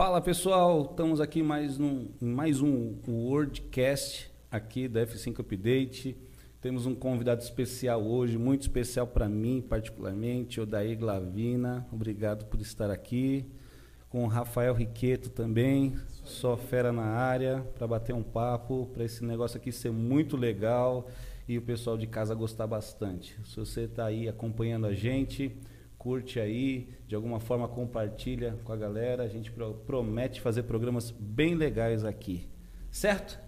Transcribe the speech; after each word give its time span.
Fala 0.00 0.18
pessoal, 0.18 0.88
estamos 0.90 1.20
aqui 1.20 1.42
mais 1.42 1.76
num, 1.76 2.08
mais 2.18 2.62
um 2.62 2.94
Wordcast 3.06 4.30
aqui 4.50 4.88
da 4.88 5.04
F5 5.04 5.40
Update. 5.40 6.16
Temos 6.58 6.86
um 6.86 6.94
convidado 6.94 7.42
especial 7.42 8.02
hoje, 8.02 8.38
muito 8.38 8.62
especial 8.62 9.06
para 9.06 9.28
mim, 9.28 9.60
particularmente, 9.60 10.58
Odair 10.58 10.98
Glavina. 10.98 11.86
Obrigado 11.92 12.46
por 12.46 12.62
estar 12.62 12.90
aqui. 12.90 13.44
Com 14.08 14.24
o 14.24 14.26
Rafael 14.26 14.72
Riqueto 14.72 15.28
também, 15.28 15.94
só 16.24 16.56
fera 16.56 16.90
na 16.90 17.04
área, 17.04 17.60
para 17.74 17.86
bater 17.86 18.14
um 18.14 18.22
papo, 18.22 18.88
para 18.94 19.04
esse 19.04 19.22
negócio 19.22 19.58
aqui 19.58 19.70
ser 19.70 19.92
muito 19.92 20.34
legal 20.34 21.10
e 21.46 21.58
o 21.58 21.62
pessoal 21.62 21.98
de 21.98 22.06
casa 22.06 22.34
gostar 22.34 22.66
bastante. 22.66 23.38
Se 23.44 23.56
você 23.56 23.82
está 23.82 24.06
aí 24.06 24.30
acompanhando 24.30 24.86
a 24.86 24.94
gente, 24.94 25.54
curte 26.00 26.40
aí, 26.40 26.88
de 27.06 27.14
alguma 27.14 27.38
forma 27.38 27.68
compartilha 27.68 28.58
com 28.64 28.72
a 28.72 28.76
galera. 28.76 29.22
A 29.22 29.28
gente 29.28 29.52
promete 29.86 30.40
fazer 30.40 30.62
programas 30.62 31.10
bem 31.10 31.54
legais 31.54 32.06
aqui. 32.06 32.48
Certo? 32.90 33.38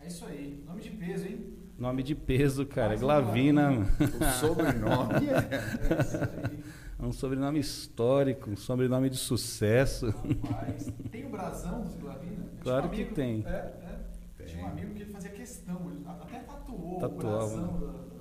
É 0.00 0.08
isso 0.08 0.24
aí. 0.26 0.60
Nome 0.66 0.80
de 0.80 0.90
peso, 0.90 1.24
hein? 1.24 1.46
Nome 1.78 2.02
de 2.02 2.16
peso, 2.16 2.66
cara. 2.66 2.96
Glavina. 2.96 3.70
O 3.70 4.40
sobrenome 4.40 5.28
é. 5.30 6.50
é 6.98 7.06
um 7.06 7.12
sobrenome 7.12 7.60
histórico, 7.60 8.50
um 8.50 8.56
sobrenome 8.56 9.08
de 9.08 9.16
sucesso. 9.16 10.10
Rapaz, 10.10 10.92
tem 11.12 11.26
o 11.26 11.30
brasão 11.30 11.82
dos 11.82 11.94
Glavina? 11.94 12.46
Claro 12.62 12.86
um 12.86 12.88
amigo, 12.88 13.08
que 13.10 13.14
tem. 13.14 13.44
É, 13.46 13.50
é. 13.50 14.00
Tem. 14.36 14.46
Tinha 14.48 14.64
um 14.64 14.68
amigo 14.68 14.92
que 14.92 15.02
ele 15.02 15.12
fazia 15.12 15.30
questão, 15.30 15.80
ele 15.88 16.02
até 16.04 16.40
tatuou 16.40 16.98
Tatuava. 16.98 17.44
o 17.44 17.48
brasão 17.48 17.80
da, 17.80 18.11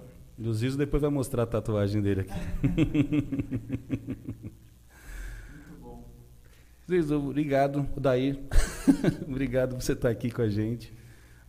o 0.47 0.53
Zizo 0.53 0.77
depois 0.77 1.01
vai 1.01 1.11
mostrar 1.11 1.43
a 1.43 1.47
tatuagem 1.47 2.01
dele 2.01 2.21
aqui. 2.21 2.33
Zizo, 6.89 7.15
obrigado, 7.17 7.87
Daí. 7.95 8.37
obrigado 9.27 9.75
por 9.75 9.81
você 9.81 9.93
estar 9.93 10.09
aqui 10.09 10.29
com 10.29 10.41
a 10.41 10.49
gente, 10.49 10.91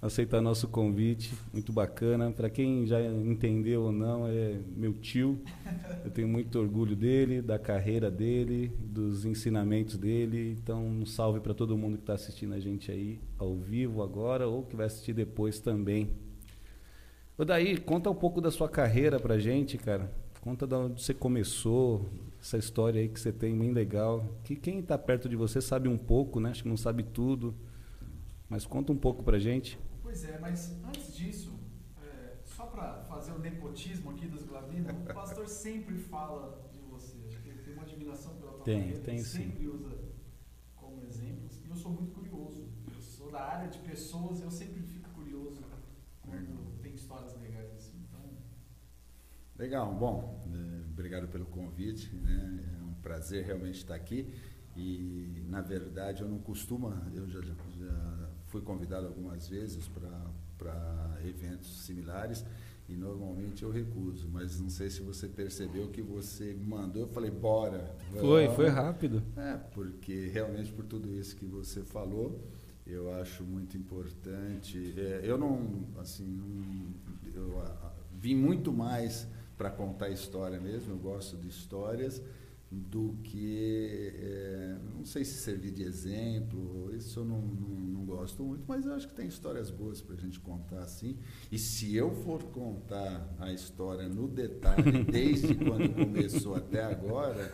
aceitar 0.01 0.41
nosso 0.41 0.69
convite, 0.69 1.33
muito 1.53 1.73
bacana. 1.73 2.31
Para 2.31 2.51
quem 2.51 2.87
já 2.87 3.01
entendeu 3.03 3.83
ou 3.83 3.93
não, 3.93 4.27
é 4.27 4.59
meu 4.77 4.93
tio. 4.93 5.41
Eu 6.05 6.11
tenho 6.11 6.29
muito 6.29 6.59
orgulho 6.59 6.95
dele, 6.95 7.43
da 7.43 7.59
carreira 7.59 8.11
dele, 8.11 8.73
dos 8.79 9.25
ensinamentos 9.25 9.97
dele. 9.97 10.57
Então, 10.63 10.87
um 10.87 11.07
salve 11.07 11.41
para 11.41 11.55
todo 11.55 11.77
mundo 11.77 11.97
que 11.97 12.03
está 12.03 12.15
assistindo 12.15 12.55
a 12.55 12.61
gente 12.61 12.91
aí 12.91 13.19
ao 13.39 13.57
vivo 13.57 14.03
agora 14.03 14.47
ou 14.47 14.63
que 14.63 14.77
vai 14.77 14.87
assistir 14.87 15.13
depois 15.13 15.59
também. 15.59 16.11
Ô 17.39 17.47
daí, 17.47 17.79
conta 17.79 18.11
um 18.11 18.15
pouco 18.15 18.43
da 18.43 18.51
sua 18.51 18.69
carreira 18.69 19.19
pra 19.19 19.39
gente, 19.39 19.79
cara. 19.79 20.13
Conta 20.43 20.67
de 20.67 20.75
onde 20.75 21.03
você 21.03 21.15
começou, 21.15 22.11
essa 22.39 22.59
história 22.59 23.01
aí 23.01 23.09
que 23.09 23.19
você 23.19 23.33
tem, 23.33 23.59
bem 23.59 23.73
legal. 23.73 24.23
Que 24.45 24.55
quem 24.55 24.81
está 24.81 24.99
perto 24.99 25.31
de 25.31 25.37
você 25.37 25.59
sabe 25.59 25.89
um 25.89 25.97
pouco, 25.97 26.39
né? 26.39 26.51
Acho 26.51 26.63
que 26.63 26.69
não 26.69 26.77
sabe 26.77 27.03
tudo. 27.03 27.55
Mas 28.51 28.67
conta 28.67 28.93
um 28.93 28.99
pouco 28.99 29.23
pra 29.23 29.39
gente. 29.39 29.79
Pois 30.03 30.25
é, 30.25 30.39
mas 30.39 30.77
antes 30.85 31.17
disso, 31.17 31.59
é, 32.03 32.37
só 32.45 32.67
para 32.67 33.05
fazer 33.05 33.33
o 33.33 33.39
nepotismo 33.39 34.11
aqui 34.11 34.27
dos 34.27 34.43
Glavinos, 34.43 34.91
o 34.91 35.15
pastor 35.15 35.49
sempre 35.49 35.97
fala 35.97 36.69
de 36.71 36.81
você. 36.81 37.17
Acho 37.29 37.41
que 37.41 37.49
ele 37.49 37.63
tem 37.63 37.73
uma 37.73 37.85
admiração 37.85 38.35
pela 38.35 38.53
tua 38.53 38.65
tem, 38.65 38.79
carreira. 38.79 39.01
Tem, 39.01 39.15
ele 39.15 39.25
sim. 39.25 39.39
sempre 39.39 39.69
usa 39.69 39.89
como 40.77 41.03
exemplos. 41.03 41.59
E 41.65 41.71
eu 41.71 41.77
sou 41.77 41.93
muito 41.93 42.13
curioso. 42.13 42.69
Eu 42.95 43.01
sou 43.01 43.31
da 43.31 43.41
área 43.41 43.71
de 43.71 43.79
pessoas, 43.79 44.43
eu 44.43 44.51
sempre 44.51 44.83
fico 44.83 45.09
curioso 45.11 45.63
quando 46.21 46.73
histórias 47.13 47.35
legais 47.41 47.71
assim. 47.75 47.99
Então... 48.09 48.21
Legal, 49.63 49.95
bom, 49.95 50.43
é, 50.53 50.91
obrigado 50.91 51.29
pelo 51.29 51.47
convite, 51.47 52.13
né? 52.17 52.65
É 52.81 52.83
um 52.83 52.95
prazer 52.95 53.45
realmente 53.45 53.77
estar 53.77 53.95
aqui. 53.95 54.27
E 54.75 55.41
na 55.49 55.61
verdade 55.61 56.23
eu 56.23 56.29
não 56.29 56.41
costumo, 56.41 56.93
eu 57.15 57.29
já, 57.29 57.41
já 57.41 58.29
fui 58.49 58.61
convidado 58.61 59.07
algumas 59.07 59.47
vezes 59.47 59.87
para 59.87 61.17
eventos 61.25 61.85
similares 61.85 62.45
e 62.89 62.97
normalmente 62.97 63.63
eu 63.63 63.71
recuso, 63.71 64.29
mas 64.33 64.61
não 64.61 64.69
sei 64.69 64.91
se 64.91 65.01
você 65.01 65.29
percebeu 65.29 65.91
que 65.91 66.03
você 66.03 66.55
mandou, 66.55 67.03
eu 67.03 67.09
falei, 67.09 67.31
bora. 67.31 67.95
Foi, 68.19 68.49
foi 68.49 68.69
rápido. 68.69 69.23
É, 69.37 69.59
porque 69.73 70.27
realmente 70.27 70.73
por 70.73 70.87
tudo 70.87 71.15
isso 71.15 71.37
que 71.37 71.47
você 71.47 71.85
falou, 71.85 72.37
eu 72.85 73.15
acho 73.15 73.45
muito 73.45 73.77
importante. 73.77 74.93
É, 74.97 75.21
eu 75.23 75.39
não, 75.39 75.87
assim, 76.01 76.27
não, 76.27 77.33
eu 77.33 77.61
a, 77.61 77.93
vim 78.13 78.35
muito 78.35 78.73
mais 78.73 79.29
para 79.63 79.71
contar 79.71 80.09
história 80.09 80.59
mesmo. 80.59 80.95
Eu 80.95 80.99
gosto 80.99 81.37
de 81.37 81.47
histórias 81.47 82.21
do 82.69 83.17
que, 83.23 84.13
é, 84.17 84.77
não 84.97 85.05
sei 85.05 85.25
se 85.25 85.35
servir 85.35 85.71
de 85.71 85.85
exemplo. 85.85 86.93
Isso 86.93 87.21
eu 87.21 87.25
não, 87.25 87.41
não, 87.41 87.69
não 87.69 88.05
gosto 88.05 88.43
muito, 88.43 88.65
mas 88.67 88.85
eu 88.85 88.93
acho 88.93 89.07
que 89.07 89.15
tem 89.15 89.29
histórias 89.29 89.71
boas 89.71 90.03
para 90.03 90.17
a 90.17 90.19
gente 90.19 90.41
contar 90.41 90.81
assim. 90.81 91.17
E 91.53 91.59
se 91.61 91.95
eu 91.95 92.11
for 92.11 92.43
contar 92.43 93.33
a 93.39 93.53
história 93.53 94.09
no 94.09 94.27
detalhe, 94.27 95.05
desde 95.07 95.55
quando 95.55 95.95
começou 95.95 96.57
até 96.57 96.83
agora, 96.83 97.53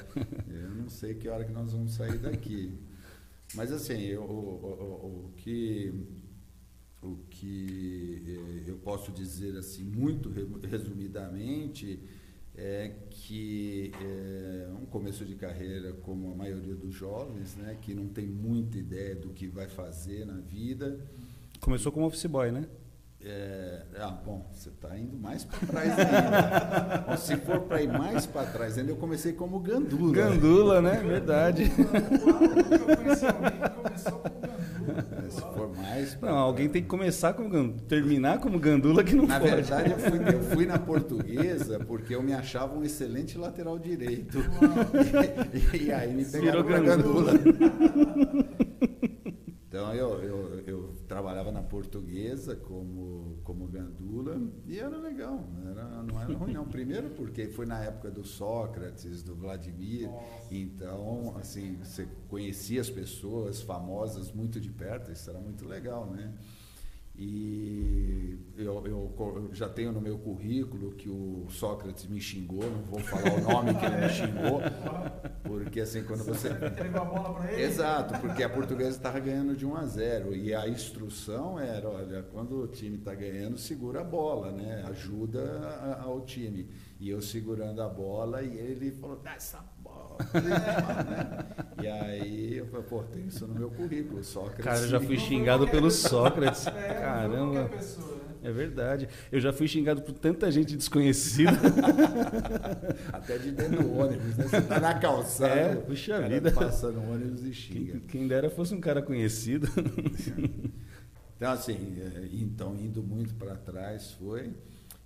eu 0.48 0.70
não 0.70 0.88
sei 0.88 1.12
que 1.12 1.28
hora 1.28 1.44
que 1.44 1.52
nós 1.52 1.72
vamos 1.72 1.92
sair 1.92 2.16
daqui. 2.16 2.72
Mas 3.54 3.70
assim, 3.70 4.00
eu, 4.00 4.22
o, 4.22 4.24
o, 4.24 5.26
o, 5.26 5.32
que 5.36 5.92
o 7.02 7.16
que 7.30 8.22
eh, 8.26 8.70
eu 8.70 8.76
posso 8.76 9.12
dizer 9.12 9.56
assim 9.56 9.84
muito 9.84 10.30
resumidamente 10.66 12.00
é 12.56 12.92
que 13.10 13.92
é 14.02 14.68
um 14.82 14.84
começo 14.86 15.24
de 15.24 15.36
carreira 15.36 15.92
como 15.92 16.32
a 16.32 16.34
maioria 16.34 16.74
dos 16.74 16.92
jovens, 16.92 17.54
né, 17.54 17.78
que 17.80 17.94
não 17.94 18.08
tem 18.08 18.26
muita 18.26 18.76
ideia 18.76 19.14
do 19.14 19.28
que 19.28 19.46
vai 19.46 19.68
fazer 19.68 20.26
na 20.26 20.38
vida. 20.38 20.98
Começou 21.60 21.92
como 21.92 22.04
office 22.04 22.26
boy, 22.26 22.50
né? 22.50 22.68
É, 23.20 23.82
ah, 23.96 24.10
bom, 24.24 24.48
você 24.52 24.68
está 24.68 24.96
indo 24.96 25.16
mais 25.16 25.44
para 25.44 25.58
trás 25.66 25.98
ainda. 25.98 27.04
bom, 27.04 27.16
se 27.16 27.36
for 27.38 27.60
para 27.62 27.82
ir 27.82 27.88
mais 27.88 28.26
para 28.26 28.46
trás 28.46 28.78
ainda, 28.78 28.92
eu 28.92 28.96
comecei 28.96 29.32
como 29.32 29.58
gandula. 29.58 30.14
Gandula, 30.14 30.80
né? 30.80 31.02
Verdade. 31.04 31.64
É, 34.88 35.30
se 35.30 35.40
for 35.40 35.76
mais 35.76 36.18
Não, 36.20 36.38
alguém 36.38 36.68
tem 36.68 36.80
que 36.80 36.88
começar 36.88 37.34
como 37.34 37.48
gandula, 37.48 37.78
terminar 37.88 38.38
como 38.38 38.58
gandula 38.58 39.02
que 39.02 39.14
não 39.14 39.26
na 39.26 39.40
pode. 39.40 39.50
Na 39.50 39.56
verdade, 39.56 39.90
eu 39.90 39.98
fui, 39.98 40.34
eu 40.34 40.42
fui, 40.42 40.66
na 40.66 40.78
portuguesa 40.78 41.80
porque 41.80 42.14
eu 42.14 42.22
me 42.22 42.32
achava 42.32 42.78
um 42.78 42.84
excelente 42.84 43.36
lateral 43.36 43.78
direito. 43.78 44.38
E, 45.74 45.86
e, 45.86 45.92
aí 45.92 46.14
me 46.14 46.24
pegaram 46.24 46.62
Virou 46.62 46.82
gandula. 46.82 47.36
gandula. 47.36 48.48
Então 49.68 49.94
eu, 49.94 50.22
eu, 50.22 50.60
eu, 50.66 50.94
trabalhava 51.06 51.52
na 51.52 51.62
portuguesa 51.62 52.56
como, 52.56 53.38
como 53.44 53.66
gandula 53.68 54.40
e 54.66 54.78
era 54.78 54.96
legal, 54.96 55.46
era, 55.70 56.02
não 56.02 56.18
era 56.18 56.32
ruim 56.32 56.54
não. 56.54 56.66
Primeiro 56.66 57.10
porque 57.10 57.48
foi 57.48 57.66
na 57.66 57.84
época 57.84 58.10
do 58.10 58.24
Sócrates, 58.24 59.22
do 59.22 59.34
Vladimir, 59.34 60.08
Nossa. 60.08 60.46
então 60.50 61.36
assim, 61.38 61.76
você 61.82 62.08
conhecia 62.28 62.80
as 62.80 62.88
pessoas 62.88 63.60
famosas 63.60 64.32
muito 64.32 64.58
de 64.58 64.70
perto, 64.70 65.12
isso 65.12 65.28
era 65.28 65.38
muito 65.38 65.68
legal, 65.68 66.06
né? 66.06 66.32
E 67.20 68.38
eu, 68.56 68.86
eu, 68.86 69.50
já 69.52 69.68
tenho 69.68 69.90
no 69.90 70.00
meu 70.00 70.16
currículo 70.18 70.92
que 70.92 71.08
o 71.08 71.46
Sócrates 71.48 72.06
me 72.06 72.20
xingou, 72.20 72.62
não 72.62 72.82
vou 72.82 73.00
falar 73.00 73.34
o 73.34 73.40
nome 73.40 73.74
que 73.74 73.84
ele 73.84 73.96
me 73.96 74.08
xingou, 74.08 74.60
porque 75.42 75.80
assim, 75.80 76.04
quando 76.04 76.22
você. 76.22 76.50
Entregou 76.50 77.02
a 77.02 77.04
bola 77.04 77.34
para 77.34 77.52
ele? 77.52 77.62
Exato, 77.62 78.20
porque 78.20 78.42
a 78.44 78.48
portuguesa 78.48 78.90
estava 78.90 79.18
ganhando 79.18 79.56
de 79.56 79.66
1 79.66 79.76
a 79.76 79.86
0 79.86 80.36
e 80.36 80.54
a 80.54 80.68
instrução 80.68 81.58
era: 81.58 81.88
olha, 81.88 82.22
quando 82.22 82.62
o 82.62 82.68
time 82.68 82.98
está 82.98 83.16
ganhando, 83.16 83.58
segura 83.58 84.02
a 84.02 84.04
bola, 84.04 84.52
né? 84.52 84.84
ajuda 84.88 85.98
ao 86.00 86.20
time. 86.20 86.68
E 87.00 87.10
eu 87.10 87.20
segurando 87.20 87.82
a 87.82 87.88
bola 87.88 88.42
e 88.42 88.56
ele 88.56 88.92
falou: 88.92 89.16
dá 89.16 89.34
essa 89.34 89.58
né? 90.34 91.44
E 91.80 91.86
aí 91.86 92.56
eu 92.56 92.66
falei, 92.66 92.86
pô, 92.86 93.02
tem 93.04 93.26
isso 93.28 93.46
no 93.46 93.54
meu 93.54 93.70
currículo, 93.70 94.24
Sócrates. 94.24 94.64
Cara, 94.64 94.80
eu 94.80 94.88
já 94.88 95.00
fui 95.00 95.16
xingado 95.16 95.68
pelo 95.68 95.92
Sócrates. 95.92 96.66
É, 96.66 96.94
Caramba. 96.94 97.68
Pessoa, 97.68 98.16
né? 98.16 98.28
É 98.42 98.52
verdade. 98.52 99.08
Eu 99.30 99.40
já 99.40 99.52
fui 99.52 99.68
xingado 99.68 100.02
por 100.02 100.12
tanta 100.12 100.50
gente 100.50 100.76
desconhecida. 100.76 101.52
Até 103.12 103.38
de 103.38 103.52
dentro 103.52 103.82
do 103.82 103.96
ônibus, 103.96 104.36
né? 104.36 104.44
Você 104.44 104.60
tá 104.62 104.80
na 104.80 104.94
calçada. 104.94 105.54
É, 105.54 105.74
puxa 105.76 106.20
vida. 106.28 106.50
Passa 106.50 106.90
no 106.90 107.12
ônibus 107.12 107.44
e 107.44 107.52
xinga. 107.52 107.92
Quem, 107.92 108.00
quem 108.00 108.28
dera 108.28 108.50
fosse 108.50 108.74
um 108.74 108.80
cara 108.80 109.00
conhecido. 109.02 109.68
Então, 111.38 111.52
assim, 111.52 111.96
é, 112.00 112.28
então 112.32 112.74
indo 112.74 113.00
muito 113.00 113.32
para 113.36 113.54
trás 113.54 114.10
foi. 114.10 114.50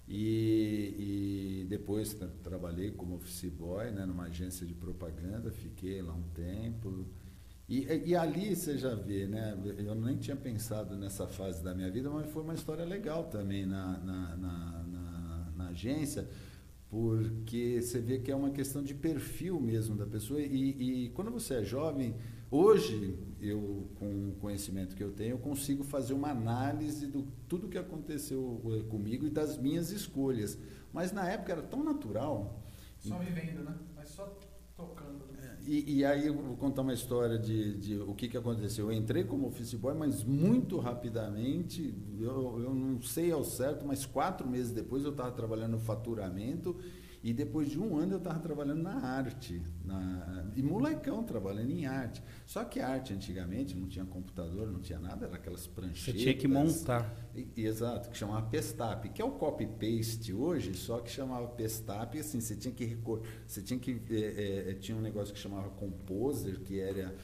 E, 0.09 1.63
e 1.63 1.67
depois 1.69 2.13
tra 2.15 2.29
trabalhei 2.43 2.91
como 2.91 3.15
office 3.15 3.49
boy 3.51 3.91
né, 3.91 4.05
numa 4.05 4.25
agência 4.25 4.67
de 4.67 4.75
propaganda, 4.75 5.51
fiquei 5.51 6.03
lá 6.03 6.13
um 6.13 6.29
tempo. 6.35 7.07
E, 7.69 7.87
e, 8.07 8.15
ali 8.15 8.55
você 8.55 8.77
já 8.77 8.95
vê, 8.95 9.27
né? 9.27 9.57
Eu 9.79 9.95
nem 9.95 10.17
tinha 10.19 10.37
pensado 10.37 10.97
nessa 10.97 11.27
fase 11.27 11.63
da 11.63 11.75
minha 11.75 11.91
vida, 11.91 12.11
mas 12.11 12.31
foi 12.31 12.43
uma 12.43 12.55
história 12.55 12.85
legal 12.85 13.25
também 13.25 13.65
na, 13.65 13.99
na, 13.99 14.37
na, 14.37 14.83
na, 14.83 15.53
na 15.57 15.69
agência, 15.69 16.29
porque 16.91 17.81
você 17.81 17.99
vê 18.01 18.19
que 18.19 18.31
é 18.31 18.37
uma 18.37 18.51
questão 18.51 18.83
de 18.83 18.95
perfil 18.95 19.59
mesmo 19.59 19.97
da 19.97 20.07
pessoa. 20.07 20.41
E, 20.43 21.07
e 21.07 21.11
quando 21.11 21.31
você 21.31 21.55
é 21.55 21.65
jovem, 21.65 22.15
Hoje, 22.55 23.19
eu, 23.41 23.89
com 23.99 24.29
o 24.29 24.35
conhecimento 24.39 24.95
que 24.95 25.03
eu 25.03 25.11
tenho, 25.11 25.31
eu 25.31 25.39
consigo 25.39 25.83
fazer 25.83 26.13
uma 26.13 26.29
análise 26.29 27.07
do 27.07 27.23
tudo 27.49 27.67
que 27.67 27.79
aconteceu 27.79 28.61
eh, 28.67 28.91
comigo 28.91 29.25
e 29.25 29.31
das 29.31 29.57
minhas 29.57 29.91
escolhas. 29.91 30.59
Mas 30.93 31.13
na 31.13 31.27
época 31.27 31.53
era 31.53 31.63
tão 31.63 31.83
natural. 31.83 32.63
Só 32.99 33.17
vivendo, 33.17 33.65
né? 33.65 33.75
Mas 33.97 34.11
só 34.11 34.39
tocando. 34.77 35.25
Né? 35.33 35.57
E, 35.63 36.01
e, 36.01 36.05
aí 36.05 36.27
eu 36.27 36.35
vou 36.35 36.55
contar 36.59 36.83
uma 36.83 36.93
história 36.93 37.39
de, 37.39 37.79
de 37.79 37.99
o 38.01 38.15
que, 38.15 38.29
que 38.29 38.37
aconteceu. 38.37 38.93
Eu 38.93 38.93
entrei 38.93 39.25
como 39.25 39.47
office 39.47 39.73
boy, 39.73 39.95
mas 39.95 40.23
muito 40.23 40.79
rapidamente, 40.79 41.95
eu, 42.21 42.61
eu 42.61 42.75
não 42.75 43.01
sei 43.01 43.33
ao 43.33 43.45
certo, 43.45 43.87
mas 43.87 44.05
quatro 44.05 44.47
meses 44.47 44.73
depois 44.73 45.05
eu 45.05 45.13
estava 45.13 45.33
trabalhando 45.33 45.73
no 45.73 45.81
faturamento 45.81 46.77
e 47.23 47.33
depois 47.33 47.71
de 47.71 47.79
um 47.79 47.97
ano 47.97 48.15
eu 48.15 48.19
estava 48.19 48.41
trabalhando 48.41 48.83
na 48.83 48.95
arte, 48.95 49.63
na, 49.85 50.45
e 50.57 50.63
molecão 50.63 51.23
trabalhando 51.23 51.71
em 51.71 51.87
arte. 51.87 52.21
Só 52.45 52.65
que 52.65 52.81
a 52.81 52.89
arte 52.89 53.13
antigamente 53.13 53.77
não 53.77 53.87
tinha 53.87 54.05
computador, 54.05 54.71
não 54.71 54.81
tinha 54.81 54.99
nada, 54.99 55.27
era 55.27 55.37
aquelas 55.37 55.67
pranchetas. 55.67 56.03
Você 56.05 56.13
tinha 56.13 56.35
que 56.35 56.49
montar. 56.49 57.15
E, 57.35 57.65
exato, 57.65 58.11
que 58.11 58.17
chamava 58.17 58.47
Pestap, 58.49 59.09
que 59.09 59.23
é 59.23 59.25
o 59.25 59.31
copy-paste 59.33 60.33
hoje, 60.33 60.75
só 60.75 60.99
que 60.99 61.11
chamava 61.11 61.47
Pestap, 61.47 62.19
assim, 62.19 62.41
você 62.41 62.57
tinha 62.57 62.75
que 62.75 62.85
recorrer, 62.85 63.23
você 63.47 63.63
tinha 63.63 63.79
que, 63.79 64.03
é, 64.11 64.71
é, 64.71 64.75
tinha 64.75 64.99
um 64.99 65.01
negócio 65.01 65.33
que 65.33 65.39
chamava 65.39 65.71
Composer, 65.71 66.61
que 66.61 66.81
era 66.81 67.15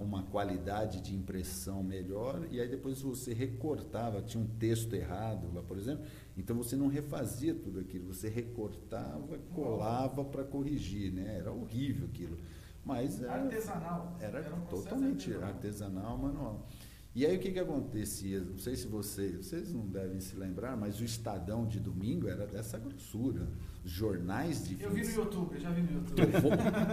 uma 0.00 0.22
qualidade 0.24 1.00
de 1.00 1.14
impressão 1.14 1.82
melhor, 1.82 2.46
e 2.50 2.60
aí 2.60 2.68
depois 2.68 3.00
você 3.00 3.32
recortava, 3.32 4.22
tinha 4.22 4.42
um 4.42 4.46
texto 4.46 4.94
errado 4.94 5.52
lá, 5.52 5.62
por 5.62 5.76
exemplo, 5.76 6.04
então 6.38 6.56
você 6.56 6.76
não 6.76 6.86
refazia 6.86 7.52
tudo 7.52 7.80
aquilo, 7.80 8.14
você 8.14 8.28
recortava, 8.28 9.36
colava 9.52 10.24
para 10.24 10.44
corrigir, 10.44 11.12
né? 11.12 11.36
Era 11.38 11.52
horrível 11.52 12.06
aquilo. 12.06 12.38
Mas 12.84 13.20
era, 13.20 13.42
artesanal. 13.42 14.16
Era, 14.20 14.38
era 14.38 14.54
um 14.54 14.64
totalmente 14.66 15.32
artesanal. 15.32 15.48
artesanal, 15.48 16.18
manual. 16.18 16.68
E 17.14 17.26
aí 17.26 17.36
o 17.36 17.40
que, 17.40 17.50
que 17.50 17.58
acontecia? 17.58 18.40
Não 18.40 18.56
sei 18.56 18.76
se 18.76 18.86
vocês, 18.86 19.46
vocês 19.46 19.72
não 19.74 19.86
devem 19.88 20.20
se 20.20 20.36
lembrar, 20.36 20.76
mas 20.76 21.00
o 21.00 21.04
Estadão 21.04 21.66
de 21.66 21.80
domingo 21.80 22.28
era 22.28 22.46
dessa 22.46 22.78
grossura. 22.78 23.48
Jornais 23.88 24.68
de 24.68 24.82
Eu 24.82 24.90
vi 24.90 25.02
no 25.02 25.10
YouTube, 25.10 25.54
eu 25.54 25.60
já 25.60 25.70
vi 25.70 25.80
no 25.80 25.92
YouTube. 25.92 26.14
Teu 26.16 26.40
vô, 26.40 26.48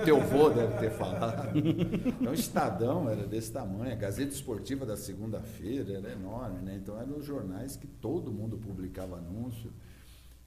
teu 0.05 0.21
vô 0.21 0.49
deve 0.49 0.77
ter 0.79 0.91
falado. 0.91 1.57
Então 1.57 2.31
o 2.31 2.33
Estadão 2.33 3.09
era 3.09 3.27
desse 3.27 3.51
tamanho, 3.51 3.91
a 3.91 3.95
Gazeta 3.95 4.33
Esportiva 4.33 4.85
da 4.85 4.95
segunda-feira 4.95 5.93
era 5.93 6.13
enorme, 6.13 6.61
né? 6.61 6.79
Então 6.81 6.99
eram 6.99 7.17
os 7.17 7.25
jornais 7.25 7.75
que 7.75 7.85
todo 7.85 8.31
mundo 8.31 8.57
publicava 8.57 9.17
anúncio. 9.17 9.73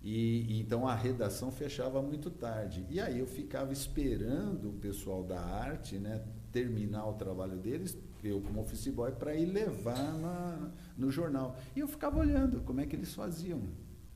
E, 0.00 0.55
e, 0.55 0.61
então 0.61 0.89
a 0.89 0.95
redação 0.95 1.50
fechava 1.50 2.00
muito 2.00 2.31
tarde. 2.31 2.87
E 2.89 2.99
aí 2.99 3.19
eu 3.19 3.27
ficava 3.27 3.73
esperando 3.73 4.71
o 4.71 4.73
pessoal 4.73 5.23
da 5.23 5.41
arte 5.41 5.99
né, 5.99 6.23
terminar 6.50 7.06
o 7.06 7.15
trabalho 7.15 7.59
deles 7.59 7.97
eu 8.25 8.41
como 8.41 8.61
office 8.61 8.89
boy, 8.89 9.12
para 9.12 9.35
ir 9.35 9.47
levar 9.47 10.19
na, 10.19 10.71
no 10.97 11.11
jornal. 11.11 11.56
E 11.77 11.81
eu 11.81 11.87
ficava 11.87 12.19
olhando 12.19 12.61
como 12.62 12.81
é 12.81 12.87
que 12.87 12.97
eles 12.97 13.15
faziam. 13.15 13.62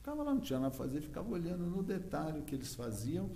Ficava 0.03 0.25
lá, 0.25 0.35
não 0.35 0.41
tinha 0.41 0.59
nada 0.59 0.75
a 0.75 0.77
fazer, 0.77 1.01
ficava 1.01 1.31
olhando 1.31 1.65
no 1.65 1.81
detalhe 1.81 2.41
o 2.41 2.43
que 2.43 2.57
eles 2.57 2.75
faziam. 2.75 3.31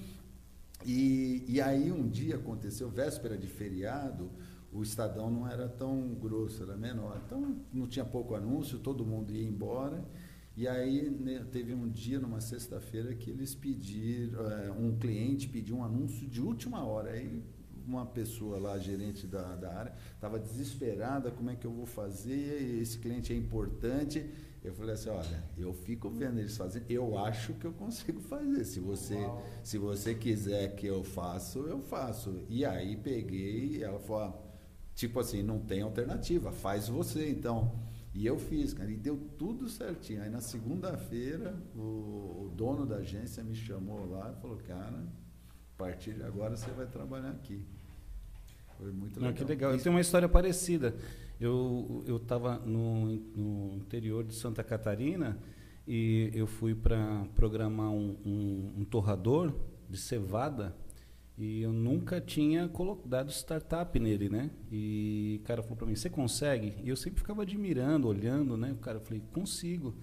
E, 0.84 1.44
e 1.46 1.60
aí 1.60 1.92
um 1.92 2.08
dia 2.08 2.34
aconteceu, 2.34 2.90
véspera 2.90 3.38
de 3.38 3.46
feriado, 3.46 4.28
o 4.72 4.82
Estadão 4.82 5.30
não 5.30 5.46
era 5.46 5.68
tão 5.68 6.12
grosso, 6.14 6.64
era 6.64 6.76
menor. 6.76 7.22
Então 7.24 7.56
não 7.72 7.86
tinha 7.86 8.04
pouco 8.04 8.34
anúncio, 8.34 8.80
todo 8.80 9.06
mundo 9.06 9.32
ia 9.32 9.46
embora. 9.46 10.04
E 10.56 10.66
aí 10.66 11.08
né, 11.08 11.46
teve 11.52 11.72
um 11.72 11.88
dia, 11.88 12.18
numa 12.18 12.40
sexta-feira, 12.40 13.14
que 13.14 13.30
eles 13.30 13.54
pediram, 13.54 14.50
é, 14.50 14.72
um 14.72 14.98
cliente 14.98 15.48
pediu 15.48 15.76
um 15.76 15.84
anúncio 15.84 16.26
de 16.26 16.42
última 16.42 16.84
hora. 16.84 17.12
Aí 17.12 17.44
uma 17.86 18.04
pessoa 18.04 18.58
lá, 18.58 18.76
gerente 18.76 19.24
da, 19.24 19.54
da 19.54 19.72
área, 19.72 19.94
estava 20.12 20.40
desesperada, 20.40 21.30
como 21.30 21.48
é 21.48 21.54
que 21.54 21.64
eu 21.64 21.70
vou 21.70 21.86
fazer? 21.86 22.80
Esse 22.82 22.98
cliente 22.98 23.32
é 23.32 23.36
importante. 23.36 24.28
Eu 24.66 24.74
falei 24.74 24.94
assim, 24.94 25.10
olha, 25.10 25.44
eu 25.56 25.72
fico 25.72 26.10
vendo 26.10 26.40
eles 26.40 26.56
fazendo, 26.56 26.84
eu 26.90 27.16
acho 27.16 27.54
que 27.54 27.64
eu 27.64 27.72
consigo 27.72 28.20
fazer. 28.20 28.64
Se 28.64 28.80
você, 28.80 29.16
se 29.62 29.78
você 29.78 30.12
quiser 30.12 30.74
que 30.74 30.88
eu 30.88 31.04
faça, 31.04 31.60
eu 31.60 31.80
faço. 31.80 32.44
E 32.48 32.64
aí 32.64 32.96
peguei, 32.96 33.84
ela 33.84 34.00
falou, 34.00 34.44
tipo 34.92 35.20
assim, 35.20 35.40
não 35.40 35.60
tem 35.60 35.82
alternativa, 35.82 36.50
faz 36.50 36.88
você 36.88 37.30
então. 37.30 37.78
E 38.12 38.26
eu 38.26 38.40
fiz, 38.40 38.74
cara, 38.74 38.90
e 38.90 38.96
deu 38.96 39.16
tudo 39.38 39.68
certinho. 39.68 40.20
Aí 40.20 40.28
na 40.30 40.40
segunda-feira, 40.40 41.54
o, 41.76 42.46
o 42.46 42.52
dono 42.56 42.84
da 42.84 42.96
agência 42.96 43.44
me 43.44 43.54
chamou 43.54 44.04
lá 44.10 44.34
e 44.36 44.40
falou, 44.40 44.56
cara, 44.56 44.98
a 44.98 45.78
partir 45.78 46.14
de 46.14 46.24
agora 46.24 46.56
você 46.56 46.72
vai 46.72 46.86
trabalhar 46.86 47.30
aqui. 47.30 47.64
Foi 48.76 48.90
muito 48.90 49.20
legal. 49.20 49.30
Não, 49.30 49.32
que 49.32 49.44
legal. 49.44 49.70
Eu 49.70 49.80
tenho 49.80 49.94
uma 49.94 50.00
história 50.00 50.28
parecida. 50.28 50.96
Eu 51.40 52.04
eu 52.06 52.16
estava 52.16 52.58
no, 52.58 53.06
no 53.36 53.74
interior 53.76 54.24
de 54.24 54.34
Santa 54.34 54.64
Catarina 54.64 55.38
e 55.86 56.30
eu 56.34 56.46
fui 56.46 56.74
para 56.74 57.26
programar 57.34 57.90
um, 57.90 58.16
um, 58.24 58.72
um, 58.78 58.84
torrador 58.84 59.54
de 59.88 59.98
cevada 59.98 60.74
e 61.38 61.60
eu 61.60 61.72
nunca 61.72 62.20
tinha 62.20 62.70
dado 63.04 63.30
startup 63.30 63.98
nele, 64.00 64.28
né? 64.28 64.50
E 64.72 65.38
o 65.42 65.46
cara 65.46 65.62
falou 65.62 65.76
para 65.76 65.86
mim, 65.86 65.94
você 65.94 66.08
consegue? 66.08 66.74
E 66.82 66.88
eu 66.88 66.96
sempre 66.96 67.20
ficava 67.20 67.42
admirando, 67.42 68.08
olhando, 68.08 68.56
né? 68.56 68.72
O 68.72 68.76
cara, 68.76 68.98
falei, 69.00 69.22
consigo. 69.32 69.94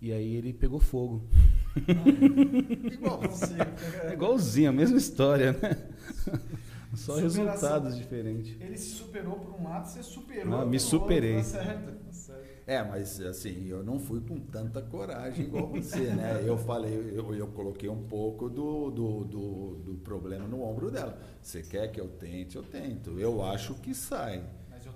E 0.00 0.12
aí 0.12 0.34
ele 0.34 0.52
pegou 0.52 0.80
fogo. 0.80 1.28
Igualzinho. 2.90 3.60
É 4.04 4.12
igualzinho, 4.14 4.70
a 4.70 4.72
mesma 4.72 4.96
história, 4.96 5.52
né? 5.52 5.88
Só 6.94 7.14
Superação. 7.14 7.44
resultados 7.44 7.98
diferentes. 7.98 8.56
Ele 8.60 8.76
se 8.76 8.90
superou 8.90 9.36
por 9.38 9.60
um 9.60 9.64
lado, 9.64 9.86
você 9.86 10.02
superou. 10.02 10.60
Ah, 10.60 10.64
me 10.64 10.80
superei. 10.80 11.36
Outro, 11.36 11.52
tá 11.52 11.64
certo, 11.64 12.04
tá 12.04 12.12
certo. 12.12 12.48
É, 12.66 12.82
mas 12.82 13.20
assim, 13.20 13.66
eu 13.68 13.82
não 13.82 13.98
fui 13.98 14.20
com 14.20 14.38
tanta 14.38 14.82
coragem 14.82 15.46
igual 15.46 15.68
você, 15.68 16.12
né? 16.14 16.42
Eu 16.44 16.58
falei, 16.58 17.12
eu, 17.14 17.34
eu 17.34 17.46
coloquei 17.48 17.88
um 17.88 18.02
pouco 18.04 18.48
do, 18.48 18.90
do, 18.90 19.24
do, 19.24 19.74
do 19.76 19.94
problema 20.04 20.46
no 20.46 20.62
ombro 20.62 20.90
dela. 20.90 21.18
Você 21.42 21.62
quer 21.62 21.90
que 21.90 22.00
eu 22.00 22.08
tente? 22.08 22.56
Eu 22.56 22.62
tento. 22.62 23.18
Eu 23.18 23.42
acho 23.42 23.74
que 23.74 23.94
sai 23.94 24.44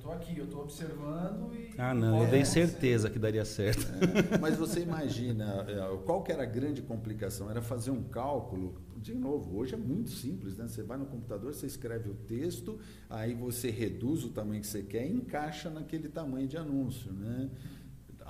estou 0.03 0.13
aqui, 0.13 0.37
eu 0.37 0.45
estou 0.45 0.63
observando 0.63 1.55
e. 1.55 1.71
Ah, 1.79 1.95
não, 1.95 2.25
eu 2.25 2.31
dei 2.31 2.45
certeza 2.45 3.09
que 3.09 3.19
daria 3.19 3.45
certo. 3.45 3.87
É, 4.33 4.39
mas 4.39 4.57
você 4.57 4.81
imagina, 4.81 5.65
é, 5.69 5.97
qual 6.05 6.23
que 6.23 6.33
era 6.33 6.43
a 6.43 6.47
grande 6.47 6.83
complicação? 6.83 7.49
Era 7.49 7.63
fazer 7.63 7.93
um 7.93 8.03
cálculo. 8.03 8.75
De 8.97 9.15
novo, 9.15 9.57
hoje 9.57 9.75
é 9.75 9.77
muito 9.77 10.11
simples, 10.11 10.57
né? 10.57 10.69
Você 10.69 10.83
vai 10.83 10.97
no 10.97 11.07
computador, 11.07 11.53
você 11.53 11.67
escreve 11.67 12.09
o 12.09 12.15
texto, 12.15 12.79
aí 13.11 13.35
você 13.35 13.69
reduz 13.69 14.25
o 14.25 14.29
tamanho 14.29 14.61
que 14.61 14.67
você 14.67 14.83
quer 14.83 15.07
e 15.07 15.13
encaixa 15.13 15.71
naquele 15.71 16.09
tamanho 16.09 16.47
de 16.47 16.57
anúncio, 16.57 17.13
né? 17.13 17.51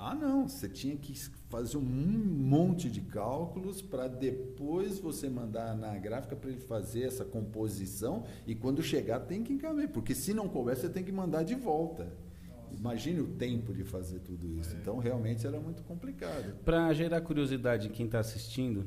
Ah, 0.05 0.13
não, 0.13 0.49
você 0.49 0.67
tinha 0.67 0.97
que 0.97 1.17
fazer 1.47 1.77
um 1.77 1.81
monte 1.81 2.89
de 2.89 2.99
cálculos 2.99 3.81
para 3.81 4.09
depois 4.09 4.99
você 4.99 5.29
mandar 5.29 5.77
na 5.77 5.97
gráfica 5.97 6.35
para 6.35 6.49
ele 6.49 6.59
fazer 6.59 7.03
essa 7.03 7.23
composição 7.23 8.25
e 8.45 8.53
quando 8.53 8.83
chegar 8.83 9.21
tem 9.21 9.41
que 9.41 9.53
encaminhar, 9.53 9.87
porque 9.87 10.13
se 10.13 10.33
não 10.33 10.49
couber 10.49 10.75
você 10.75 10.89
tem 10.89 11.05
que 11.05 11.11
mandar 11.11 11.43
de 11.43 11.55
volta. 11.55 12.11
Nossa. 12.49 12.75
Imagine 12.77 13.21
o 13.21 13.27
tempo 13.27 13.73
de 13.73 13.85
fazer 13.85 14.19
tudo 14.19 14.51
isso. 14.59 14.75
É. 14.75 14.79
Então 14.79 14.97
realmente 14.97 15.47
era 15.47 15.57
muito 15.57 15.81
complicado. 15.83 16.53
Para 16.65 16.91
gerar 16.91 17.21
curiosidade 17.21 17.87
em 17.87 17.91
quem 17.91 18.05
está 18.05 18.19
assistindo, 18.19 18.85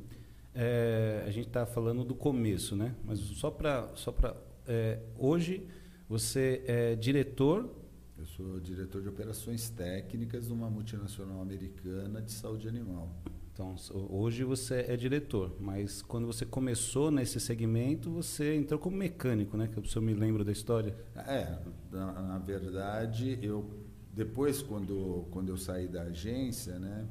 é, 0.54 1.24
a 1.26 1.30
gente 1.30 1.46
está 1.48 1.64
falando 1.64 2.04
do 2.04 2.14
começo, 2.14 2.76
né? 2.76 2.94
Mas 3.02 3.20
só 3.20 3.50
para 3.50 3.88
só 3.94 4.12
para 4.12 4.36
é, 4.68 4.98
hoje 5.18 5.66
você 6.06 6.62
é 6.66 6.94
diretor 6.94 7.74
eu 8.18 8.26
sou 8.26 8.58
diretor 8.60 9.02
de 9.02 9.08
operações 9.08 9.68
técnicas 9.68 10.46
de 10.46 10.52
uma 10.52 10.70
multinacional 10.70 11.40
americana 11.40 12.22
de 12.22 12.32
saúde 12.32 12.68
animal. 12.68 13.14
Então, 13.52 13.74
hoje 14.10 14.44
você 14.44 14.84
é 14.86 14.96
diretor, 14.96 15.56
mas 15.58 16.02
quando 16.02 16.26
você 16.26 16.44
começou 16.44 17.10
nesse 17.10 17.40
segmento, 17.40 18.10
você 18.10 18.54
entrou 18.54 18.78
como 18.78 18.96
mecânico, 18.96 19.56
né? 19.56 19.66
Que 19.66 19.80
o 19.80 19.86
senhor 19.86 20.04
me 20.04 20.12
lembra 20.12 20.44
da 20.44 20.52
história. 20.52 20.94
É, 21.14 21.58
na, 21.90 22.12
na 22.22 22.38
verdade, 22.38 23.38
eu 23.42 23.70
depois 24.12 24.62
quando 24.62 25.26
quando 25.30 25.48
eu 25.48 25.56
saí 25.56 25.88
da 25.88 26.02
agência, 26.02 26.78
né, 26.78 27.06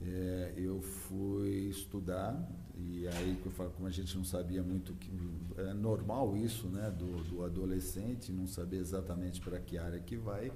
é, 0.00 0.54
eu 0.56 0.80
fui 0.80 1.68
estudar 1.68 2.44
e 2.76 3.06
aí, 3.06 3.38
como 3.76 3.86
a 3.86 3.90
gente 3.90 4.16
não 4.16 4.24
sabia 4.24 4.62
muito, 4.62 4.94
que 4.94 5.10
é 5.56 5.72
normal 5.72 6.36
isso, 6.36 6.66
né, 6.68 6.90
do, 6.90 7.22
do 7.24 7.44
adolescente 7.44 8.32
não 8.32 8.46
saber 8.46 8.78
exatamente 8.78 9.40
para 9.40 9.60
que 9.60 9.78
área 9.78 10.00
que 10.00 10.16
vai. 10.16 10.50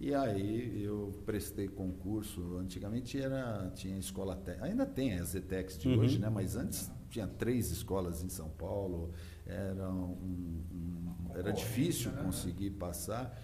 E 0.00 0.14
aí 0.14 0.82
eu 0.82 1.12
prestei 1.26 1.68
concurso. 1.68 2.56
Antigamente 2.56 3.20
era 3.20 3.70
tinha 3.74 3.98
escola 3.98 4.34
técnica, 4.34 4.66
ainda 4.66 4.86
tem 4.86 5.12
as 5.12 5.34
ETECs 5.34 5.78
de 5.78 5.88
uhum. 5.88 5.98
hoje, 5.98 6.18
né? 6.18 6.30
Mas 6.30 6.56
antes 6.56 6.90
tinha 7.10 7.26
três 7.26 7.70
escolas 7.70 8.22
em 8.22 8.30
São 8.30 8.48
Paulo. 8.48 9.12
Era 9.44 9.90
um, 9.90 10.64
um 10.72 11.14
era 11.34 11.52
difícil 11.52 12.12
né? 12.12 12.22
conseguir 12.22 12.70
passar. 12.70 13.38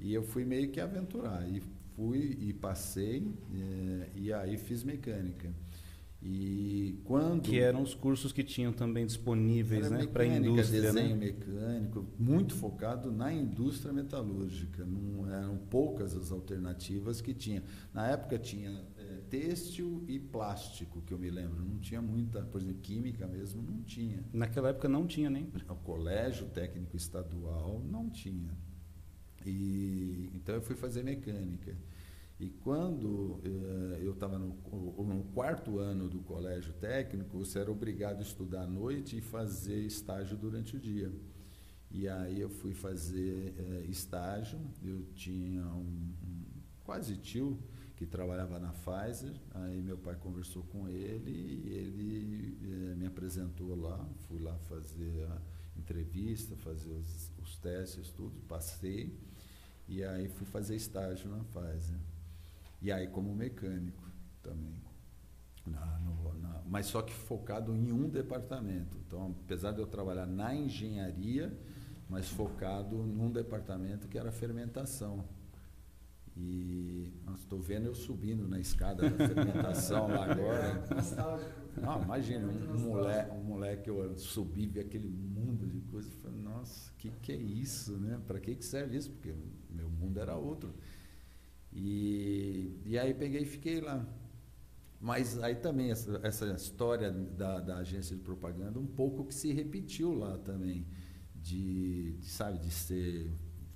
E 0.00 0.14
eu 0.14 0.22
fui 0.22 0.46
meio 0.46 0.70
que 0.70 0.80
aventurar. 0.80 1.46
E 1.46 1.62
fui 1.94 2.38
e 2.40 2.54
passei. 2.54 3.30
É, 3.52 4.08
e 4.14 4.32
aí 4.32 4.56
fiz 4.56 4.82
mecânica. 4.82 5.52
E 6.30 7.00
quando 7.04 7.40
que 7.40 7.58
eram 7.58 7.80
os 7.80 7.94
cursos 7.94 8.32
que 8.32 8.44
tinham 8.44 8.70
também 8.70 9.06
disponíveis, 9.06 9.90
né, 9.90 10.06
para 10.06 10.24
a 10.24 10.26
indústria, 10.26 10.82
desenho 10.82 11.16
né? 11.16 11.26
mecânico, 11.26 12.06
muito 12.18 12.54
focado 12.54 13.10
na 13.10 13.32
indústria 13.32 13.94
metalúrgica. 13.94 14.84
Não 14.84 15.26
eram 15.26 15.56
poucas 15.56 16.14
as 16.14 16.30
alternativas 16.30 17.22
que 17.22 17.32
tinha. 17.32 17.62
Na 17.94 18.08
época 18.08 18.38
tinha 18.38 18.78
é, 18.98 19.20
têxtil 19.30 20.04
e 20.06 20.18
plástico, 20.18 21.00
que 21.00 21.14
eu 21.14 21.18
me 21.18 21.30
lembro. 21.30 21.64
Não 21.64 21.78
tinha 21.78 22.02
muita, 22.02 22.42
por 22.42 22.60
exemplo, 22.60 22.82
química 22.82 23.26
mesmo, 23.26 23.62
não 23.62 23.80
tinha. 23.80 24.22
Naquela 24.30 24.68
época 24.68 24.86
não 24.86 25.06
tinha 25.06 25.30
nem. 25.30 25.50
O 25.66 25.76
colégio 25.76 26.46
técnico 26.48 26.94
estadual 26.94 27.82
não 27.90 28.10
tinha. 28.10 28.54
E 29.46 30.30
então 30.34 30.54
eu 30.54 30.60
fui 30.60 30.76
fazer 30.76 31.02
mecânica. 31.02 31.74
E 32.40 32.50
quando 32.50 33.40
eh, 33.44 33.98
eu 34.00 34.12
estava 34.12 34.38
no, 34.38 34.54
no, 35.04 35.24
quarto 35.34 35.80
ano 35.80 36.08
do 36.08 36.20
colégio 36.20 36.72
técnico, 36.74 37.36
você 37.36 37.58
era 37.58 37.70
obrigado 37.70 38.18
a 38.18 38.22
estudar 38.22 38.62
à 38.62 38.66
noite 38.66 39.18
e 39.18 39.20
fazer 39.20 39.80
estágio 39.80 40.36
durante 40.36 40.76
o 40.76 40.78
dia. 40.78 41.12
E 41.90 42.08
aí 42.08 42.40
eu 42.40 42.48
fui 42.48 42.74
fazer 42.74 43.54
eh, 43.58 43.86
estágio. 43.88 44.60
Eu 44.84 45.02
tinha 45.14 45.64
um, 45.64 46.14
um, 46.22 46.44
quase 46.84 47.16
tio 47.16 47.58
que 47.96 48.06
trabalhava 48.06 48.60
na 48.60 48.72
Pfizer. 48.72 49.34
Aí 49.50 49.82
meu 49.82 49.98
pai 49.98 50.14
conversou 50.14 50.62
com 50.62 50.88
ele 50.88 51.32
e 51.32 51.68
ele 51.72 52.58
eh, 52.62 52.94
me 52.94 53.06
apresentou 53.06 53.74
lá. 53.74 54.08
Fui 54.28 54.38
lá 54.38 54.56
fazer 54.68 55.24
a 55.24 55.42
entrevista, 55.76 56.54
fazer 56.56 56.92
os, 56.92 57.32
os 57.42 57.56
testes, 57.56 58.10
tudo. 58.10 58.38
Passei. 58.46 59.18
E 59.88 60.04
aí 60.04 60.28
fui 60.28 60.46
fazer 60.46 60.76
estágio 60.76 61.28
na 61.28 61.42
Pfizer. 61.42 61.98
E 62.80 62.92
aí 62.92 63.08
como 63.08 63.34
mecânico 63.34 64.08
também. 64.42 64.80
Na, 65.66 65.98
no, 65.98 66.38
na, 66.38 66.62
mas 66.66 66.86
só 66.86 67.02
que 67.02 67.12
focado 67.12 67.74
em 67.74 67.92
um 67.92 68.08
departamento. 68.08 68.96
Então, 69.06 69.34
apesar 69.44 69.72
de 69.72 69.80
eu 69.80 69.86
trabalhar 69.86 70.26
na 70.26 70.54
engenharia, 70.54 71.52
mas 72.08 72.28
focado 72.28 72.96
num 72.96 73.30
departamento 73.30 74.08
que 74.08 74.18
era 74.18 74.32
fermentação. 74.32 75.24
E 76.40 77.12
estou 77.34 77.60
vendo 77.60 77.86
eu 77.86 77.94
subindo 77.94 78.46
na 78.46 78.60
escada 78.60 79.10
da 79.10 79.28
fermentação 79.28 80.06
lá 80.06 80.24
agora. 80.30 80.84
Não, 81.82 82.02
imagina, 82.02 82.46
um, 82.46 82.74
um, 82.74 82.78
moleque, 82.78 83.30
um 83.32 83.42
moleque 83.42 83.90
eu 83.90 84.16
subi 84.16 84.66
vi 84.68 84.78
aquele 84.78 85.08
mundo 85.08 85.66
de 85.66 85.80
coisas. 85.80 86.14
Falei, 86.16 86.40
nossa, 86.40 86.92
o 86.92 86.94
que, 86.94 87.10
que 87.10 87.32
é 87.32 87.36
isso? 87.36 87.96
Né? 87.98 88.20
Para 88.26 88.38
que, 88.38 88.54
que 88.54 88.64
serve 88.64 88.96
isso? 88.96 89.10
Porque 89.10 89.34
meu 89.68 89.90
mundo 89.90 90.20
era 90.20 90.36
outro. 90.36 90.72
E, 91.72 92.80
e 92.84 92.98
aí 92.98 93.14
peguei 93.14 93.42
e 93.42 93.46
fiquei 93.46 93.80
lá. 93.80 94.06
Mas 95.00 95.38
aí 95.38 95.54
também 95.54 95.90
essa, 95.90 96.20
essa 96.22 96.46
história 96.52 97.10
da, 97.10 97.60
da, 97.60 97.76
agência 97.78 98.16
de 98.16 98.22
propaganda, 98.22 98.80
um 98.80 98.86
pouco 98.86 99.24
que 99.24 99.34
se 99.34 99.52
repetiu 99.52 100.12
lá 100.12 100.36
também, 100.38 100.86
de, 101.36 102.14
de, 102.14 102.26
sabe, 102.28 102.58
de 102.58 102.70
ser 102.70 103.30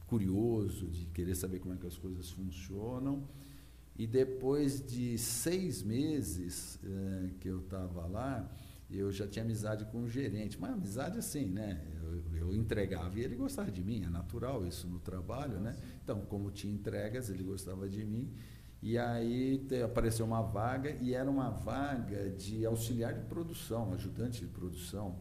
curioso, 0.07 0.89
de 0.89 1.07
querer 1.07 1.37
saber 1.37 1.61
como 1.61 1.75
é 1.75 1.77
que 1.77 1.87
as 1.87 1.97
coisas 1.97 2.29
funcionam. 2.31 3.29
E 3.97 4.07
depois 4.07 4.85
de 4.85 5.17
seis 5.17 5.83
meses 5.83 6.79
é, 6.83 7.31
que 7.39 7.49
eu 7.49 7.61
estava 7.61 8.07
lá, 8.07 8.51
eu 8.99 9.11
já 9.13 9.27
tinha 9.27 9.45
amizade 9.45 9.85
com 9.87 10.03
o 10.03 10.09
gerente, 10.09 10.61
mas 10.61 10.73
amizade 10.73 11.19
assim, 11.19 11.47
né? 11.47 11.81
Eu, 12.03 12.23
eu, 12.37 12.55
entregava 12.55 13.19
e 13.19 13.23
ele 13.23 13.35
gostava 13.35 13.71
de 13.71 13.83
mim, 13.83 14.05
é 14.05 14.09
natural 14.09 14.67
isso 14.67 14.87
no 14.87 14.99
trabalho, 14.99 15.61
né? 15.61 15.77
Então, 16.03 16.21
como 16.23 16.51
tinha 16.51 16.73
entregas, 16.73 17.31
ele 17.31 17.43
gostava 17.43 17.89
de 17.89 18.05
mim. 18.05 18.33
E 18.83 18.99
aí 18.99 19.65
apareceu 19.85 20.27
uma 20.27 20.43
vaga 20.43 20.91
e 21.01 21.15
era 21.15 21.31
uma 21.31 21.51
vaga 21.51 22.31
de 22.31 22.67
auxiliar 22.67 23.15
de 23.15 23.21
produção, 23.27 23.93
ajudante 23.93 24.41
de 24.41 24.49
produção. 24.49 25.21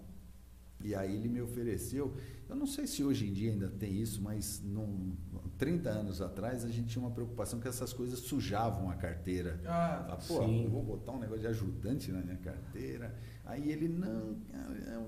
E 0.84 0.96
aí 0.96 1.16
ele 1.16 1.30
me 1.30 1.42
ofereceu, 1.42 2.16
eu 2.50 2.56
não 2.56 2.66
sei 2.66 2.88
se 2.88 3.04
hoje 3.04 3.30
em 3.30 3.34
dia 3.34 3.52
ainda 3.52 3.70
tem 3.70 4.02
isso, 4.02 4.22
mas 4.22 4.62
num, 4.62 5.16
30 5.58 5.90
anos 5.90 6.22
atrás 6.22 6.66
a 6.66 6.70
gente 6.70 6.88
tinha 6.88 7.06
uma 7.06 7.12
preocupação 7.12 7.60
que 7.60 7.68
essas 7.68 7.94
coisas 7.94 8.20
sujavam 8.20 8.90
a 8.90 8.96
carteira. 8.96 9.62
Ah, 9.66 10.08
ah 10.10 10.16
Pô, 10.16 10.44
sim. 10.44 10.68
vou 10.68 10.84
botar 10.84 11.12
um 11.12 11.20
negócio 11.20 11.42
de 11.42 11.48
ajudante 11.48 12.12
na 12.12 12.22
minha 12.22 12.38
carteira. 12.38 13.16
Aí 13.52 13.70
ele, 13.70 13.90
não, 13.90 14.38
é, 14.54 15.00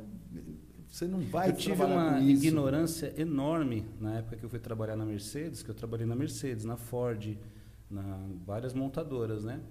você 0.86 1.08
não 1.08 1.22
vai 1.22 1.50
Eu 1.50 1.56
tive 1.56 1.82
uma 1.82 2.20
ignorância 2.20 3.14
enorme 3.18 3.86
na 4.02 4.18
época 4.18 4.36
que 4.36 4.44
eu 4.44 4.50
fui 4.50 4.60
trabalhar 4.60 4.98
na 4.98 5.06
Mercedes, 5.06 5.64
que 5.64 5.72
eu 5.72 5.74
trabalhei 5.74 6.06
na 6.06 6.14
Mercedes, 6.14 6.66
na 6.66 6.76
Ford, 6.76 7.38
na 7.90 8.20
várias 8.46 8.74
montadoras, 8.74 9.46
né? 9.46 9.62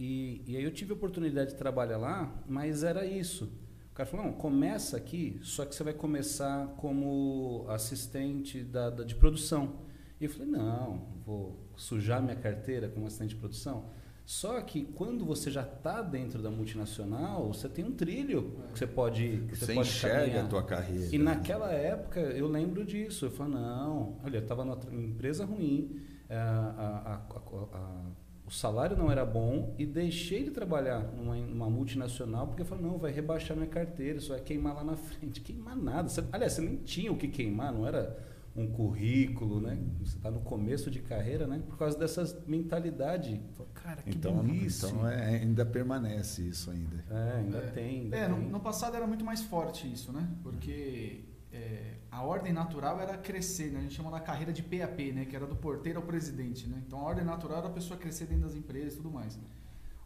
E, 0.00 0.42
e 0.48 0.56
aí 0.56 0.64
eu 0.64 0.72
tive 0.72 0.90
a 0.90 0.96
oportunidade 0.96 1.52
de 1.52 1.56
trabalhar 1.56 1.96
lá, 1.96 2.42
mas 2.48 2.82
era 2.82 3.06
isso. 3.06 3.44
O 3.92 3.94
cara 3.94 4.08
falou, 4.08 4.26
não, 4.26 4.32
começa 4.32 4.96
aqui, 4.96 5.38
só 5.40 5.64
que 5.64 5.72
você 5.72 5.84
vai 5.84 5.94
começar 5.94 6.66
como 6.76 7.66
assistente 7.68 8.64
da, 8.64 8.90
da 8.90 9.04
de 9.04 9.14
produção. 9.14 9.76
E 10.20 10.24
eu 10.24 10.30
falei, 10.30 10.48
não, 10.48 11.06
vou 11.24 11.56
sujar 11.76 12.20
minha 12.20 12.36
carteira 12.36 12.88
como 12.88 13.06
assistente 13.06 13.30
de 13.30 13.36
produção. 13.36 13.84
Só 14.28 14.60
que 14.60 14.84
quando 14.84 15.24
você 15.24 15.50
já 15.50 15.62
está 15.62 16.02
dentro 16.02 16.42
da 16.42 16.50
multinacional, 16.50 17.50
você 17.50 17.66
tem 17.66 17.82
um 17.82 17.92
trilho 17.92 18.58
que 18.74 18.78
você 18.78 18.86
pode 18.86 19.42
que 19.48 19.56
Você, 19.56 19.64
você 19.64 19.74
pode 19.74 19.88
enxerga 19.88 20.20
caminhar. 20.20 20.44
a 20.44 20.48
tua 20.48 20.62
carreira. 20.62 21.08
E 21.14 21.16
naquela 21.16 21.72
época 21.72 22.20
eu 22.20 22.46
lembro 22.46 22.84
disso. 22.84 23.24
Eu 23.24 23.30
falei, 23.30 23.54
não, 23.54 24.18
olha, 24.22 24.36
eu 24.36 24.42
estava 24.42 24.66
numa 24.66 24.78
empresa 24.92 25.46
ruim, 25.46 25.98
eh, 26.28 26.36
a, 26.36 27.22
a, 27.32 27.76
a, 27.78 28.02
o 28.46 28.50
salário 28.50 28.98
não 28.98 29.10
era 29.10 29.24
bom 29.24 29.74
e 29.78 29.86
deixei 29.86 30.44
de 30.44 30.50
trabalhar 30.50 31.00
numa, 31.16 31.34
numa 31.34 31.70
multinacional 31.70 32.48
porque 32.48 32.60
eu 32.60 32.66
falei, 32.66 32.84
não, 32.84 32.98
vai 32.98 33.10
rebaixar 33.10 33.56
minha 33.56 33.66
carteira, 33.70 34.18
isso 34.18 34.28
vai 34.28 34.40
queimar 34.42 34.74
lá 34.74 34.84
na 34.84 34.96
frente. 34.96 35.40
Queimar 35.40 35.74
nada. 35.74 36.06
Você, 36.06 36.22
aliás, 36.30 36.52
você 36.52 36.60
nem 36.60 36.76
tinha 36.76 37.10
o 37.10 37.16
que 37.16 37.28
queimar, 37.28 37.72
não 37.72 37.86
era 37.86 38.27
um 38.56 38.70
currículo, 38.70 39.60
né? 39.60 39.78
Você 40.00 40.16
está 40.16 40.30
no 40.30 40.40
começo 40.40 40.90
de 40.90 41.00
carreira, 41.00 41.46
né? 41.46 41.62
Por 41.66 41.78
causa 41.78 41.96
dessas 41.98 42.36
mentalidade. 42.46 43.40
Cara, 43.74 44.02
que 44.02 44.10
então, 44.10 44.44
Então 44.46 45.08
é, 45.08 45.36
ainda 45.36 45.64
permanece 45.64 46.42
isso 46.42 46.70
ainda. 46.70 47.04
É, 47.10 47.38
ainda 47.38 47.58
é, 47.58 47.70
tem. 47.70 48.00
Ainda 48.02 48.16
é, 48.16 48.26
tem. 48.26 48.36
No, 48.36 48.50
no, 48.50 48.60
passado 48.60 48.96
era 48.96 49.06
muito 49.06 49.24
mais 49.24 49.42
forte 49.42 49.90
isso, 49.90 50.12
né? 50.12 50.28
Porque 50.42 51.24
é, 51.52 51.94
a 52.10 52.22
ordem 52.22 52.52
natural 52.52 53.00
era 53.00 53.16
crescer, 53.16 53.70
né? 53.70 53.78
A 53.78 53.82
gente 53.82 53.94
chama 53.94 54.10
da 54.10 54.20
carreira 54.20 54.52
de 54.52 54.62
PAP, 54.62 55.12
né? 55.12 55.24
Que 55.24 55.36
era 55.36 55.46
do 55.46 55.56
porteiro 55.56 56.00
ao 56.00 56.04
presidente, 56.04 56.68
né? 56.68 56.82
Então 56.86 56.98
a 56.98 57.02
ordem 57.02 57.24
natural 57.24 57.58
era 57.58 57.68
a 57.68 57.72
pessoa 57.72 57.98
crescer 57.98 58.26
dentro 58.26 58.44
das 58.44 58.54
empresas 58.54 58.94
e 58.94 58.96
tudo 58.96 59.10
mais. 59.10 59.38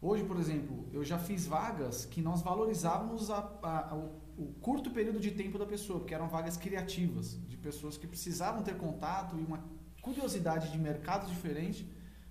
Hoje, 0.01 0.25
por 0.25 0.37
exemplo, 0.37 0.85
eu 0.93 1.05
já 1.05 1.17
fiz 1.17 1.47
vagas 1.47 2.05
que 2.05 2.21
nós 2.21 2.43
valorizávamos 2.43 3.31
a, 3.31 3.39
a, 3.63 3.95
o 3.95 4.22
o 4.37 4.47
curto 4.61 4.91
período 4.91 5.21
de 5.21 5.31
tempo 5.31 5.59
da 5.59 5.67
pessoa, 5.67 5.99
porque 5.99 6.15
eram 6.15 6.29
vagas 6.29 6.57
criativas, 6.57 7.39
de 7.49 7.57
pessoas 7.57 7.97
que 7.97 8.07
precisavam 8.07 8.63
ter 8.63 8.77
contato 8.77 9.37
e 9.39 9.43
uma 9.43 9.63
curiosidade 10.01 10.71
de 10.71 10.79
mercados 10.79 11.29
diferentes 11.29 11.85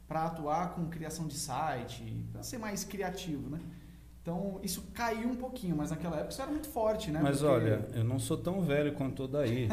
para 0.08 0.26
atuar 0.26 0.74
com 0.74 0.88
criação 0.88 1.28
de 1.28 1.36
site, 1.36 2.26
para 2.32 2.44
ser 2.44 2.58
mais 2.58 2.84
criativo, 2.84 3.50
né? 3.50 3.60
Então, 4.22 4.60
isso 4.62 4.84
caiu 4.94 5.30
um 5.30 5.36
pouquinho, 5.36 5.76
mas 5.76 5.90
naquela 5.90 6.18
época 6.18 6.32
isso 6.32 6.42
era 6.42 6.52
muito 6.52 6.68
forte, 6.68 7.10
né? 7.10 7.20
Mas 7.24 7.40
porque... 7.40 7.54
olha, 7.54 7.88
eu 7.94 8.04
não 8.04 8.20
sou 8.20 8.38
tão 8.38 8.62
velho 8.62 8.94
quanto 8.94 9.24
o 9.24 9.28
daí. 9.28 9.68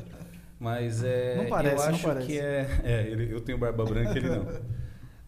mas 0.58 1.02
é. 1.02 1.36
Não 1.36 1.46
parece, 1.46 1.76
eu 1.76 1.82
acho 1.82 1.92
não 1.92 2.14
parece. 2.14 2.26
que 2.26 2.38
é. 2.38 2.80
É, 2.82 3.02
ele, 3.08 3.34
eu 3.34 3.40
tenho 3.40 3.58
barba 3.58 3.84
branca, 3.84 4.16
ele 4.16 4.30
não. 4.30 4.46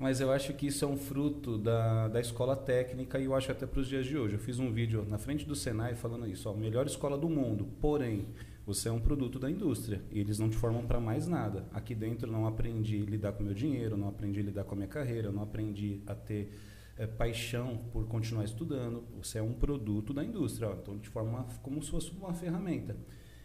Mas 0.02 0.20
eu 0.20 0.32
acho 0.32 0.52
que 0.54 0.66
isso 0.66 0.84
é 0.84 0.88
um 0.88 0.96
fruto 0.96 1.56
da, 1.56 2.08
da 2.08 2.20
escola 2.20 2.56
técnica 2.56 3.20
e 3.20 3.26
eu 3.26 3.36
acho 3.36 3.52
até 3.52 3.66
para 3.66 3.78
os 3.78 3.86
dias 3.86 4.04
de 4.04 4.18
hoje. 4.18 4.34
Eu 4.34 4.40
fiz 4.40 4.58
um 4.58 4.72
vídeo 4.72 5.06
na 5.08 5.16
frente 5.16 5.46
do 5.46 5.54
Senai 5.54 5.94
falando 5.94 6.26
isso, 6.26 6.50
ó, 6.50 6.54
melhor 6.54 6.86
escola 6.86 7.16
do 7.16 7.28
mundo, 7.28 7.68
porém, 7.80 8.26
você 8.66 8.88
é 8.88 8.92
um 8.92 8.98
produto 8.98 9.38
da 9.38 9.48
indústria 9.48 10.02
e 10.10 10.18
eles 10.18 10.40
não 10.40 10.50
te 10.50 10.56
formam 10.56 10.84
para 10.84 10.98
mais 10.98 11.28
nada. 11.28 11.68
Aqui 11.72 11.94
dentro 11.94 12.28
não 12.28 12.48
aprendi 12.48 13.00
a 13.00 13.10
lidar 13.10 13.32
com 13.34 13.44
meu 13.44 13.54
dinheiro, 13.54 13.96
não 13.96 14.08
aprendi 14.08 14.40
a 14.40 14.42
lidar 14.42 14.64
com 14.64 14.74
a 14.74 14.76
minha 14.76 14.88
carreira, 14.88 15.30
não 15.30 15.40
aprendi 15.40 16.02
a 16.04 16.16
ter 16.16 16.52
é, 16.98 17.06
paixão 17.06 17.78
por 17.92 18.04
continuar 18.08 18.42
estudando. 18.42 19.04
Você 19.18 19.38
é 19.38 19.42
um 19.42 19.52
produto 19.52 20.12
da 20.12 20.24
indústria, 20.24 20.68
ó, 20.68 20.72
então 20.72 20.98
te 20.98 21.08
forma 21.08 21.46
como 21.62 21.80
se 21.80 21.92
fosse 21.92 22.10
uma 22.10 22.34
ferramenta. 22.34 22.96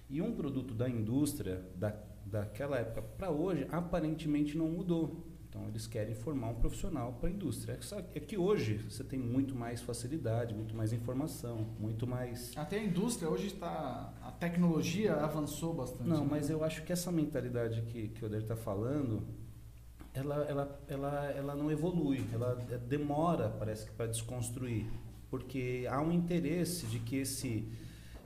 E 0.10 0.24
um 0.24 0.34
produto 0.34 0.74
da 0.74 0.90
indústria 0.90 1.64
da, 1.76 1.96
daquela 2.26 2.80
época 2.80 3.04
para 3.04 3.30
hoje 3.30 3.68
aparentemente 3.70 4.58
não 4.58 4.68
mudou. 4.68 5.37
Então, 5.58 5.68
eles 5.70 5.88
querem 5.88 6.14
formar 6.14 6.50
um 6.50 6.56
profissional 6.56 7.14
para 7.14 7.30
a 7.30 7.32
indústria. 7.32 7.80
É 8.14 8.20
que 8.20 8.38
hoje 8.38 8.78
você 8.78 9.04
tem 9.04 9.18
muito 9.20 9.56
mais 9.56 9.82
facilidade, 9.82 10.54
muito 10.54 10.76
mais 10.76 10.94
informação, 10.94 11.68
muito 11.80 12.06
mais. 12.06 12.56
Até 12.56 12.78
a 12.78 12.84
indústria 12.84 13.30
hoje 13.30 13.48
está. 13.48 14.14
A 14.22 14.32
tecnologia 14.32 15.16
avançou 15.16 15.74
bastante. 15.74 16.08
Não, 16.08 16.22
né? 16.22 16.28
mas 16.30 16.50
eu 16.50 16.64
acho 16.64 16.84
que 16.84 16.94
essa 16.94 17.12
mentalidade 17.12 17.82
que, 17.84 18.10
que 18.10 18.24
o 18.24 18.28
Oder 18.28 18.42
está 18.42 18.56
falando, 18.56 19.24
ela, 20.14 20.46
ela, 20.46 20.80
ela, 20.88 21.26
ela 21.32 21.56
não 21.56 21.72
evolui, 21.72 22.24
ela 22.32 22.56
demora, 22.88 23.50
parece 23.50 23.88
que, 23.88 23.92
para 23.94 24.08
desconstruir. 24.08 24.86
Porque 25.30 25.88
há 25.90 26.00
um 26.02 26.12
interesse 26.12 26.86
de 26.86 27.00
que 27.00 27.18
esse 27.18 27.68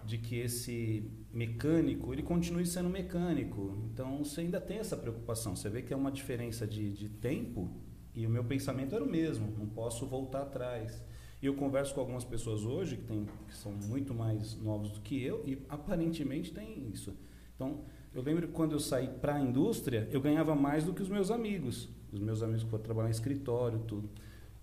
de 0.03 0.17
que 0.17 0.39
esse 0.39 1.09
mecânico 1.33 2.13
ele 2.13 2.23
continue 2.23 2.65
sendo 2.65 2.89
mecânico. 2.89 3.77
Então 3.93 4.23
você 4.23 4.41
ainda 4.41 4.59
tem 4.59 4.77
essa 4.77 4.97
preocupação. 4.97 5.55
Você 5.55 5.69
vê 5.69 5.81
que 5.81 5.93
é 5.93 5.97
uma 5.97 6.11
diferença 6.11 6.67
de, 6.67 6.91
de 6.93 7.09
tempo 7.09 7.69
e 8.13 8.25
o 8.25 8.29
meu 8.29 8.43
pensamento 8.43 8.95
era 8.95 9.03
o 9.03 9.09
mesmo. 9.09 9.53
Não 9.57 9.67
posso 9.67 10.05
voltar 10.05 10.41
atrás. 10.43 11.01
E 11.41 11.45
eu 11.45 11.55
converso 11.55 11.93
com 11.95 12.01
algumas 12.01 12.23
pessoas 12.23 12.63
hoje 12.63 12.97
que, 12.97 13.03
tem, 13.03 13.25
que 13.47 13.55
são 13.55 13.71
muito 13.71 14.13
mais 14.13 14.55
novos 14.61 14.91
do 14.91 15.01
que 15.01 15.23
eu 15.23 15.43
e 15.45 15.57
aparentemente 15.67 16.53
tem 16.53 16.87
isso. 16.89 17.15
Então, 17.55 17.81
eu 18.13 18.21
lembro 18.21 18.47
que 18.47 18.53
quando 18.53 18.73
eu 18.73 18.79
saí 18.79 19.07
para 19.07 19.35
a 19.35 19.41
indústria, 19.41 20.07
eu 20.11 20.21
ganhava 20.21 20.53
mais 20.53 20.83
do 20.83 20.93
que 20.93 21.01
os 21.01 21.09
meus 21.09 21.31
amigos. 21.31 21.89
Os 22.11 22.19
meus 22.19 22.43
amigos 22.43 22.63
que 22.63 22.69
foram 22.69 22.83
trabalhar 22.83 23.07
em 23.07 23.11
escritório, 23.11 23.79
tudo. 23.87 24.09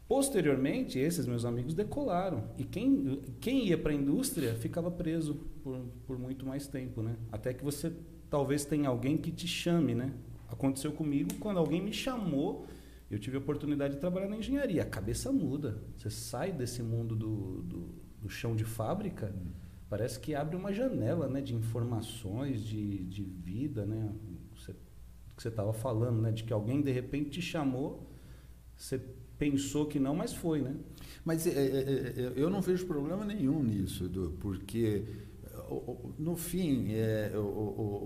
Posteriormente, 0.08 0.98
esses 0.98 1.26
meus 1.26 1.44
amigos 1.44 1.74
decolaram. 1.74 2.44
E 2.56 2.64
quem, 2.64 3.20
quem 3.38 3.66
ia 3.66 3.76
para 3.76 3.92
a 3.92 3.94
indústria 3.94 4.54
ficava 4.54 4.90
preso 4.90 5.34
por, 5.62 5.78
por 6.06 6.18
muito 6.18 6.46
mais 6.46 6.66
tempo, 6.66 7.02
né? 7.02 7.14
Até 7.30 7.52
que 7.52 7.62
você 7.62 7.92
talvez 8.30 8.64
tenha 8.64 8.88
alguém 8.88 9.18
que 9.18 9.30
te 9.30 9.46
chame, 9.46 9.94
né? 9.94 10.14
Aconteceu 10.48 10.92
comigo 10.92 11.34
quando 11.38 11.58
alguém 11.58 11.82
me 11.82 11.92
chamou, 11.92 12.66
eu 13.10 13.18
tive 13.18 13.36
a 13.36 13.40
oportunidade 13.40 13.94
de 13.94 14.00
trabalhar 14.00 14.28
na 14.28 14.38
engenharia. 14.38 14.82
A 14.82 14.86
cabeça 14.86 15.30
muda. 15.30 15.82
Você 15.94 16.08
sai 16.08 16.52
desse 16.52 16.82
mundo 16.82 17.14
do, 17.14 17.62
do, 17.62 17.94
do 18.22 18.30
chão 18.30 18.56
de 18.56 18.64
fábrica, 18.64 19.34
parece 19.90 20.18
que 20.18 20.34
abre 20.34 20.56
uma 20.56 20.72
janela, 20.72 21.28
né? 21.28 21.42
De 21.42 21.54
informações, 21.54 22.64
de, 22.64 23.04
de 23.04 23.24
vida, 23.24 23.84
né? 23.84 24.10
Você, 24.56 24.72
que 25.36 25.42
você 25.42 25.48
estava 25.48 25.74
falando, 25.74 26.22
né? 26.22 26.32
De 26.32 26.44
que 26.44 26.52
alguém 26.52 26.80
de 26.80 26.92
repente 26.92 27.28
te 27.28 27.42
chamou, 27.42 28.10
você 28.74 28.98
pensou 29.38 29.86
que 29.86 29.98
não, 29.98 30.14
mas 30.14 30.32
foi, 30.32 30.60
né? 30.60 30.74
Mas 31.24 31.46
é, 31.46 31.50
é, 31.50 31.54
é, 31.54 32.22
é 32.22 32.32
eu 32.36 32.50
não 32.50 32.60
vejo 32.60 32.86
problema 32.86 33.24
nenhum 33.24 33.62
nisso, 33.62 34.04
Edu, 34.04 34.34
porque 34.40 35.04
no 36.18 36.36
fim, 36.36 36.88
é, 36.92 37.32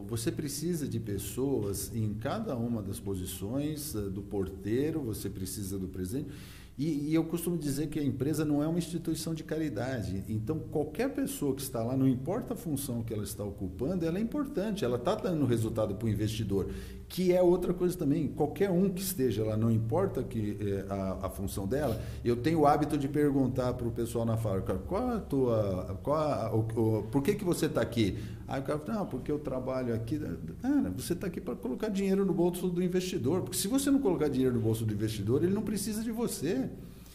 você 0.07 0.33
precisa 0.33 0.87
de 0.89 0.99
pessoas 0.99 1.95
em 1.95 2.15
cada 2.15 2.57
uma 2.57 2.83
das 2.83 2.99
posições, 2.99 3.95
eh, 3.95 4.01
do 4.01 4.21
porteiro, 4.21 5.01
você 5.01 5.31
precisa 5.31 5.79
do 5.79 5.87
presidente. 5.87 6.29
E, 6.77 7.11
e, 7.11 7.15
eu 7.15 7.23
costumo 7.25 7.57
dizer 7.57 7.89
que 7.89 8.01
a 8.01 8.03
empresa 8.03 8.45
não 8.45 8.63
é 8.63 8.67
uma 8.67 8.79
instituição 8.79 9.35
de 9.35 9.45
caridade. 9.45 10.25
Então, 10.27 10.59
qualquer 10.59 11.11
pessoa 11.11 11.55
que 11.55 11.61
está 11.61 11.83
lá, 11.85 11.97
não 11.97 12.09
importa 12.09 12.55
a 12.55 12.57
função 12.57 13.03
que 13.03 13.13
ela 13.13 13.23
está 13.23 13.45
ocupando, 13.45 14.07
ela 14.07 14.19
é 14.19 14.21
importante, 14.21 14.85
ela 14.85 14.97
está 14.97 15.15
dando 15.15 15.45
resultado 15.45 15.95
para 15.95 16.07
o 16.07 16.09
investidor 16.09 16.71
que 17.13 17.31
é 17.31 17.43
outra 17.43 17.75
coisa 17.75 17.97
também. 17.97 18.27
Qualquer 18.27 18.71
um 18.71 18.89
que 18.89 19.03
esteja 19.03 19.45
lá, 19.45 19.55
não 19.55 19.71
importa 19.71 20.23
que 20.23 20.57
é, 20.59 20.91
a, 20.91 21.27
a, 21.27 21.29
função 21.29 21.67
dela, 21.67 22.01
eu 22.25 22.37
tenho 22.37 22.61
o 22.61 22.67
hábito 22.67 22.97
de 22.97 23.07
perguntar 23.07 23.75
para 23.75 23.87
o 23.87 23.91
pessoal 23.91 24.25
na 24.25 24.39
fábrica, 24.39 24.77
qual 24.89 25.11
a 25.11 25.21
tua, 25.21 26.01
qual 26.03 26.17
a, 26.17 26.55
o, 26.55 26.61
o, 26.61 27.03
por 27.03 27.23
que, 27.23 27.35
que 27.35 27.45
você 27.45 27.67
está 27.67 27.83
aqui? 27.83 28.17
Aí 28.49 28.63
o 28.63 28.65
cara 28.65 28.79
fala, 28.79 29.01
não, 29.01 29.07
porque 29.07 29.31
eu 29.31 29.39
trabalho 29.39 29.95
aqui. 29.95 30.19
Cara, 30.63 30.91
você 30.97 31.13
está 31.13 31.27
aqui 31.27 31.39
para 31.39 31.55
colocar 31.55 31.91
dinheiro 31.91 32.25
no 32.25 32.33
bolso 32.33 32.67
do 32.69 32.83
investidor, 32.83 33.43
porque 33.43 33.59
se 33.59 33.69
você 33.69 33.91
não 33.91 33.99
colocar 33.99 34.29
dinheiro 34.29 34.55
no 34.55 34.61
bolso 34.63 34.87
do 34.87 34.95
investidor, 34.95 35.45
ele 35.45 35.53
não 35.53 35.63
precisa 35.63 36.03
de 36.03 36.11
você. 36.11 36.71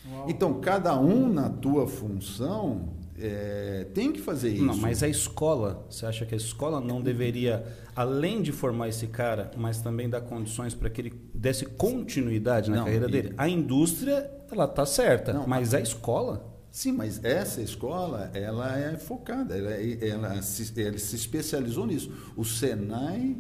Uau. 0.08 0.30
Então, 0.30 0.62
cada 0.62 0.98
um 1.00 1.27
na 1.27 1.50
tua 1.50 1.88
função 1.88 2.89
é, 3.19 3.88
tem 3.93 4.12
que 4.12 4.21
fazer 4.21 4.50
isso. 4.50 4.63
Não, 4.63 4.77
mas 4.77 5.01
a 5.01 5.07
escola, 5.07 5.86
você 5.89 6.05
acha 6.05 6.25
que 6.25 6.33
a 6.33 6.38
escola 6.38 6.79
não 6.79 7.01
deveria, 7.01 7.65
além 7.95 8.41
de 8.41 8.51
formar 8.51 8.89
esse 8.89 9.07
cara, 9.07 9.51
mas 9.57 9.81
também 9.81 10.09
dar 10.09 10.21
condições 10.21 10.75
para 10.75 10.89
que 10.89 11.01
ele 11.01 11.13
desse 11.33 11.65
continuidade 11.65 12.69
na 12.69 12.77
não, 12.77 12.83
carreira 12.86 13.07
dele? 13.07 13.33
A 13.38 13.50
indústria, 13.50 14.29
ela 14.51 14.65
está 14.65 14.86
certa, 14.86 15.33
não, 15.33 15.47
mas 15.47 15.74
a 15.74 15.81
escola. 15.81 16.53
Sim, 16.69 16.91
mas 16.91 17.24
essa 17.24 17.59
escola, 17.59 18.29
ela 18.36 18.77
é 18.77 18.97
focada, 18.97 19.57
ela, 19.57 19.74
é, 19.74 20.09
ela, 20.09 20.41
se, 20.43 20.79
ela 20.79 20.97
se 20.97 21.15
especializou 21.15 21.88
nisso. 21.88 22.12
O 22.36 22.45
Senai 22.45 23.36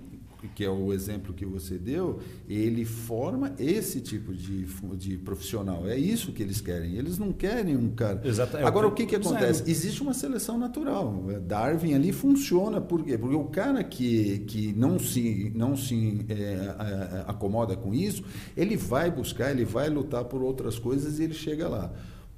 que 0.55 0.63
é 0.63 0.69
o 0.69 0.93
exemplo 0.93 1.33
que 1.33 1.45
você 1.45 1.77
deu, 1.77 2.19
ele 2.47 2.85
forma 2.85 3.53
esse 3.59 4.01
tipo 4.01 4.33
de, 4.33 4.65
de 4.95 5.17
profissional. 5.17 5.87
É 5.87 5.97
isso 5.97 6.31
que 6.31 6.43
eles 6.43 6.61
querem. 6.61 6.95
Eles 6.95 7.17
não 7.17 7.31
querem 7.31 7.75
um 7.75 7.89
cara. 7.89 8.21
Exato. 8.23 8.57
É 8.57 8.63
Agora, 8.63 8.87
o 8.87 8.91
que, 8.91 9.05
que 9.05 9.15
acontece? 9.15 9.63
Existe 9.69 10.01
uma 10.01 10.13
seleção 10.13 10.57
natural. 10.57 11.23
Darwin 11.45 11.93
ali 11.93 12.11
funciona. 12.11 12.81
Por 12.81 13.03
quê? 13.03 13.17
Porque 13.17 13.35
o 13.35 13.45
cara 13.45 13.83
que, 13.83 14.39
que 14.39 14.73
não 14.73 14.99
se, 14.99 15.51
não 15.55 15.75
se 15.75 16.25
é, 16.29 16.33
é, 16.33 17.23
acomoda 17.27 17.75
com 17.75 17.93
isso, 17.93 18.23
ele 18.55 18.75
vai 18.75 19.11
buscar, 19.11 19.51
ele 19.51 19.65
vai 19.65 19.89
lutar 19.89 20.25
por 20.25 20.41
outras 20.41 20.79
coisas 20.79 21.19
e 21.19 21.23
ele 21.23 21.33
chega 21.33 21.67
lá. 21.67 21.91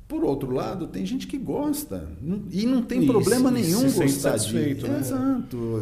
Por 0.10 0.24
outro 0.24 0.52
lado, 0.52 0.88
tem 0.88 1.06
gente 1.06 1.28
que 1.28 1.38
gosta 1.38 2.08
e 2.50 2.66
não 2.66 2.82
tem 2.82 3.04
isso, 3.04 3.12
problema 3.12 3.52
nenhum 3.52 3.88
se 3.88 4.02
gostar 4.02 4.38
disso. 4.38 4.88
Né? 4.88 4.98
Exato. 5.00 5.82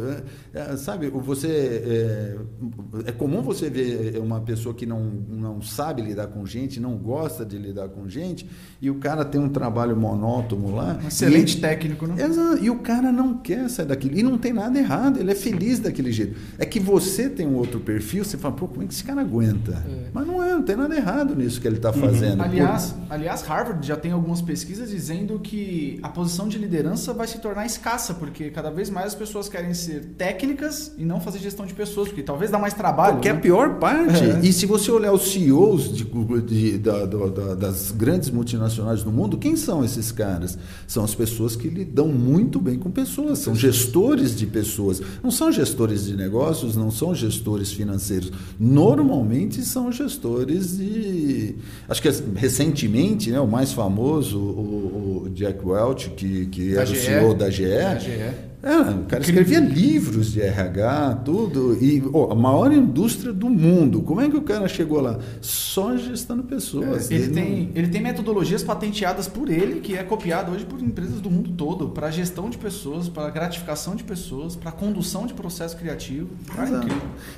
É, 0.52 0.60
é, 0.60 0.76
sabe, 0.76 1.08
você 1.08 1.48
é, 1.48 3.08
é, 3.08 3.12
comum 3.12 3.40
você 3.40 3.70
ver 3.70 4.18
uma 4.18 4.38
pessoa 4.38 4.74
que 4.74 4.84
não, 4.84 5.02
não 5.02 5.62
sabe 5.62 6.02
lidar 6.02 6.26
com 6.26 6.44
gente, 6.44 6.78
não 6.78 6.98
gosta 6.98 7.42
de 7.42 7.56
lidar 7.56 7.88
com 7.88 8.06
gente, 8.06 8.46
e 8.82 8.90
o 8.90 8.96
cara 8.96 9.24
tem 9.24 9.40
um 9.40 9.48
trabalho 9.48 9.96
monótono 9.96 10.74
lá. 10.74 11.00
Um 11.02 11.08
excelente 11.08 11.56
e, 11.56 11.60
técnico, 11.62 12.06
né? 12.06 12.22
Exato. 12.22 12.62
E 12.62 12.68
o 12.68 12.80
cara 12.80 13.10
não 13.10 13.38
quer 13.38 13.70
sair 13.70 13.86
daquilo. 13.86 14.14
E 14.14 14.22
não 14.22 14.36
tem 14.36 14.52
nada 14.52 14.78
errado, 14.78 15.18
ele 15.18 15.32
é 15.32 15.34
feliz 15.34 15.78
daquele 15.78 16.12
jeito. 16.12 16.38
É 16.58 16.66
que 16.66 16.78
você 16.78 17.30
tem 17.30 17.46
um 17.46 17.56
outro 17.56 17.80
perfil, 17.80 18.26
você 18.26 18.36
fala, 18.36 18.54
pô, 18.54 18.68
como 18.68 18.82
é 18.82 18.86
que 18.86 18.92
esse 18.92 19.04
cara 19.04 19.22
aguenta? 19.22 19.82
É. 19.88 20.10
Mas 20.12 20.26
não 20.26 20.44
é, 20.44 20.52
não 20.52 20.62
tem 20.62 20.76
nada 20.76 20.94
errado 20.94 21.34
nisso 21.34 21.58
que 21.62 21.66
ele 21.66 21.76
está 21.76 21.88
uhum. 21.88 22.00
fazendo. 22.00 22.42
Aliás, 22.42 22.92
por... 22.92 23.14
aliás, 23.14 23.40
Harvard 23.40 23.86
já 23.86 23.96
tem 23.96 24.17
algumas 24.18 24.42
pesquisas 24.42 24.90
dizendo 24.90 25.38
que 25.38 25.98
a 26.02 26.08
posição 26.08 26.48
de 26.48 26.58
liderança 26.58 27.12
vai 27.12 27.26
se 27.26 27.38
tornar 27.38 27.64
escassa, 27.64 28.14
porque 28.14 28.50
cada 28.50 28.70
vez 28.70 28.90
mais 28.90 29.08
as 29.08 29.14
pessoas 29.14 29.48
querem 29.48 29.72
ser 29.72 30.04
técnicas 30.16 30.92
e 30.98 31.04
não 31.04 31.20
fazer 31.20 31.38
gestão 31.38 31.64
de 31.64 31.74
pessoas, 31.74 32.08
porque 32.08 32.22
talvez 32.22 32.50
dá 32.50 32.58
mais 32.58 32.74
trabalho. 32.74 33.20
Que 33.20 33.28
né? 33.28 33.34
é 33.34 33.38
a 33.38 33.40
pior 33.40 33.78
parte. 33.78 34.24
É. 34.24 34.40
E 34.42 34.52
se 34.52 34.66
você 34.66 34.90
olhar 34.90 35.12
os 35.12 35.30
CEOs 35.32 35.94
de, 35.94 36.04
de, 36.42 36.78
da, 36.78 37.06
da, 37.06 37.54
das 37.54 37.90
grandes 37.90 38.30
multinacionais 38.30 39.02
do 39.02 39.10
mundo, 39.10 39.38
quem 39.38 39.56
são 39.56 39.84
esses 39.84 40.12
caras? 40.12 40.58
São 40.86 41.04
as 41.04 41.14
pessoas 41.14 41.56
que 41.56 41.68
lidam 41.68 42.08
muito 42.08 42.60
bem 42.60 42.78
com 42.78 42.90
pessoas, 42.90 43.38
são 43.38 43.54
gestores 43.54 44.36
de 44.36 44.46
pessoas. 44.46 45.00
Não 45.22 45.30
são 45.30 45.52
gestores 45.52 46.04
de 46.04 46.16
negócios, 46.16 46.76
não 46.76 46.90
são 46.90 47.14
gestores 47.14 47.72
financeiros. 47.72 48.32
Normalmente 48.58 49.62
são 49.62 49.90
gestores 49.92 50.76
de. 50.76 51.54
Acho 51.88 52.02
que 52.02 52.08
recentemente, 52.34 53.30
né, 53.30 53.40
o 53.40 53.46
mais 53.46 53.72
famoso, 53.72 54.07
o, 54.08 55.24
o 55.24 55.30
Jack 55.34 55.60
Welch, 55.64 56.10
que, 56.10 56.46
que 56.46 56.74
era 56.74 56.86
GE, 56.86 56.92
o 56.92 56.96
CEO 56.96 57.34
da 57.34 57.50
GE, 57.50 57.78
da 57.78 57.98
GE 57.98 58.48
é, 58.60 58.76
o 58.90 59.04
cara 59.04 59.22
escrevia 59.22 59.60
livros 59.60 60.32
de 60.32 60.40
RH, 60.40 61.22
tudo. 61.24 61.78
E 61.80 62.02
oh, 62.12 62.32
a 62.32 62.34
maior 62.34 62.72
indústria 62.72 63.32
do 63.32 63.48
mundo. 63.48 64.02
Como 64.02 64.20
é 64.20 64.28
que 64.28 64.36
o 64.36 64.42
cara 64.42 64.66
chegou 64.66 65.00
lá? 65.00 65.20
Só 65.40 65.96
gestando 65.96 66.42
pessoas. 66.42 67.08
É, 67.08 67.14
ele, 67.14 67.24
ele, 67.24 67.32
tem, 67.32 67.62
não... 67.66 67.70
ele 67.76 67.88
tem 67.88 68.02
metodologias 68.02 68.64
patenteadas 68.64 69.28
por 69.28 69.48
ele, 69.48 69.80
que 69.80 69.96
é 69.96 70.02
copiada 70.02 70.50
hoje 70.50 70.64
por 70.64 70.80
empresas 70.80 71.20
do 71.20 71.30
mundo 71.30 71.50
todo, 71.52 71.90
para 71.90 72.10
gestão 72.10 72.50
de 72.50 72.58
pessoas, 72.58 73.08
para 73.08 73.30
gratificação 73.30 73.94
de 73.94 74.02
pessoas, 74.02 74.56
para 74.56 74.72
condução 74.72 75.24
de 75.24 75.34
processo 75.34 75.76
criativo. 75.76 76.28
Ah, 76.56 76.66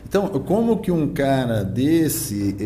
então, 0.08 0.26
como 0.28 0.78
que 0.78 0.90
um 0.90 1.08
cara 1.08 1.62
desse 1.62 2.56
é, 2.58 2.64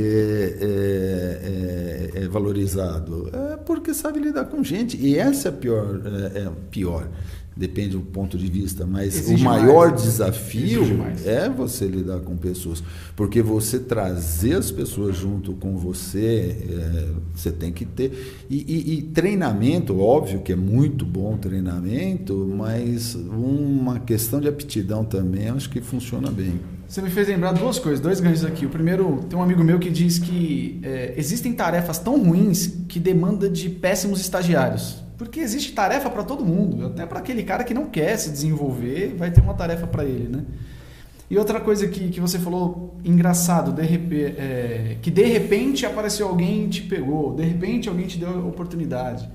é, 0.60 2.20
é, 2.20 2.24
é, 2.24 2.28
valorizado? 2.28 3.30
É 3.32 3.56
porque 3.56 3.92
sabe 3.92 4.20
lidar 4.20 4.44
com 4.44 4.62
gente. 4.62 4.96
E 4.96 5.18
essa 5.18 5.48
é 5.48 5.50
a 5.50 5.52
pior. 5.52 6.00
É, 6.04 6.38
é 6.38 6.50
pior 6.70 7.08
depende 7.56 7.90
do 7.90 8.00
ponto 8.00 8.36
de 8.36 8.48
vista, 8.48 8.84
mas 8.84 9.16
Exige 9.16 9.42
o 9.42 9.44
maior 9.44 9.90
mais, 9.90 10.02
desafio 10.02 10.82
é 11.24 11.48
você 11.48 11.86
lidar 11.86 12.20
com 12.20 12.36
pessoas, 12.36 12.82
porque 13.14 13.42
você 13.42 13.78
trazer 13.78 14.54
as 14.54 14.70
pessoas 14.70 15.16
junto 15.16 15.52
com 15.54 15.76
você, 15.76 16.56
é, 16.68 17.06
você 17.34 17.52
tem 17.52 17.72
que 17.72 17.84
ter 17.84 18.44
e, 18.50 18.56
e, 18.56 18.94
e, 18.94 19.02
treinamento, 19.02 20.00
óbvio 20.00 20.40
que 20.40 20.52
é 20.52 20.56
muito 20.56 21.04
bom 21.04 21.36
treinamento, 21.36 22.34
mas 22.56 23.14
uma 23.14 24.00
questão 24.00 24.40
de 24.40 24.48
aptidão 24.48 25.04
também, 25.04 25.48
acho 25.48 25.70
que 25.70 25.80
funciona 25.80 26.30
bem. 26.30 26.60
Você 26.88 27.00
me 27.00 27.10
fez 27.10 27.28
lembrar 27.28 27.52
duas 27.52 27.78
coisas, 27.78 28.00
dois 28.00 28.20
ganhos 28.20 28.44
aqui. 28.44 28.66
O 28.66 28.68
primeiro, 28.68 29.20
tem 29.28 29.38
um 29.38 29.42
amigo 29.42 29.64
meu 29.64 29.78
que 29.78 29.90
diz 29.90 30.18
que 30.18 30.80
é, 30.82 31.14
existem 31.16 31.52
tarefas 31.52 31.98
tão 31.98 32.22
ruins 32.22 32.72
que 32.88 33.00
demanda 33.00 33.48
de 33.48 33.68
péssimos 33.68 34.20
estagiários. 34.20 35.03
Porque 35.16 35.40
existe 35.40 35.72
tarefa 35.72 36.10
para 36.10 36.24
todo 36.24 36.44
mundo, 36.44 36.86
até 36.86 37.06
para 37.06 37.20
aquele 37.20 37.42
cara 37.44 37.62
que 37.62 37.72
não 37.72 37.86
quer 37.86 38.16
se 38.16 38.30
desenvolver, 38.30 39.14
vai 39.16 39.30
ter 39.30 39.40
uma 39.40 39.54
tarefa 39.54 39.86
para 39.86 40.04
ele, 40.04 40.28
né? 40.28 40.44
E 41.30 41.38
outra 41.38 41.60
coisa 41.60 41.88
que, 41.88 42.08
que 42.10 42.20
você 42.20 42.38
falou, 42.38 42.96
engraçado, 43.04 43.72
de 43.72 43.82
repente, 43.82 44.34
é, 44.38 44.96
que 45.00 45.10
de 45.10 45.24
repente 45.24 45.86
apareceu 45.86 46.28
alguém 46.28 46.66
e 46.66 46.68
te 46.68 46.82
pegou, 46.82 47.34
de 47.34 47.42
repente 47.44 47.88
alguém 47.88 48.06
te 48.06 48.18
deu 48.18 48.46
oportunidade. 48.46 49.28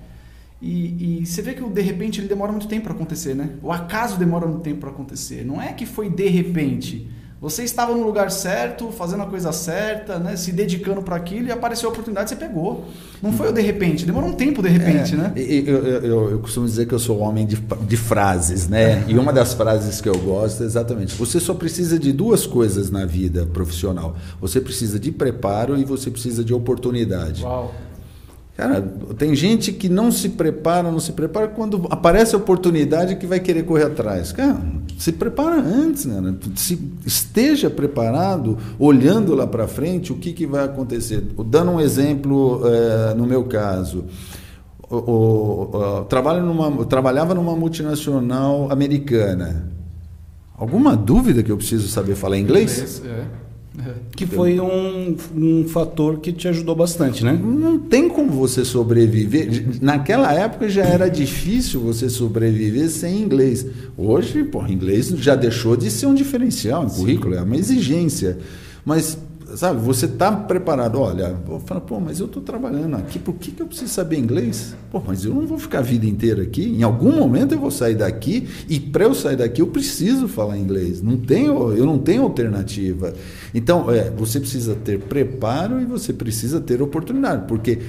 E, 0.62 1.22
e, 1.22 1.26
você 1.26 1.42
vê 1.42 1.54
que 1.54 1.64
o 1.64 1.70
de 1.70 1.82
repente 1.82 2.20
ele 2.20 2.28
demora 2.28 2.52
muito 2.52 2.68
tempo 2.68 2.84
para 2.84 2.94
acontecer, 2.94 3.34
né? 3.34 3.52
O 3.64 3.72
acaso 3.72 4.18
demora 4.18 4.46
muito 4.46 4.62
tempo 4.62 4.82
para 4.82 4.90
acontecer. 4.90 5.46
Não 5.46 5.62
é 5.62 5.72
que 5.72 5.86
foi 5.86 6.10
de 6.10 6.28
repente. 6.28 7.10
Você 7.42 7.64
estava 7.64 7.96
no 7.96 8.04
lugar 8.04 8.30
certo, 8.32 8.92
fazendo 8.92 9.24
a 9.24 9.26
coisa 9.26 9.54
certa, 9.54 10.20
né? 10.20 10.36
se 10.36 10.52
dedicando 10.52 11.02
para 11.02 11.16
aquilo 11.16 11.48
e 11.48 11.52
apareceu 11.52 11.88
a 11.88 11.92
oportunidade, 11.92 12.30
você 12.30 12.36
pegou. 12.36 12.86
Não 13.22 13.32
foi 13.32 13.50
o 13.50 13.54
de 13.54 13.62
repente, 13.62 14.06
demorou 14.06 14.30
um 14.30 14.34
tempo 14.34 14.62
de 14.62 14.68
repente, 14.68 15.14
é, 15.14 15.18
né? 15.18 15.34
Eu, 15.38 15.78
eu, 15.86 16.32
eu, 16.32 16.40
costumo 16.40 16.66
dizer 16.66 16.86
que 16.86 16.94
eu 16.94 17.00
sou 17.00 17.20
homem 17.20 17.46
de, 17.46 17.56
de 17.56 17.96
frases, 17.96 18.68
né? 18.68 19.06
E 19.08 19.18
uma 19.18 19.32
das 19.32 19.54
frases 19.54 20.02
que 20.02 20.10
eu 20.10 20.18
gosto 20.18 20.64
é 20.64 20.66
exatamente: 20.66 21.16
você 21.16 21.40
só 21.40 21.54
precisa 21.54 21.98
de 21.98 22.12
duas 22.12 22.46
coisas 22.46 22.92
na 22.92 23.06
vida 23.06 23.46
profissional. 23.46 24.18
Você 24.42 24.60
precisa 24.60 25.00
de 25.00 25.10
preparo 25.10 25.78
e 25.78 25.86
você 25.86 26.12
precisa 26.12 26.44
de 26.44 26.54
oportunidade. 26.54 27.44
Uau. 27.44 27.74
Cara, 28.60 28.82
tem 29.18 29.34
gente 29.34 29.72
que 29.72 29.88
não 29.88 30.12
se 30.12 30.28
prepara, 30.28 30.92
não 30.92 31.00
se 31.00 31.14
prepara 31.14 31.48
quando 31.48 31.88
aparece 31.90 32.36
a 32.36 32.38
oportunidade 32.38 33.16
que 33.16 33.26
vai 33.26 33.40
querer 33.40 33.64
correr 33.64 33.86
atrás. 33.86 34.34
Cara, 34.34 34.60
se 34.98 35.14
prepara 35.14 35.62
antes, 35.62 36.06
né? 36.06 36.36
Se 36.58 36.78
esteja 37.06 37.70
preparado, 37.70 38.58
olhando 38.78 39.34
lá 39.34 39.48
para 39.48 39.66
frente, 39.66 40.12
o 40.12 40.18
que, 40.18 40.34
que 40.34 40.46
vai 40.46 40.66
acontecer. 40.66 41.24
Dando 41.46 41.72
um 41.72 41.80
exemplo, 41.80 42.62
é, 42.66 43.14
no 43.14 43.26
meu 43.26 43.46
caso, 43.46 44.04
o, 44.90 44.98
o, 44.98 46.00
o, 46.02 46.04
trabalho 46.04 46.44
numa, 46.44 46.84
trabalhava 46.84 47.34
numa 47.34 47.56
multinacional 47.56 48.70
americana. 48.70 49.72
Alguma 50.58 50.98
dúvida 50.98 51.42
que 51.42 51.50
eu 51.50 51.56
preciso 51.56 51.88
saber 51.88 52.16
falar 52.16 52.38
inglês? 52.38 52.78
inglês 52.78 53.04
é. 53.06 53.49
Que 54.16 54.26
foi 54.26 54.60
um, 54.60 55.16
um 55.36 55.68
fator 55.68 56.20
que 56.20 56.32
te 56.32 56.48
ajudou 56.48 56.76
bastante, 56.76 57.24
né? 57.24 57.34
Não 57.34 57.80
tem 57.80 58.10
como 58.10 58.32
você 58.32 58.66
sobreviver. 58.66 59.66
Naquela 59.82 60.34
época 60.34 60.68
já 60.70 60.84
era 60.84 61.10
difícil 61.10 61.80
você 61.80 62.10
sobreviver 62.10 62.90
sem 62.90 63.22
inglês. 63.22 63.66
Hoje, 63.98 64.44
pô, 64.44 64.66
inglês 64.66 65.08
já 65.08 65.36
deixou 65.36 65.76
de 65.76 65.90
ser 65.90 66.08
um 66.08 66.14
diferencial 66.14 66.86
em 66.86 66.90
currículo, 66.90 67.36
é 67.36 67.42
uma 67.42 67.56
exigência. 67.56 68.38
Mas 68.86 69.18
sabe, 69.56 69.80
você 69.80 70.06
está 70.06 70.32
preparado. 70.32 71.00
Olha, 71.00 71.36
vou 71.46 71.60
falar, 71.60 71.82
pô, 71.82 72.00
mas 72.00 72.20
eu 72.20 72.26
estou 72.26 72.42
trabalhando 72.42 72.96
aqui, 72.96 73.20
por 73.20 73.36
que, 73.36 73.52
que 73.52 73.62
eu 73.62 73.68
preciso 73.68 73.92
saber 73.92 74.18
inglês? 74.18 74.76
Pô, 74.92 75.02
mas 75.06 75.26
eu 75.26 75.34
não 75.34 75.46
vou 75.46 75.58
ficar 75.58 75.80
a 75.80 75.82
vida 75.82 76.06
inteira 76.06 76.44
aqui. 76.44 76.66
Em 76.66 76.84
algum 76.84 77.12
momento 77.12 77.54
eu 77.54 77.60
vou 77.60 77.72
sair 77.72 77.96
daqui 77.96 78.48
e 78.68 78.80
para 78.80 79.06
eu 79.06 79.14
sair 79.14 79.36
daqui 79.36 79.62
eu 79.62 79.68
preciso 79.68 80.28
falar 80.28 80.58
inglês. 80.58 81.02
Não 81.02 81.18
tenho, 81.18 81.74
eu 81.74 81.86
não 81.86 81.98
tenho 81.98 82.24
alternativa. 82.24 83.14
Então, 83.54 83.90
é, 83.92 84.10
você 84.10 84.40
precisa 84.40 84.76
ter 84.76 85.00
preparo 85.00 85.82
e 85.82 85.86
você 85.86 86.14
precisa 86.14 86.60
ter 86.60 86.82
oportunidade, 86.82 87.46
porque 87.48 87.80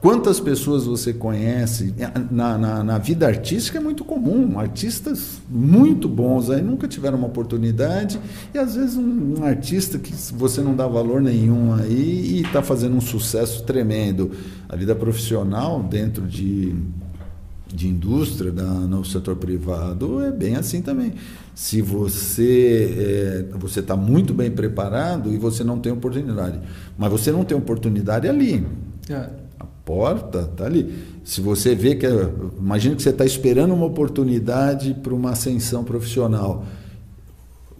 Quantas 0.00 0.38
pessoas 0.38 0.84
você 0.84 1.12
conhece? 1.12 1.92
Na, 2.30 2.56
na, 2.56 2.84
na, 2.84 2.98
vida 2.98 3.26
artística 3.26 3.78
é 3.78 3.80
muito 3.80 4.04
comum, 4.04 4.58
artistas 4.58 5.40
muito 5.50 6.08
bons 6.08 6.50
aí 6.50 6.62
nunca 6.62 6.86
tiveram 6.86 7.18
uma 7.18 7.26
oportunidade, 7.26 8.20
e 8.54 8.58
às 8.58 8.76
vezes 8.76 8.96
um, 8.96 9.40
um 9.40 9.44
artista 9.44 9.98
que 9.98 10.12
você 10.32 10.60
não 10.60 10.76
dá 10.76 10.86
valor 10.86 11.20
nenhum 11.20 11.74
aí 11.74 12.36
e 12.36 12.42
está 12.42 12.62
fazendo 12.62 12.94
um 12.94 13.00
sucesso 13.00 13.64
tremendo. 13.64 14.30
A 14.68 14.76
vida 14.76 14.94
profissional 14.94 15.82
dentro 15.82 16.24
de, 16.28 16.76
de 17.66 17.88
indústria, 17.88 18.52
da, 18.52 18.62
no 18.62 19.04
setor 19.04 19.34
privado, 19.34 20.22
é 20.24 20.30
bem 20.30 20.54
assim 20.54 20.80
também. 20.80 21.14
Se 21.56 21.82
você 21.82 23.48
é, 23.50 23.56
você 23.58 23.80
está 23.80 23.96
muito 23.96 24.32
bem 24.32 24.48
preparado 24.48 25.32
e 25.32 25.36
você 25.38 25.64
não 25.64 25.80
tem 25.80 25.90
oportunidade, 25.90 26.60
mas 26.96 27.10
você 27.10 27.32
não 27.32 27.42
tem 27.42 27.58
oportunidade 27.58 28.28
ali. 28.28 28.64
É 29.10 29.47
porta 29.88 30.40
está 30.40 30.66
ali. 30.66 30.94
Se 31.24 31.40
você 31.40 31.74
vê 31.74 31.94
que. 31.94 32.06
Imagina 32.58 32.94
que 32.94 33.02
você 33.02 33.08
está 33.08 33.24
esperando 33.24 33.72
uma 33.72 33.86
oportunidade 33.86 34.92
para 35.02 35.14
uma 35.14 35.30
ascensão 35.30 35.82
profissional. 35.82 36.66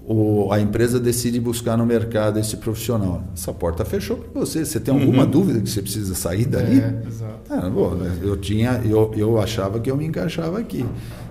Ou 0.07 0.51
a 0.51 0.59
empresa 0.59 0.99
decide 0.99 1.39
buscar 1.39 1.77
no 1.77 1.85
mercado 1.85 2.39
esse 2.39 2.57
profissional. 2.57 3.25
Essa 3.35 3.53
porta 3.53 3.85
fechou 3.85 4.17
para 4.17 4.41
você. 4.41 4.65
Você 4.65 4.81
tem 4.81 4.95
alguma 4.95 5.25
uhum. 5.25 5.31
dúvida 5.31 5.61
que 5.61 5.69
você 5.69 5.83
precisa 5.83 6.15
sair 6.15 6.47
dali? 6.47 6.81
É, 6.81 7.03
exato. 7.07 7.41
Ah, 7.51 7.69
bom, 7.69 7.95
eu, 8.23 8.39
tinha, 8.39 8.81
eu, 8.87 9.13
eu 9.15 9.39
achava 9.39 9.79
que 9.79 9.91
eu 9.91 9.97
me 9.99 10.07
encaixava 10.07 10.59
aqui 10.59 10.87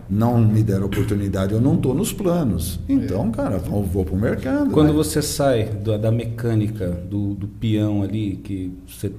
não 0.09 0.37
me 0.39 0.63
deram 0.63 0.85
oportunidade, 0.85 1.53
eu 1.53 1.61
não 1.61 1.75
estou 1.75 1.93
nos 1.93 2.13
planos. 2.13 2.79
Então, 2.87 3.27
é. 3.27 3.31
cara, 3.31 3.57
vou, 3.57 3.83
vou 3.83 4.05
para 4.05 4.13
o 4.13 4.17
mercado. 4.17 4.71
Quando 4.71 4.87
né? 4.87 4.93
você 4.93 5.21
sai 5.21 5.65
da, 5.65 5.97
da 5.97 6.11
mecânica, 6.11 6.89
do, 6.89 7.33
do, 7.33 7.47
peão 7.47 8.03
ali, 8.03 8.37
que 8.37 8.73
você, 8.87 9.11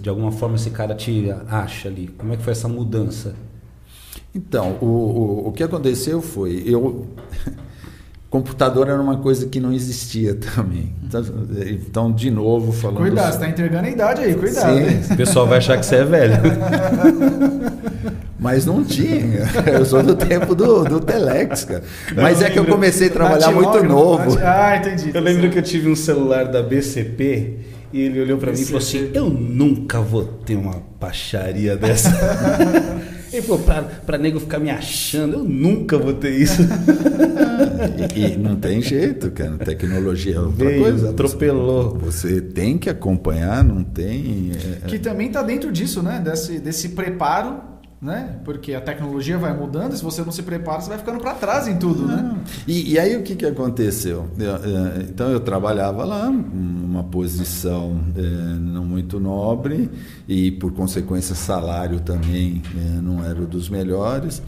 de 0.00 0.08
alguma 0.08 0.30
forma 0.30 0.56
esse 0.56 0.70
cara 0.70 0.94
te 0.94 1.30
acha 1.48 1.88
ali, 1.88 2.08
como 2.16 2.32
é 2.32 2.36
que 2.36 2.42
foi 2.42 2.52
essa 2.52 2.68
mudança? 2.68 3.34
Então, 4.34 4.76
o, 4.80 4.86
o, 4.86 5.48
o 5.48 5.52
que 5.52 5.62
aconteceu 5.62 6.20
foi, 6.20 6.62
eu 6.66 7.06
computador 8.30 8.88
era 8.88 9.00
uma 9.00 9.16
coisa 9.16 9.46
que 9.46 9.58
não 9.58 9.72
existia 9.72 10.34
também. 10.34 10.94
Então, 11.02 11.22
então 11.68 12.12
de 12.12 12.30
novo, 12.30 12.70
falando. 12.70 12.98
Cuidado, 12.98 13.26
você 13.26 13.32
está 13.32 13.48
entregando 13.48 13.86
a 13.86 13.90
idade 13.90 14.20
aí, 14.22 14.34
cuidado. 14.34 14.76
Sim. 14.78 15.14
O 15.14 15.16
pessoal 15.16 15.46
vai 15.46 15.58
achar 15.58 15.78
que 15.78 15.86
você 15.86 15.96
é 15.96 16.04
velho. 16.04 16.34
Mas 18.38 18.66
não 18.66 18.84
tinha. 18.84 19.48
Eu 19.66 19.84
sou 19.84 20.02
do 20.02 20.14
tempo 20.14 20.54
do, 20.54 20.84
do 20.84 21.00
Telex, 21.00 21.64
cara. 21.64 21.82
Mas 22.14 22.42
é 22.42 22.50
que 22.50 22.58
eu 22.58 22.66
comecei 22.66 23.08
a 23.08 23.10
trabalhar 23.10 23.50
muito 23.50 23.82
novo. 23.82 24.38
Ah, 24.42 24.76
entendi. 24.76 25.10
Eu 25.14 25.22
lembro 25.22 25.50
que 25.50 25.58
eu 25.58 25.62
tive 25.62 25.88
um 25.88 25.96
celular 25.96 26.44
da 26.44 26.62
BCP 26.62 27.54
e 27.92 28.00
ele 28.00 28.20
olhou 28.20 28.38
para 28.38 28.52
mim 28.52 28.60
e 28.60 28.64
falou 28.64 28.78
assim: 28.78 29.10
Eu 29.14 29.30
nunca 29.30 30.00
vou 30.00 30.24
ter 30.24 30.56
uma 30.56 30.82
baixaria 31.00 31.76
dessa. 31.76 32.10
Ele 33.32 33.42
falou, 33.42 33.60
pra, 33.62 33.82
pra 33.82 34.16
nego 34.16 34.38
ficar 34.38 34.58
me 34.58 34.70
achando, 34.70 35.34
eu 35.34 35.44
nunca 35.44 35.98
vou 35.98 36.14
ter 36.14 36.30
isso. 36.30 36.62
e, 38.14 38.32
e, 38.32 38.36
não 38.36 38.56
tem 38.56 38.80
jeito, 38.80 39.30
cara. 39.32 39.58
Tecnologia 39.58 40.36
é 40.36 40.40
outra 40.40 40.68
Veio, 40.68 40.82
coisa. 40.82 41.10
Atropelou. 41.10 41.98
Você, 41.98 42.34
você, 42.34 42.40
tem 42.40 42.78
que 42.78 42.88
acompanhar, 42.88 43.64
não 43.64 43.82
tem. 43.82 44.52
É... 44.84 44.86
Que 44.86 44.98
também 44.98 45.26
está 45.26 45.42
dentro 45.42 45.72
disso, 45.72 46.02
né? 46.02 46.22
Desse, 46.24 46.60
desse 46.60 46.90
preparo 46.90 47.60
né? 48.00 48.40
Porque 48.44 48.74
a 48.74 48.80
tecnologia 48.80 49.38
vai 49.38 49.56
mudando 49.56 49.94
e 49.94 49.96
se 49.96 50.04
você 50.04 50.22
não 50.22 50.30
se 50.30 50.42
prepara, 50.42 50.80
você 50.80 50.88
vai 50.88 50.98
ficando 50.98 51.18
para 51.18 51.34
trás 51.34 51.66
em 51.66 51.78
tudo, 51.78 52.06
né? 52.06 52.38
E, 52.66 52.92
e, 52.92 52.98
aí 52.98 53.16
o 53.16 53.22
que, 53.22 53.34
que 53.34 53.46
aconteceu? 53.46 54.26
Eu, 54.38 54.56
é, 54.56 55.02
então 55.08 55.30
eu 55.30 55.40
trabalhava 55.40 56.04
lá, 56.04 56.30
numa 56.30 57.04
posição 57.04 57.98
é, 58.14 58.20
não 58.20 58.84
muito 58.84 59.18
nobre 59.18 59.90
e 60.28 60.50
por 60.50 60.72
consequência 60.72 61.34
salário 61.34 62.00
também 62.00 62.62
é, 62.76 63.00
não 63.00 63.24
era 63.24 63.46
dos 63.46 63.68
melhores. 63.68 64.42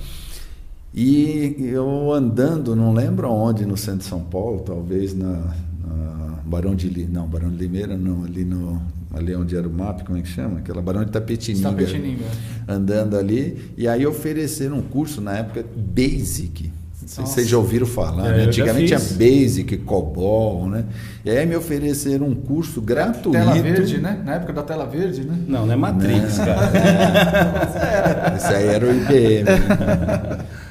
E 0.94 1.56
eu 1.58 2.12
andando, 2.12 2.74
não 2.74 2.92
lembro 2.92 3.26
aonde, 3.26 3.64
no 3.64 3.76
centro 3.76 4.00
de 4.00 4.04
São 4.04 4.20
Paulo, 4.20 4.60
talvez 4.60 5.14
na, 5.14 5.54
na 5.86 6.38
Barão 6.44 6.74
de 6.74 6.88
Limeira, 6.88 7.12
não, 7.12 7.26
Barão 7.26 7.50
de 7.50 7.56
Limeira 7.56 7.96
não, 7.96 8.24
ali 8.24 8.44
no 8.44 8.80
ali 9.12 9.34
onde 9.34 9.56
era 9.56 9.66
o 9.66 9.72
MAP, 9.72 10.04
como 10.04 10.18
é 10.18 10.22
que 10.22 10.28
chama? 10.28 10.58
Aquela 10.58 10.82
Barão 10.82 11.04
de 11.04 11.10
Tapetininga. 11.10 11.70
Tapetininga. 11.70 12.24
Andando 12.66 13.16
ali. 13.16 13.72
E 13.76 13.88
aí 13.88 14.06
ofereceram 14.06 14.78
um 14.78 14.82
curso, 14.82 15.20
na 15.20 15.38
época, 15.38 15.64
Basic. 15.74 16.70
Se 17.06 17.22
vocês 17.22 17.48
já 17.48 17.56
ouviram 17.56 17.86
falar, 17.86 18.34
é, 18.34 18.36
né? 18.36 18.44
Antigamente 18.44 18.88
tinha 18.88 18.98
Basic, 18.98 19.78
COBOL, 19.78 20.68
né? 20.68 20.84
E 21.24 21.30
aí 21.30 21.46
me 21.46 21.56
ofereceram 21.56 22.26
um 22.26 22.34
curso 22.34 22.82
gratuito. 22.82 23.30
Tela 23.30 23.54
verde, 23.54 23.98
né? 23.98 24.20
Na 24.22 24.34
época 24.34 24.52
da 24.52 24.62
tela 24.62 24.84
verde, 24.84 25.24
né? 25.24 25.34
Não, 25.48 25.64
não 25.64 25.72
é 25.72 25.76
Matrix, 25.76 26.36
não. 26.36 26.44
cara. 26.44 28.34
Esse 28.36 28.46
aí 28.48 28.66
era 28.66 28.84
o 28.84 28.90
IBM. 28.90 29.44
Né? 29.44 30.38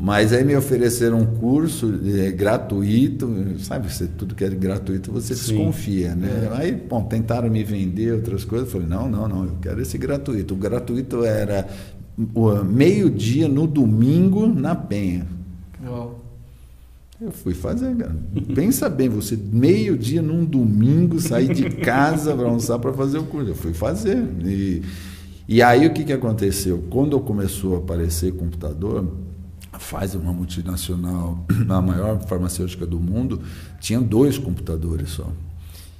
Mas 0.00 0.32
aí 0.32 0.44
me 0.44 0.54
ofereceram 0.54 1.18
um 1.18 1.26
curso 1.26 1.92
é, 2.06 2.30
gratuito, 2.30 3.28
sabe? 3.58 3.92
Você, 3.92 4.06
tudo 4.06 4.32
que 4.32 4.44
é 4.44 4.48
gratuito 4.48 5.10
você 5.10 5.34
Sim. 5.34 5.56
desconfia, 5.56 6.14
né? 6.14 6.48
É. 6.52 6.56
Aí, 6.56 6.72
bom, 6.72 7.02
tentaram 7.02 7.50
me 7.50 7.64
vender 7.64 8.12
outras 8.12 8.44
coisas. 8.44 8.68
Eu 8.68 8.72
falei, 8.72 8.86
não, 8.86 9.10
não, 9.10 9.26
não, 9.26 9.44
eu 9.44 9.56
quero 9.60 9.82
esse 9.82 9.98
gratuito. 9.98 10.54
O 10.54 10.56
gratuito 10.56 11.24
era 11.24 11.66
meio-dia 12.64 13.48
no 13.48 13.66
domingo 13.66 14.46
na 14.46 14.76
Penha. 14.76 15.26
Uau. 15.84 16.24
Eu 17.20 17.32
fui 17.32 17.52
fazer, 17.52 17.96
cara. 17.96 18.16
Pensa 18.54 18.88
bem, 18.88 19.08
você 19.08 19.36
meio-dia 19.36 20.22
num 20.22 20.44
domingo 20.44 21.20
sair 21.20 21.52
de 21.52 21.68
casa 21.70 22.36
para 22.36 22.44
almoçar 22.44 22.78
para 22.78 22.92
fazer 22.92 23.18
o 23.18 23.24
curso. 23.24 23.50
Eu 23.50 23.56
fui 23.56 23.74
fazer. 23.74 24.24
E, 24.44 24.82
e 25.48 25.60
aí 25.60 25.88
o 25.88 25.92
que, 25.92 26.04
que 26.04 26.12
aconteceu? 26.12 26.84
Quando 26.88 27.18
começou 27.18 27.74
a 27.74 27.78
aparecer 27.78 28.32
computador, 28.34 29.04
faz 29.78 30.14
uma 30.14 30.32
multinacional, 30.32 31.44
a 31.68 31.80
maior 31.80 32.20
farmacêutica 32.20 32.86
do 32.86 32.98
mundo, 32.98 33.42
tinha 33.80 34.00
dois 34.00 34.38
computadores 34.38 35.10
só. 35.10 35.30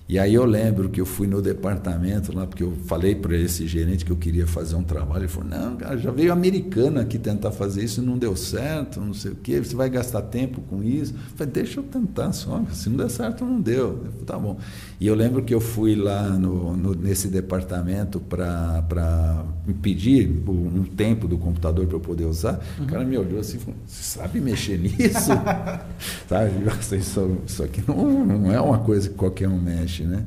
E 0.08 0.18
aí 0.18 0.32
eu 0.32 0.46
lembro 0.46 0.88
que 0.88 0.98
eu 0.98 1.04
fui 1.04 1.26
no 1.26 1.42
departamento 1.42 2.34
lá, 2.34 2.46
porque 2.46 2.62
eu 2.62 2.72
falei 2.86 3.14
para 3.14 3.36
esse 3.36 3.66
gerente 3.66 4.06
que 4.06 4.10
eu 4.10 4.16
queria 4.16 4.46
fazer 4.46 4.74
um 4.74 4.82
trabalho. 4.82 5.24
Ele 5.24 5.28
falou: 5.28 5.50
Não, 5.50 5.76
cara, 5.76 5.98
já 5.98 6.10
veio 6.10 6.32
americana 6.32 7.02
aqui 7.02 7.18
tentar 7.18 7.50
fazer 7.50 7.84
isso 7.84 8.00
e 8.00 8.04
não 8.04 8.16
deu 8.16 8.34
certo, 8.34 9.02
não 9.02 9.12
sei 9.12 9.32
o 9.32 9.34
quê, 9.34 9.62
você 9.62 9.76
vai 9.76 9.90
gastar 9.90 10.22
tempo 10.22 10.62
com 10.62 10.82
isso. 10.82 11.12
Eu 11.12 11.36
falei: 11.36 11.52
Deixa 11.52 11.80
eu 11.80 11.84
tentar 11.84 12.32
só, 12.32 12.64
se 12.72 12.88
não 12.88 12.96
der 12.96 13.10
certo, 13.10 13.44
não 13.44 13.60
deu. 13.60 13.88
Eu 13.88 14.10
falei, 14.12 14.24
tá 14.24 14.38
bom. 14.38 14.58
E 14.98 15.06
eu 15.06 15.14
lembro 15.14 15.42
que 15.42 15.52
eu 15.52 15.60
fui 15.60 15.94
lá 15.94 16.30
no, 16.30 16.74
no 16.74 16.94
nesse 16.94 17.28
departamento 17.28 18.18
para 18.18 19.44
impedir 19.68 20.26
um 20.48 20.84
tempo 20.84 21.28
do 21.28 21.36
computador 21.36 21.86
para 21.86 21.96
eu 21.96 22.00
poder 22.00 22.24
usar. 22.24 22.60
Uhum. 22.78 22.84
O 22.84 22.88
cara 22.88 23.04
me 23.04 23.18
olhou 23.18 23.40
assim: 23.40 23.58
falou, 23.58 23.78
Você 23.86 24.02
sabe 24.02 24.40
mexer 24.40 24.78
nisso? 24.78 25.32
sabe? 26.26 26.52
Isso, 26.96 27.36
isso 27.46 27.62
aqui 27.62 27.82
não, 27.86 28.24
não 28.24 28.50
é 28.50 28.58
uma 28.58 28.78
coisa 28.78 29.10
que 29.10 29.14
qualquer 29.14 29.48
um 29.48 29.60
mexe 29.60 29.97
né? 30.04 30.24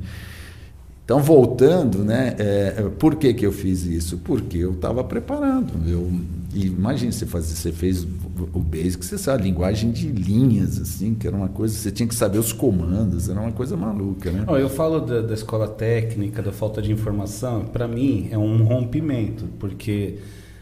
Então, 1.04 1.20
voltando, 1.20 1.98
né? 1.98 2.34
É, 2.38 2.90
por 2.98 3.16
que, 3.16 3.34
que 3.34 3.44
eu 3.44 3.52
fiz 3.52 3.84
isso? 3.84 4.18
Porque 4.18 4.58
eu 4.58 4.72
estava 4.72 5.02
preparado. 5.02 5.72
Eu, 5.86 6.10
imagine 6.54 7.12
você 7.12 7.26
fazer, 7.26 7.54
você 7.54 7.72
fez 7.72 8.06
o 8.52 8.60
basic, 8.60 9.04
você 9.04 9.18
sabe, 9.18 9.42
a 9.42 9.44
linguagem 9.44 9.90
de 9.90 10.08
linhas, 10.08 10.80
assim, 10.80 11.14
que 11.14 11.26
era 11.26 11.36
uma 11.36 11.48
coisa, 11.48 11.74
você 11.74 11.90
tinha 11.90 12.08
que 12.08 12.14
saber 12.14 12.38
os 12.38 12.52
comandos, 12.52 13.28
era 13.28 13.40
uma 13.40 13.52
coisa 13.52 13.76
maluca, 13.76 14.30
né? 14.30 14.44
Oh, 14.46 14.56
eu 14.56 14.68
falo 14.68 15.00
da, 15.00 15.20
da, 15.20 15.34
escola 15.34 15.66
técnica, 15.66 16.40
da 16.40 16.52
falta 16.52 16.80
de 16.80 16.92
informação, 16.92 17.64
para 17.64 17.88
mim 17.88 18.28
é 18.30 18.38
um 18.38 18.62
rompimento, 18.64 19.46
porque 19.58 20.18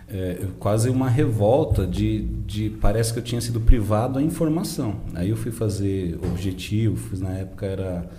é, 0.09 0.46
quase 0.59 0.88
uma 0.88 1.09
revolta 1.09 1.87
de, 1.87 2.23
de 2.46 2.70
parece 2.70 3.12
que 3.12 3.18
eu 3.18 3.23
tinha 3.23 3.40
sido 3.40 3.61
privado 3.61 4.14
da 4.14 4.23
informação. 4.23 4.96
Aí 5.14 5.31
eu 5.31 5.37
fui 5.37 5.53
fazer 5.53 6.18
objetivo, 6.25 6.96
fiz, 6.96 7.20
na 7.20 7.31
época 7.31 7.66
era 7.66 8.11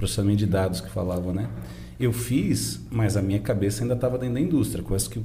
processamento 0.00 0.38
de 0.38 0.46
dados 0.46 0.80
que 0.80 0.90
falava, 0.90 1.30
né? 1.30 1.50
Eu 1.98 2.10
fiz, 2.10 2.80
mas 2.90 3.18
a 3.18 3.22
minha 3.22 3.38
cabeça 3.38 3.84
ainda 3.84 3.92
estava 3.92 4.16
dentro 4.16 4.34
da 4.34 4.40
indústria, 4.40 4.82
coisa 4.82 5.08
que 5.08 5.20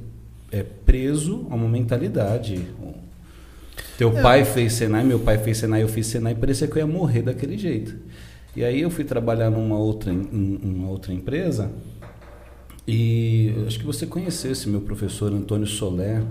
é 0.52 0.62
preso 0.62 1.46
a 1.50 1.54
uma 1.54 1.66
mentalidade. 1.66 2.62
Teu 3.96 4.16
é. 4.18 4.20
pai 4.20 4.44
fez 4.44 4.74
Senai, 4.74 5.02
meu 5.02 5.18
pai 5.18 5.38
fez 5.38 5.56
Senai, 5.56 5.82
eu 5.82 5.88
fiz 5.88 6.06
Senai, 6.06 6.34
parecia 6.34 6.68
que 6.68 6.74
eu 6.74 6.80
ia 6.80 6.86
morrer 6.86 7.22
daquele 7.22 7.56
jeito. 7.56 7.96
E 8.54 8.62
aí 8.62 8.82
eu 8.82 8.90
fui 8.90 9.04
trabalhar 9.04 9.50
numa 9.50 9.78
outra, 9.78 10.12
uma 10.12 10.88
outra 10.88 11.14
empresa 11.14 11.72
e 12.86 13.54
acho 13.66 13.78
que 13.78 13.86
você 13.86 14.06
conheceu 14.06 14.52
esse 14.52 14.68
meu 14.68 14.82
professor 14.82 15.32
Antônio 15.32 15.66
Soler. 15.66 16.22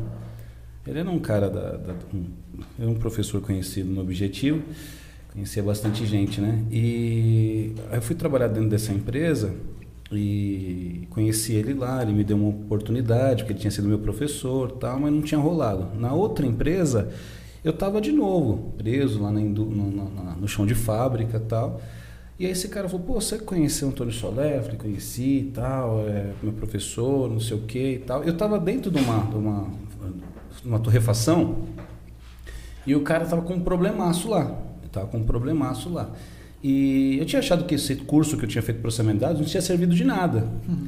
Ele 0.85 0.99
era 0.99 1.09
um 1.09 1.19
cara 1.19 1.49
da, 1.49 1.71
da 1.77 1.93
um, 2.13 2.25
era 2.79 2.89
um 2.89 2.95
professor 2.95 3.41
conhecido 3.41 3.89
no 3.89 4.01
Objetivo 4.01 4.61
conhecia 5.35 5.61
bastante 5.61 6.05
gente, 6.05 6.39
né? 6.39 6.63
E 6.71 7.75
aí 7.91 7.97
eu 7.97 8.01
fui 8.01 8.15
trabalhar 8.15 8.47
dentro 8.47 8.69
dessa 8.69 8.93
empresa 8.93 9.53
e 10.09 11.07
conheci 11.09 11.53
ele 11.53 11.73
lá, 11.73 12.01
ele 12.01 12.13
me 12.13 12.23
deu 12.23 12.37
uma 12.37 12.47
oportunidade, 12.47 13.43
porque 13.43 13.51
ele 13.51 13.59
tinha 13.59 13.71
sido 13.71 13.85
meu 13.85 13.99
professor 13.99 14.71
tal, 14.71 14.97
mas 14.97 15.11
não 15.11 15.21
tinha 15.21 15.39
rolado. 15.39 15.89
Na 15.99 16.13
outra 16.13 16.45
empresa, 16.45 17.09
eu 17.65 17.71
estava 17.71 17.99
de 17.99 18.13
novo, 18.13 18.73
preso 18.77 19.21
lá 19.21 19.29
no, 19.29 19.41
no, 19.41 20.35
no, 20.39 20.47
chão 20.47 20.65
de 20.65 20.73
fábrica 20.73 21.37
tal. 21.37 21.81
E 22.39 22.45
aí 22.45 22.51
esse 22.53 22.69
cara 22.69 22.87
falou, 22.87 23.05
pô, 23.05 23.13
você 23.15 23.37
conheceu 23.37 23.89
Antônio? 23.89 24.13
Eu 24.13 24.63
falei, 24.63 24.77
conheci 24.77 25.39
e 25.39 25.51
tal, 25.53 25.99
é 26.07 26.31
meu 26.41 26.53
professor, 26.53 27.29
não 27.29 27.41
sei 27.41 27.57
o 27.57 27.61
que 27.61 27.93
e 27.95 27.99
tal. 27.99 28.23
Eu 28.23 28.31
estava 28.33 28.57
dentro 28.57 28.89
de 28.89 28.99
uma, 28.99 29.19
de 29.25 29.35
uma, 29.35 29.69
uma 30.63 30.79
torrefação 30.79 31.57
e 32.87 32.95
o 32.95 33.01
cara 33.01 33.25
estava 33.25 33.41
com 33.41 33.55
um 33.55 33.61
problemaço 33.61 34.29
lá. 34.29 34.74
Estava 34.95 35.07
com 35.07 35.17
um 35.17 35.23
problemaço 35.23 35.89
lá. 35.89 36.09
E 36.63 37.17
eu 37.19 37.25
tinha 37.25 37.39
achado 37.39 37.65
que 37.65 37.75
esse 37.75 37.95
curso 37.95 38.37
que 38.37 38.45
eu 38.45 38.49
tinha 38.49 38.61
feito 38.61 38.79
processamento 38.79 39.17
de 39.17 39.21
dados 39.25 39.39
não 39.39 39.45
tinha 39.45 39.61
servido 39.61 39.93
de 39.93 40.05
nada. 40.05 40.47
Uhum. 40.67 40.87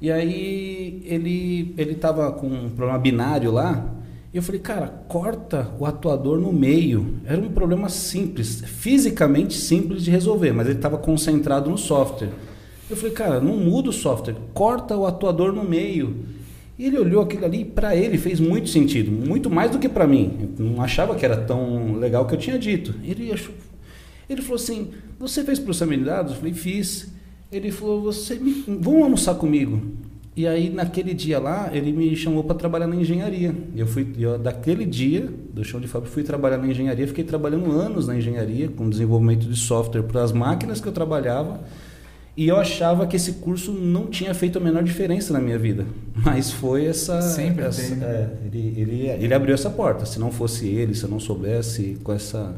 E 0.00 0.12
aí 0.12 1.02
ele 1.04 1.74
ele 1.76 1.92
estava 1.92 2.30
com 2.32 2.46
um 2.46 2.70
problema 2.70 2.98
binário 2.98 3.50
lá. 3.50 3.94
E 4.32 4.36
eu 4.36 4.42
falei, 4.42 4.60
cara, 4.60 4.86
corta 5.08 5.70
o 5.78 5.84
atuador 5.84 6.38
no 6.38 6.52
meio. 6.52 7.16
Era 7.24 7.40
um 7.40 7.48
problema 7.48 7.88
simples, 7.88 8.62
fisicamente 8.64 9.54
simples 9.54 10.04
de 10.04 10.10
resolver, 10.10 10.52
mas 10.52 10.66
ele 10.68 10.76
estava 10.76 10.98
concentrado 10.98 11.68
no 11.68 11.78
software. 11.78 12.30
Eu 12.88 12.96
falei, 12.96 13.12
cara, 13.12 13.40
não 13.40 13.56
muda 13.56 13.90
o 13.90 13.92
software, 13.92 14.36
corta 14.54 14.96
o 14.96 15.06
atuador 15.06 15.52
no 15.52 15.64
meio. 15.64 16.24
E 16.78 16.86
ele 16.86 16.98
olhou 16.98 17.22
aquilo 17.22 17.44
ali 17.44 17.62
e 17.62 17.64
para 17.64 17.96
ele 17.96 18.16
fez 18.16 18.38
muito 18.38 18.68
sentido, 18.68 19.10
muito 19.10 19.50
mais 19.50 19.70
do 19.70 19.78
que 19.80 19.88
para 19.88 20.06
mim. 20.06 20.54
Eu 20.58 20.64
não 20.64 20.80
achava 20.80 21.16
que 21.16 21.24
era 21.24 21.36
tão 21.36 21.96
legal 21.96 22.24
que 22.24 22.34
eu 22.34 22.38
tinha 22.38 22.56
dito. 22.56 22.94
Ele 23.02 23.32
achou, 23.32 23.52
ele 24.30 24.40
falou 24.40 24.56
assim: 24.56 24.88
"Você 25.18 25.42
fez 25.42 25.58
processamento 25.58 26.04
de 26.04 26.06
dados?" 26.06 26.32
Eu 26.32 26.38
falei: 26.38 26.54
"Fiz". 26.54 27.08
Ele 27.50 27.72
falou: 27.72 28.02
"Você 28.02 28.36
me, 28.36 28.64
vamos 28.66 29.02
almoçar 29.02 29.34
comigo?" 29.34 29.82
E 30.36 30.46
aí 30.46 30.70
naquele 30.70 31.14
dia 31.14 31.40
lá, 31.40 31.68
ele 31.72 31.90
me 31.90 32.14
chamou 32.14 32.44
para 32.44 32.54
trabalhar 32.54 32.86
na 32.86 32.94
engenharia. 32.94 33.52
Eu 33.74 33.88
fui 33.88 34.06
eu, 34.16 34.38
daquele 34.38 34.84
dia 34.84 35.28
do 35.52 35.64
chão 35.64 35.80
de 35.80 35.88
fábrica 35.88 36.14
fui 36.14 36.22
trabalhar 36.22 36.58
na 36.58 36.68
engenharia, 36.68 37.08
fiquei 37.08 37.24
trabalhando 37.24 37.72
anos 37.72 38.06
na 38.06 38.16
engenharia 38.16 38.68
com 38.68 38.88
desenvolvimento 38.88 39.48
de 39.48 39.58
software 39.58 40.04
para 40.04 40.22
as 40.22 40.30
máquinas 40.30 40.80
que 40.80 40.86
eu 40.86 40.92
trabalhava 40.92 41.60
e 42.38 42.46
eu 42.46 42.56
achava 42.56 43.04
que 43.04 43.16
esse 43.16 43.32
curso 43.32 43.72
não 43.72 44.06
tinha 44.06 44.32
feito 44.32 44.58
a 44.58 44.60
menor 44.60 44.84
diferença 44.84 45.32
na 45.32 45.40
minha 45.40 45.58
vida. 45.58 45.84
Mas 46.14 46.52
foi 46.52 46.86
essa. 46.86 47.20
Sempre 47.20 47.64
essa, 47.64 47.82
tem. 47.82 48.00
É, 48.00 48.30
ele, 48.44 48.80
ele, 48.80 49.06
ele 49.08 49.34
abriu 49.34 49.52
essa 49.52 49.68
porta. 49.68 50.06
Se 50.06 50.20
não 50.20 50.30
fosse 50.30 50.68
ele, 50.68 50.94
se 50.94 51.02
eu 51.02 51.10
não 51.10 51.18
soubesse 51.18 51.98
com 52.04 52.12
essa, 52.12 52.54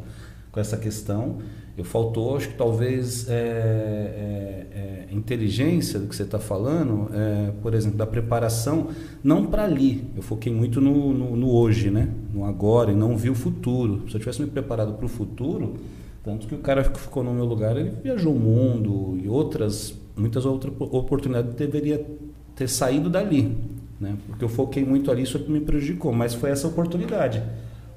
com 0.52 0.60
essa 0.60 0.76
questão, 0.76 1.38
eu 1.78 1.84
faltou, 1.84 2.36
acho 2.36 2.50
que 2.50 2.58
talvez, 2.58 3.26
é, 3.30 3.32
é, 3.32 4.66
é, 5.10 5.14
inteligência 5.14 5.98
do 5.98 6.08
que 6.08 6.14
você 6.14 6.24
está 6.24 6.38
falando, 6.38 7.08
é, 7.14 7.50
por 7.62 7.72
exemplo, 7.72 7.96
da 7.96 8.06
preparação, 8.06 8.88
não 9.24 9.46
para 9.46 9.64
ali. 9.64 10.04
Eu 10.14 10.20
foquei 10.20 10.52
muito 10.52 10.78
no, 10.78 11.14
no, 11.14 11.34
no 11.34 11.50
hoje, 11.54 11.90
né? 11.90 12.10
no 12.34 12.44
agora, 12.44 12.92
e 12.92 12.94
não 12.94 13.16
vi 13.16 13.30
o 13.30 13.34
futuro. 13.34 14.02
Se 14.10 14.14
eu 14.14 14.20
tivesse 14.20 14.42
me 14.42 14.48
preparado 14.50 14.92
para 14.92 15.06
o 15.06 15.08
futuro 15.08 15.76
tanto 16.22 16.46
que 16.46 16.54
o 16.54 16.59
cara 16.59 16.85
que 16.85 17.00
ficou 17.00 17.24
no 17.24 17.33
meu 17.33 17.44
lugar, 17.44 17.76
ele 17.76 17.92
viajou 18.02 18.35
o 18.35 18.38
mundo 18.38 19.18
e 19.22 19.28
outras, 19.28 19.94
muitas 20.16 20.44
outras 20.44 20.74
oportunidades 20.78 21.54
deveria 21.54 22.04
ter 22.54 22.68
saído 22.68 23.09
dali, 23.09 23.56
né? 23.98 24.16
Porque 24.26 24.44
eu 24.44 24.48
foquei 24.48 24.85
muito 24.85 25.11
ali, 25.11 25.22
isso 25.22 25.38
me 25.48 25.61
prejudicou, 25.61 26.12
mas 26.12 26.35
foi 26.35 26.50
essa 26.50 26.68
oportunidade. 26.68 27.42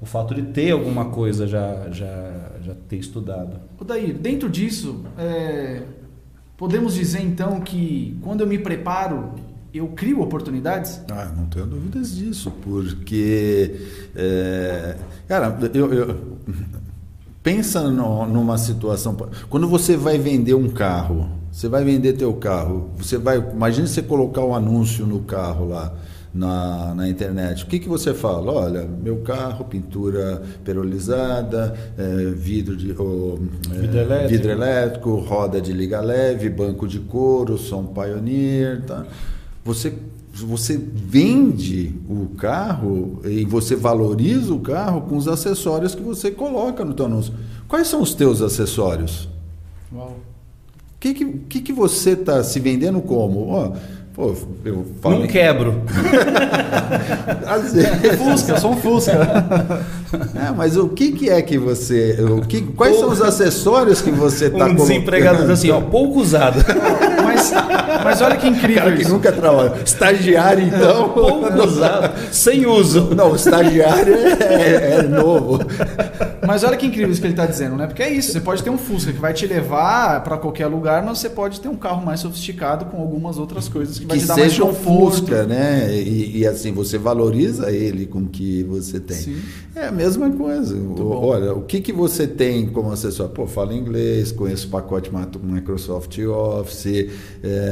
O 0.02 0.06
fato 0.06 0.34
de 0.34 0.42
ter 0.44 0.72
alguma 0.72 1.06
coisa 1.06 1.48
já, 1.48 1.90
já, 1.92 2.52
já 2.62 2.76
ter 2.88 2.98
estudado. 2.98 3.60
O 3.80 3.84
Daí, 3.84 4.14
dentro 4.14 4.50
disso, 4.50 5.04
é, 5.18 5.84
podemos 6.58 6.96
dizer 6.96 7.22
então 7.22 7.60
que 7.60 8.18
quando 8.22 8.42
eu 8.42 8.48
me 8.48 8.58
preparo, 8.58 9.32
eu 9.74 9.88
crio 9.90 10.22
oportunidades? 10.22 11.02
Ah, 11.10 11.32
não 11.36 11.46
tenho 11.48 11.66
dúvidas 11.66 12.16
disso, 12.16 12.52
porque, 12.64 13.82
é, 14.16 14.96
cara, 15.28 15.58
eu, 15.74 15.94
eu 15.94 16.38
Pensa 17.44 17.82
no, 17.82 18.26
numa 18.26 18.58
situação. 18.58 19.18
Quando 19.50 19.68
você 19.68 19.98
vai 19.98 20.18
vender 20.18 20.54
um 20.54 20.70
carro, 20.70 21.30
você 21.52 21.68
vai 21.68 21.84
vender 21.84 22.14
teu 22.14 22.34
carro, 22.34 22.90
você 22.98 23.18
vai. 23.18 23.38
Imagine 23.38 23.86
você 23.86 24.02
colocar 24.02 24.42
um 24.46 24.56
anúncio 24.56 25.06
no 25.06 25.20
carro 25.20 25.68
lá. 25.68 25.94
Na, 26.34 26.96
na 26.96 27.08
internet. 27.08 27.64
O 27.64 27.68
que, 27.68 27.78
que 27.78 27.88
você 27.88 28.12
fala? 28.12 28.52
Olha, 28.52 28.88
meu 28.88 29.18
carro, 29.18 29.66
pintura 29.66 30.42
perolizada, 30.66 31.76
é, 31.96 32.32
vidro, 32.32 32.76
de, 32.76 32.92
oh, 33.00 33.38
é, 33.72 33.78
vidro, 33.78 34.00
elétrico. 34.00 34.30
vidro, 34.30 34.52
elétrico. 34.52 35.16
roda 35.18 35.62
de 35.62 35.72
liga 35.72 36.02
leve, 36.02 36.50
banco 36.50 36.88
de 36.88 36.98
couro, 37.02 37.56
som 37.56 37.86
Pioneer. 37.86 38.82
Tá? 38.82 39.06
Você 39.64 39.94
você 40.34 40.78
vende 40.78 41.94
o 42.10 42.30
carro 42.38 43.22
e 43.24 43.46
você 43.46 43.76
valoriza 43.76 44.54
o 44.54 44.60
carro 44.60 45.02
com 45.02 45.16
os 45.16 45.28
acessórios 45.28 45.94
que 45.94 46.02
você 46.02 46.32
coloca 46.32 46.84
no 46.84 46.94
teu 46.94 47.06
anúncio. 47.06 47.34
Quais 47.68 47.88
são 47.88 48.02
os 48.02 48.16
teus 48.16 48.42
acessórios? 48.42 49.30
O 49.92 50.16
que, 51.00 51.14
que, 51.14 51.62
que, 51.62 51.74
você 51.74 52.12
está 52.12 52.44
se 52.44 52.60
vendendo 52.60 53.02
como? 53.02 53.54
Oh, 53.54 53.74
Pô, 54.14 54.32
eu 54.64 54.86
falo. 55.02 55.20
Não 55.20 55.28
quebro. 55.28 55.82
Às 57.48 57.74
vezes. 57.74 58.16
Fusca, 58.18 58.60
sou 58.60 58.72
um 58.72 58.78
Fusca. 58.78 59.14
É, 60.36 60.52
mas 60.52 60.78
o 60.78 60.90
que, 60.90 61.12
que 61.12 61.28
é 61.28 61.42
que 61.42 61.58
você. 61.58 62.16
O 62.22 62.42
que, 62.42 62.62
quais 62.62 63.00
são 63.00 63.10
os 63.10 63.20
acessórios 63.20 64.00
que 64.00 64.12
você 64.12 64.46
está 64.46 64.66
um 64.70 64.76
colocando? 64.76 64.88
desempregado 64.88 65.52
assim, 65.52 65.72
ó, 65.72 65.82
pouco 65.82 66.20
usado. 66.20 66.60
Mas, 68.04 68.22
olha 68.22 68.38
que 68.38 68.48
incrível. 68.48 68.84
Cara 68.84 68.98
que 68.98 69.08
nunca 69.08 69.32
trabalha. 69.32 69.74
Estagiário, 69.84 70.66
então. 70.66 71.10
Pouco 71.14 71.54
usado, 71.64 72.14
sem 72.32 72.66
uso. 72.66 73.14
Não, 73.16 73.36
estagiário 73.36 74.14
é, 74.16 75.00
é 75.00 75.04
novo. 75.04 75.60
Mas 76.46 76.64
olha 76.64 76.76
que 76.76 76.86
incrível 76.86 77.12
isso 77.12 77.22
que 77.22 77.28
ele 77.28 77.34
está 77.34 77.46
dizendo, 77.46 77.76
né? 77.76 77.88
Porque 77.88 78.04
é 78.04 78.12
isso. 78.12 78.32
Você 78.32 78.42
pode 78.42 78.64
ter 78.64 78.70
um 78.70 78.78
Fusca 78.78 79.12
que 79.12 79.20
vai 79.20 79.34
te 79.34 79.46
levar 79.48 80.24
para 80.24 80.38
qualquer 80.38 80.68
lugar, 80.68 81.04
mas 81.04 81.20
você 81.20 81.30
pode 81.30 81.60
ter 81.60 81.70
um 81.70 81.76
carro 81.76 82.06
mais 82.06 82.20
sofisticado 82.20 82.86
com 82.86 83.00
algumas 83.00 83.38
outras 83.38 83.70
coisas 83.70 83.98
que 83.98 84.06
vai 84.06 84.18
que 84.18 84.24
te 84.24 84.28
dar 84.28 84.38
mais 84.38 84.58
conforto. 84.58 85.18
Fusca, 85.18 85.44
né? 85.44 85.94
E, 85.94 86.40
e, 86.40 86.48
assim, 86.48 86.72
você 86.72 86.98
valoriza 86.98 87.72
ele 87.72 88.06
com 88.06 88.20
o 88.20 88.28
que 88.28 88.64
você 88.64 89.00
tem. 89.00 89.18
Sim. 89.18 89.42
É 89.76 89.88
a 89.88 89.92
mesma 89.92 90.30
coisa. 90.30 90.76
O, 90.76 91.26
olha, 91.26 91.54
o 91.54 91.62
que, 91.62 91.82
que 91.82 91.92
você 91.92 92.28
tem 92.28 92.68
como 92.68 92.92
acessório? 92.92 93.34
Pô, 93.34 93.48
fala 93.48 93.74
inglês, 93.74 94.32
conheço 94.32 94.68
o 94.68 94.70
pacote 94.70 95.10
Microsoft 95.42 96.18
Office, 96.20 97.10
é, 97.44 97.63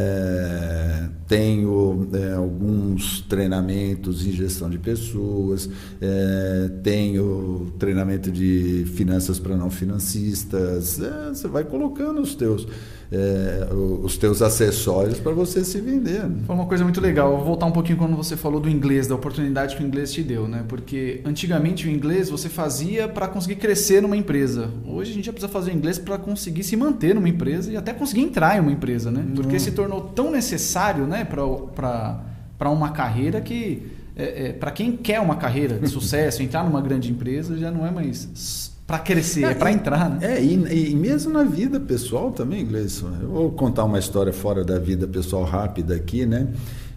tenho 1.28 2.10
é, 2.14 2.34
alguns 2.34 3.22
treinamentos 3.22 4.26
em 4.26 4.32
gestão 4.32 4.70
de 4.70 4.78
pessoas, 4.78 5.70
é, 6.02 6.70
tenho 6.84 7.74
treinamento 7.80 8.32
de 8.32 8.86
finanças 8.96 9.40
para 9.40 9.56
não 9.56 9.70
financistas. 9.70 11.00
Você 11.30 11.48
vai 11.48 11.64
colocando 11.64 12.22
os 12.22 12.36
teus. 12.36 12.68
É, 13.12 13.68
os 13.74 14.18
teus 14.18 14.42
acessórios 14.42 15.20
para 15.20 15.34
você 15.34 15.66
se 15.66 15.82
vender. 15.82 16.24
Né? 16.24 16.38
Foi 16.48 16.56
uma 16.56 16.66
coisa 16.66 16.84
muito 16.84 17.02
legal. 17.02 17.36
vou 17.36 17.46
voltar 17.46 17.66
um 17.66 17.72
pouquinho 17.72 17.98
quando 17.98 18.16
você 18.16 18.38
falou 18.38 18.60
do 18.60 18.70
inglês, 18.70 19.06
da 19.06 19.16
oportunidade 19.16 19.76
que 19.76 19.84
o 19.84 19.86
inglês 19.86 20.14
te 20.14 20.24
deu, 20.24 20.48
né? 20.48 20.64
Porque 20.68 21.22
antigamente 21.26 21.88
o 21.88 21.92
inglês 21.92 22.30
você 22.30 22.48
fazia 22.48 23.10
para 23.10 23.28
conseguir 23.28 23.58
crescer 23.58 24.02
numa 24.02 24.16
empresa. 24.16 24.70
Hoje 24.86 25.12
a 25.12 25.14
gente 25.14 25.26
já 25.26 25.34
precisa 25.34 25.52
fazer 25.52 25.74
inglês 25.74 26.00
para 26.00 26.18
conseguir 26.18 26.64
se 26.64 26.78
manter 26.78 27.14
numa 27.14 27.28
empresa 27.28 27.72
e 27.72 27.76
até 27.76 27.92
conseguir 27.94 28.22
entrar 28.22 28.58
em 28.58 28.62
uma 28.62 28.72
empresa, 28.72 29.12
né? 29.12 29.26
Porque 29.36 29.60
se 29.60 29.72
tornou 29.72 30.02
tão 30.02 30.32
necessário, 30.32 31.06
né, 31.06 31.26
para 31.26 32.70
uma 32.70 32.92
carreira 32.92 33.42
que 33.42 33.92
é, 34.16 34.48
é, 34.48 34.54
para 34.54 34.72
quem 34.72 34.96
quer 34.96 35.20
uma 35.20 35.36
carreira 35.36 35.80
de 35.80 35.88
sucesso, 35.88 36.44
entrar 36.44 36.64
numa 36.64 36.82
grande 36.82 37.12
empresa, 37.12 37.58
já 37.58 37.72
não 37.72 37.86
é 37.86 37.92
mais 37.92 38.71
para 38.92 39.00
crescer, 39.00 39.46
é, 39.46 39.52
é 39.52 39.54
para 39.54 39.72
entrar, 39.72 40.10
né? 40.10 40.36
É, 40.36 40.44
e, 40.44 40.92
e, 40.92 40.96
mesmo 40.96 41.32
na 41.32 41.44
vida 41.44 41.80
pessoal 41.80 42.30
também, 42.30 42.66
Gleison. 42.66 43.08
Eu 43.22 43.30
vou 43.30 43.52
contar 43.52 43.86
uma 43.86 43.98
história 43.98 44.34
fora 44.34 44.66
da 44.66 44.78
vida 44.78 45.08
pessoal 45.08 45.46
rápida 45.46 45.96
aqui, 45.96 46.26
né? 46.26 46.50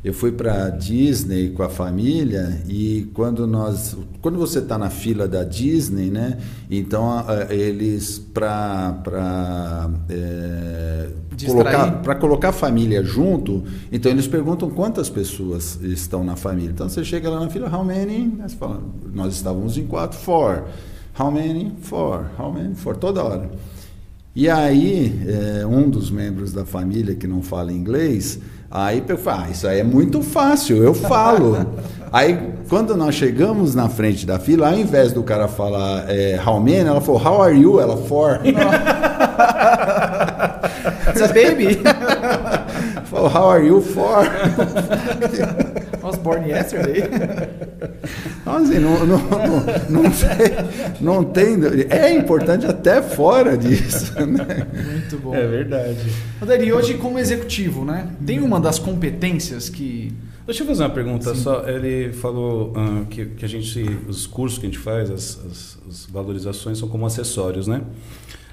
Eu 0.02 0.12
fui 0.12 0.32
para 0.32 0.70
Disney 0.70 1.50
com 1.50 1.62
a 1.62 1.68
família 1.68 2.60
e 2.68 3.08
quando 3.14 3.46
nós, 3.46 3.96
quando 4.20 4.36
você 4.36 4.58
está 4.58 4.76
na 4.76 4.90
fila 4.90 5.28
da 5.28 5.44
Disney, 5.44 6.10
né? 6.10 6.36
Então 6.68 7.24
eles 7.48 8.18
para 8.18 8.92
para 9.04 9.90
é, 10.10 11.08
colocar 11.46 12.02
para 12.02 12.14
colocar 12.16 12.48
a 12.48 12.52
família 12.52 13.02
junto, 13.04 13.62
então 13.90 14.10
eles 14.10 14.26
perguntam 14.26 14.68
quantas 14.68 15.08
pessoas 15.08 15.78
estão 15.80 16.24
na 16.24 16.34
família. 16.34 16.72
Então 16.72 16.88
você 16.88 17.04
chega 17.04 17.30
lá 17.30 17.40
na 17.40 17.48
fila, 17.48 17.74
how 17.74 17.84
many? 17.84 18.36
Fala, 18.58 18.82
nós 19.14 19.36
estávamos 19.36 19.78
em 19.78 19.86
quatro, 19.86 20.18
four. 20.18 20.64
How 21.16 21.30
many? 21.30 21.72
Four. 21.80 22.30
How 22.36 22.50
many? 22.50 22.74
Four. 22.74 22.96
Toda 22.96 23.22
hora. 23.22 23.48
E 24.34 24.50
aí, 24.50 25.16
é, 25.60 25.64
um 25.64 25.88
dos 25.88 26.10
membros 26.10 26.52
da 26.52 26.64
família 26.64 27.14
que 27.14 27.24
não 27.24 27.40
fala 27.40 27.72
inglês, 27.72 28.40
aí 28.68 29.00
eu 29.06 29.16
falo, 29.16 29.44
ah, 29.44 29.50
isso 29.50 29.68
aí 29.68 29.78
é 29.78 29.84
muito 29.84 30.22
fácil, 30.22 30.82
eu 30.82 30.92
falo. 30.92 31.56
aí, 32.12 32.36
quando 32.68 32.96
nós 32.96 33.14
chegamos 33.14 33.76
na 33.76 33.88
frente 33.88 34.26
da 34.26 34.40
fila, 34.40 34.70
ao 34.70 34.74
invés 34.76 35.12
do 35.12 35.22
cara 35.22 35.46
falar 35.46 36.10
é, 36.10 36.36
how 36.44 36.58
many, 36.58 36.78
ela 36.78 37.00
falou, 37.00 37.24
how 37.24 37.40
are 37.42 37.56
you? 37.56 37.78
Ela, 37.78 37.96
four. 37.96 38.40
It's 41.14 41.32
baby. 41.32 41.78
falou, 43.06 43.28
how 43.28 43.48
are 43.48 43.64
you? 43.64 43.80
Four. 43.80 44.24
I 46.02 46.06
was 46.06 46.18
born 46.18 46.44
yesterday. 46.48 47.08
Então, 48.44 48.56
assim, 48.56 48.78
não, 48.78 49.06
não, 49.06 49.18
não, 49.18 50.02
não, 50.02 50.10
tem, 50.10 51.00
não 51.00 51.24
tem. 51.24 51.56
É 51.88 52.14
importante 52.14 52.66
até 52.66 53.00
fora 53.00 53.56
disso. 53.56 54.12
Né? 54.14 54.66
Muito 54.92 55.18
bom. 55.18 55.34
É 55.34 55.46
verdade. 55.46 55.98
E 56.62 56.70
hoje, 56.70 56.94
como 56.94 57.18
executivo, 57.18 57.86
né? 57.86 58.10
Tem 58.24 58.40
uma 58.40 58.60
das 58.60 58.78
competências 58.78 59.70
que. 59.70 60.12
Deixa 60.44 60.62
eu 60.62 60.66
fazer 60.66 60.82
uma 60.82 60.90
pergunta 60.90 61.34
Sim. 61.34 61.40
só. 61.40 61.66
Ele 61.66 62.12
falou 62.12 62.74
uh, 62.76 63.06
que, 63.06 63.24
que 63.24 63.46
a 63.46 63.48
gente, 63.48 63.82
os 64.06 64.26
cursos 64.26 64.58
que 64.58 64.66
a 64.66 64.68
gente 64.68 64.78
faz, 64.78 65.10
as, 65.10 65.40
as, 65.50 65.78
as 65.88 66.06
valorizações 66.06 66.76
são 66.76 66.86
como 66.86 67.06
acessórios, 67.06 67.66
né? 67.66 67.80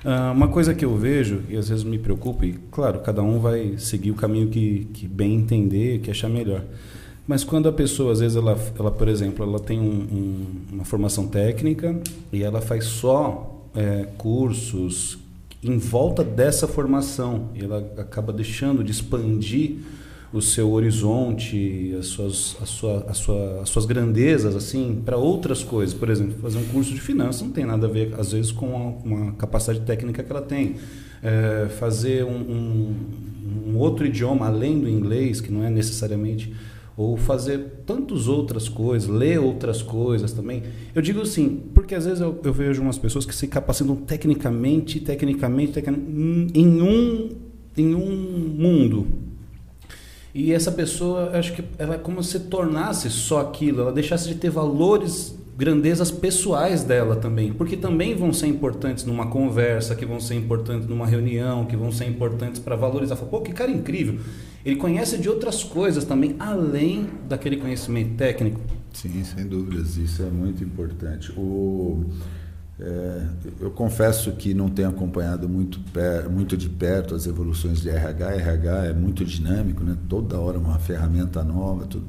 Uh, 0.05 0.31
uma 0.31 0.47
coisa 0.47 0.73
que 0.73 0.85
eu 0.85 0.95
vejo, 0.95 1.41
e 1.49 1.57
às 1.57 1.67
vezes 1.67 1.83
me 1.83 1.99
preocupa, 1.99 2.45
e 2.45 2.53
claro, 2.71 2.99
cada 3.01 3.21
um 3.21 3.39
vai 3.39 3.73
seguir 3.77 4.11
o 4.11 4.15
caminho 4.15 4.47
que, 4.47 4.87
que 4.93 5.05
bem 5.05 5.35
entender, 5.35 5.99
que 5.99 6.09
achar 6.09 6.29
melhor. 6.29 6.63
Mas 7.27 7.43
quando 7.43 7.69
a 7.69 7.71
pessoa, 7.71 8.11
às 8.11 8.19
vezes, 8.19 8.35
ela, 8.35 8.57
ela 8.77 8.91
por 8.91 9.07
exemplo, 9.07 9.45
ela 9.45 9.59
tem 9.59 9.79
um, 9.79 9.83
um, 9.83 10.45
uma 10.73 10.85
formação 10.85 11.27
técnica 11.27 11.99
e 12.31 12.43
ela 12.43 12.61
faz 12.61 12.85
só 12.85 13.67
é, 13.75 14.07
cursos 14.17 15.19
em 15.63 15.77
volta 15.77 16.23
dessa 16.23 16.67
formação 16.67 17.49
e 17.53 17.63
ela 17.63 17.79
acaba 17.97 18.33
deixando 18.33 18.83
de 18.83 18.91
expandir 18.91 19.77
o 20.33 20.41
seu 20.41 20.71
horizonte, 20.71 21.93
as 21.99 22.07
suas, 22.07 22.57
a 22.61 22.65
sua, 22.65 23.05
a 23.07 23.13
sua, 23.13 23.61
as 23.61 23.69
suas 23.69 23.85
grandezas 23.85 24.55
assim 24.55 25.01
para 25.05 25.17
outras 25.17 25.61
coisas. 25.61 25.93
Por 25.93 26.09
exemplo, 26.09 26.39
fazer 26.41 26.57
um 26.57 26.65
curso 26.65 26.93
de 26.93 27.01
finanças 27.01 27.41
não 27.41 27.51
tem 27.51 27.65
nada 27.65 27.85
a 27.85 27.89
ver, 27.89 28.15
às 28.17 28.31
vezes, 28.31 28.51
com 28.51 28.99
uma, 29.03 29.33
capacidade 29.33 29.81
técnica 29.81 30.23
que 30.23 30.31
ela 30.31 30.41
tem. 30.41 30.77
É, 31.21 31.67
fazer 31.77 32.23
um, 32.23 32.31
um, 32.31 32.95
um 33.67 33.77
outro 33.77 34.07
idioma 34.07 34.47
além 34.47 34.79
do 34.79 34.89
inglês, 34.89 35.39
que 35.39 35.51
não 35.51 35.63
é 35.63 35.69
necessariamente 35.69 36.51
ou 36.97 37.17
fazer 37.17 37.83
tantas 37.85 38.27
outras 38.27 38.67
coisas, 38.67 39.09
ler 39.09 39.39
outras 39.39 39.81
coisas 39.81 40.31
também. 40.33 40.63
Eu 40.93 41.01
digo 41.01 41.21
assim, 41.21 41.63
porque 41.73 41.95
às 41.95 42.05
vezes 42.05 42.19
eu, 42.21 42.39
eu 42.43 42.53
vejo 42.53 42.81
umas 42.81 42.97
pessoas 42.97 43.25
que 43.25 43.33
se 43.33 43.47
capacitam 43.47 43.95
tecnicamente, 43.95 44.99
tecnicamente, 44.99 45.73
tecnicamente 45.73 46.57
em 46.57 46.81
um 46.81 47.29
em 47.77 47.95
um 47.95 48.53
mundo. 48.57 49.07
E 50.33 50.53
essa 50.53 50.71
pessoa, 50.71 51.31
acho 51.33 51.53
que 51.53 51.63
ela 51.77 51.95
é 51.95 51.97
como 51.97 52.23
se 52.23 52.39
tornasse 52.41 53.09
só 53.09 53.41
aquilo, 53.41 53.81
ela 53.81 53.91
deixasse 53.91 54.27
de 54.27 54.35
ter 54.35 54.49
valores 54.49 55.37
grandezas 55.61 56.09
pessoais 56.09 56.83
dela 56.83 57.15
também, 57.15 57.53
porque 57.53 57.77
também 57.77 58.15
vão 58.15 58.33
ser 58.33 58.47
importantes 58.47 59.05
numa 59.05 59.27
conversa, 59.27 59.93
que 59.93 60.07
vão 60.07 60.19
ser 60.19 60.33
importantes 60.33 60.87
numa 60.87 61.05
reunião, 61.05 61.65
que 61.65 61.75
vão 61.75 61.91
ser 61.91 62.05
importantes 62.05 62.59
para 62.59 62.75
valorizar. 62.75 63.15
Pô, 63.15 63.41
que 63.41 63.53
cara 63.53 63.69
incrível! 63.69 64.19
Ele 64.65 64.75
conhece 64.77 65.19
de 65.19 65.29
outras 65.29 65.63
coisas 65.63 66.03
também, 66.03 66.35
além 66.39 67.07
daquele 67.29 67.57
conhecimento 67.57 68.15
técnico. 68.15 68.59
Sim, 68.91 69.23
sem 69.23 69.45
dúvidas, 69.45 69.97
isso 69.97 70.23
é 70.23 70.31
muito 70.31 70.63
importante. 70.63 71.31
O, 71.37 72.05
é, 72.79 73.27
eu 73.59 73.69
confesso 73.69 74.31
que 74.31 74.55
não 74.55 74.67
tenho 74.67 74.89
acompanhado 74.89 75.47
muito, 75.47 75.79
per, 75.93 76.27
muito 76.27 76.57
de 76.57 76.69
perto 76.69 77.13
as 77.13 77.27
evoluções 77.27 77.81
de 77.81 77.89
RH. 77.91 78.33
RH 78.33 78.85
é 78.85 78.93
muito 78.93 79.23
dinâmico, 79.23 79.83
né? 79.83 79.95
toda 80.09 80.39
hora 80.39 80.57
uma 80.57 80.79
ferramenta 80.79 81.43
nova, 81.43 81.85
tudo 81.85 82.07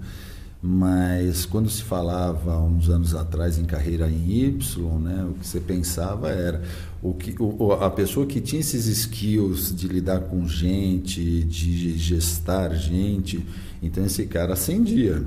mas 0.65 1.45
quando 1.45 1.69
se 1.69 1.83
falava 1.83 2.57
uns 2.63 2.89
anos 2.89 3.17
atrás 3.17 3.59
em 3.59 3.65
carreira 3.65 4.09
em 4.09 4.31
Y, 4.31 4.59
né, 5.03 5.27
o 5.29 5.35
que 5.35 5.45
você 5.45 5.59
pensava 5.59 6.29
era 6.29 6.63
o 7.03 7.13
que, 7.13 7.35
o, 7.43 7.73
a 7.73 7.91
pessoa 7.91 8.25
que 8.27 8.41
tinha 8.41 8.61
esses 8.61 8.87
skills 8.87 9.75
de 9.75 9.89
lidar 9.89 10.21
com 10.21 10.47
gente, 10.47 11.43
de 11.43 11.99
gestar 11.99 12.73
gente, 12.77 13.45
então 13.83 14.05
esse 14.07 14.25
cara 14.27 14.53
ascendia. 14.53 15.27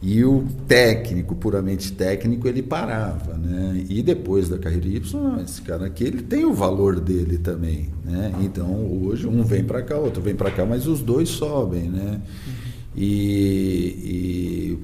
E 0.00 0.24
o 0.24 0.44
técnico, 0.66 1.34
puramente 1.36 1.92
técnico, 1.92 2.48
ele 2.48 2.60
parava, 2.60 3.34
né? 3.34 3.84
E 3.88 4.02
depois 4.02 4.48
da 4.48 4.58
carreira 4.58 4.88
Y, 4.88 5.02
esse 5.44 5.62
cara 5.62 5.86
aqui, 5.86 6.02
ele 6.02 6.22
tem 6.22 6.44
o 6.44 6.52
valor 6.52 6.98
dele 6.98 7.38
também, 7.38 7.88
né? 8.04 8.32
Então, 8.40 8.84
hoje 9.04 9.28
um 9.28 9.44
vem 9.44 9.62
para 9.62 9.80
cá, 9.80 9.96
outro 9.96 10.20
vem 10.20 10.34
para 10.34 10.50
cá, 10.50 10.66
mas 10.66 10.88
os 10.88 11.00
dois 11.00 11.28
sobem, 11.28 11.88
né? 11.88 12.20
E, 12.96 13.96
e, 14.04 14.78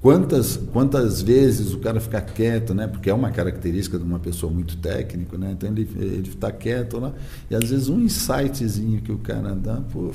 quantas, 0.00 0.56
quantas 0.56 1.20
vezes 1.22 1.72
o 1.72 1.78
cara 1.78 2.00
fica 2.00 2.20
quieto, 2.20 2.74
né? 2.74 2.86
Porque 2.86 3.10
é 3.10 3.14
uma 3.14 3.30
característica 3.30 3.98
de 3.98 4.04
uma 4.04 4.18
pessoa 4.18 4.52
muito 4.52 4.76
técnica, 4.76 5.36
né? 5.36 5.52
Então 5.52 5.68
ele 5.70 5.88
ele 5.96 6.28
está 6.28 6.50
quieto 6.50 6.98
lá 6.98 7.12
e 7.50 7.54
às 7.54 7.70
vezes 7.70 7.88
um 7.88 8.00
insightzinho 8.00 9.00
que 9.02 9.12
o 9.12 9.18
cara 9.18 9.54
dá, 9.54 9.76
pô, 9.92 10.12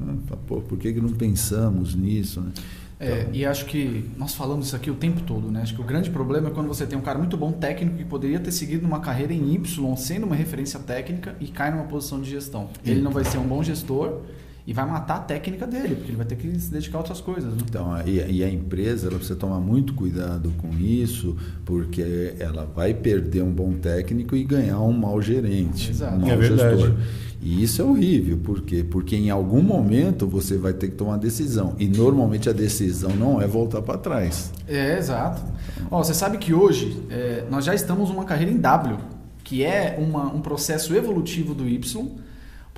né? 0.00 0.16
pô 0.46 0.60
por 0.60 0.78
que, 0.78 0.92
que 0.92 1.00
não 1.00 1.10
pensamos 1.10 1.94
nisso, 1.94 2.40
né? 2.40 2.52
É, 3.00 3.20
então, 3.20 3.34
e 3.34 3.46
acho 3.46 3.64
que 3.66 4.10
nós 4.16 4.34
falamos 4.34 4.66
isso 4.66 4.76
aqui 4.76 4.90
o 4.90 4.94
tempo 4.94 5.20
todo, 5.20 5.52
né? 5.52 5.62
Acho 5.62 5.74
que 5.74 5.80
o 5.80 5.84
grande 5.84 6.10
problema 6.10 6.48
é 6.48 6.50
quando 6.50 6.66
você 6.66 6.84
tem 6.84 6.98
um 6.98 7.02
cara 7.02 7.16
muito 7.16 7.36
bom 7.36 7.52
técnico 7.52 7.96
que 7.96 8.04
poderia 8.04 8.40
ter 8.40 8.50
seguido 8.50 8.84
uma 8.84 8.98
carreira 8.98 9.32
em 9.32 9.54
Y, 9.54 9.96
sendo 9.96 10.26
uma 10.26 10.34
referência 10.34 10.80
técnica 10.80 11.36
e 11.38 11.46
cai 11.46 11.70
numa 11.70 11.84
posição 11.84 12.20
de 12.20 12.28
gestão. 12.28 12.70
Ele 12.84 13.00
não 13.00 13.12
vai 13.12 13.24
ser 13.24 13.38
um 13.38 13.46
bom 13.46 13.62
gestor 13.62 14.22
e 14.68 14.72
vai 14.74 14.84
matar 14.84 15.16
a 15.16 15.20
técnica 15.20 15.66
dele, 15.66 15.94
porque 15.94 16.10
ele 16.10 16.18
vai 16.18 16.26
ter 16.26 16.36
que 16.36 16.60
se 16.60 16.70
dedicar 16.70 16.98
a 16.98 17.00
outras 17.00 17.22
coisas. 17.22 17.50
Né? 17.54 17.60
Então, 17.66 17.90
e, 18.06 18.18
e, 18.32 18.44
a 18.44 18.50
empresa 18.50 19.06
ela 19.06 19.16
precisa 19.16 19.38
tomar 19.38 19.58
muito 19.60 19.94
cuidado 19.94 20.52
com 20.58 20.68
isso, 20.78 21.34
porque 21.64 22.34
ela 22.38 22.66
vai 22.66 22.92
perder 22.92 23.42
um 23.42 23.50
bom 23.50 23.72
técnico 23.72 24.36
e 24.36 24.44
ganhar 24.44 24.78
um 24.82 24.92
mau 24.92 25.22
gerente, 25.22 25.90
Exato. 25.90 26.16
um 26.16 26.18
mau 26.18 26.30
é 26.32 26.42
gestor. 26.42 26.76
Verdade. 26.76 26.96
E 27.40 27.62
isso 27.62 27.80
é 27.80 27.84
horrível, 27.86 28.36
por 28.36 28.60
quê? 28.60 28.84
Porque 28.84 29.16
em 29.16 29.30
algum 29.30 29.62
momento 29.62 30.26
você 30.26 30.58
vai 30.58 30.74
ter 30.74 30.88
que 30.88 30.96
tomar 30.96 31.12
uma 31.12 31.18
decisão. 31.18 31.74
E 31.78 31.88
normalmente 31.88 32.50
a 32.50 32.52
decisão 32.52 33.16
não 33.16 33.40
é 33.40 33.46
voltar 33.46 33.80
para 33.80 33.96
trás. 33.96 34.52
É, 34.66 34.98
exato. 34.98 35.40
Ó, 35.90 36.04
você 36.04 36.12
sabe 36.12 36.36
que 36.36 36.52
hoje 36.52 37.02
é, 37.08 37.46
nós 37.50 37.64
já 37.64 37.74
estamos 37.74 38.10
numa 38.10 38.26
carreira 38.26 38.52
em 38.52 38.58
W, 38.58 38.98
que 39.42 39.64
é 39.64 39.96
uma, 39.98 40.26
um 40.30 40.42
processo 40.42 40.94
evolutivo 40.94 41.54
do 41.54 41.66
Y 41.66 42.27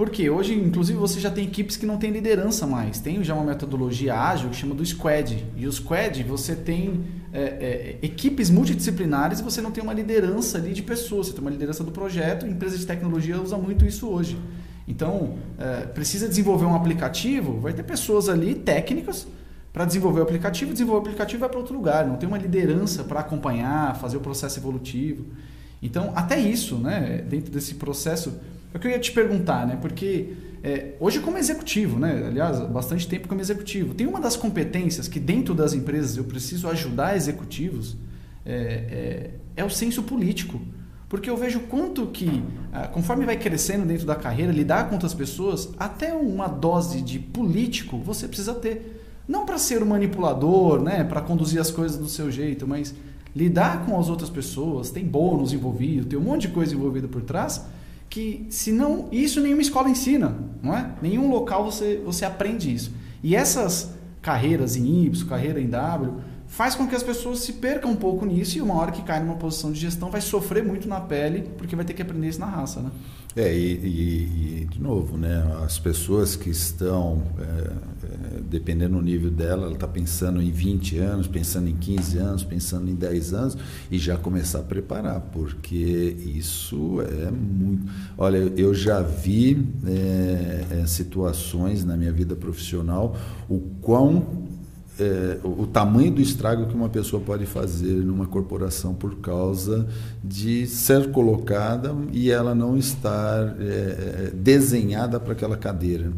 porque 0.00 0.30
hoje, 0.30 0.54
inclusive, 0.54 0.98
você 0.98 1.20
já 1.20 1.30
tem 1.30 1.44
equipes 1.44 1.76
que 1.76 1.84
não 1.84 1.98
tem 1.98 2.10
liderança 2.10 2.66
mais. 2.66 3.00
Tem 3.00 3.22
já 3.22 3.34
uma 3.34 3.44
metodologia 3.44 4.18
ágil 4.18 4.48
que 4.48 4.56
chama 4.56 4.74
do 4.74 4.82
squad. 4.82 5.44
E 5.54 5.66
o 5.66 5.70
squad, 5.70 6.22
você 6.22 6.56
tem 6.56 7.04
é, 7.30 7.42
é, 7.42 7.98
equipes 8.00 8.48
multidisciplinares 8.48 9.40
e 9.40 9.42
você 9.42 9.60
não 9.60 9.70
tem 9.70 9.84
uma 9.84 9.92
liderança 9.92 10.56
ali 10.56 10.72
de 10.72 10.82
pessoas. 10.82 11.26
Você 11.26 11.32
tem 11.34 11.42
uma 11.42 11.50
liderança 11.50 11.84
do 11.84 11.92
projeto. 11.92 12.46
Empresas 12.46 12.80
de 12.80 12.86
tecnologia 12.86 13.38
usa 13.38 13.58
muito 13.58 13.84
isso 13.84 14.08
hoje. 14.08 14.38
Então, 14.88 15.34
é, 15.58 15.82
precisa 15.82 16.26
desenvolver 16.26 16.64
um 16.64 16.74
aplicativo, 16.74 17.60
vai 17.60 17.74
ter 17.74 17.82
pessoas 17.82 18.30
ali 18.30 18.54
técnicas 18.54 19.26
para 19.70 19.84
desenvolver 19.84 20.20
o 20.20 20.22
aplicativo. 20.22 20.72
Desenvolver 20.72 21.00
o 21.00 21.02
aplicativo 21.02 21.40
vai 21.40 21.50
para 21.50 21.58
outro 21.58 21.74
lugar. 21.74 22.06
Não 22.06 22.16
tem 22.16 22.26
uma 22.26 22.38
liderança 22.38 23.04
para 23.04 23.20
acompanhar, 23.20 23.94
fazer 23.96 24.16
o 24.16 24.20
processo 24.20 24.58
evolutivo. 24.58 25.26
Então, 25.82 26.10
até 26.14 26.38
isso, 26.40 26.76
né, 26.76 27.22
dentro 27.28 27.52
desse 27.52 27.74
processo 27.74 28.32
eu 28.72 28.80
queria 28.80 28.98
te 28.98 29.12
perguntar, 29.12 29.66
né? 29.66 29.78
Porque 29.80 30.34
é, 30.62 30.94
hoje 31.00 31.20
como 31.20 31.38
executivo, 31.38 31.98
né? 31.98 32.24
Aliás, 32.26 32.60
bastante 32.68 33.08
tempo 33.08 33.26
como 33.26 33.40
executivo. 33.40 33.94
Tem 33.94 34.06
uma 34.06 34.20
das 34.20 34.36
competências 34.36 35.08
que 35.08 35.18
dentro 35.18 35.54
das 35.54 35.72
empresas 35.72 36.16
eu 36.16 36.24
preciso 36.24 36.68
ajudar 36.68 37.16
executivos 37.16 37.96
é, 38.44 38.52
é, 38.54 39.30
é 39.56 39.64
o 39.64 39.70
senso 39.70 40.02
político. 40.02 40.60
Porque 41.08 41.28
eu 41.28 41.36
vejo 41.36 41.58
quanto 41.60 42.06
que, 42.06 42.40
ah, 42.72 42.86
conforme 42.86 43.26
vai 43.26 43.36
crescendo 43.36 43.84
dentro 43.84 44.06
da 44.06 44.14
carreira, 44.14 44.52
lidar 44.52 44.88
com 44.88 44.94
outras 44.94 45.12
pessoas, 45.12 45.70
até 45.76 46.14
uma 46.14 46.46
dose 46.46 47.02
de 47.02 47.18
político 47.18 47.98
você 47.98 48.28
precisa 48.28 48.54
ter. 48.54 49.02
Não 49.26 49.44
para 49.44 49.58
ser 49.58 49.82
um 49.82 49.86
manipulador, 49.86 50.80
né, 50.80 51.02
para 51.02 51.20
conduzir 51.20 51.60
as 51.60 51.70
coisas 51.70 51.98
do 51.98 52.08
seu 52.08 52.30
jeito, 52.30 52.66
mas 52.66 52.94
lidar 53.34 53.84
com 53.84 53.98
as 53.98 54.08
outras 54.08 54.30
pessoas, 54.30 54.90
tem 54.90 55.04
bônus 55.04 55.52
envolvido, 55.52 56.06
tem 56.06 56.18
um 56.18 56.22
monte 56.22 56.42
de 56.42 56.48
coisa 56.48 56.74
envolvida 56.74 57.08
por 57.08 57.22
trás, 57.22 57.64
que 58.10 58.44
se 58.50 58.72
não, 58.72 59.08
isso 59.12 59.40
nenhuma 59.40 59.62
escola 59.62 59.88
ensina, 59.88 60.36
não 60.60 60.76
é? 60.76 60.90
Nenhum 61.00 61.30
local 61.30 61.64
você, 61.64 62.02
você 62.04 62.24
aprende 62.24 62.74
isso. 62.74 62.92
E 63.22 63.36
essas 63.36 63.94
carreiras 64.20 64.76
em 64.76 65.04
Y, 65.04 65.28
carreira 65.28 65.60
em 65.60 65.68
W, 65.68 66.14
faz 66.48 66.74
com 66.74 66.88
que 66.88 66.96
as 66.96 67.04
pessoas 67.04 67.38
se 67.38 67.54
percam 67.54 67.92
um 67.92 67.96
pouco 67.96 68.26
nisso 68.26 68.58
e 68.58 68.60
uma 68.60 68.74
hora 68.74 68.90
que 68.90 69.02
cai 69.02 69.20
numa 69.20 69.36
posição 69.36 69.70
de 69.70 69.78
gestão 69.78 70.10
vai 70.10 70.20
sofrer 70.20 70.64
muito 70.64 70.88
na 70.88 71.00
pele 71.00 71.48
porque 71.56 71.76
vai 71.76 71.84
ter 71.84 71.94
que 71.94 72.02
aprender 72.02 72.28
isso 72.28 72.40
na 72.40 72.46
raça, 72.46 72.80
né? 72.80 72.90
É, 73.36 73.56
e, 73.56 73.72
e, 73.74 74.62
e 74.62 74.64
de 74.68 74.80
novo, 74.80 75.16
né, 75.16 75.58
as 75.64 75.78
pessoas 75.78 76.34
que 76.34 76.50
estão, 76.50 77.22
é, 77.38 77.44
é, 77.44 78.40
dependendo 78.40 78.96
do 78.96 79.02
nível 79.02 79.30
dela, 79.30 79.66
ela 79.66 79.74
está 79.74 79.86
pensando 79.86 80.42
em 80.42 80.50
20 80.50 80.98
anos, 80.98 81.28
pensando 81.28 81.68
em 81.68 81.76
15 81.76 82.18
anos, 82.18 82.42
pensando 82.42 82.90
em 82.90 82.94
10 82.94 83.32
anos 83.32 83.58
e 83.88 83.98
já 83.98 84.16
começar 84.16 84.58
a 84.58 84.62
preparar, 84.62 85.20
porque 85.32 85.76
isso 85.76 87.00
é 87.02 87.30
muito... 87.30 87.86
Olha, 88.18 88.38
eu 88.38 88.74
já 88.74 89.00
vi 89.00 89.64
é, 89.86 90.80
é 90.80 90.86
situações 90.86 91.84
na 91.84 91.96
minha 91.96 92.12
vida 92.12 92.34
profissional 92.34 93.16
o 93.48 93.60
quão 93.80 94.49
é, 95.00 95.38
o 95.42 95.66
tamanho 95.66 96.12
do 96.12 96.20
estrago 96.20 96.66
que 96.66 96.74
uma 96.74 96.88
pessoa 96.88 97.22
pode 97.22 97.46
fazer 97.46 97.94
numa 97.94 98.26
corporação 98.26 98.94
por 98.94 99.16
causa 99.16 99.88
de 100.22 100.66
ser 100.66 101.10
colocada 101.10 101.94
e 102.12 102.30
ela 102.30 102.54
não 102.54 102.76
estar 102.76 103.56
é, 103.58 104.30
desenhada 104.34 105.18
para 105.18 105.32
aquela 105.32 105.56
cadeira 105.56 106.12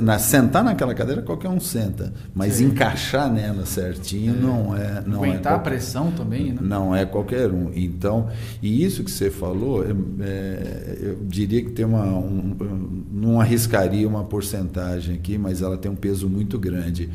na, 0.00 0.18
sentar 0.18 0.62
naquela 0.62 0.94
cadeira 0.94 1.22
qualquer 1.22 1.48
um 1.48 1.58
senta, 1.58 2.12
mas 2.34 2.54
Sim. 2.54 2.66
encaixar 2.66 3.30
nela 3.30 3.66
certinho 3.66 4.34
é. 4.34 4.40
não 4.40 4.76
é 4.76 5.02
não 5.04 5.24
é 5.24 5.28
aguentar 5.28 5.52
é 5.54 5.56
a 5.56 5.58
pressão 5.58 6.10
também, 6.12 6.52
né? 6.52 6.58
Não 6.60 6.94
é 6.94 7.04
qualquer 7.04 7.50
um. 7.50 7.72
Então, 7.74 8.28
e 8.62 8.84
isso 8.84 9.02
que 9.02 9.10
você 9.10 9.30
falou, 9.30 9.84
é, 9.84 9.90
é, 10.20 10.98
eu 11.00 11.18
diria 11.26 11.62
que 11.62 11.70
tem 11.70 11.84
uma 11.84 12.04
um, 12.04 13.04
não 13.12 13.40
arriscaria 13.40 14.06
uma 14.06 14.24
porcentagem 14.24 15.16
aqui, 15.16 15.36
mas 15.36 15.62
ela 15.62 15.76
tem 15.76 15.90
um 15.90 15.96
peso 15.96 16.28
muito 16.28 16.58
grande 16.58 17.10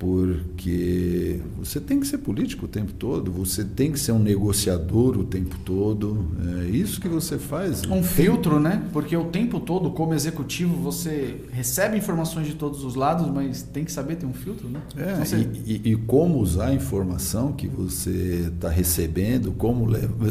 porque 0.00 1.42
você 1.58 1.78
tem 1.78 2.00
que 2.00 2.06
ser 2.06 2.16
político 2.16 2.64
o 2.64 2.68
tempo 2.68 2.90
todo, 2.94 3.30
você 3.30 3.62
tem 3.62 3.92
que 3.92 4.00
ser 4.00 4.12
um 4.12 4.18
negociador 4.18 5.18
o 5.18 5.24
tempo 5.24 5.58
todo. 5.62 6.26
É 6.62 6.70
isso 6.70 6.98
que 6.98 7.06
você 7.06 7.38
faz. 7.38 7.82
Um 7.84 8.02
filtro, 8.02 8.58
né? 8.58 8.82
Porque 8.94 9.14
o 9.14 9.26
tempo 9.26 9.60
todo, 9.60 9.90
como 9.90 10.14
executivo, 10.14 10.74
você 10.74 11.42
recebe 11.52 11.98
informações 11.98 12.46
de 12.46 12.54
todos 12.54 12.82
os 12.82 12.94
lados, 12.94 13.28
mas 13.28 13.60
tem 13.60 13.84
que 13.84 13.92
saber 13.92 14.16
ter 14.16 14.24
um 14.24 14.32
filtro, 14.32 14.70
né? 14.70 14.80
É, 14.96 15.16
você... 15.16 15.36
e, 15.66 15.82
e, 15.84 15.92
e, 15.92 15.96
como 15.96 16.38
usar 16.38 16.68
a 16.68 16.74
informação 16.74 17.52
que 17.52 17.68
você 17.68 18.50
está 18.54 18.70
recebendo, 18.70 19.52
como 19.52 19.86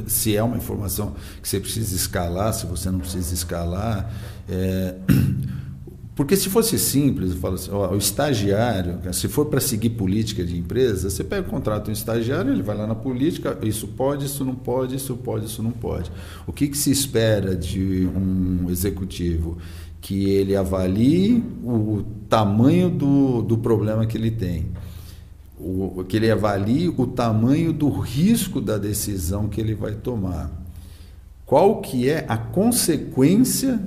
se 0.07 0.35
é 0.35 0.41
uma 0.41 0.57
informação 0.57 1.13
que 1.43 1.47
você 1.47 1.59
precisa 1.59 1.95
escalar, 1.95 2.55
se 2.55 2.65
você 2.65 2.89
não 2.89 2.97
precisa 2.97 3.35
escalar. 3.35 4.11
É, 4.49 4.95
Porque 6.19 6.35
se 6.35 6.49
fosse 6.49 6.77
simples, 6.77 7.31
eu 7.31 7.37
falo 7.37 7.55
assim, 7.55 7.71
ó, 7.71 7.93
o 7.93 7.97
estagiário, 7.97 8.99
se 9.13 9.29
for 9.29 9.45
para 9.45 9.61
seguir 9.61 9.91
política 9.91 10.43
de 10.43 10.57
empresa, 10.57 11.09
você 11.09 11.23
pega 11.23 11.47
o 11.47 11.49
contrato 11.49 11.87
um 11.87 11.93
estagiário, 11.93 12.51
ele 12.51 12.61
vai 12.61 12.75
lá 12.75 12.85
na 12.85 12.93
política, 12.93 13.57
isso 13.63 13.87
pode, 13.87 14.25
isso 14.25 14.43
não 14.43 14.53
pode, 14.53 14.97
isso 14.97 15.15
pode, 15.15 15.45
isso 15.45 15.63
não 15.63 15.71
pode. 15.71 16.11
O 16.45 16.51
que, 16.51 16.67
que 16.67 16.77
se 16.77 16.91
espera 16.91 17.55
de 17.55 18.05
um 18.13 18.69
executivo? 18.69 19.59
Que 20.01 20.29
ele 20.31 20.57
avalie 20.57 21.41
o 21.63 22.03
tamanho 22.27 22.89
do, 22.89 23.41
do 23.41 23.57
problema 23.57 24.05
que 24.05 24.17
ele 24.17 24.31
tem. 24.31 24.65
O, 25.57 26.03
que 26.05 26.17
ele 26.17 26.29
avalie 26.29 26.93
o 26.97 27.07
tamanho 27.07 27.71
do 27.71 27.89
risco 27.89 28.59
da 28.59 28.77
decisão 28.77 29.47
que 29.47 29.61
ele 29.61 29.73
vai 29.73 29.93
tomar. 29.93 30.51
Qual 31.45 31.79
que 31.79 32.09
é 32.09 32.25
a 32.27 32.35
consequência 32.35 33.79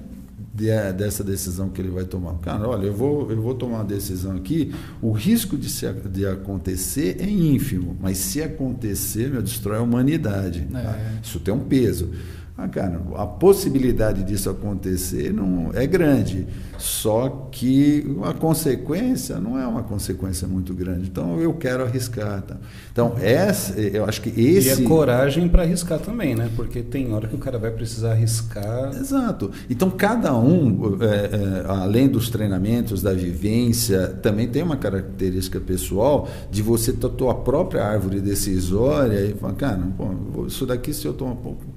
de, 0.53 0.69
dessa 0.93 1.25
decisão 1.25 1.71
que 1.71 1.81
ele 1.81 1.91
vai 1.91 2.05
tomar. 2.05 2.35
Cara, 2.39 2.69
olha, 2.69 2.87
eu 2.87 2.95
vou, 2.95 3.31
eu 3.31 3.41
vou 3.41 3.55
tomar 3.55 3.79
uma 3.79 3.85
decisão 3.85 4.37
aqui, 4.37 4.75
o 5.01 5.11
risco 5.11 5.57
de, 5.57 5.71
se, 5.71 5.91
de 5.93 6.27
acontecer 6.27 7.17
é 7.21 7.29
ínfimo, 7.29 7.97
mas 8.01 8.19
se 8.19 8.43
acontecer, 8.43 9.31
meu, 9.31 9.43
destrói 9.43 9.79
a 9.79 9.83
humanidade. 9.83 10.67
É. 10.75 10.83
Tá? 10.83 10.99
Isso 11.23 11.41
tem 11.41 11.55
um 11.55 11.61
peso. 11.61 12.11
Ah, 12.57 12.69
cara, 12.69 13.01
a 13.17 13.27
possibilidade 13.27 14.23
disso 14.23 14.51
acontecer 14.51 15.33
não 15.33 15.71
é 15.73 15.87
grande, 15.87 16.47
só 16.77 17.49
que 17.51 18.05
a 18.25 18.35
consequência 18.35 19.41
não 19.41 19.59
é 19.59 19.67
uma 19.67 19.83
consequência 19.83 20.47
muito 20.47 20.75
grande. 20.75 21.09
Então 21.09 21.41
eu 21.41 21.55
quero 21.55 21.83
arriscar. 21.83 22.43
Tá? 22.43 22.57
Então 22.93 23.17
essa, 23.19 23.81
eu 23.81 24.05
acho 24.05 24.21
que 24.21 24.29
esse 24.39 24.83
e 24.83 24.85
a 24.85 24.89
coragem 24.89 25.49
para 25.49 25.63
arriscar 25.63 25.99
também, 25.99 26.35
né? 26.35 26.51
Porque 26.55 26.83
tem 26.83 27.15
hora 27.15 27.27
que 27.27 27.35
o 27.35 27.39
cara 27.39 27.59
vai 27.59 27.71
precisar 27.71 28.13
arriscar. 28.13 28.91
Exato. 28.95 29.51
Então 29.71 29.91
cada 29.91 30.37
um, 30.37 30.99
é, 31.01 31.07
é, 31.07 31.65
além 31.67 32.07
dos 32.07 32.29
treinamentos, 32.29 33.01
da 33.01 33.15
vivência, 33.15 34.09
também 34.23 34.47
tem 34.47 34.63
uma 34.63 34.77
característica 34.77 35.59
pessoal 35.59 36.29
de 36.51 36.61
você 36.61 36.93
ter 36.93 37.07
a 37.07 37.11
tua 37.11 37.35
própria 37.35 37.83
árvore 37.83 38.21
decisória 38.21 39.19
e 39.25 39.33
falar, 39.33 39.55
cara, 39.55 39.81
pô, 39.97 40.47
isso 40.47 40.67
daqui 40.67 40.93
se 40.93 41.07
eu 41.07 41.15
tomar 41.15 41.37
pouco 41.37 41.72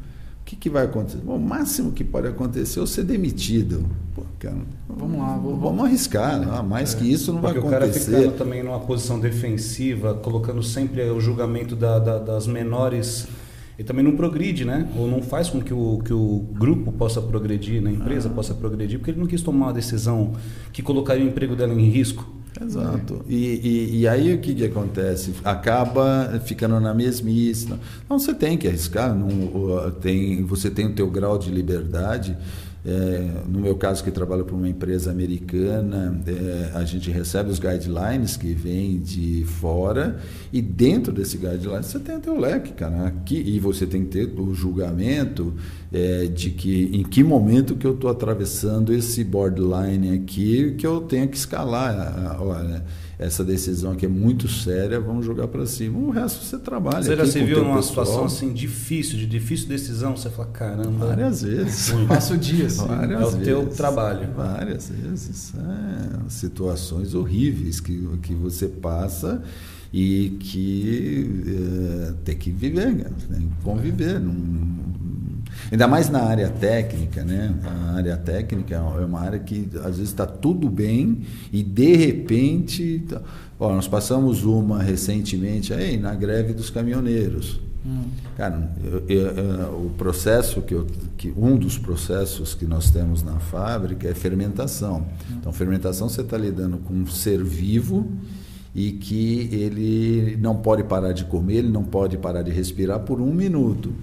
o 0.45 0.47
que, 0.47 0.55
que, 0.55 0.69
vai 0.69 0.85
acontecer? 0.85 1.17
Bom, 1.17 1.37
o 1.37 1.39
máximo 1.39 1.91
que 1.91 2.03
pode 2.03 2.27
acontecer 2.27 2.77
é 2.77 2.83
eu 2.83 2.85
ser 2.85 3.03
demitido. 3.03 3.83
Pô, 4.13 4.21
cara, 4.37 4.55
vamos 4.87 5.17
lá, 5.17 5.35
vamos, 5.37 5.59
vamos 5.59 5.85
arriscar. 5.85 6.39
Não, 6.39 6.61
mais 6.61 6.93
é, 6.93 6.97
que 6.99 7.11
isso 7.11 7.33
não 7.33 7.41
vai 7.41 7.57
acontecer. 7.57 7.71
Porque 7.71 7.85
o 7.85 7.89
cara 7.89 8.21
ficando 8.21 8.37
também 8.37 8.61
numa 8.61 8.79
posição 8.79 9.19
defensiva, 9.19 10.13
colocando 10.13 10.61
sempre 10.61 11.01
o 11.09 11.19
julgamento 11.19 11.75
da, 11.75 11.97
da, 11.97 12.19
das 12.19 12.45
menores 12.45 13.27
e 13.79 13.83
também 13.83 14.05
não 14.05 14.15
progride, 14.15 14.65
né? 14.65 14.87
Ou 14.95 15.07
não 15.07 15.19
faz 15.19 15.49
com 15.49 15.59
que 15.59 15.73
o, 15.73 15.99
que 16.05 16.13
o 16.13 16.45
grupo 16.51 16.91
possa 16.91 17.19
progredir, 17.19 17.81
né? 17.81 17.89
a 17.89 17.93
empresa 17.93 18.29
ah. 18.29 18.31
possa 18.31 18.53
progredir, 18.53 18.99
porque 18.99 19.09
ele 19.09 19.19
não 19.19 19.27
quis 19.27 19.41
tomar 19.41 19.65
uma 19.65 19.73
decisão 19.73 20.33
que 20.71 20.83
colocaria 20.83 21.25
o 21.25 21.27
emprego 21.27 21.55
dela 21.55 21.73
em 21.73 21.89
risco. 21.89 22.23
Exato. 22.61 23.25
E, 23.27 23.35
e, 23.35 23.99
e, 23.99 24.07
aí 24.07 24.33
o 24.33 24.39
que, 24.39 24.55
que 24.55 24.65
acontece? 24.65 25.33
Acaba 25.43 26.39
ficando 26.45 26.79
na 26.79 26.93
mesmice. 26.93 27.67
Não, 28.09 28.19
você 28.19 28.33
tem 28.33 28.57
que 28.57 28.67
arriscar. 28.67 29.13
Não, 29.13 29.91
tem, 29.91 30.43
você 30.43 30.69
tem 30.69 30.87
o 30.87 30.93
teu 30.93 31.09
grau 31.09 31.37
de 31.37 31.51
liberdade. 31.51 32.37
É, 32.87 33.41
no 33.47 33.59
meu 33.59 33.75
caso, 33.75 34.03
que 34.03 34.11
trabalho 34.11 34.45
para 34.45 34.55
uma 34.55 34.69
empresa 34.69 35.09
americana, 35.09 36.21
é, 36.27 36.71
a 36.75 36.85
gente 36.85 37.09
recebe 37.09 37.49
os 37.49 37.57
guidelines 37.57 38.37
que 38.37 38.53
vêm 38.53 38.99
de 38.99 39.43
fora 39.43 40.19
e 40.53 40.61
dentro 40.61 41.11
desse 41.11 41.35
guideline 41.35 41.83
você 41.83 41.97
tem 41.97 42.17
o 42.17 42.19
teu 42.19 42.39
leque, 42.39 42.73
cara. 42.73 43.07
Aqui, 43.07 43.41
e 43.43 43.59
você 43.59 43.87
tem 43.87 44.05
que 44.05 44.11
ter 44.11 44.39
o 44.39 44.53
julgamento 44.53 45.51
é, 45.91 46.25
de 46.25 46.49
que 46.49 46.89
em 46.93 47.03
que 47.03 47.23
momento 47.23 47.75
que 47.75 47.85
eu 47.85 47.93
estou 47.93 48.09
atravessando 48.09 48.93
esse 48.93 49.23
borderline 49.23 50.15
aqui 50.15 50.75
que 50.77 50.85
eu 50.85 51.01
tenho 51.01 51.27
que 51.27 51.37
escalar. 51.37 52.37
Olha, 52.41 52.83
essa 53.17 53.43
decisão 53.43 53.93
aqui 53.93 54.05
é 54.05 54.09
muito 54.09 54.47
séria, 54.47 54.99
vamos 54.99 55.25
jogar 55.25 55.47
para 55.47 55.65
cima. 55.65 55.97
O 55.99 56.09
resto 56.09 56.43
você 56.43 56.57
trabalha. 56.57 57.01
Você 57.01 57.15
já 57.15 57.25
se 57.25 57.43
viu 57.43 57.63
numa 57.63 57.77
pessoal. 57.77 58.05
situação 58.05 58.25
assim 58.25 58.53
difícil, 58.53 59.17
de 59.17 59.25
difícil 59.25 59.69
decisão, 59.69 60.17
você 60.17 60.29
fala, 60.29 60.49
caramba. 60.49 61.07
Várias 61.07 61.41
vezes. 61.41 61.91
Passa 62.07 62.33
o 62.33 62.37
dia, 62.37 62.65
assim. 62.65 62.85
Várias 62.85 63.21
é 63.21 63.25
o 63.25 63.29
vezes, 63.29 63.45
teu 63.45 63.65
trabalho. 63.67 64.29
Várias 64.35 64.89
vezes. 64.89 65.53
É, 65.55 66.29
situações 66.29 67.13
horríveis 67.13 67.79
que, 67.79 68.05
que 68.21 68.33
você 68.33 68.67
passa 68.67 69.41
e 69.93 70.37
que 70.41 71.45
é, 71.47 72.13
tem 72.25 72.35
que 72.35 72.51
viver, 72.51 72.93
né? 72.93 73.05
conviver. 73.63 74.19
Não, 74.19 74.33
Ainda 75.71 75.87
mais 75.87 76.09
na 76.09 76.23
área 76.23 76.49
técnica, 76.49 77.23
né? 77.23 77.53
A 77.63 77.95
área 77.95 78.17
técnica 78.17 78.75
é 78.75 78.79
uma 78.79 79.19
área 79.19 79.39
que 79.39 79.67
às 79.77 79.97
vezes 79.97 80.09
está 80.09 80.25
tudo 80.25 80.69
bem 80.69 81.21
e 81.51 81.63
de 81.63 81.95
repente. 81.95 83.03
Tá... 83.09 83.21
Ó, 83.59 83.73
nós 83.73 83.87
passamos 83.87 84.43
uma 84.43 84.81
recentemente 84.81 85.73
aí 85.73 85.97
na 85.97 86.13
greve 86.13 86.53
dos 86.53 86.69
caminhoneiros. 86.69 87.59
Hum. 87.85 88.03
Cara, 88.35 88.71
eu, 88.83 89.03
eu, 89.07 89.27
eu, 89.27 89.85
o 89.85 89.91
processo 89.95 90.61
que, 90.61 90.73
eu, 90.73 90.87
que 91.17 91.31
um 91.37 91.55
dos 91.55 91.77
processos 91.77 92.53
que 92.53 92.65
nós 92.65 92.89
temos 92.89 93.21
na 93.21 93.39
fábrica 93.39 94.07
é 94.07 94.13
fermentação. 94.13 95.05
Hum. 95.29 95.35
Então, 95.39 95.53
fermentação 95.53 96.09
você 96.09 96.21
está 96.21 96.37
lidando 96.37 96.77
com 96.77 96.93
um 96.93 97.07
ser 97.07 97.43
vivo 97.43 98.07
e 98.73 98.91
que 98.91 99.49
ele 99.51 100.37
não 100.41 100.57
pode 100.57 100.83
parar 100.83 101.13
de 101.13 101.25
comer, 101.25 101.57
ele 101.57 101.69
não 101.69 101.83
pode 101.83 102.17
parar 102.17 102.41
de 102.41 102.51
respirar 102.51 102.99
por 102.99 103.21
um 103.21 103.33
minuto. 103.33 103.93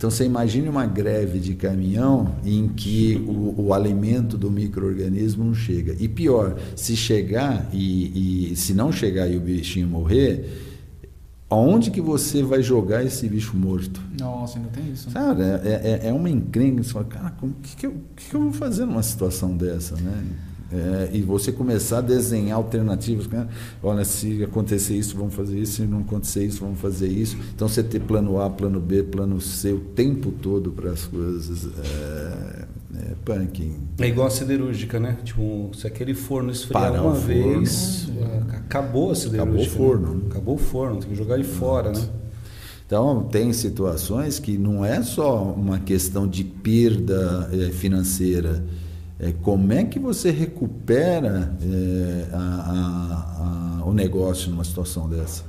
Então 0.00 0.10
você 0.10 0.24
imagine 0.24 0.66
uma 0.66 0.86
greve 0.86 1.38
de 1.38 1.54
caminhão 1.54 2.34
em 2.42 2.68
que 2.68 3.22
o, 3.28 3.66
o 3.66 3.74
alimento 3.74 4.38
do 4.38 4.50
microorganismo 4.50 5.44
não 5.44 5.52
chega. 5.52 5.94
E 6.00 6.08
pior, 6.08 6.56
se 6.74 6.96
chegar 6.96 7.68
e, 7.70 8.52
e 8.52 8.56
se 8.56 8.72
não 8.72 8.90
chegar 8.90 9.28
e 9.28 9.36
o 9.36 9.40
bichinho 9.40 9.86
morrer, 9.86 10.70
aonde 11.50 11.90
que 11.90 12.00
você 12.00 12.42
vai 12.42 12.62
jogar 12.62 13.04
esse 13.04 13.28
bicho 13.28 13.54
morto? 13.54 14.00
Nossa, 14.18 14.56
ainda 14.56 14.70
tem 14.70 14.90
isso. 14.90 15.08
Né? 15.08 15.12
Cara, 15.12 15.60
é, 15.62 16.00
é, 16.04 16.08
é 16.08 16.12
uma 16.14 16.30
encrenca. 16.30 16.82
Você 16.82 16.92
fala, 16.94 17.04
cara, 17.04 17.34
o 17.42 17.50
que, 17.62 17.76
que, 17.76 17.86
eu, 17.86 17.94
que, 18.16 18.30
que 18.30 18.34
eu 18.34 18.40
vou 18.40 18.52
fazer 18.54 18.86
numa 18.86 19.02
situação 19.02 19.54
dessa, 19.54 19.96
né? 19.96 20.24
É, 20.72 21.10
e 21.12 21.20
você 21.20 21.50
começar 21.50 21.98
a 21.98 22.00
desenhar 22.00 22.56
alternativas. 22.56 23.26
Né? 23.26 23.48
Olha, 23.82 24.04
se 24.04 24.42
acontecer 24.44 24.94
isso, 24.96 25.16
vamos 25.16 25.34
fazer 25.34 25.58
isso. 25.58 25.72
Se 25.74 25.82
não 25.82 26.00
acontecer 26.00 26.44
isso, 26.44 26.60
vamos 26.60 26.78
fazer 26.78 27.08
isso. 27.08 27.36
Então, 27.54 27.68
você 27.68 27.82
ter 27.82 28.00
plano 28.00 28.40
A, 28.40 28.48
plano 28.48 28.78
B, 28.78 29.02
plano 29.02 29.40
C 29.40 29.72
o 29.72 29.80
tempo 29.80 30.30
todo 30.30 30.70
para 30.70 30.92
as 30.92 31.04
coisas. 31.04 31.66
É, 31.66 32.64
é 32.94 33.14
punk. 33.24 33.72
É 33.98 34.06
igual 34.06 34.28
a 34.28 34.30
siderúrgica, 34.30 35.00
né? 35.00 35.18
Tipo, 35.24 35.70
se 35.74 35.86
aquele 35.86 36.14
forno 36.14 36.52
esfriar 36.52 36.92
Parar 36.92 37.02
uma 37.02 37.14
vez, 37.14 38.04
forno, 38.04 38.52
acabou 38.52 39.10
a 39.10 39.14
siderúrgica. 39.14 39.42
Acabou 39.42 39.56
o 39.56 39.64
né? 39.64 39.68
forno. 39.68 40.14
Né? 40.14 40.22
Acabou 40.30 40.54
o 40.54 40.58
forno, 40.58 40.96
tem 40.98 41.10
que 41.10 41.16
jogar 41.16 41.34
ele 41.34 41.44
fora, 41.44 41.92
né? 41.92 42.08
Então, 42.86 43.22
tem 43.24 43.52
situações 43.52 44.40
que 44.40 44.58
não 44.58 44.84
é 44.84 45.00
só 45.02 45.44
uma 45.44 45.78
questão 45.78 46.26
de 46.26 46.42
perda 46.42 47.48
é, 47.52 47.70
financeira 47.70 48.64
é, 49.20 49.32
como 49.42 49.70
é 49.72 49.84
que 49.84 49.98
você 49.98 50.30
recupera 50.30 51.54
é, 51.62 52.34
a, 52.34 52.38
a, 52.38 53.80
a, 53.82 53.84
o 53.84 53.92
negócio 53.92 54.50
numa 54.50 54.64
situação 54.64 55.08
dessa? 55.08 55.44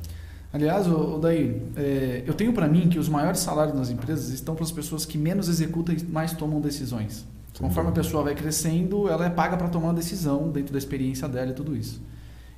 Aliás, 0.51 0.85
o, 0.87 1.17
daí, 1.17 1.61
é, 1.77 2.23
eu 2.27 2.33
tenho 2.33 2.51
para 2.51 2.67
mim 2.67 2.89
que 2.89 2.99
os 2.99 3.07
maiores 3.07 3.39
salários 3.39 3.73
nas 3.73 3.89
empresas 3.89 4.29
estão 4.29 4.55
para 4.55 4.65
as 4.65 4.71
pessoas 4.71 5.05
que 5.05 5.17
menos 5.17 5.47
executam 5.47 5.95
e 5.95 6.03
mais 6.03 6.33
tomam 6.33 6.59
decisões. 6.59 7.25
Conforme 7.57 7.91
a 7.91 7.93
pessoa 7.93 8.23
vai 8.23 8.35
crescendo, 8.35 9.07
ela 9.07 9.25
é 9.25 9.29
paga 9.29 9.55
para 9.55 9.69
tomar 9.69 9.87
uma 9.87 9.93
decisão 9.93 10.49
dentro 10.49 10.73
da 10.73 10.77
experiência 10.77 11.27
dela 11.29 11.51
e 11.51 11.53
tudo 11.53 11.75
isso. 11.75 12.01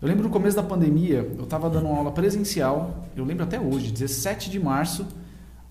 Eu 0.02 0.08
lembro 0.08 0.24
no 0.24 0.30
começo 0.30 0.56
da 0.56 0.64
pandemia, 0.64 1.30
eu 1.38 1.44
estava 1.44 1.70
dando 1.70 1.88
uma 1.88 1.98
aula 1.98 2.12
presencial, 2.12 3.06
eu 3.16 3.24
lembro 3.24 3.44
até 3.44 3.60
hoje, 3.60 3.92
17 3.92 4.50
de 4.50 4.60
março, 4.60 5.06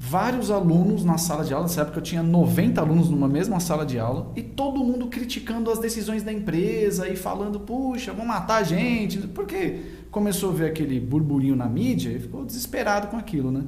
vários 0.05 0.51
alunos 0.51 1.05
na 1.05 1.17
sala 1.17 1.45
de 1.45 1.55
aula. 1.55 1.67
Nessa 1.67 1.83
época 1.83 1.99
eu 1.99 2.03
tinha 2.03 2.25
90 2.25 2.81
alunos 2.81 3.09
numa 3.09 3.29
mesma 3.29 3.61
sala 3.61 3.87
de 3.87 4.01
aula 4.01 4.33
e 4.35 4.43
todo 4.43 4.83
mundo 4.83 5.07
criticando 5.07 5.71
as 5.71 5.79
decisões 5.79 6.25
da 6.25 6.33
empresa 6.33 7.09
e 7.09 7.15
falando, 7.15 7.61
puxa, 7.61 8.13
vão 8.13 8.27
matar 8.27 8.57
a 8.57 8.63
gente. 8.65 9.19
Porque 9.29 9.79
começou 10.11 10.51
a 10.51 10.55
ver 10.55 10.67
aquele 10.67 10.99
burburinho 10.99 11.55
na 11.55 11.67
mídia 11.67 12.11
e 12.11 12.19
ficou 12.19 12.45
desesperado 12.45 13.07
com 13.07 13.17
aquilo, 13.17 13.53
né? 13.53 13.63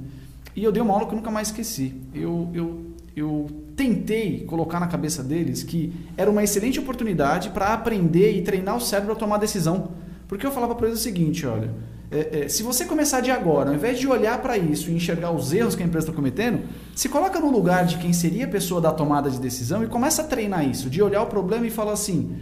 E 0.56 0.64
eu 0.64 0.72
dei 0.72 0.82
uma 0.82 0.92
aula 0.92 1.06
que 1.06 1.12
eu 1.12 1.16
nunca 1.16 1.30
mais 1.30 1.48
esqueci. 1.48 1.94
Eu, 2.12 2.50
eu, 2.52 2.80
eu 3.14 3.46
tentei 3.76 4.44
colocar 4.44 4.80
na 4.80 4.88
cabeça 4.88 5.22
deles 5.22 5.62
que 5.62 5.92
era 6.16 6.28
uma 6.28 6.42
excelente 6.42 6.80
oportunidade 6.80 7.50
para 7.50 7.72
aprender 7.72 8.36
e 8.36 8.42
treinar 8.42 8.76
o 8.76 8.80
cérebro 8.80 9.12
a 9.12 9.16
tomar 9.16 9.38
decisão. 9.38 9.92
Porque 10.26 10.44
eu 10.44 10.50
falava 10.50 10.74
para 10.74 10.88
eles 10.88 10.98
o 10.98 11.02
seguinte, 11.02 11.46
olha, 11.46 11.70
é, 12.14 12.44
é, 12.44 12.48
se 12.48 12.62
você 12.62 12.84
começar 12.84 13.20
de 13.20 13.30
agora, 13.30 13.70
ao 13.70 13.74
invés 13.74 13.98
de 13.98 14.06
olhar 14.06 14.40
para 14.40 14.56
isso 14.56 14.88
e 14.88 14.94
enxergar 14.94 15.32
os 15.32 15.52
erros 15.52 15.74
que 15.74 15.82
a 15.82 15.86
empresa 15.86 16.06
está 16.06 16.16
cometendo, 16.16 16.62
se 16.94 17.08
coloca 17.08 17.40
no 17.40 17.50
lugar 17.50 17.84
de 17.84 17.98
quem 17.98 18.12
seria 18.12 18.44
a 18.44 18.48
pessoa 18.48 18.80
da 18.80 18.92
tomada 18.92 19.28
de 19.28 19.40
decisão 19.40 19.82
e 19.82 19.88
começa 19.88 20.22
a 20.22 20.24
treinar 20.24 20.64
isso, 20.68 20.88
de 20.88 21.02
olhar 21.02 21.22
o 21.22 21.26
problema 21.26 21.66
e 21.66 21.70
falar 21.70 21.92
assim: 21.92 22.36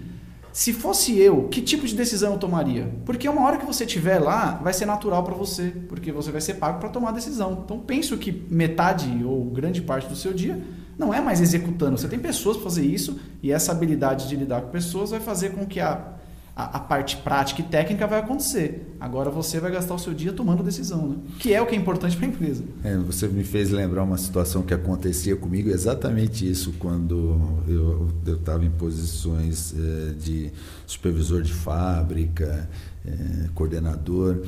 se 0.53 0.75
fosse 0.75 1.19
eu, 1.19 1.49
que 1.49 1.63
tipo 1.63 1.87
de 1.87 1.95
decisão 1.95 2.33
eu 2.33 2.39
tomaria? 2.39 2.93
Porque 3.07 3.27
uma 3.27 3.43
hora 3.47 3.57
que 3.57 3.65
você 3.65 3.85
estiver 3.85 4.19
lá, 4.19 4.61
vai 4.63 4.75
ser 4.75 4.85
natural 4.85 5.25
para 5.25 5.35
você, 5.35 5.73
porque 5.89 6.13
você 6.13 6.31
vai 6.31 6.43
ser 6.43 6.55
pago 6.55 6.79
para 6.79 6.91
tomar 6.91 7.09
a 7.09 7.13
decisão. 7.13 7.63
Então 7.65 7.79
penso 7.79 8.19
que 8.19 8.47
metade 8.51 9.25
ou 9.25 9.47
grande 9.47 9.81
parte 9.81 10.07
do 10.07 10.15
seu 10.15 10.35
dia 10.35 10.63
não 10.99 11.15
é 11.15 11.21
mais 11.23 11.41
executando. 11.41 11.97
Você 11.97 12.09
tem 12.09 12.19
pessoas 12.19 12.59
para 12.59 12.65
fazer 12.65 12.85
isso 12.85 13.19
e 13.43 13.51
essa 13.51 13.73
habilidade 13.73 14.29
de 14.29 14.37
lidar 14.37 14.61
com 14.61 14.69
pessoas 14.69 15.11
vai 15.11 15.21
fazer 15.21 15.51
com 15.51 15.65
que 15.65 15.81
a 15.81 16.21
a, 16.55 16.77
a, 16.77 16.81
parte 16.81 17.17
prática 17.17 17.63
e 17.63 17.65
técnica 17.65 18.07
vai 18.07 18.21
acontecer. 18.21 18.95
Agora 19.01 19.31
você 19.31 19.59
vai 19.59 19.71
gastar 19.71 19.95
o 19.95 19.99
seu 19.99 20.13
dia 20.13 20.33
tomando 20.33 20.63
decisão, 20.63 21.09
né? 21.09 21.17
que 21.39 21.53
é 21.55 21.61
o 21.63 21.67
que 21.67 21.75
é 21.75 21.79
importante 21.79 22.17
para 22.17 22.27
a 22.27 22.29
empresa. 22.29 22.63
É, 22.85 22.97
você 22.97 23.27
me 23.27 23.43
fez 23.43 23.71
lembrar 23.71 24.03
uma 24.03 24.19
situação 24.19 24.63
que 24.63 24.75
acontecia 24.75 25.35
comigo, 25.35 25.71
exatamente 25.71 26.49
isso, 26.49 26.75
quando 26.79 27.39
eu 27.67 28.11
estava 28.35 28.65
em 28.65 28.71
posições 28.71 29.75
é, 29.75 30.13
de 30.13 30.53
supervisor 30.87 31.43
de 31.43 31.53
fábrica, 31.53 32.69
é, 33.05 33.49
coordenador. 33.55 34.43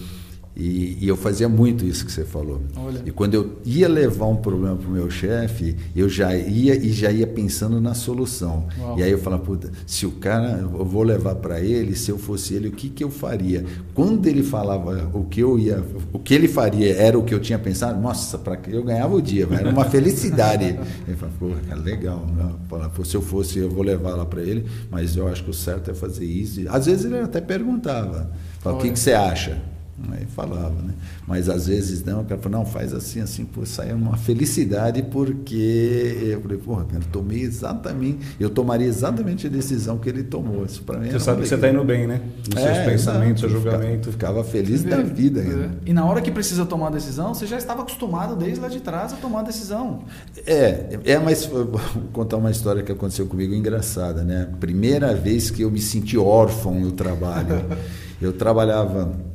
E, 0.57 0.99
e, 1.01 1.09
eu 1.09 1.17
fazia 1.17 1.49
muito 1.49 1.85
isso 1.85 2.07
que 2.07 2.13
você 2.13 2.25
falou. 2.25 2.61
Olha. 2.77 3.03
E 3.05 3.11
quando 3.11 3.35
eu 3.35 3.59
ia 3.65 3.89
levar 3.89 4.27
um 4.27 4.37
problema 4.37 4.77
para 4.77 4.89
o 4.89 4.91
meu 4.93 5.11
chefe, 5.11 5.77
eu 5.97 6.09
já 6.09 6.35
ia 6.37 6.77
e 6.77 6.93
já 6.93 7.11
ia 7.11 7.27
pensando 7.27 7.81
na 7.81 7.93
solução. 7.93 8.69
Uau. 8.79 8.99
E 8.99 9.03
aí 9.03 9.11
eu 9.11 9.19
falava, 9.19 9.43
puta, 9.43 9.73
se 9.85 10.07
o 10.07 10.13
cara, 10.13 10.61
eu 10.61 10.85
vou 10.85 11.03
levar 11.03 11.35
para 11.37 11.61
ele, 11.61 11.97
se 11.97 12.09
eu 12.09 12.19
fosse 12.19 12.55
ele, 12.55 12.69
o 12.69 12.73
que, 12.73 12.89
que 12.89 13.03
eu 13.03 13.11
faria? 13.11 13.65
Quando 13.95 14.27
ele 14.29 14.45
falava 14.45 15.11
o 15.13 15.25
que 15.25 15.41
eu 15.41 15.59
ia, 15.59 15.83
o 16.13 16.21
que 16.21 16.33
ele 16.33 16.47
faria 16.47 16.95
era 16.95 17.19
o 17.19 17.25
que 17.25 17.35
eu 17.35 17.41
tinha 17.41 17.59
pensado, 17.59 18.01
nossa, 18.01 18.39
para 18.39 18.57
que 18.57 18.73
eu 18.73 18.85
ganhava 18.85 19.13
o 19.13 19.21
dia, 19.21 19.49
era 19.51 19.71
uma 19.71 19.85
felicidade. 19.87 20.79
ele 21.09 21.17
falava, 21.17 21.37
pô, 21.37 21.51
cara, 21.69 21.81
legal. 21.81 22.25
Né? 22.29 22.53
Falava, 22.69 23.05
se 23.05 23.17
eu 23.17 23.23
fosse, 23.23 23.59
eu 23.59 23.69
vou 23.69 23.83
levar 23.83 24.15
lá 24.15 24.25
para 24.25 24.43
ele, 24.43 24.67
mas 24.89 25.17
eu 25.17 25.27
acho 25.27 25.43
que 25.43 25.51
o 25.51 25.55
certo 25.55 25.91
é 25.91 25.95
fazer 25.95 26.27
isso. 26.27 26.61
Às 26.69 26.87
vezes 26.87 27.07
ele 27.07 27.19
até 27.19 27.41
perguntava, 27.41 28.31
o 28.65 28.77
que, 28.77 28.91
que 28.93 28.99
você 29.01 29.13
acha? 29.13 29.74
Aí 30.11 30.27
falava, 30.27 30.75
né? 30.83 30.93
Mas 31.27 31.49
às 31.49 31.69
vezes 31.69 32.05
não, 32.05 32.23
o 32.23 32.25
cara 32.25 32.41
falou, 32.41 32.59
não, 32.59 32.67
faz 32.67 32.93
assim, 32.93 33.21
assim, 33.21 33.45
pô, 33.45 33.65
saiu 33.65 33.95
uma 33.95 34.17
felicidade 34.17 35.03
porque 35.05 36.31
eu 36.33 36.41
falei, 36.41 36.59
porra, 36.59 36.87
eu 36.93 37.01
tomei 37.13 37.43
exatamente, 37.43 38.19
eu 38.41 38.51
tomaria 38.51 38.87
exatamente 38.87 39.47
a 39.47 39.51
decisão 39.51 39.97
que 39.97 40.09
ele 40.09 40.25
tomou. 40.25 40.65
Isso 40.65 40.83
para 40.83 40.99
mim 40.99 41.11
Você 41.11 41.21
sabe 41.21 41.43
que 41.43 41.49
você 41.49 41.55
está 41.55 41.69
indo 41.69 41.85
bem, 41.85 42.09
né? 42.09 42.21
Nos 42.53 42.63
é, 42.63 42.75
seus 42.75 42.87
pensamentos, 42.87 43.41
seu 43.41 43.51
julgamento. 43.51 44.11
Ficava, 44.11 44.43
ficava 44.43 44.45
feliz 44.45 44.83
da 44.83 45.01
vida 45.01 45.41
ainda. 45.41 45.71
E 45.87 45.93
na 45.93 46.05
hora 46.05 46.21
que 46.21 46.31
precisa 46.31 46.67
tomar 46.67 46.89
a 46.89 46.91
decisão, 46.91 47.33
você 47.33 47.47
já 47.47 47.57
estava 47.57 47.83
acostumado 47.83 48.35
desde 48.35 48.59
lá 48.59 48.69
de 48.69 48.81
trás 48.81 49.13
a 49.13 49.17
tomar 49.17 49.41
a 49.41 49.45
decisão. 49.45 50.01
É, 50.45 50.99
é, 51.05 51.19
mas 51.21 51.47
vou 51.47 51.71
contar 52.13 52.37
uma 52.37 52.51
história 52.51 52.83
que 52.83 52.91
aconteceu 52.91 53.27
comigo 53.27 53.55
engraçada, 53.55 54.25
né? 54.25 54.49
Primeira 54.59 55.15
vez 55.15 55.51
que 55.51 55.63
eu 55.63 55.71
me 55.71 55.81
senti 55.81 56.19
órfão 56.19 56.81
no 56.81 56.91
trabalho. 56.91 57.65
eu 58.21 58.33
trabalhava 58.33 59.34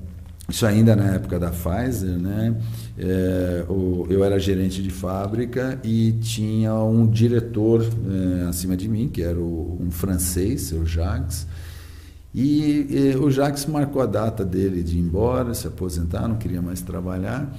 isso 0.49 0.65
ainda 0.65 0.95
na 0.95 1.15
época 1.15 1.39
da 1.39 1.51
Pfizer, 1.51 2.17
né? 2.17 2.55
É, 2.97 3.65
o, 3.69 4.07
eu 4.09 4.23
era 4.23 4.39
gerente 4.39 4.81
de 4.81 4.89
fábrica 4.89 5.79
e 5.83 6.11
tinha 6.13 6.73
um 6.75 7.07
diretor 7.07 7.85
é, 7.85 8.47
acima 8.47 8.75
de 8.75 8.89
mim, 8.89 9.07
que 9.07 9.21
era 9.21 9.39
o, 9.39 9.77
um 9.79 9.91
francês, 9.91 10.71
o 10.71 10.85
Jacques. 10.85 11.47
E, 12.33 13.15
o 13.21 13.31
Jacques 13.31 13.65
marcou 13.65 14.01
a 14.01 14.05
data 14.05 14.45
dele 14.45 14.83
de 14.83 14.97
ir 14.97 15.01
embora, 15.01 15.53
se 15.53 15.67
aposentar, 15.67 16.27
não 16.27 16.37
queria 16.37 16.61
mais 16.61 16.81
trabalhar. 16.81 17.51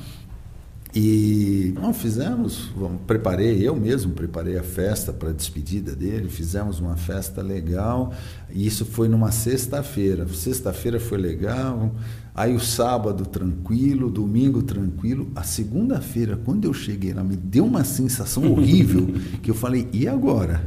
E 0.94 1.72
não 1.80 1.94
fizemos, 1.94 2.72
preparei, 3.06 3.66
eu 3.66 3.76
mesmo 3.76 4.12
preparei 4.12 4.58
a 4.58 4.62
festa 4.62 5.12
para 5.12 5.30
a 5.30 5.32
despedida 5.32 5.94
dele, 5.94 6.28
fizemos 6.28 6.80
uma 6.80 6.96
festa 6.96 7.40
legal, 7.40 8.12
e 8.50 8.66
isso 8.66 8.84
foi 8.84 9.08
numa 9.08 9.30
sexta-feira. 9.30 10.26
Sexta-feira 10.26 10.98
foi 10.98 11.18
legal, 11.18 11.92
Aí 12.34 12.54
o 12.54 12.60
sábado 12.60 13.26
tranquilo, 13.26 14.10
domingo 14.10 14.62
tranquilo. 14.62 15.28
A 15.34 15.42
segunda-feira, 15.42 16.38
quando 16.44 16.64
eu 16.64 16.72
cheguei 16.72 17.12
lá, 17.12 17.24
me 17.24 17.36
deu 17.36 17.64
uma 17.64 17.84
sensação 17.84 18.44
horrível 18.52 19.08
que 19.42 19.50
eu 19.50 19.54
falei, 19.54 19.88
e 19.92 20.06
agora? 20.06 20.62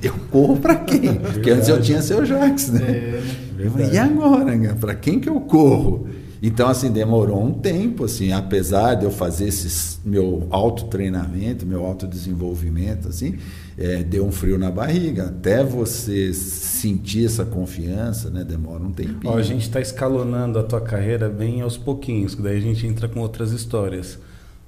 Eu 0.00 0.14
corro 0.30 0.56
para 0.58 0.76
quem? 0.76 1.14
Porque 1.18 1.50
antes 1.50 1.68
eu 1.68 1.80
tinha 1.80 2.00
seu 2.00 2.24
Jax, 2.24 2.68
né? 2.68 2.82
É, 2.82 3.22
eu 3.58 3.70
falei, 3.70 3.90
e 3.90 3.98
agora, 3.98 4.74
para 4.78 4.94
quem 4.94 5.18
que 5.18 5.28
eu 5.28 5.40
corro? 5.40 6.08
Então, 6.42 6.68
assim, 6.68 6.90
demorou 6.90 7.42
um 7.42 7.52
tempo, 7.52 8.04
assim, 8.04 8.32
apesar 8.32 8.94
de 8.94 9.04
eu 9.04 9.10
fazer 9.10 9.48
esse 9.48 9.98
meu 10.04 10.46
autotreinamento, 10.50 11.66
meu 11.66 11.84
autodesenvolvimento, 11.84 13.08
assim, 13.08 13.36
é, 13.78 14.02
deu 14.02 14.24
um 14.26 14.32
frio 14.32 14.58
na 14.58 14.70
barriga. 14.70 15.26
Até 15.26 15.64
você 15.64 16.32
sentir 16.32 17.26
essa 17.26 17.44
confiança, 17.44 18.30
né, 18.30 18.44
demora 18.44 18.82
um 18.82 18.92
tempinho. 18.92 19.32
Ó, 19.32 19.36
a 19.36 19.42
gente 19.42 19.62
está 19.62 19.80
escalonando 19.80 20.58
a 20.58 20.62
tua 20.62 20.80
carreira 20.80 21.28
bem 21.28 21.62
aos 21.62 21.76
pouquinhos, 21.76 22.34
que 22.34 22.42
daí 22.42 22.58
a 22.58 22.60
gente 22.60 22.86
entra 22.86 23.08
com 23.08 23.20
outras 23.20 23.52
histórias. 23.52 24.18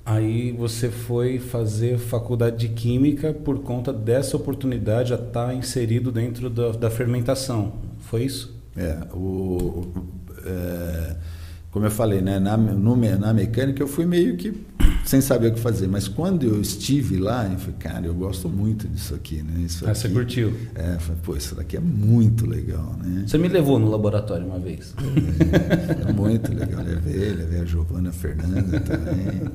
Aí 0.05 0.53
você 0.53 0.89
foi 0.89 1.39
fazer 1.39 1.99
faculdade 1.99 2.57
de 2.57 2.69
química 2.69 3.35
por 3.35 3.59
conta 3.59 3.93
dessa 3.93 4.39
oportunidade 4.39 5.13
a 5.13 5.17
estar 5.17 5.49
tá 5.49 5.55
inserido 5.55 6.11
dentro 6.11 6.49
da, 6.49 6.73
da 6.73 6.89
fermentação. 6.91 7.75
Foi 7.99 8.25
isso? 8.25 8.57
É, 8.75 8.97
o, 9.13 9.87
é, 10.47 11.17
como 11.71 11.85
eu 11.85 11.91
falei, 11.91 12.21
né, 12.21 12.39
na, 12.39 12.57
no, 12.57 12.97
na 12.97 13.35
mecânica 13.35 13.83
eu 13.83 13.89
fui 13.89 14.07
meio 14.07 14.37
que 14.37 14.53
sem 15.05 15.21
saber 15.21 15.49
o 15.49 15.55
que 15.55 15.61
fazer. 15.61 15.89
Mas 15.89 16.07
quando 16.07 16.45
eu 16.45 16.61
estive 16.61 17.17
lá, 17.17 17.47
eu 17.51 17.59
falei, 17.59 17.77
cara, 17.79 18.07
eu 18.07 18.15
gosto 18.15 18.49
muito 18.49 18.87
disso 18.87 19.15
aqui, 19.15 19.43
né? 19.43 19.61
Isso 19.61 19.87
ah, 19.87 19.91
aqui, 19.91 20.01
você 20.01 20.09
curtiu? 20.11 20.53
É, 20.75 20.99
falei, 20.99 21.21
pô, 21.23 21.37
isso 21.37 21.55
daqui 21.55 21.77
é 21.77 21.81
muito 21.81 22.47
legal, 22.47 22.95
né? 23.03 23.25
Você 23.27 23.39
me 23.39 23.49
levou 23.49 23.79
no 23.79 23.91
laboratório 23.91 24.47
uma 24.47 24.59
vez. 24.59 24.95
É, 24.99 26.11
é 26.11 26.13
muito 26.13 26.53
legal. 26.55 26.83
Levei, 26.83 27.33
levei 27.33 27.61
a 27.61 27.65
Giovana 27.65 28.13
Fernanda 28.13 28.81
também. 28.81 29.51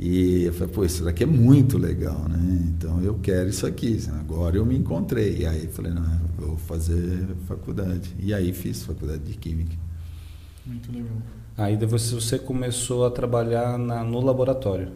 E 0.00 0.44
eu 0.44 0.52
falei, 0.52 0.74
pô, 0.74 0.84
isso 0.84 1.04
daqui 1.04 1.22
é 1.22 1.26
muito 1.26 1.76
legal, 1.76 2.26
né? 2.28 2.64
Então 2.68 3.00
eu 3.02 3.18
quero 3.22 3.50
isso 3.50 3.66
aqui. 3.66 4.00
Agora 4.20 4.56
eu 4.56 4.64
me 4.64 4.76
encontrei. 4.76 5.38
E 5.40 5.46
aí 5.46 5.68
falei, 5.68 5.92
não, 5.92 6.04
vou 6.38 6.56
fazer 6.56 7.26
faculdade. 7.46 8.14
E 8.18 8.32
aí 8.32 8.52
fiz 8.52 8.82
faculdade 8.82 9.22
de 9.22 9.34
Química. 9.34 9.76
Muito 10.66 10.92
legal. 10.92 11.16
Aí 11.56 11.76
depois 11.76 12.10
você 12.10 12.38
começou 12.38 13.04
a 13.04 13.10
trabalhar 13.10 13.78
na, 13.78 14.02
no 14.02 14.20
laboratório. 14.20 14.90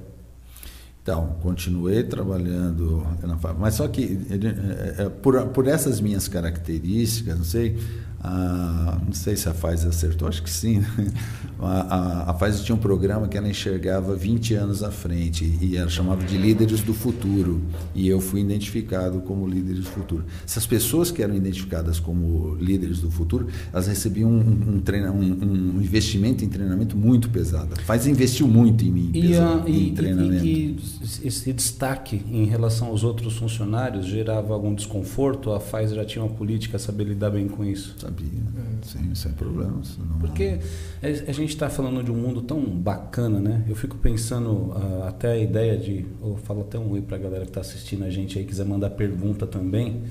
Então, 1.02 1.36
continuei 1.40 2.02
trabalhando 2.02 3.06
na 3.22 3.36
fábrica. 3.36 3.60
Mas 3.62 3.74
só 3.74 3.86
que, 3.86 4.18
é, 4.28 5.04
é, 5.04 5.08
por, 5.08 5.40
por 5.48 5.68
essas 5.68 6.00
minhas 6.00 6.26
características, 6.26 7.38
não 7.38 7.44
sei, 7.44 7.78
a, 8.27 8.99
não 9.07 9.12
sei 9.12 9.37
se 9.37 9.49
a 9.49 9.53
Pfizer 9.53 9.89
acertou, 9.89 10.27
acho 10.27 10.43
que 10.43 10.51
sim. 10.51 10.81
Né? 10.81 11.12
A, 11.59 11.81
a, 11.81 12.31
a 12.31 12.35
Pfizer 12.35 12.64
tinha 12.64 12.74
um 12.74 12.79
programa 12.79 13.29
que 13.29 13.39
ela 13.39 13.49
enxergava 13.49 14.14
20 14.14 14.55
anos 14.55 14.83
à 14.83 14.91
frente 14.91 15.57
e 15.61 15.77
ela 15.77 15.89
chamava 15.89 16.24
de 16.24 16.37
líderes 16.37 16.81
do 16.81 16.93
futuro. 16.93 17.62
E 17.95 18.09
eu 18.09 18.20
fui 18.20 18.41
identificado 18.41 19.20
como 19.20 19.47
líderes 19.47 19.85
do 19.85 19.91
futuro. 19.91 20.24
Essas 20.45 20.66
pessoas 20.66 21.11
que 21.11 21.22
eram 21.22 21.35
identificadas 21.35 22.01
como 22.01 22.57
líderes 22.57 23.01
do 23.01 23.11
futuro, 23.11 23.47
elas 23.72 23.87
recebiam 23.87 24.29
um, 24.29 24.74
um, 24.74 24.81
treina, 24.81 25.12
um, 25.12 25.77
um 25.77 25.81
investimento 25.81 26.45
em 26.45 26.49
treinamento 26.49 26.97
muito 26.97 27.31
pesado. 27.31 27.74
A 27.74 27.93
Pfizer 27.93 28.12
investiu 28.12 28.49
muito 28.49 28.85
em 28.85 28.91
mim 28.91 29.11
e, 29.14 29.29
pesado, 29.29 29.68
em 29.70 29.95
treinamento. 29.95 30.45
E, 30.45 30.77
e 31.22 31.27
esse 31.29 31.53
destaque 31.53 32.22
em 32.31 32.45
relação 32.45 32.89
aos 32.89 33.05
outros 33.05 33.37
funcionários 33.37 34.05
gerava 34.05 34.53
algum 34.53 34.74
desconforto? 34.74 35.53
A 35.53 35.61
Pfizer 35.61 35.97
já 35.97 36.05
tinha 36.05 36.24
uma 36.24 36.35
política, 36.35 36.79
saber 36.79 37.05
lidar 37.05 37.31
bem 37.31 37.47
com 37.47 37.64
isso? 37.64 37.95
Sabia, 38.16 38.40
sem, 38.82 39.14
sem 39.14 39.32
problemas. 39.32 39.98
Não... 39.98 40.18
Porque 40.18 40.58
a 41.02 41.32
gente 41.32 41.50
está 41.50 41.68
falando 41.68 42.02
de 42.02 42.10
um 42.10 42.16
mundo 42.16 42.42
tão 42.42 42.60
bacana, 42.60 43.38
né? 43.38 43.64
Eu 43.68 43.76
fico 43.76 43.96
pensando 43.96 44.50
uh, 44.50 45.04
até 45.06 45.32
a 45.32 45.38
ideia 45.38 45.76
de. 45.76 46.06
Eu 46.22 46.36
falo 46.44 46.62
até 46.62 46.78
um 46.78 46.92
oi 46.92 47.02
para 47.02 47.16
a 47.16 47.20
galera 47.20 47.44
que 47.44 47.50
está 47.50 47.60
assistindo 47.60 48.04
a 48.04 48.10
gente 48.10 48.38
aí, 48.38 48.44
quiser 48.44 48.64
mandar 48.64 48.90
pergunta 48.90 49.46
também. 49.46 50.02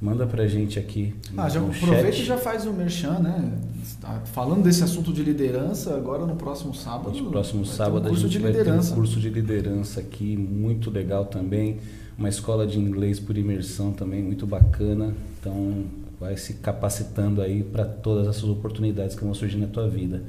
Manda 0.00 0.26
pra 0.26 0.46
gente 0.46 0.78
aqui. 0.78 1.14
Ah, 1.34 1.48
já 1.48 1.58
aproveita 1.58 2.18
e 2.18 2.24
já 2.24 2.36
faz 2.36 2.66
o 2.66 2.72
merchan, 2.72 3.18
né? 3.18 3.52
Tá 3.98 4.20
falando 4.26 4.62
desse 4.62 4.84
assunto 4.84 5.10
de 5.10 5.22
liderança, 5.22 5.94
agora 5.94 6.26
no 6.26 6.36
próximo 6.36 6.74
sábado. 6.74 7.18
No 7.18 7.30
próximo 7.30 7.64
sábado 7.64 8.10
um 8.10 8.12
a 8.12 8.14
gente 8.14 8.38
vai 8.38 8.52
ter 8.52 8.70
um 8.70 8.86
curso 8.90 9.18
de 9.18 9.30
liderança 9.30 10.00
aqui, 10.00 10.36
muito 10.36 10.90
legal 10.90 11.24
também. 11.24 11.78
Uma 12.18 12.28
escola 12.28 12.66
de 12.66 12.78
inglês 12.78 13.18
por 13.18 13.38
imersão 13.38 13.92
também, 13.92 14.22
muito 14.22 14.46
bacana. 14.46 15.14
Então, 15.40 15.84
vai 16.18 16.36
se 16.36 16.54
capacitando 16.54 17.42
aí 17.42 17.62
para 17.62 17.84
todas 17.84 18.26
essas 18.26 18.44
oportunidades 18.44 19.14
que 19.14 19.24
vão 19.24 19.34
surgir 19.34 19.58
na 19.58 19.66
tua 19.66 19.88
vida. 19.88 20.22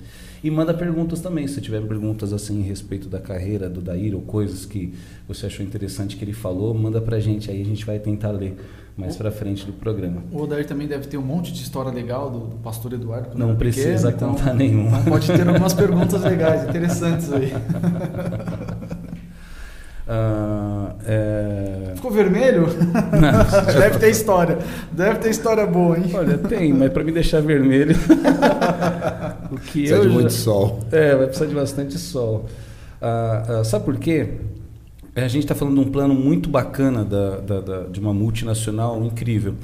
E 0.43 0.51
manda 0.51 0.73
perguntas 0.73 1.21
também, 1.21 1.47
se 1.47 1.61
tiver 1.61 1.81
perguntas 1.81 2.33
assim 2.33 2.61
a 2.61 2.65
respeito 2.65 3.07
da 3.07 3.19
carreira 3.19 3.69
do 3.69 3.81
Daír 3.81 4.13
ou 4.13 4.21
coisas 4.21 4.65
que 4.65 4.93
você 5.27 5.45
achou 5.45 5.65
interessante 5.65 6.15
que 6.15 6.23
ele 6.23 6.33
falou, 6.33 6.73
manda 6.73 7.01
pra 7.01 7.19
gente 7.19 7.49
aí, 7.49 7.61
a 7.61 7.65
gente 7.65 7.85
vai 7.85 7.99
tentar 7.99 8.31
ler 8.31 8.57
mais 8.97 9.15
para 9.15 9.31
frente 9.31 9.63
do 9.65 9.73
programa. 9.73 10.23
O 10.31 10.41
Odair 10.41 10.65
também 10.65 10.87
deve 10.87 11.07
ter 11.07 11.17
um 11.17 11.21
monte 11.21 11.53
de 11.53 11.61
história 11.61 11.91
legal 11.91 12.31
do, 12.31 12.39
do 12.47 12.55
pastor 12.57 12.93
Eduardo. 12.93 13.37
Não 13.37 13.55
precisa 13.55 14.11
pequeno, 14.11 14.31
contar 14.31 14.43
então, 14.45 14.55
nenhuma. 14.55 15.03
Pode 15.03 15.27
ter 15.27 15.47
algumas 15.47 15.73
perguntas 15.73 16.23
legais, 16.23 16.67
interessantes 16.67 17.31
aí. 17.31 17.53
Uh, 20.07 20.95
é... 21.05 21.91
Ficou 21.95 22.09
vermelho? 22.09 22.67
Não, 23.11 23.73
Deve 23.77 23.99
ter 23.99 24.09
história. 24.09 24.57
Deve 24.91 25.19
ter 25.19 25.29
história 25.29 25.65
boa, 25.65 25.97
hein? 25.97 26.09
Olha, 26.13 26.37
tem, 26.37 26.73
mas 26.73 26.91
para 26.93 27.03
me 27.03 27.11
deixar 27.11 27.41
vermelho. 27.41 27.93
o 29.51 29.57
que 29.57 29.81
Precisa 29.81 29.95
eu 29.95 30.01
de 30.03 30.07
já... 30.07 30.13
muito 30.13 30.31
sol. 30.31 30.79
É, 30.91 31.13
vai 31.15 31.25
precisar 31.25 31.47
de 31.47 31.55
bastante 31.55 31.97
sol. 31.97 32.45
Uh, 33.01 33.61
uh, 33.61 33.65
sabe 33.65 33.83
por 33.83 33.97
quê? 33.97 34.29
A 35.13 35.27
gente 35.27 35.43
está 35.43 35.55
falando 35.55 35.81
de 35.81 35.81
um 35.81 35.91
plano 35.91 36.13
muito 36.13 36.47
bacana 36.47 37.03
da, 37.03 37.39
da, 37.39 37.59
da, 37.59 37.83
de 37.83 37.99
uma 37.99 38.13
multinacional 38.13 39.03
incrível. 39.03 39.55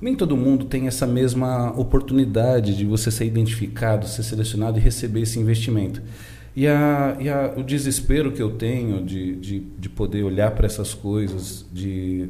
Nem 0.00 0.14
todo 0.14 0.36
mundo 0.36 0.66
tem 0.66 0.86
essa 0.86 1.06
mesma 1.06 1.72
oportunidade 1.78 2.76
de 2.76 2.84
você 2.84 3.10
ser 3.10 3.24
identificado, 3.24 4.06
ser 4.06 4.22
selecionado 4.22 4.78
e 4.78 4.80
receber 4.80 5.22
esse 5.22 5.38
investimento. 5.38 6.00
E, 6.54 6.66
a, 6.66 7.16
e 7.20 7.28
a, 7.28 7.54
o 7.56 7.62
desespero 7.62 8.32
que 8.32 8.42
eu 8.42 8.52
tenho 8.52 9.04
de, 9.04 9.36
de, 9.36 9.60
de 9.60 9.88
poder 9.88 10.24
olhar 10.24 10.50
para 10.50 10.66
essas 10.66 10.92
coisas, 10.92 11.64
de, 11.72 12.28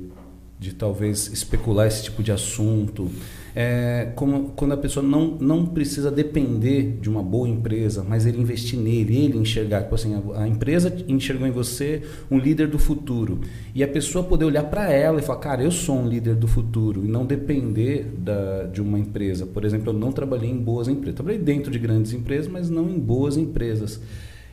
de 0.59 0.75
talvez 0.75 1.29
especular 1.29 1.87
esse 1.87 2.05
tipo 2.05 2.23
de 2.23 2.31
assunto, 2.31 3.11
é 3.55 4.13
como 4.15 4.51
quando 4.57 4.73
a 4.73 4.77
pessoa 4.77 5.05
não, 5.05 5.37
não 5.41 5.67
precisa 5.67 6.11
depender 6.11 6.99
de 7.01 7.09
uma 7.09 7.23
boa 7.23 7.49
empresa, 7.49 8.05
mas 8.07 8.27
ele 8.27 8.41
investir 8.41 8.79
nele, 8.79 9.25
ele 9.25 9.39
enxergar, 9.39 9.83
tipo 9.83 9.95
assim, 9.95 10.15
a, 10.15 10.43
a 10.43 10.49
empresa 10.49 10.95
enxergou 11.09 11.47
em 11.47 11.51
você 11.51 12.03
um 12.31 12.39
líder 12.39 12.69
do 12.69 12.79
futuro 12.79 13.41
e 13.75 13.83
a 13.83 13.89
pessoa 13.89 14.25
poder 14.25 14.45
olhar 14.45 14.65
para 14.65 14.91
ela 14.93 15.19
e 15.19 15.23
falar, 15.23 15.41
cara, 15.41 15.63
eu 15.63 15.71
sou 15.71 15.97
um 15.97 16.09
líder 16.09 16.35
do 16.35 16.47
futuro 16.47 17.05
e 17.05 17.09
não 17.09 17.27
depender 17.27 18.07
da, 18.19 18.65
de 18.65 18.81
uma 18.81 18.99
empresa. 18.99 19.47
Por 19.47 19.65
exemplo, 19.65 19.91
eu 19.91 19.99
não 19.99 20.13
trabalhei 20.13 20.51
em 20.51 20.59
boas 20.59 20.89
empresas, 20.89 21.17
trabalhei 21.17 21.41
dentro 21.41 21.71
de 21.71 21.79
grandes 21.79 22.13
empresas, 22.13 22.49
mas 22.49 22.71
não 22.71 22.89
em 22.89 22.99
boas 22.99 23.37
empresas. 23.37 24.01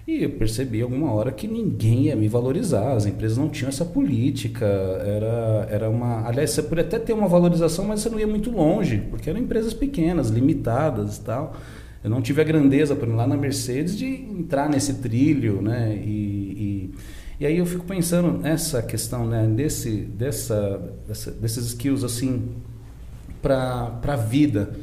E 0.08 0.24
eu 0.24 0.30
percebi 0.30 0.82
alguma 0.82 1.12
hora 1.12 1.34
que 1.34 1.50
ninguém 1.50 2.04
ia 2.04 2.16
me 2.16 2.30
valorizar, 2.30 2.94
as 2.94 3.06
empresas 3.06 3.38
não 3.38 3.50
tinham 3.50 3.68
essa 3.68 3.84
política, 3.84 4.66
era, 4.66 5.68
era 5.70 5.90
uma... 5.90 6.26
Aliás, 6.26 6.52
você 6.52 6.64
podia 6.64 6.86
até 6.86 6.98
ter 6.98 7.12
uma 7.12 7.28
valorização, 7.28 7.84
mas 7.84 8.00
você 8.00 8.10
não 8.10 8.18
ia 8.18 8.26
muito 8.26 8.50
longe, 8.50 9.04
porque 9.10 9.30
eram 9.30 9.38
empresas 9.38 9.74
pequenas, 9.74 10.30
limitadas 10.30 11.18
e 11.18 11.22
tal. 11.22 11.58
Eu 12.02 12.10
não 12.10 12.22
tive 12.22 12.40
a 12.40 12.46
grandeza, 12.46 12.96
por 12.96 13.04
exemplo, 13.04 13.18
lá 13.18 13.28
na 13.28 13.36
Mercedes, 13.36 13.98
de 13.98 14.06
entrar 14.06 14.70
nesse 14.70 14.94
trilho, 14.94 15.62
né? 15.62 15.94
E, 16.02 16.10
e, 16.10 16.94
e 17.42 17.46
aí 17.46 17.58
eu 17.58 17.66
fico 17.66 17.84
pensando 17.84 18.32
nessa 18.32 18.82
questão, 18.82 19.28
né? 19.28 19.46
Desse, 19.46 19.92
dessa, 19.92 20.90
dessa 21.06 21.32
desses 21.32 21.66
skills, 21.66 22.06
assim, 22.06 22.44
para 23.42 24.00
a 24.08 24.16
vida. 24.16 24.74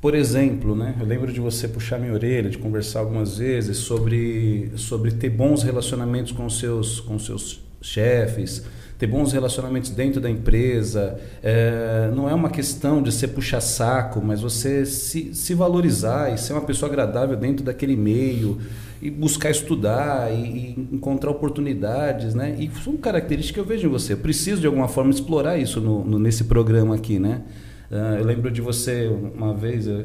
Por 0.00 0.14
exemplo, 0.14 0.74
né, 0.74 0.96
eu 0.98 1.04
lembro 1.04 1.30
de 1.30 1.40
você 1.40 1.68
puxar 1.68 1.98
minha 1.98 2.14
orelha, 2.14 2.48
de 2.48 2.56
conversar 2.56 3.00
algumas 3.00 3.36
vezes 3.36 3.76
sobre, 3.76 4.72
sobre 4.76 5.10
ter 5.10 5.28
bons 5.28 5.62
relacionamentos 5.62 6.32
com 6.32 6.48
seus, 6.48 7.00
com 7.00 7.18
seus 7.18 7.60
chefes, 7.82 8.64
ter 8.98 9.06
bons 9.06 9.32
relacionamentos 9.32 9.90
dentro 9.90 10.18
da 10.18 10.30
empresa. 10.30 11.18
É, 11.42 12.10
não 12.14 12.30
é 12.30 12.34
uma 12.34 12.48
questão 12.48 13.02
de 13.02 13.12
ser 13.12 13.28
puxa-saco, 13.28 14.22
mas 14.22 14.40
você 14.40 14.86
se, 14.86 15.34
se 15.34 15.54
valorizar 15.54 16.32
e 16.32 16.38
ser 16.38 16.54
uma 16.54 16.62
pessoa 16.62 16.90
agradável 16.90 17.36
dentro 17.36 17.62
daquele 17.62 17.96
meio 17.96 18.58
e 19.02 19.10
buscar 19.10 19.50
estudar 19.50 20.32
e, 20.32 20.36
e, 20.36 20.88
encontrar 20.92 21.30
oportunidades, 21.30 22.34
né? 22.34 22.56
E 22.58 22.70
são 22.82 22.96
características 22.96 23.54
que 23.54 23.60
eu 23.60 23.64
vejo 23.64 23.86
em 23.86 23.90
você. 23.90 24.14
Eu 24.14 24.18
preciso 24.18 24.60
de 24.60 24.66
alguma 24.66 24.88
forma 24.88 25.10
explorar 25.10 25.58
isso 25.58 25.80
no, 25.80 26.04
no 26.04 26.18
nesse 26.18 26.44
programa 26.44 26.94
aqui, 26.94 27.18
né? 27.18 27.42
Uh, 27.90 28.18
eu 28.18 28.24
lembro 28.24 28.50
de 28.52 28.60
você 28.60 29.08
uma 29.08 29.52
vez, 29.52 29.86
eu, 29.88 30.00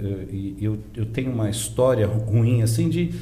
eu, 0.59 0.79
eu, 0.95 1.05
tenho 1.05 1.31
uma 1.31 1.49
história 1.51 2.07
ruim 2.07 2.63
assim 2.63 2.89
de, 2.89 3.13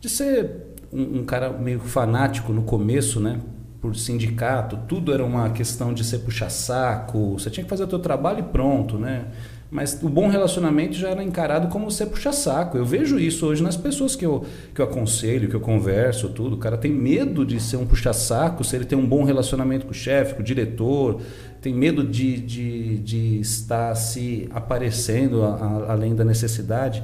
de 0.00 0.08
ser 0.08 0.74
um, 0.92 1.20
um, 1.20 1.24
cara 1.24 1.50
meio 1.50 1.78
fanático 1.78 2.52
no 2.52 2.62
começo, 2.62 3.20
né? 3.20 3.40
Por 3.80 3.94
sindicato, 3.94 4.76
tudo 4.88 5.14
era 5.14 5.24
uma 5.24 5.50
questão 5.50 5.94
de 5.94 6.02
ser 6.02 6.18
puxa-saco, 6.18 7.38
você 7.38 7.48
tinha 7.48 7.62
que 7.62 7.70
fazer 7.70 7.84
o 7.84 7.88
seu 7.88 8.00
trabalho 8.00 8.40
e 8.40 8.42
pronto, 8.42 8.98
né? 8.98 9.26
Mas 9.70 9.98
o 10.02 10.08
bom 10.08 10.28
relacionamento 10.28 10.94
já 10.94 11.10
era 11.10 11.22
encarado 11.22 11.68
como 11.68 11.90
você 11.90 12.06
puxa-saco. 12.06 12.78
Eu 12.78 12.86
vejo 12.86 13.18
isso 13.18 13.46
hoje 13.46 13.62
nas 13.62 13.76
pessoas 13.76 14.16
que 14.16 14.24
eu, 14.24 14.46
que 14.74 14.80
eu 14.80 14.84
aconselho, 14.86 15.46
que 15.46 15.54
eu 15.54 15.60
converso, 15.60 16.30
tudo. 16.30 16.56
O 16.56 16.58
cara 16.58 16.78
tem 16.78 16.90
medo 16.90 17.44
de 17.44 17.60
ser 17.60 17.76
um 17.76 17.84
puxa-saco 17.84 18.64
se 18.64 18.74
ele 18.74 18.86
tem 18.86 18.96
um 18.96 19.06
bom 19.06 19.24
relacionamento 19.24 19.84
com 19.84 19.92
o 19.92 19.94
chefe, 19.94 20.34
com 20.34 20.40
o 20.40 20.44
diretor, 20.44 21.20
tem 21.60 21.74
medo 21.74 22.02
de, 22.02 22.38
de, 22.40 22.98
de 22.98 23.40
estar 23.40 23.94
se 23.94 24.48
aparecendo 24.52 25.42
a, 25.42 25.54
a, 25.54 25.92
além 25.92 26.14
da 26.14 26.24
necessidade. 26.24 27.02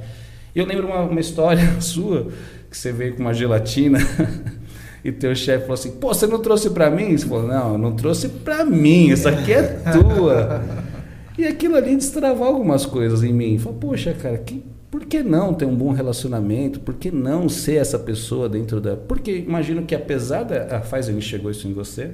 Eu 0.55 0.65
lembro 0.65 0.87
uma, 0.87 1.01
uma 1.01 1.19
história 1.19 1.69
sua, 1.79 2.29
que 2.67 2.75
você 2.75 2.91
veio 2.91 3.13
com 3.13 3.21
uma 3.21 3.33
gelatina 3.33 3.99
e 5.05 5.11
teu 5.11 5.35
chefe 5.35 5.61
falou 5.61 5.75
assim, 5.75 5.91
pô, 5.91 6.07
você 6.15 6.25
não 6.25 6.39
trouxe 6.39 6.71
para 6.71 6.89
mim? 6.89 7.15
Você 7.15 7.27
falou, 7.27 7.47
não, 7.47 7.73
eu 7.73 7.77
não 7.77 7.95
trouxe 7.95 8.27
para 8.27 8.65
mim, 8.65 9.09
isso 9.09 9.29
aqui 9.29 9.53
é 9.53 9.61
tua. 9.91 10.63
E 11.37 11.45
aquilo 11.45 11.75
ali 11.75 11.95
destravar 11.95 12.47
algumas 12.47 12.85
coisas 12.85 13.23
em 13.23 13.33
mim. 13.33 13.57
Falei, 13.57 13.79
poxa, 13.79 14.13
cara, 14.13 14.37
que, 14.37 14.63
por 14.89 15.05
que 15.05 15.21
não 15.21 15.53
ter 15.53 15.65
um 15.65 15.75
bom 15.75 15.91
relacionamento? 15.91 16.79
Por 16.79 16.95
que 16.95 17.11
não 17.11 17.49
ser 17.49 17.75
essa 17.75 17.99
pessoa 17.99 18.47
dentro 18.47 18.79
da... 18.79 18.95
Porque 18.95 19.37
imagino 19.37 19.85
que 19.85 19.93
apesar 19.93 20.43
da... 20.43 20.77
A 20.77 20.79
Pfizer 20.79 21.15
enxergou 21.15 21.51
isso 21.51 21.67
em 21.67 21.73
você, 21.73 22.11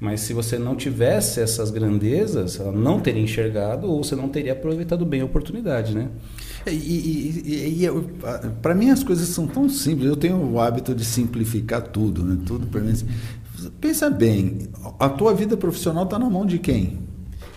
mas 0.00 0.20
se 0.20 0.32
você 0.32 0.58
não 0.58 0.76
tivesse 0.76 1.40
essas 1.40 1.70
grandezas, 1.72 2.60
ela 2.60 2.70
não 2.70 3.00
teria 3.00 3.22
enxergado 3.22 3.90
ou 3.90 4.04
você 4.04 4.14
não 4.14 4.28
teria 4.28 4.52
aproveitado 4.52 5.04
bem 5.04 5.22
a 5.22 5.24
oportunidade, 5.24 5.92
né? 5.92 6.08
É, 6.64 6.72
e, 6.72 6.76
e, 6.76 7.84
e 7.84 7.88
para 8.62 8.74
mim 8.76 8.90
as 8.90 9.02
coisas 9.02 9.28
são 9.28 9.46
tão 9.48 9.68
simples. 9.68 10.08
Eu 10.08 10.16
tenho 10.16 10.36
o 10.36 10.60
hábito 10.60 10.94
de 10.94 11.04
simplificar 11.04 11.82
tudo, 11.82 12.22
né? 12.22 12.38
Tudo 12.46 12.68
para 12.68 12.80
mim. 12.80 12.94
Pensa 13.80 14.08
bem, 14.08 14.68
a 15.00 15.08
tua 15.08 15.34
vida 15.34 15.56
profissional 15.56 16.04
está 16.04 16.16
na 16.16 16.30
mão 16.30 16.46
de 16.46 16.60
quem? 16.60 17.07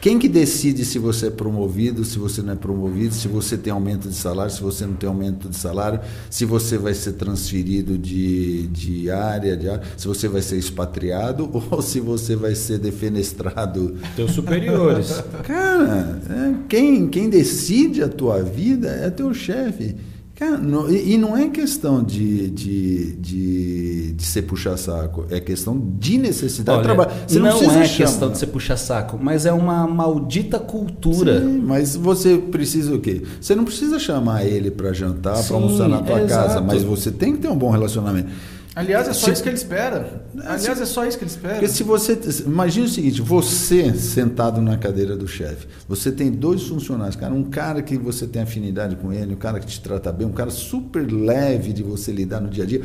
Quem 0.02 0.18
que 0.18 0.28
decide 0.28 0.84
se 0.84 0.98
você 0.98 1.28
é 1.28 1.30
promovido, 1.30 2.04
se 2.04 2.18
você 2.18 2.42
não 2.42 2.54
é 2.54 2.56
promovido, 2.56 3.14
se 3.14 3.28
você 3.28 3.56
tem 3.56 3.72
aumento 3.72 4.10
de 4.10 4.16
salário, 4.16 4.52
se 4.52 4.60
você 4.60 4.84
não 4.84 4.96
tem 4.96 5.08
aumento 5.08 5.48
de 5.48 5.56
salário, 5.56 6.00
se 6.28 6.44
você 6.44 6.76
vai 6.76 6.96
ser 6.96 7.14
transferido 7.14 8.00
de, 8.00 8.66
de 8.70 9.12
área, 9.12 9.56
de 9.56 9.70
área, 9.70 9.84
se 9.96 10.08
você 10.08 10.28
vai 10.28 10.42
ser 10.42 10.58
expatriado 10.58 11.52
ou 11.70 11.84
se 11.84 12.00
você 12.00 12.36
vai 12.36 12.56
ser 12.56 12.80
defenestrado? 12.80 13.96
Teus 14.16 14.32
superiores. 14.32 15.24
Cara, 15.46 16.20
é, 16.28 16.56
quem, 16.68 17.08
quem 17.08 17.30
decide 17.30 18.02
a 18.02 18.10
tua 18.10 18.42
vida 18.42 18.88
é 18.88 19.10
teu 19.12 19.32
chefe. 19.36 19.96
Cara, 20.42 20.58
não, 20.58 20.90
e, 20.90 21.14
e, 21.14 21.18
não 21.20 21.38
é 21.38 21.50
questão 21.50 22.02
de, 22.02 22.50
de, 22.50 23.12
de, 23.18 24.12
de 24.14 24.26
ser 24.26 24.42
puxa-saco, 24.42 25.28
é 25.30 25.40
questão 25.40 25.80
de 26.00 26.18
necessidade 26.18 26.80
Olha, 26.80 26.82
de 26.82 26.96
trabalho. 26.96 27.12
Você 27.28 27.38
não, 27.38 27.62
não 27.62 27.80
é 27.80 27.88
questão 27.88 28.32
de 28.32 28.40
ser 28.40 28.48
puxa-saco, 28.48 29.20
mas 29.22 29.46
é 29.46 29.54
uma 29.54 29.86
maldita 29.86 30.58
cultura. 30.58 31.40
Sim, 31.40 31.60
mas 31.60 31.96
você 31.96 32.40
precisa 32.40 32.96
o 32.96 33.00
quê? 33.00 33.22
Você 33.40 33.54
não 33.54 33.64
precisa 33.64 34.00
chamar 34.00 34.44
ele 34.44 34.72
para 34.72 34.92
jantar, 34.94 35.44
para 35.44 35.56
almoçar 35.56 35.88
na 35.88 36.02
tua 36.02 36.22
é 36.22 36.26
casa, 36.26 36.54
exato. 36.54 36.64
mas 36.66 36.82
você 36.82 37.12
tem 37.12 37.34
que 37.34 37.42
ter 37.44 37.48
um 37.48 37.56
bom 37.56 37.70
relacionamento. 37.70 38.32
Aliás, 38.74 39.08
é 39.10 39.14
só 39.14 39.26
se, 39.26 39.34
isso 39.34 39.44
que 39.44 39.50
ele 39.50 39.58
espera. 39.58 40.24
Aliás, 40.46 40.78
se, 40.78 40.84
é 40.84 40.86
só 40.86 41.06
isso 41.06 41.18
que 41.18 41.26
ele 41.26 41.32
espera. 41.32 41.56
Porque 41.56 41.68
se 41.68 41.84
você. 41.84 42.18
Imagina 42.46 42.86
o 42.86 42.90
seguinte: 42.90 43.22
você 43.22 43.94
sentado 43.94 44.62
na 44.62 44.78
cadeira 44.78 45.18
do 45.18 45.28
chefe, 45.28 45.68
você 45.90 46.10
tem 46.10 46.32
dois 46.32 46.64
funcionários, 46.64 47.18
cara, 47.18 47.34
um 47.34 47.44
cara 47.44 47.82
que 47.82 47.98
você 47.98 48.26
tem 48.26 48.42
afinidade 48.42 48.96
com 48.96 49.12
ele, 49.12 49.34
um 49.34 49.38
cara 49.38 49.60
que 49.60 49.68
te 49.68 49.82
trata 49.82 50.12
bem, 50.14 50.26
um 50.26 50.32
cara 50.32 50.50
super 50.50 51.02
leve 51.12 51.74
de 51.74 51.84
você 51.84 52.14
lidar 52.14 52.40
no 52.40 52.50
dia 52.50 52.64
a 52.64 52.68
dia. 52.68 52.82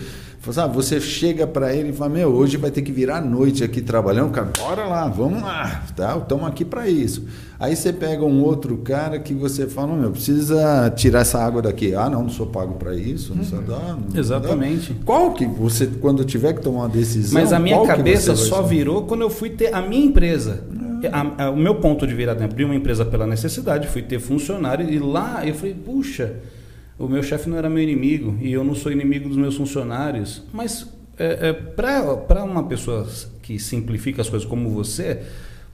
Sabe, 0.53 0.75
você 0.75 1.01
chega 1.01 1.47
para 1.47 1.75
ele 1.75 1.91
e 1.91 1.93
fala: 1.93 2.11
Meu, 2.11 2.29
hoje 2.31 2.57
vai 2.57 2.71
ter 2.71 2.83
que 2.83 2.93
virar 2.93 3.21
noite 3.21 3.65
aqui 3.65 3.81
trabalhando, 3.81 4.31
cara, 4.31 4.51
bora 4.59 4.87
lá, 4.87 5.09
vamos 5.09 5.43
lá, 5.43 5.85
tá? 5.95 6.17
Estamos 6.17 6.47
aqui 6.47 6.65
para 6.65 6.89
isso. 6.89 7.25
Aí 7.59 7.75
você 7.75 7.93
pega 7.93 8.25
um 8.25 8.43
outro 8.43 8.77
cara 8.79 9.19
que 9.19 9.35
você 9.35 9.67
fala: 9.67 9.95
Meu, 9.95 10.11
precisa 10.11 10.91
tirar 10.95 11.21
essa 11.21 11.39
água 11.43 11.63
daqui. 11.63 11.95
Ah, 11.95 12.09
não, 12.09 12.23
não 12.23 12.31
sou 12.31 12.47
pago 12.47 12.75
para 12.75 12.95
isso, 12.95 13.35
não 13.35 13.45
sou. 13.45 13.61
Dá, 13.63 13.97
não 13.97 14.19
Exatamente. 14.19 14.93
Dá. 14.93 15.05
Qual 15.05 15.33
que 15.33 15.47
você, 15.47 15.87
quando 15.87 16.25
tiver 16.25 16.53
que 16.53 16.61
tomar 16.61 16.81
uma 16.81 16.89
decisão. 16.89 17.41
Mas 17.41 17.53
a 17.53 17.59
minha 17.59 17.85
cabeça 17.87 18.37
só 18.37 18.63
virou 18.63 19.05
quando 19.05 19.23
eu 19.23 19.31
fui 19.31 19.51
ter 19.51 19.75
a 19.75 19.81
minha 19.83 20.05
empresa. 20.05 20.65
A, 21.13 21.45
a, 21.45 21.51
o 21.51 21.57
meu 21.57 21.77
ponto 21.77 22.07
de 22.07 22.15
virada, 22.15 22.45
abrir 22.45 22.65
uma 22.65 22.75
empresa 22.75 23.05
pela 23.05 23.27
necessidade, 23.27 23.87
fui 23.87 24.03
ter 24.03 24.19
funcionário 24.19 24.89
e 24.89 24.99
lá 24.99 25.47
eu 25.47 25.55
falei: 25.55 25.75
Puxa 25.75 26.35
o 26.99 27.09
meu 27.09 27.23
chefe 27.23 27.49
não 27.49 27.57
era 27.57 27.69
meu 27.69 27.83
inimigo 27.83 28.37
e 28.41 28.53
eu 28.53 28.65
não 28.65 28.75
sou 28.75 28.91
inimigo 28.91 29.29
dos 29.29 29.37
meus 29.37 29.57
funcionários. 29.57 30.43
Mas 30.53 30.87
é, 31.19 31.49
é, 31.49 31.53
para 31.53 32.45
uma 32.45 32.65
pessoa 32.65 33.07
que 33.43 33.59
simplifica 33.59 34.23
as 34.23 34.29
coisas 34.29 34.47
como 34.49 34.71
você, 34.71 35.23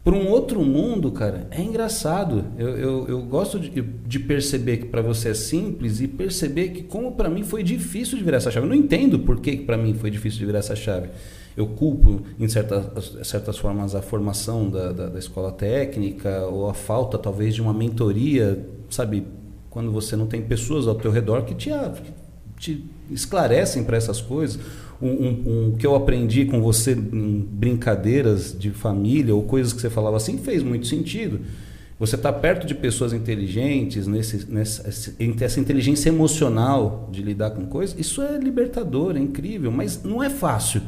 para 0.05 0.15
um 0.15 0.29
outro 0.29 0.63
mundo, 0.63 1.13
cara, 1.13 1.47
é 1.51 1.63
engraçado. 1.63 2.45
Eu, 2.59 2.69
eu, 2.71 3.09
eu 3.09 3.23
gosto 3.23 3.59
de, 3.61 3.71
de, 3.81 4.19
perceber 4.19 4.79
que 4.79 4.87
para 4.87 5.01
você 5.01 5.29
é 5.29 5.35
simples 5.35 6.01
e 6.01 6.09
perceber 6.09 6.71
que, 6.71 6.83
como 6.83 7.13
para 7.13 7.29
mim 7.29 7.45
foi 7.45 7.63
difícil 7.63 8.19
de 8.19 8.25
virar 8.25 8.39
essa 8.39 8.51
chave. 8.51 8.67
Eu 8.67 8.71
não 8.71 8.77
entendo 8.77 9.21
por 9.21 9.41
que, 9.41 9.57
para 9.59 9.77
mim 9.77 9.95
foi 9.95 10.11
difícil 10.11 10.41
de 10.41 10.47
virar 10.47 10.59
essa 10.59 10.75
chave. 10.75 11.09
Eu 11.57 11.69
culpo, 11.69 12.23
em 12.41 12.49
certas, 12.49 13.17
certas 13.23 13.59
formas, 13.59 13.95
a 13.95 14.03
formação 14.03 14.69
da, 14.69 14.91
da, 14.91 15.09
da 15.09 15.19
escola 15.19 15.53
técnica 15.53 16.47
ou 16.47 16.69
a 16.69 16.75
falta, 16.75 17.17
talvez, 17.17 17.55
de 17.55 17.63
uma 17.63 17.73
mentoria, 17.75 18.59
sabe, 18.91 19.25
quando 19.73 19.91
você 19.91 20.15
não 20.15 20.27
tem 20.27 20.43
pessoas 20.43 20.87
ao 20.87 20.95
teu 20.95 21.11
redor 21.11 21.45
que 21.45 21.55
te, 21.55 21.71
te 22.59 22.85
esclarecem 23.11 23.83
para 23.85 23.97
essas 23.97 24.21
coisas. 24.21 24.61
Um, 25.01 25.09
um, 25.09 25.43
um, 25.47 25.77
que 25.77 25.85
eu 25.85 25.97
aprendi 25.97 26.45
com 26.45 26.61
você 26.61 26.93
em 26.93 27.41
brincadeiras 27.41 28.57
de 28.57 28.71
família 28.71 29.35
ou 29.35 29.43
coisas 29.43 29.73
que 29.73 29.81
você 29.81 29.91
falava 29.91 30.19
assim 30.19 30.37
fez 30.37 30.63
muito 30.63 30.87
sentido. 30.87 31.41
Você 31.99 32.17
está 32.17 32.31
perto 32.33 32.67
de 32.67 32.75
pessoas 32.75 33.15
inteligentes, 33.15 34.07
nesse, 34.07 34.47
nessa, 34.53 34.89
essa 34.89 35.61
inteligência 35.61 36.11
emocional 36.11 37.09
de 37.11 37.23
lidar 37.23 37.53
com 37.53 37.65
coisas, 37.65 37.99
isso 37.99 38.21
é 38.21 38.37
libertador, 38.37 39.17
é 39.17 39.21
incrível, 39.21 39.73
mas 39.73 40.03
não 40.03 40.23
é 40.23 40.29
fácil. 40.29 40.83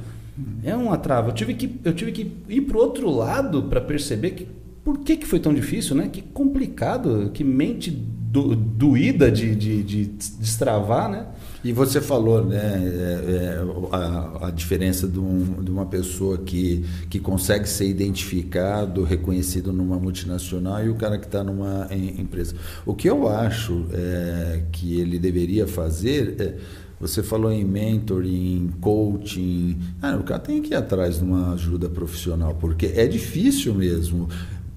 É 0.63 0.77
uma 0.77 0.99
trava. 0.99 1.31
Eu 1.31 1.35
tive 1.35 1.55
que, 1.55 1.81
eu 1.85 1.95
tive 1.95 2.13
que 2.13 2.33
ir 2.49 2.61
para 2.63 2.77
o 2.77 2.81
outro 2.81 3.09
lado 3.09 3.63
para 3.63 3.81
perceber 3.81 4.33
que 4.33 4.47
por 4.85 4.99
que, 4.99 5.17
que 5.17 5.27
foi 5.27 5.41
tão 5.41 5.55
difícil, 5.55 5.97
né? 5.97 6.09
Que 6.13 6.21
complicado, 6.21 7.31
que 7.33 7.43
mente 7.43 7.91
do, 8.35 8.57
doída 8.57 9.31
de, 9.31 9.55
de, 9.55 9.81
de 9.85 10.07
destravar, 10.07 11.09
né? 11.09 11.27
E 11.63 11.73
você 11.73 12.01
falou, 12.01 12.45
né, 12.45 12.59
é, 12.59 13.31
é, 13.31 13.65
a, 13.93 14.49
a, 14.49 14.51
diferença 14.51 15.07
de, 15.07 15.21
um, 15.21 15.63
de, 15.63 15.71
uma 15.71 15.87
pessoa 15.87 16.37
que, 16.37 16.85
que 17.09 17.21
consegue 17.21 17.67
ser 17.67 17.89
identificado, 17.89 19.05
reconhecido 19.05 19.73
numa 19.73 19.97
multinacional 19.97 20.85
e 20.85 20.91
o 20.91 20.97
cara 20.97 21.17
que 21.17 21.25
está 21.27 21.45
numa 21.45 21.87
em, 21.91 22.21
empresa. 22.21 22.57
O 22.85 22.93
que 22.93 23.09
eu 23.09 23.29
acho 23.29 23.87
é, 23.93 24.63
que 24.73 25.01
ele 25.01 25.19
deveria 25.19 25.67
fazer 25.67 26.35
é, 26.39 26.55
você 27.01 27.23
falou 27.23 27.53
em 27.53 27.65
mentoring, 27.65 28.73
coaching. 28.81 29.79
Ah, 30.01 30.17
o 30.17 30.23
cara 30.23 30.41
tem 30.41 30.63
que 30.63 30.73
ir 30.73 30.77
atrás 30.77 31.19
de 31.19 31.25
uma 31.25 31.53
ajuda 31.53 31.89
profissional, 31.89 32.55
porque 32.55 32.87
é 32.87 33.07
difícil 33.07 33.75
mesmo. 33.75 34.29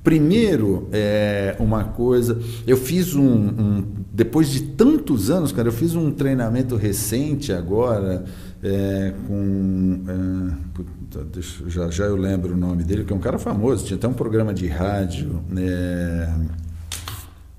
Primeiro, 0.07 0.87
é, 0.93 1.53
uma 1.59 1.83
coisa, 1.83 2.39
eu 2.65 2.77
fiz 2.77 3.13
um, 3.13 3.27
um, 3.27 3.85
depois 4.13 4.47
de 4.47 4.61
tantos 4.61 5.29
anos, 5.29 5.51
cara, 5.51 5.67
eu 5.67 5.71
fiz 5.73 5.95
um 5.95 6.11
treinamento 6.11 6.77
recente 6.77 7.51
agora 7.51 8.23
é, 8.63 9.13
com, 9.27 10.01
é, 10.07 11.23
deixa, 11.25 11.69
já, 11.69 11.89
já 11.89 12.05
eu 12.05 12.15
lembro 12.15 12.53
o 12.53 12.57
nome 12.57 12.85
dele, 12.85 13.03
que 13.03 13.11
é 13.11 13.15
um 13.17 13.19
cara 13.19 13.37
famoso, 13.37 13.85
tinha 13.85 13.97
até 13.97 14.07
um 14.07 14.13
programa 14.13 14.53
de 14.53 14.65
rádio, 14.65 15.41
é, 15.57 16.33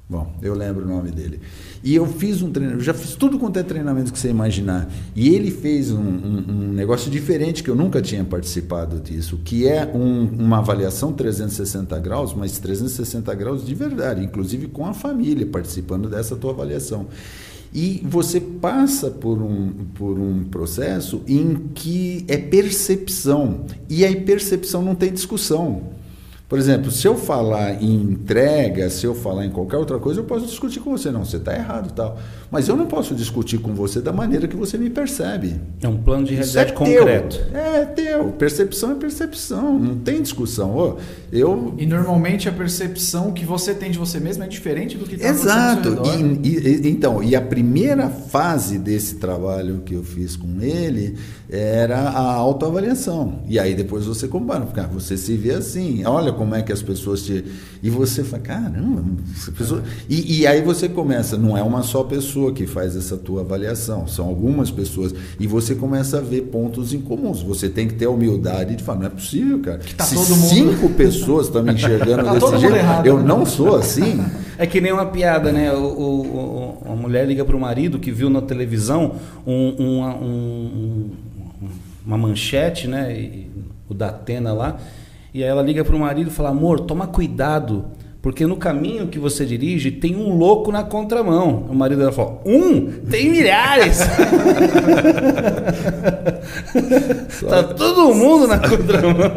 bom, 0.08 0.34
eu 0.40 0.54
lembro 0.54 0.86
o 0.86 0.88
nome 0.88 1.10
dele. 1.10 1.40
E 1.82 1.94
eu 1.94 2.06
fiz 2.06 2.42
um 2.42 2.50
treinamento, 2.50 2.84
já 2.84 2.92
fiz 2.92 3.14
tudo 3.14 3.38
quanto 3.38 3.58
é 3.58 3.62
treinamento 3.62 4.12
que 4.12 4.18
você 4.18 4.28
imaginar. 4.28 4.90
E 5.14 5.28
ele 5.34 5.50
fez 5.50 5.90
um, 5.90 6.00
um, 6.00 6.44
um 6.48 6.72
negócio 6.72 7.10
diferente 7.10 7.62
que 7.62 7.70
eu 7.70 7.76
nunca 7.76 8.02
tinha 8.02 8.24
participado 8.24 8.98
disso, 9.00 9.38
que 9.44 9.66
é 9.66 9.86
um, 9.86 10.24
uma 10.24 10.58
avaliação 10.58 11.12
360 11.12 11.98
graus, 12.00 12.34
mas 12.34 12.58
360 12.58 13.34
graus 13.34 13.64
de 13.64 13.74
verdade, 13.74 14.24
inclusive 14.24 14.66
com 14.68 14.86
a 14.86 14.94
família 14.94 15.46
participando 15.46 16.08
dessa 16.08 16.36
tua 16.36 16.50
avaliação. 16.50 17.06
E 17.72 18.00
você 18.04 18.40
passa 18.40 19.10
por 19.10 19.42
um, 19.42 19.70
por 19.94 20.18
um 20.18 20.44
processo 20.44 21.22
em 21.28 21.68
que 21.74 22.24
é 22.26 22.36
percepção. 22.36 23.66
E 23.88 24.06
a 24.06 24.20
percepção 24.22 24.82
não 24.82 24.94
tem 24.94 25.12
discussão. 25.12 25.97
Por 26.48 26.58
exemplo, 26.58 26.90
se 26.90 27.06
eu 27.06 27.14
falar 27.14 27.82
em 27.82 27.94
entrega, 27.94 28.88
se 28.88 29.04
eu 29.04 29.14
falar 29.14 29.44
em 29.44 29.50
qualquer 29.50 29.76
outra 29.76 29.98
coisa, 29.98 30.20
eu 30.20 30.24
posso 30.24 30.46
discutir 30.46 30.80
com 30.80 30.96
você. 30.96 31.10
Não, 31.10 31.22
você 31.22 31.36
está 31.36 31.54
errado 31.54 31.92
tal. 31.92 32.18
Mas 32.50 32.66
eu 32.68 32.74
não 32.74 32.86
posso 32.86 33.14
discutir 33.14 33.58
com 33.58 33.74
você 33.74 34.00
da 34.00 34.14
maneira 34.14 34.48
que 34.48 34.56
você 34.56 34.78
me 34.78 34.88
percebe. 34.88 35.60
É 35.82 35.86
um 35.86 35.98
plano 35.98 36.24
de 36.24 36.34
realidade 36.34 36.72
é 36.72 36.74
concreto. 36.74 37.36
Teu. 37.36 37.60
É 37.60 37.84
teu. 37.84 38.24
Percepção 38.32 38.92
é 38.92 38.94
percepção. 38.94 39.78
Não 39.78 39.96
tem 39.96 40.22
discussão. 40.22 40.74
Oh, 40.74 40.96
eu... 41.30 41.74
E 41.76 41.84
normalmente 41.84 42.48
a 42.48 42.52
percepção 42.52 43.30
que 43.30 43.44
você 43.44 43.74
tem 43.74 43.90
de 43.90 43.98
você 43.98 44.18
mesmo 44.18 44.42
é 44.42 44.46
diferente 44.46 44.96
do 44.96 45.04
que 45.04 45.16
está 45.16 45.28
Exato. 45.28 46.00
E, 46.42 46.48
e, 46.48 46.88
então, 46.88 47.22
e 47.22 47.36
a 47.36 47.42
primeira 47.42 48.08
fase 48.08 48.78
desse 48.78 49.16
trabalho 49.16 49.82
que 49.84 49.92
eu 49.92 50.02
fiz 50.02 50.34
com 50.34 50.62
ele 50.62 51.14
era 51.50 51.98
a 51.98 52.34
autoavaliação. 52.34 53.40
E 53.48 53.58
aí 53.58 53.74
depois 53.74 54.04
você 54.04 54.28
compara. 54.28 54.66
Você 54.92 55.16
se 55.16 55.34
vê 55.34 55.52
assim. 55.52 56.04
Olha 56.04 56.32
como 56.32 56.54
é 56.54 56.62
que 56.62 56.72
as 56.72 56.82
pessoas 56.82 57.22
te. 57.22 57.44
E 57.82 57.88
você 57.88 58.22
fala, 58.22 58.42
caramba, 58.42 59.02
pessoa... 59.56 59.82
e, 60.08 60.40
e 60.40 60.46
aí 60.46 60.60
você 60.60 60.88
começa, 60.88 61.36
não 61.38 61.56
é 61.56 61.62
uma 61.62 61.82
só 61.82 62.02
pessoa 62.02 62.52
que 62.52 62.66
faz 62.66 62.96
essa 62.96 63.16
tua 63.16 63.42
avaliação, 63.42 64.06
são 64.06 64.26
algumas 64.26 64.70
pessoas. 64.70 65.14
E 65.38 65.46
você 65.46 65.74
começa 65.74 66.18
a 66.18 66.20
ver 66.20 66.42
pontos 66.42 66.92
em 66.92 67.00
comuns. 67.00 67.40
Você 67.42 67.68
tem 67.68 67.88
que 67.88 67.94
ter 67.94 68.06
a 68.06 68.10
humildade 68.10 68.76
de 68.76 68.82
falar, 68.82 68.98
não 69.00 69.06
é 69.06 69.10
possível, 69.10 69.60
cara. 69.60 69.80
Tá 69.96 70.04
Se 70.04 70.16
cinco 70.18 70.82
mundo... 70.82 70.96
pessoas 70.96 71.46
estão 71.46 71.62
me 71.62 71.72
enxergando 71.72 72.24
tá 72.24 72.32
desse 72.34 72.58
jeito, 72.58 72.76
errado, 72.76 73.06
eu 73.06 73.18
né? 73.18 73.24
não 73.24 73.46
sou 73.46 73.76
assim. 73.76 74.22
É 74.58 74.66
que 74.66 74.80
nem 74.80 74.92
uma 74.92 75.06
piada, 75.06 75.52
né? 75.52 75.72
O, 75.72 75.84
o, 75.84 76.84
o 76.84 76.92
a 76.92 76.96
mulher 76.96 77.26
liga 77.26 77.44
para 77.44 77.56
o 77.56 77.60
marido 77.60 77.98
que 77.98 78.10
viu 78.10 78.28
na 78.28 78.40
televisão 78.40 79.14
um, 79.46 79.74
um, 79.78 80.04
um, 80.04 81.10
uma 82.08 82.18
manchete, 82.18 82.88
né? 82.88 83.14
E, 83.14 83.50
o 83.88 83.94
da 83.94 84.08
Atena 84.08 84.52
lá 84.52 84.78
e 85.32 85.44
aí 85.44 85.48
ela 85.48 85.62
liga 85.62 85.84
para 85.84 85.94
o 85.94 85.98
marido 85.98 86.30
e 86.30 86.32
fala: 86.32 86.48
amor, 86.50 86.80
toma 86.80 87.06
cuidado, 87.06 87.84
porque 88.22 88.46
no 88.46 88.56
caminho 88.56 89.08
que 89.08 89.18
você 89.18 89.44
dirige 89.44 89.90
tem 89.90 90.16
um 90.16 90.36
louco 90.36 90.72
na 90.72 90.82
contramão. 90.82 91.66
O 91.68 91.74
marido 91.74 91.98
dela 91.98 92.12
fala: 92.12 92.40
um? 92.44 92.86
Tem 93.08 93.30
milhares! 93.30 93.98
tá 97.48 97.62
todo 97.62 98.14
mundo 98.14 98.46
na 98.48 98.58
contramão. 98.58 99.28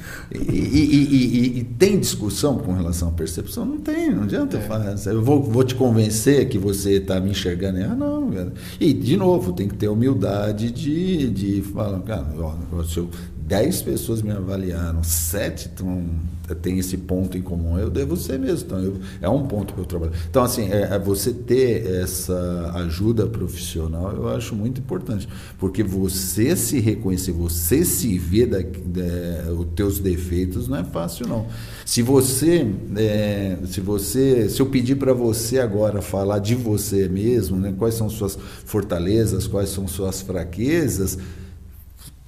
E, 0.32 0.38
e, 0.38 1.04
e, 1.04 1.58
e, 1.58 1.64
tem 1.64 1.98
discussão 1.98 2.58
com 2.58 2.72
relação 2.72 3.08
à 3.08 3.10
percepção? 3.10 3.64
Não 3.64 3.78
tem, 3.78 4.14
não 4.14 4.22
adianta 4.22 4.58
é. 4.58 4.60
falar. 4.60 4.94
Eu 5.06 5.22
vou, 5.22 5.42
vou 5.42 5.64
te 5.64 5.74
convencer 5.74 6.48
que 6.48 6.56
você 6.56 6.98
está 6.98 7.18
me 7.20 7.30
enxergando. 7.30 7.82
Ah, 7.82 7.96
não, 7.96 8.30
cara. 8.30 8.52
E, 8.78 8.92
de 8.92 9.16
novo, 9.16 9.52
tem 9.52 9.66
que 9.66 9.74
ter 9.74 9.88
humildade 9.88 10.70
de, 10.70 11.30
de 11.30 11.62
falar, 11.62 11.98
cara, 12.00 12.26
ó, 12.38 12.82
se 12.84 12.98
eu 12.98 13.08
10 13.50 13.82
pessoas 13.82 14.22
me 14.22 14.30
avaliaram, 14.30 15.02
7 15.02 15.70
têm 16.62 16.78
esse 16.78 16.96
ponto 16.96 17.36
em 17.36 17.42
comum, 17.42 17.76
eu 17.76 17.90
devo 17.90 18.16
ser 18.16 18.38
mesmo. 18.38 18.64
Então, 18.64 18.78
eu, 18.78 18.96
é 19.20 19.28
um 19.28 19.44
ponto 19.44 19.74
que 19.74 19.80
eu 19.80 19.84
trabalho. 19.84 20.12
Então, 20.30 20.44
assim, 20.44 20.70
é, 20.70 20.82
é, 20.82 20.98
você 21.00 21.32
ter 21.32 21.84
essa 22.00 22.70
ajuda 22.76 23.26
profissional, 23.26 24.12
eu 24.12 24.28
acho 24.28 24.54
muito 24.54 24.80
importante. 24.80 25.28
Porque 25.58 25.82
você 25.82 26.54
se 26.54 26.78
reconhecer, 26.78 27.32
você 27.32 27.84
se 27.84 28.16
ver 28.16 28.46
da, 28.46 28.58
da, 28.58 29.52
os 29.52 29.66
teus 29.74 29.98
defeitos, 29.98 30.68
não 30.68 30.76
é 30.76 30.84
fácil, 30.84 31.26
não. 31.26 31.46
Se 31.84 32.02
você, 32.02 32.64
é, 32.96 33.58
se 33.66 33.80
você, 33.80 34.48
se 34.48 34.62
eu 34.62 34.66
pedir 34.66 34.94
para 34.94 35.12
você 35.12 35.58
agora 35.58 36.00
falar 36.00 36.38
de 36.38 36.54
você 36.54 37.08
mesmo, 37.08 37.56
né, 37.56 37.74
quais 37.76 37.94
são 37.94 38.08
suas 38.08 38.38
fortalezas, 38.64 39.48
quais 39.48 39.70
são 39.70 39.88
suas 39.88 40.20
fraquezas, 40.20 41.18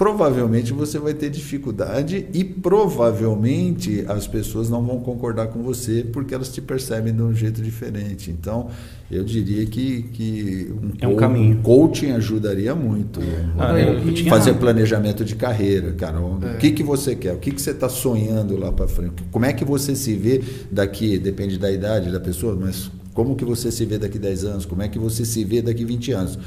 provavelmente 0.02 0.72
você 0.72 0.98
vai 0.98 1.14
ter 1.14 1.30
dificuldade 1.30 2.26
e 2.34 2.42
provavelmente 2.42 4.04
as 4.08 4.26
pessoas 4.26 4.68
não 4.68 4.84
vão 4.84 4.98
concordar 4.98 5.46
com 5.46 5.62
você 5.62 6.04
porque 6.12 6.34
elas 6.34 6.48
te 6.48 6.60
percebem 6.60 7.14
de 7.14 7.22
um 7.22 7.32
jeito 7.32 7.62
diferente. 7.62 8.28
Então, 8.28 8.68
eu 9.08 9.22
diria 9.22 9.64
que, 9.64 10.02
que 10.12 10.72
um, 10.72 10.90
é 11.00 11.06
um 11.06 11.14
caminho. 11.14 11.60
coaching 11.62 12.10
ajudaria 12.10 12.74
muito. 12.74 13.20
Ah, 13.56 13.78
eu, 13.78 13.92
eu 14.00 14.12
tinha... 14.12 14.28
Fazer 14.28 14.54
planejamento 14.54 15.24
de 15.24 15.36
carreira, 15.36 15.92
cara. 15.92 16.20
O 16.20 16.40
é. 16.48 16.56
que, 16.56 16.72
que 16.72 16.82
você 16.82 17.14
quer? 17.14 17.34
O 17.34 17.38
que, 17.38 17.52
que 17.52 17.62
você 17.62 17.70
está 17.70 17.88
sonhando 17.88 18.56
lá 18.56 18.72
para 18.72 18.88
frente? 18.88 19.22
Como 19.30 19.44
é 19.44 19.52
que 19.52 19.64
você 19.64 19.94
se 19.94 20.16
vê 20.16 20.42
daqui? 20.68 21.16
Depende 21.16 21.60
da 21.60 21.70
idade 21.70 22.10
da 22.10 22.18
pessoa, 22.18 22.58
mas 22.60 22.90
como 23.14 23.36
que 23.36 23.44
você 23.44 23.70
se 23.70 23.84
vê 23.84 23.98
daqui 23.98 24.18
10 24.18 24.44
anos? 24.46 24.66
Como 24.66 24.82
é 24.82 24.88
que 24.88 24.98
você 24.98 25.24
se 25.24 25.44
vê 25.44 25.62
daqui 25.62 25.84
20 25.84 26.10
anos? 26.10 26.38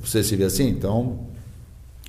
Você 0.00 0.24
se 0.24 0.34
vê 0.34 0.44
assim? 0.44 0.66
Então, 0.66 1.35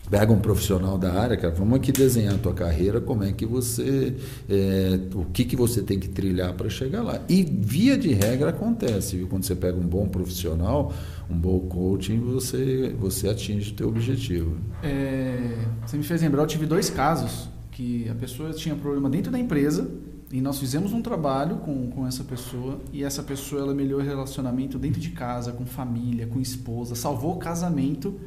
pega 0.09 0.31
um 0.31 0.39
profissional 0.39 0.97
da 0.97 1.13
área, 1.13 1.35
cara, 1.35 1.53
vamos 1.53 1.75
aqui 1.75 1.91
desenhar 1.91 2.35
a 2.35 2.37
tua 2.37 2.53
carreira, 2.53 3.01
como 3.01 3.23
é 3.23 3.31
que 3.31 3.45
você, 3.45 4.15
é, 4.49 4.99
o 5.13 5.25
que, 5.25 5.43
que 5.43 5.55
você 5.55 5.81
tem 5.81 5.99
que 5.99 6.07
trilhar 6.07 6.53
para 6.53 6.69
chegar 6.69 7.03
lá. 7.03 7.21
E 7.27 7.43
via 7.43 7.97
de 7.97 8.13
regra 8.13 8.49
acontece, 8.49 9.17
viu? 9.17 9.27
quando 9.27 9.43
você 9.43 9.55
pega 9.55 9.77
um 9.77 9.87
bom 9.87 10.07
profissional, 10.07 10.93
um 11.29 11.37
bom 11.37 11.59
coaching, 11.59 12.19
você, 12.19 12.95
você 12.97 13.27
atinge 13.27 13.71
o 13.71 13.75
teu 13.75 13.89
objetivo. 13.89 14.57
É, 14.81 15.65
você 15.85 15.97
me 15.97 16.03
fez 16.03 16.21
lembrar, 16.21 16.43
eu 16.43 16.47
tive 16.47 16.65
dois 16.65 16.89
casos 16.89 17.49
que 17.71 18.09
a 18.09 18.15
pessoa 18.15 18.51
tinha 18.53 18.75
problema 18.75 19.09
dentro 19.09 19.31
da 19.31 19.37
empresa 19.37 19.89
e 20.31 20.41
nós 20.41 20.57
fizemos 20.57 20.93
um 20.93 21.01
trabalho 21.01 21.57
com, 21.57 21.89
com 21.89 22.07
essa 22.07 22.23
pessoa 22.23 22.79
e 22.91 23.03
essa 23.03 23.21
pessoa 23.21 23.61
ela 23.61 23.73
melhorou 23.73 24.05
o 24.05 24.09
relacionamento 24.09 24.79
dentro 24.79 24.99
de 24.99 25.09
casa, 25.09 25.51
com 25.51 25.65
família, 25.65 26.27
com 26.27 26.39
esposa, 26.39 26.95
salvou 26.95 27.35
o 27.35 27.37
casamento 27.37 28.19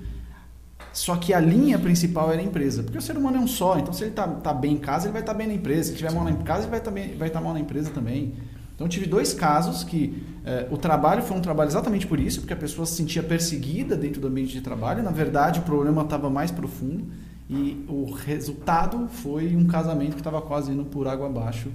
só 0.92 1.16
que 1.16 1.32
a 1.32 1.40
linha 1.40 1.78
principal 1.78 2.32
era 2.32 2.40
a 2.40 2.44
empresa. 2.44 2.82
Porque 2.82 2.98
o 2.98 3.02
ser 3.02 3.16
humano 3.16 3.36
é 3.36 3.40
um 3.40 3.46
só. 3.46 3.78
Então, 3.78 3.92
se 3.92 4.02
ele 4.02 4.10
está 4.10 4.26
tá 4.26 4.52
bem 4.52 4.74
em 4.74 4.78
casa, 4.78 5.06
ele 5.06 5.12
vai 5.12 5.22
estar 5.22 5.32
tá 5.32 5.38
bem 5.38 5.46
na 5.46 5.54
empresa. 5.54 5.90
Se 5.90 5.96
tiver 5.96 6.12
mal 6.12 6.24
na 6.24 6.32
casa, 6.34 6.62
ele 6.62 6.70
vai 6.70 6.78
estar 6.78 6.90
tá 6.90 7.00
vai 7.18 7.30
tá 7.30 7.40
mal 7.40 7.52
na 7.52 7.60
empresa 7.60 7.90
também. 7.90 8.34
Então, 8.74 8.88
tive 8.88 9.06
dois 9.06 9.34
casos 9.34 9.84
que 9.84 10.22
eh, 10.44 10.66
o 10.70 10.78
trabalho 10.78 11.22
foi 11.22 11.36
um 11.36 11.40
trabalho 11.40 11.68
exatamente 11.68 12.06
por 12.06 12.18
isso, 12.18 12.40
porque 12.40 12.54
a 12.54 12.56
pessoa 12.56 12.86
se 12.86 12.94
sentia 12.94 13.22
perseguida 13.22 13.94
dentro 13.94 14.20
do 14.22 14.26
ambiente 14.26 14.52
de 14.52 14.62
trabalho. 14.62 15.02
Na 15.02 15.10
verdade, 15.10 15.60
o 15.60 15.62
problema 15.62 16.02
estava 16.02 16.30
mais 16.30 16.50
profundo. 16.50 17.04
E 17.52 17.84
o 17.88 18.12
resultado 18.12 19.08
foi 19.08 19.56
um 19.56 19.64
casamento 19.64 20.12
que 20.12 20.20
estava 20.20 20.40
quase 20.40 20.70
indo 20.70 20.84
por 20.84 21.08
água 21.08 21.26
abaixo, 21.26 21.68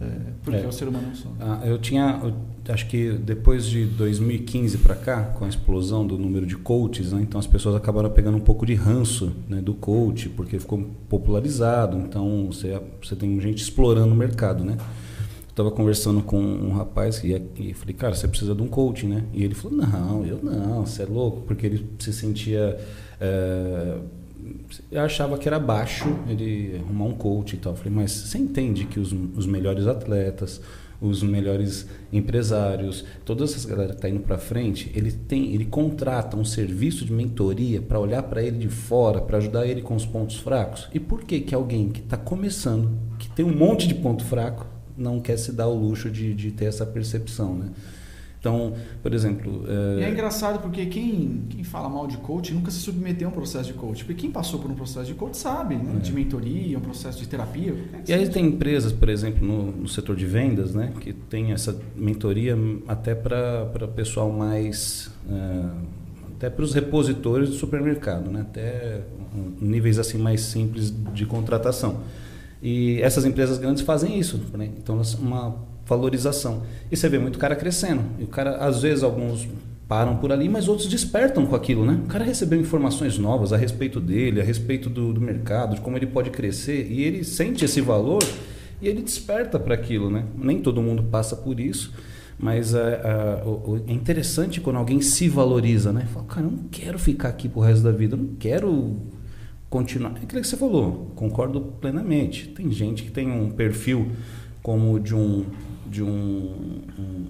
é. 0.00 0.04
É, 0.04 0.10
porque 0.42 0.64
é. 0.64 0.66
o 0.66 0.72
ser 0.72 0.88
humano 0.88 1.08
não 1.08 1.14
só. 1.14 1.28
Ah, 1.38 1.60
eu 1.66 1.78
tinha, 1.78 2.18
eu, 2.22 2.32
acho 2.72 2.86
que 2.88 3.12
depois 3.12 3.66
de 3.66 3.84
2015 3.84 4.78
para 4.78 4.94
cá, 4.94 5.24
com 5.24 5.44
a 5.44 5.48
explosão 5.48 6.06
do 6.06 6.16
número 6.16 6.46
de 6.46 6.56
coaches, 6.56 7.12
né, 7.12 7.20
então 7.20 7.38
as 7.38 7.46
pessoas 7.46 7.76
acabaram 7.76 8.08
pegando 8.08 8.38
um 8.38 8.40
pouco 8.40 8.64
de 8.64 8.72
ranço 8.74 9.36
né, 9.46 9.60
do 9.60 9.74
coach, 9.74 10.30
porque 10.30 10.58
ficou 10.58 10.88
popularizado, 11.10 11.98
então 11.98 12.46
você, 12.46 12.80
você 13.02 13.14
tem 13.14 13.38
gente 13.38 13.62
explorando 13.62 14.14
o 14.14 14.16
mercado, 14.16 14.64
né? 14.64 14.78
estava 15.50 15.72
conversando 15.72 16.22
com 16.22 16.38
um 16.40 16.72
rapaz 16.72 17.22
e, 17.24 17.34
e 17.56 17.74
falei, 17.74 17.92
cara, 17.92 18.14
você 18.14 18.28
precisa 18.28 18.54
de 18.54 18.62
um 18.62 18.68
coach, 18.68 19.06
né? 19.06 19.24
E 19.32 19.42
ele 19.42 19.56
falou, 19.56 19.76
não, 19.76 20.24
eu 20.24 20.38
não, 20.40 20.86
você 20.86 21.02
é 21.02 21.06
louco, 21.06 21.40
porque 21.40 21.66
ele 21.66 21.84
se 21.98 22.12
sentia 22.12 22.78
é, 23.20 23.98
eu 24.90 25.00
achava 25.02 25.38
que 25.38 25.48
era 25.48 25.58
baixo 25.58 26.06
ele 26.28 26.76
arrumar 26.76 27.04
um 27.06 27.14
coach 27.14 27.54
e 27.54 27.56
tal. 27.58 27.72
Eu 27.72 27.76
falei, 27.76 27.92
mas 27.92 28.10
você 28.12 28.38
entende 28.38 28.84
que 28.84 28.98
os, 29.00 29.12
os 29.36 29.46
melhores 29.46 29.86
atletas, 29.86 30.60
os 31.00 31.22
melhores 31.22 31.86
empresários, 32.12 33.04
toda 33.24 33.44
essa 33.44 33.68
galera 33.68 33.90
que 33.90 33.96
está 33.96 34.08
indo 34.08 34.20
para 34.20 34.36
frente, 34.36 34.90
ele 34.94 35.12
tem, 35.12 35.54
ele 35.54 35.64
contrata 35.64 36.36
um 36.36 36.44
serviço 36.44 37.04
de 37.04 37.12
mentoria 37.12 37.80
para 37.80 38.00
olhar 38.00 38.22
para 38.24 38.42
ele 38.42 38.58
de 38.58 38.68
fora, 38.68 39.20
para 39.20 39.38
ajudar 39.38 39.66
ele 39.66 39.80
com 39.80 39.94
os 39.94 40.04
pontos 40.04 40.36
fracos. 40.36 40.88
E 40.92 40.98
por 40.98 41.22
que 41.22 41.40
que 41.40 41.54
alguém 41.54 41.88
que 41.88 42.00
está 42.00 42.16
começando, 42.16 42.90
que 43.18 43.30
tem 43.30 43.44
um 43.44 43.56
monte 43.56 43.86
de 43.86 43.94
ponto 43.94 44.24
fraco, 44.24 44.66
não 44.96 45.20
quer 45.20 45.38
se 45.38 45.52
dar 45.52 45.68
o 45.68 45.78
luxo 45.78 46.10
de, 46.10 46.34
de 46.34 46.50
ter 46.50 46.64
essa 46.64 46.84
percepção, 46.84 47.54
né? 47.54 47.70
Então, 48.48 48.72
por 49.02 49.12
exemplo. 49.12 49.64
É... 49.68 50.00
E 50.00 50.04
é 50.04 50.10
engraçado 50.10 50.60
porque 50.60 50.86
quem, 50.86 51.42
quem 51.50 51.62
fala 51.62 51.88
mal 51.88 52.06
de 52.06 52.16
coach 52.16 52.52
nunca 52.54 52.70
se 52.70 52.78
submeteu 52.78 53.28
a 53.28 53.30
um 53.30 53.34
processo 53.34 53.66
de 53.66 53.74
coach. 53.74 54.04
Porque 54.04 54.22
quem 54.22 54.30
passou 54.30 54.58
por 54.58 54.70
um 54.70 54.74
processo 54.74 55.06
de 55.06 55.14
coach 55.14 55.36
sabe, 55.36 55.76
né? 55.76 55.96
É. 55.96 55.98
De 55.98 56.12
mentoria, 56.12 56.78
um 56.78 56.80
processo 56.80 57.18
de 57.18 57.28
terapia. 57.28 57.74
É 57.92 58.10
e 58.10 58.12
aí 58.14 58.28
tem 58.28 58.46
empresas, 58.46 58.92
por 58.92 59.08
exemplo, 59.08 59.46
no, 59.46 59.72
no, 59.72 59.88
setor 59.88 60.16
de 60.16 60.26
vendas, 60.26 60.74
né? 60.74 60.92
Que 61.00 61.12
tem 61.12 61.52
essa 61.52 61.78
mentoria 61.94 62.56
até 62.86 63.14
para 63.14 63.66
pessoal 63.94 64.30
mais. 64.32 65.10
É, 65.30 65.98
até 66.36 66.48
para 66.48 66.64
os 66.64 66.72
repositores 66.72 67.48
do 67.50 67.54
supermercado, 67.56 68.30
né? 68.30 68.42
Até 68.42 69.02
níveis 69.60 69.98
assim 69.98 70.16
mais 70.16 70.40
simples 70.40 70.92
de 71.12 71.26
contratação. 71.26 72.00
E 72.62 73.00
essas 73.02 73.24
empresas 73.24 73.58
grandes 73.58 73.82
fazem 73.82 74.18
isso. 74.18 74.40
Né? 74.52 74.70
Então, 74.78 75.00
uma 75.20 75.54
valorização. 75.88 76.62
E 76.92 76.96
você 76.96 77.08
vê 77.08 77.18
muito 77.18 77.38
cara 77.38 77.56
crescendo. 77.56 78.02
E 78.18 78.24
o 78.24 78.28
cara, 78.28 78.58
às 78.58 78.82
vezes, 78.82 79.02
alguns 79.02 79.48
param 79.88 80.18
por 80.18 80.30
ali, 80.30 80.48
mas 80.48 80.68
outros 80.68 80.86
despertam 80.86 81.46
com 81.46 81.56
aquilo, 81.56 81.84
né? 81.84 81.98
O 82.04 82.08
cara 82.08 82.22
recebeu 82.22 82.60
informações 82.60 83.16
novas 83.16 83.54
a 83.54 83.56
respeito 83.56 83.98
dele, 83.98 84.38
a 84.38 84.44
respeito 84.44 84.90
do, 84.90 85.14
do 85.14 85.20
mercado, 85.20 85.74
de 85.74 85.80
como 85.80 85.96
ele 85.96 86.06
pode 86.06 86.28
crescer, 86.28 86.86
e 86.90 87.02
ele 87.02 87.24
sente 87.24 87.64
esse 87.64 87.80
valor 87.80 88.22
e 88.82 88.86
ele 88.86 89.00
desperta 89.00 89.58
para 89.58 89.74
aquilo, 89.74 90.10
né? 90.10 90.24
Nem 90.36 90.60
todo 90.60 90.82
mundo 90.82 91.04
passa 91.04 91.34
por 91.34 91.58
isso, 91.58 91.94
mas 92.38 92.74
é, 92.74 92.78
é, 92.78 93.90
é, 93.90 93.92
interessante 93.92 94.60
quando 94.60 94.76
alguém 94.76 95.00
se 95.00 95.26
valoriza, 95.26 95.90
né? 95.90 96.06
Fala, 96.12 96.26
cara, 96.26 96.46
eu 96.46 96.50
não 96.50 96.64
quero 96.70 96.98
ficar 96.98 97.30
aqui 97.30 97.48
pro 97.48 97.60
resto 97.62 97.82
da 97.82 97.90
vida, 97.90 98.14
eu 98.14 98.18
não 98.18 98.34
quero 98.38 98.94
continuar. 99.70 100.10
É 100.20 100.24
aquilo 100.24 100.42
que 100.42 100.46
você 100.48 100.56
falou, 100.58 101.12
concordo 101.16 101.62
plenamente. 101.80 102.48
Tem 102.48 102.70
gente 102.70 103.04
que 103.04 103.10
tem 103.10 103.30
um 103.30 103.50
perfil 103.50 104.12
como 104.62 105.00
de 105.00 105.14
um 105.14 105.46
de 105.88 106.02
um, 106.02 106.82
um, 106.98 107.26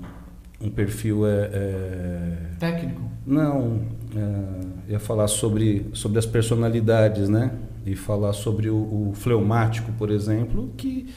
um 0.61 0.71
perfil 0.71 1.27
é, 1.27 1.51
é, 1.53 2.37
técnico? 2.59 3.03
Não 3.27 3.83
é, 4.17 4.93
ia 4.93 4.99
falar 4.99 5.29
sobre 5.29 5.87
sobre 5.93 6.19
as 6.19 6.27
personalidades 6.27 7.29
né? 7.29 7.53
E 7.87 7.95
falar 7.95 8.33
sobre 8.33 8.69
o, 8.69 8.77
o 8.77 9.13
fleumático 9.15 9.93
por 9.93 10.11
exemplo 10.11 10.71
que 10.77 11.09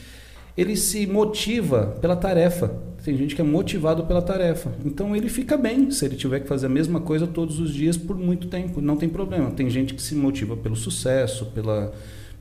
ele 0.56 0.76
se 0.76 1.06
motiva 1.06 1.96
pela 2.00 2.16
tarefa. 2.16 2.68
Tem 3.02 3.16
gente 3.16 3.34
que 3.34 3.40
é 3.40 3.44
motivado 3.44 4.04
pela 4.04 4.22
tarefa. 4.22 4.70
Então 4.84 5.16
ele 5.16 5.28
fica 5.28 5.56
bem 5.56 5.90
se 5.90 6.04
ele 6.04 6.14
tiver 6.14 6.40
que 6.40 6.46
fazer 6.46 6.66
a 6.66 6.68
mesma 6.68 7.00
coisa 7.00 7.26
todos 7.26 7.58
os 7.58 7.72
dias 7.72 7.96
por 7.96 8.16
muito 8.16 8.46
tempo. 8.48 8.80
Não 8.80 8.96
tem 8.96 9.08
problema. 9.08 9.50
Tem 9.50 9.68
gente 9.68 9.94
que 9.94 10.02
se 10.02 10.14
motiva 10.14 10.56
pelo 10.56 10.76
sucesso 10.76 11.46
pela 11.46 11.92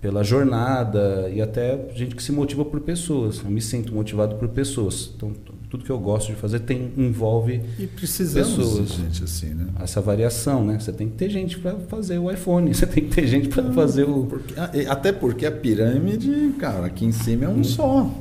pela 0.02 0.24
jornada 0.24 1.30
e 1.32 1.42
até 1.42 1.80
gente 1.94 2.16
que 2.16 2.24
se 2.24 2.32
motiva 2.32 2.66
por 2.66 2.82
pessoas. 2.82 3.42
Eu 3.44 3.52
me 3.52 3.62
sinto 3.62 3.94
motivado 3.94 4.36
por 4.36 4.48
pessoas. 4.50 5.12
Então, 5.16 5.32
tudo 5.70 5.86
que 5.86 5.92
eu 5.92 6.00
gosto 6.00 6.28
de 6.28 6.36
fazer 6.36 6.60
tem 6.60 6.92
envolve 6.98 7.62
e 7.80 7.88
precisamos 7.88 8.58
pessoas. 8.58 8.90
de 8.90 8.98
gente 8.98 9.24
assim, 9.24 9.54
né? 9.54 9.68
Essa 9.80 10.02
variação, 10.02 10.66
né? 10.66 10.80
Você 10.80 10.92
tem 10.92 11.08
que 11.08 11.16
ter 11.16 11.30
gente 11.30 11.60
para 11.60 11.76
fazer 11.88 12.18
o 12.18 12.30
iPhone, 12.30 12.74
você 12.76 12.86
tem 12.86 13.06
que 13.06 13.16
ter 13.16 13.28
gente 13.28 13.48
para 13.48 13.72
fazer 13.72 14.04
o 14.04 14.26
porque, 14.26 14.54
até 14.90 15.14
porque 15.14 15.46
a 15.46 15.52
pirâmide, 15.52 16.56
cara, 16.60 16.88
aqui 16.88 17.06
em 17.06 17.12
cima 17.12 17.46
é 17.46 17.48
um 17.48 17.60
hum. 17.60 18.12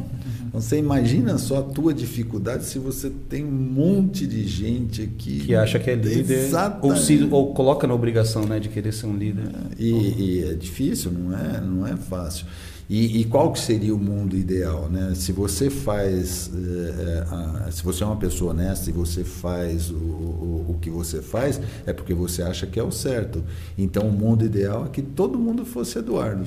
Só. 0.52 0.60
Você 0.60 0.78
imagina 0.78 1.38
só 1.38 1.58
a 1.58 1.62
tua 1.62 1.92
dificuldade 1.92 2.64
se 2.64 2.78
você 2.78 3.10
tem 3.28 3.44
um 3.44 3.50
monte 3.50 4.26
de 4.26 4.46
gente 4.46 5.02
aqui 5.02 5.40
que 5.40 5.54
acha 5.54 5.78
que 5.78 5.90
é 5.90 5.94
líder 5.94 6.50
ou, 6.82 6.96
se, 6.96 7.28
ou 7.30 7.54
coloca 7.54 7.86
na 7.86 7.94
obrigação, 7.94 8.44
né, 8.44 8.58
de 8.58 8.68
querer 8.68 8.92
ser 8.92 9.06
um 9.06 9.16
líder. 9.16 9.44
É, 9.44 9.82
e, 9.82 9.90
e, 9.90 10.44
é 10.44 10.54
difícil, 10.54 11.12
não 11.12 11.36
é, 11.36 11.60
não 11.60 11.86
é 11.86 11.96
fácil. 11.96 12.46
E, 12.90 13.20
e, 13.20 13.24
qual 13.24 13.52
que 13.52 13.60
seria 13.60 13.94
o 13.94 13.98
mundo 13.98 14.36
ideal, 14.36 14.88
né? 14.90 15.12
Se 15.14 15.30
você 15.30 15.70
faz, 15.70 16.50
é, 16.52 17.68
é, 17.68 17.70
se 17.70 17.84
você 17.84 18.02
é 18.02 18.06
uma 18.06 18.16
pessoa 18.16 18.50
honesta 18.50 18.90
e 18.90 18.92
você 18.92 19.22
faz 19.22 19.92
o, 19.92 19.94
o, 19.94 20.66
o, 20.70 20.78
que 20.80 20.90
você 20.90 21.22
faz, 21.22 21.60
é 21.86 21.92
porque 21.92 22.12
você 22.12 22.42
acha 22.42 22.66
que 22.66 22.80
é 22.80 22.82
o 22.82 22.90
certo. 22.90 23.44
Então, 23.78 24.08
o 24.08 24.12
mundo 24.12 24.44
ideal 24.44 24.86
é 24.86 24.88
que 24.88 25.02
todo 25.02 25.38
mundo 25.38 25.64
fosse 25.64 26.00
Eduardo. 26.00 26.44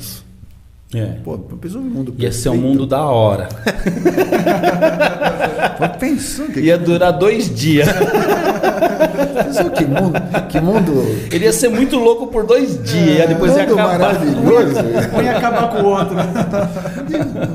É. 0.95 1.15
Pô, 1.23 1.37
pensou 1.37 1.81
no 1.81 1.89
mundo 1.89 2.13
Ia 2.17 2.31
ser 2.31 2.49
um 2.49 2.53
perfeito? 2.53 2.71
mundo 2.71 2.85
da 2.85 3.03
hora. 3.05 3.47
Pô, 5.77 5.89
Pensou 5.99 6.45
que, 6.47 6.59
Ia 6.61 6.77
durar 6.77 7.11
dois 7.13 7.53
dias. 7.53 7.87
pensou 9.45 9.69
que 9.71 9.85
mundo, 9.85 10.13
que 10.49 10.59
mundo, 10.59 11.05
Ele 11.31 11.45
ia 11.45 11.53
ser 11.53 11.69
muito 11.69 11.97
louco 11.97 12.27
por 12.27 12.45
dois 12.45 12.81
dias. 12.83 13.25
e 13.25 13.27
depois 13.27 13.55
ia 13.55 13.63
acabar. 13.63 13.99
maravilhoso. 13.99 14.79
Um 15.17 15.21
ia 15.23 15.37
acabar 15.37 15.69
com 15.71 15.81
o 15.81 15.85
outro. 15.85 16.15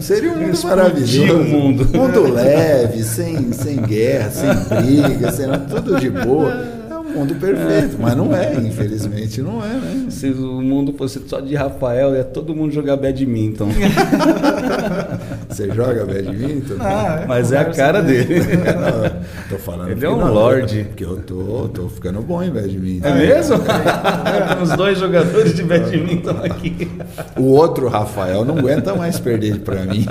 Seria 0.00 0.32
um 0.32 0.38
mundo 0.38 0.58
maravilhoso. 0.64 1.40
o 1.40 1.44
mundo. 1.44 1.88
Mundo 1.94 2.32
leve, 2.32 3.02
sem, 3.02 3.52
sem 3.52 3.76
guerra, 3.76 4.30
sem 4.30 4.48
briga, 4.78 5.32
sem 5.32 5.46
nada, 5.46 5.80
tudo 5.80 6.00
de 6.00 6.10
boa. 6.10 6.77
É 7.18 7.20
mundo 7.20 7.34
perfeito, 7.34 7.96
mas 8.00 8.14
não 8.16 8.34
é, 8.34 8.54
infelizmente 8.54 9.42
não 9.42 9.64
é, 9.64 9.68
né? 9.74 10.06
Se 10.08 10.28
o 10.28 10.60
mundo 10.62 10.92
fosse 10.96 11.20
só 11.26 11.40
de 11.40 11.54
Rafael, 11.56 12.14
ia 12.14 12.22
todo 12.22 12.54
mundo 12.54 12.72
jogar 12.72 12.96
badminton. 12.96 13.68
Você 15.48 15.66
joga 15.72 16.04
badminton? 16.04 16.74
Ah, 16.80 17.24
Mas 17.26 17.50
é 17.52 17.58
a 17.58 17.64
cara 17.66 18.02
né? 18.02 18.08
dele. 18.12 18.40
Não, 18.78 19.48
tô 19.48 19.56
falando 19.58 19.90
Ele 19.90 20.00
que 20.00 20.06
é 20.06 20.10
um 20.10 20.18
não, 20.18 20.32
lorde. 20.32 20.84
Porque 20.84 21.04
eu 21.04 21.16
tô, 21.18 21.68
tô 21.72 21.88
ficando 21.88 22.20
bom 22.20 22.42
em 22.42 22.50
badminton. 22.50 23.08
É 23.08 23.14
mesmo? 23.14 23.58
Tem 23.58 24.62
uns 24.62 24.70
dois 24.76 24.98
jogadores 24.98 25.54
de 25.54 25.62
badminton 25.64 26.36
aqui. 26.44 26.88
O 27.36 27.44
outro 27.44 27.88
Rafael 27.88 28.44
não 28.44 28.58
aguenta 28.58 28.94
mais 28.94 29.18
perder 29.18 29.60
pra 29.60 29.82
mim. 29.84 30.06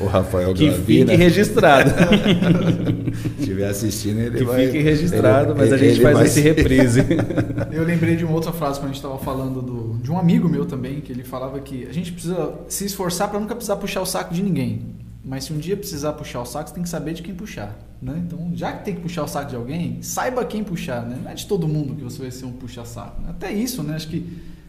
O 0.00 0.06
Rafael 0.06 0.52
Que 0.54 0.68
Gravina. 0.68 1.12
fique 1.12 1.16
registrado. 1.22 1.90
Se 1.90 3.28
estiver 3.40 3.68
assistindo, 3.68 4.20
ele 4.20 4.38
Que 4.38 4.44
vai. 4.44 4.66
fique 4.66 4.78
registrado, 4.82 5.52
ele- 5.52 5.58
mas 5.60 5.72
a 5.72 5.76
gente 5.76 6.00
ele 6.00 6.02
vai 6.18 6.26
esse 6.26 6.34
se- 6.34 6.40
reprise. 6.40 7.00
Eu 7.72 7.84
lembrei 7.84 8.16
de 8.16 8.24
uma 8.24 8.34
outra 8.34 8.52
frase 8.52 8.78
quando 8.78 8.90
a 8.90 8.92
gente 8.94 8.96
estava 9.04 9.18
falando 9.18 9.60
do, 9.62 9.98
de 10.02 10.10
um 10.10 10.18
amigo 10.18 10.48
meu 10.48 10.64
também, 10.66 11.00
que 11.00 11.12
ele 11.12 11.24
falava 11.24 11.58
que 11.60 11.86
a 11.86 11.92
gente 11.92 12.12
precisa 12.12 12.54
se 12.68 12.84
esforçar 12.86 13.28
para 13.28 13.38
nunca 13.40 13.54
precisar 13.54 13.76
puxar 13.76 14.00
o 14.02 14.06
saco 14.06 14.32
de 14.34 14.42
ninguém. 14.42 14.94
Mas 15.24 15.44
se 15.44 15.52
um 15.52 15.58
dia 15.58 15.76
precisar 15.76 16.12
puxar 16.12 16.40
o 16.40 16.44
saco, 16.44 16.68
você 16.68 16.74
tem 16.74 16.82
que 16.84 16.88
saber 16.88 17.12
de 17.14 17.22
quem 17.22 17.34
puxar. 17.34 17.76
Né? 18.00 18.22
Então, 18.24 18.50
já 18.54 18.72
que 18.72 18.84
tem 18.84 18.94
que 18.94 19.00
puxar 19.00 19.24
o 19.24 19.28
saco 19.28 19.50
de 19.50 19.56
alguém, 19.56 20.00
saiba 20.00 20.44
quem 20.44 20.62
puxar. 20.62 21.02
Né? 21.04 21.18
Não 21.22 21.30
é 21.30 21.34
de 21.34 21.46
todo 21.46 21.66
mundo 21.66 21.96
que 21.96 22.04
você 22.04 22.20
vai 22.22 22.30
ser 22.30 22.44
um 22.44 22.52
puxa-saco. 22.52 23.20
né? 23.22 23.30
Até 23.30 23.52
isso, 23.52 23.82
né? 23.82 23.96
acho 23.96 24.06
que 24.08 24.24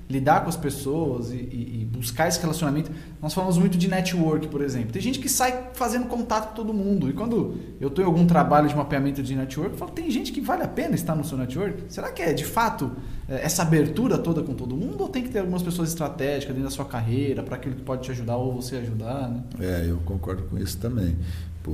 lidar 0.10 0.42
com 0.44 0.50
as 0.50 0.56
pessoas 0.56 1.32
e, 1.32 1.36
e- 1.36 1.82
e 1.82 1.86
buscar 1.86 2.28
esse 2.30 2.40
relacionamento. 2.40 2.90
Nós 3.22 3.34
falamos 3.34 3.58
muito 3.58 3.78
de 3.78 3.88
network, 3.90 4.48
por 4.48 4.62
exemplo. 4.62 4.92
Tem 4.92 5.02
gente 5.02 5.20
que 5.20 5.28
sai 5.28 5.70
fazendo 5.74 6.06
contato 6.08 6.50
com 6.50 6.56
todo 6.56 6.74
mundo. 6.74 7.10
E 7.10 7.14
quando 7.14 7.56
eu 7.80 7.90
estou 7.90 8.04
em 8.04 8.08
algum 8.08 8.26
trabalho 8.26 8.70
de 8.70 8.76
mapeamento 8.76 9.22
de 9.22 9.36
network, 9.36 9.74
eu 9.74 9.78
falo, 9.78 9.92
tem 9.92 10.10
gente 10.10 10.32
que 10.32 10.40
vale 10.40 10.64
a 10.64 10.68
pena 10.68 10.96
estar 10.96 11.14
no 11.16 11.26
seu 11.26 11.38
network? 11.38 11.84
Será 11.90 12.10
que 12.12 12.22
é 12.22 12.32
de 12.32 12.46
fato 12.46 12.92
é, 13.28 13.44
essa 13.44 13.64
abertura 13.64 14.18
toda 14.18 14.42
com 14.42 14.54
todo 14.54 14.78
mundo? 14.78 15.02
Ou 15.02 15.10
tem 15.10 15.24
que 15.24 15.30
ter 15.30 15.40
algumas 15.40 15.62
pessoas 15.62 15.90
estratégicas 15.90 16.56
dentro 16.56 16.70
da 16.70 16.76
sua 16.76 16.86
carreira 16.86 17.44
para 17.44 17.58
aquilo 17.58 17.76
que 17.76 17.82
pode 17.82 18.04
te 18.04 18.12
ajudar 18.12 18.38
ou 18.38 18.54
você 18.62 18.78
ajudar? 18.78 19.28
Né? 19.30 19.44
É, 19.60 19.86
eu 19.90 19.98
concordo 20.06 20.44
com 20.44 20.58
isso 20.58 20.78
também. 20.78 21.16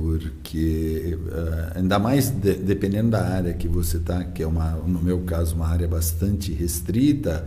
Porque, 0.08 1.16
eh, 1.30 1.72
ainda 1.78 2.00
mais 2.00 2.28
de- 2.28 2.54
dependendo 2.56 3.10
da 3.10 3.24
área 3.28 3.52
que 3.54 3.68
você 3.68 3.96
está, 3.98 4.24
que 4.24 4.42
é, 4.42 4.46
uma, 4.46 4.72
no 4.72 5.00
meu 5.00 5.20
caso, 5.20 5.54
uma 5.54 5.68
área 5.68 5.86
bastante 5.86 6.52
restrita, 6.52 7.46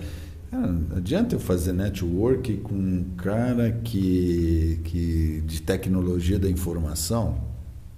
cara, 0.50 0.68
não 0.68 0.98
adianta 0.98 1.36
eu 1.36 1.40
fazer 1.40 1.74
network 1.74 2.58
com 2.58 2.76
um 2.76 3.04
cara 3.18 3.72
que, 3.84 4.80
que 4.84 5.42
de 5.46 5.62
tecnologia 5.62 6.40
da 6.40 6.50
informação. 6.50 7.38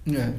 É. 0.06 0.34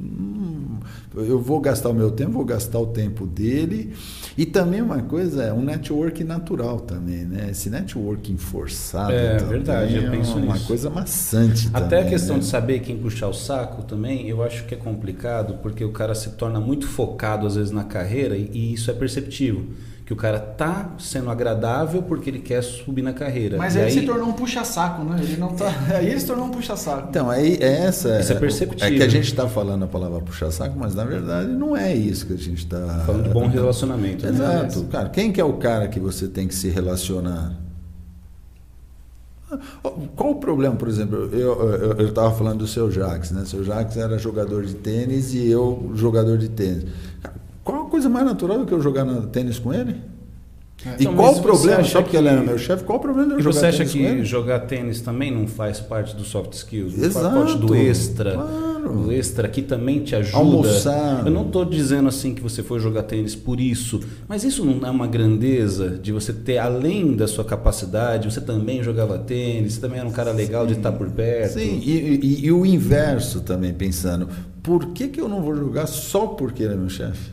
Hum, 0.00 0.80
eu 1.14 1.38
vou 1.40 1.60
gastar 1.60 1.90
o 1.90 1.94
meu 1.94 2.10
tempo, 2.10 2.32
vou 2.32 2.44
gastar 2.44 2.78
o 2.80 2.86
tempo 2.88 3.26
dele. 3.26 3.94
E 4.36 4.44
também 4.46 4.80
uma 4.82 5.02
coisa, 5.02 5.44
é 5.44 5.52
um 5.52 5.62
network 5.62 6.24
natural 6.24 6.80
também, 6.80 7.24
né? 7.24 7.50
Esse 7.50 7.70
networking 7.70 8.36
forçado 8.36 9.12
É, 9.12 9.38
verdade, 9.44 9.96
eu 9.96 10.02
é 10.04 10.10
penso 10.10 10.38
uma 10.38 10.40
nisso. 10.40 10.66
coisa 10.66 10.90
maçante 10.90 11.70
Até 11.72 11.98
também, 11.98 12.02
a 12.02 12.04
questão 12.08 12.36
né? 12.36 12.40
de 12.40 12.44
saber 12.46 12.80
quem 12.80 12.98
puxar 12.98 13.28
o 13.28 13.32
saco 13.34 13.82
também, 13.84 14.28
eu 14.28 14.42
acho 14.42 14.64
que 14.66 14.74
é 14.74 14.76
complicado, 14.76 15.58
porque 15.62 15.84
o 15.84 15.92
cara 15.92 16.14
se 16.14 16.30
torna 16.32 16.60
muito 16.60 16.86
focado 16.86 17.46
às 17.46 17.56
vezes 17.56 17.70
na 17.72 17.84
carreira 17.84 18.36
e, 18.36 18.50
e 18.52 18.72
isso 18.74 18.90
é 18.90 18.94
perceptível. 18.94 19.66
Que 20.12 20.14
o 20.14 20.16
cara 20.16 20.38
tá 20.38 20.90
sendo 20.98 21.30
agradável 21.30 22.02
porque 22.02 22.28
ele 22.28 22.40
quer 22.40 22.62
subir 22.62 23.00
na 23.00 23.14
carreira. 23.14 23.56
Mas 23.56 23.76
E 23.76 23.78
aí, 23.78 23.84
ele 23.84 24.00
se 24.00 24.06
tornou 24.06 24.28
um 24.28 24.34
puxa-saco, 24.34 25.02
né? 25.04 25.18
Ele 25.22 25.38
não 25.38 25.54
tá... 25.54 25.72
Aí 25.88 26.06
ele 26.08 26.20
se 26.20 26.26
tornou 26.26 26.44
um 26.46 26.50
puxa-saco. 26.50 27.08
Então, 27.08 27.30
aí 27.30 27.56
é 27.58 27.86
essa. 27.86 28.20
Isso 28.20 28.32
é 28.32 28.34
perceptível. 28.34 28.86
É 28.86 28.90
que 28.90 29.02
a 29.02 29.08
gente 29.08 29.24
está 29.24 29.48
falando 29.48 29.84
a 29.84 29.88
palavra 29.88 30.20
puxa-saco, 30.20 30.78
mas 30.78 30.94
na 30.94 31.04
verdade 31.04 31.48
não 31.50 31.74
é 31.74 31.94
isso 31.94 32.26
que 32.26 32.34
a 32.34 32.36
gente 32.36 32.58
está. 32.58 33.04
Falando 33.06 33.22
de 33.24 33.30
bom 33.30 33.46
relacionamento. 33.48 34.26
né? 34.26 34.32
Exato. 34.66 34.84
Cara, 34.88 35.08
quem 35.08 35.32
que 35.32 35.40
é 35.40 35.44
o 35.44 35.54
cara 35.54 35.88
que 35.88 35.98
você 35.98 36.28
tem 36.28 36.46
que 36.46 36.54
se 36.54 36.68
relacionar? 36.68 37.54
Qual 40.14 40.32
o 40.32 40.34
problema, 40.36 40.76
por 40.76 40.88
exemplo? 40.88 41.30
Eu 41.32 42.08
estava 42.08 42.34
falando 42.34 42.58
do 42.58 42.66
seu 42.66 42.90
Jax, 42.90 43.30
né? 43.30 43.44
Seu 43.46 43.64
Jax 43.64 43.96
era 43.96 44.18
jogador 44.18 44.64
de 44.64 44.74
tênis 44.74 45.32
e 45.32 45.48
eu 45.48 45.90
jogador 45.94 46.36
de 46.36 46.50
tênis. 46.50 46.84
Cara, 47.22 47.34
coisa 48.02 48.08
mais 48.08 48.24
natural 48.26 48.58
do 48.58 48.66
que 48.66 48.72
eu 48.72 48.80
jogar 48.80 49.04
tênis 49.32 49.58
com 49.58 49.72
ele? 49.72 49.96
É. 50.84 50.90
E 50.90 51.02
Então, 51.02 51.14
qual 51.14 51.32
o 51.36 51.40
problema? 51.40 51.84
Só 51.84 52.00
porque 52.02 52.10
que- 52.10 52.16
ele 52.16 52.26
era 52.28 52.40
meu 52.40 52.58
chefe, 52.58 52.82
qual 52.82 52.98
o 52.98 53.00
problema 53.00 53.28
de 53.28 53.34
eu 53.34 53.38
E 53.38 53.42
jogar 53.42 53.54
você 53.60 53.66
acha 53.66 53.78
tênis 53.78 53.92
que 53.92 53.98
com 54.00 54.04
ele? 54.04 54.24
jogar 54.24 54.58
tênis 54.60 55.00
também 55.00 55.30
não 55.30 55.46
faz 55.46 55.78
parte 55.78 56.16
do 56.16 56.24
soft 56.24 56.52
skills? 56.54 56.96
Não 56.96 57.04
Exato. 57.04 57.30
faz 57.30 57.34
parte 57.52 57.58
do 57.64 57.74
extra? 57.76 58.32
Claro. 58.32 58.72
O 59.06 59.12
extra 59.12 59.46
que 59.46 59.62
também 59.62 60.00
te 60.00 60.16
ajuda. 60.16 60.38
Almoçar. 60.38 61.22
Eu 61.24 61.30
não 61.30 61.46
estou 61.46 61.64
dizendo 61.64 62.08
assim 62.08 62.34
que 62.34 62.40
você 62.42 62.64
foi 62.64 62.80
jogar 62.80 63.04
tênis 63.04 63.36
por 63.36 63.60
isso, 63.60 64.00
mas 64.26 64.42
isso 64.42 64.64
não 64.64 64.84
é 64.84 64.90
uma 64.90 65.06
grandeza 65.06 65.88
de 66.02 66.10
você 66.10 66.32
ter, 66.32 66.58
além 66.58 67.14
da 67.14 67.28
sua 67.28 67.44
capacidade, 67.44 68.28
você 68.28 68.40
também 68.40 68.82
jogava 68.82 69.16
tênis, 69.18 69.74
você 69.74 69.80
também 69.80 70.00
era 70.00 70.08
um 70.08 70.12
cara 70.12 70.32
legal 70.32 70.66
de 70.66 70.72
estar 70.72 70.90
por 70.90 71.08
perto. 71.10 71.52
Sim, 71.60 71.78
e, 71.80 72.18
e- 72.42 72.46
e 72.46 72.50
o 72.50 72.66
inverso 72.66 73.40
também, 73.42 73.72
pensando, 73.72 74.28
por 74.64 74.86
que, 74.86 75.06
que 75.06 75.20
eu 75.20 75.28
não 75.28 75.42
vou 75.42 75.54
jogar 75.54 75.86
só 75.86 76.26
porque 76.26 76.64
ele 76.64 76.74
é 76.74 76.76
meu 76.76 76.88
chefe? 76.90 77.30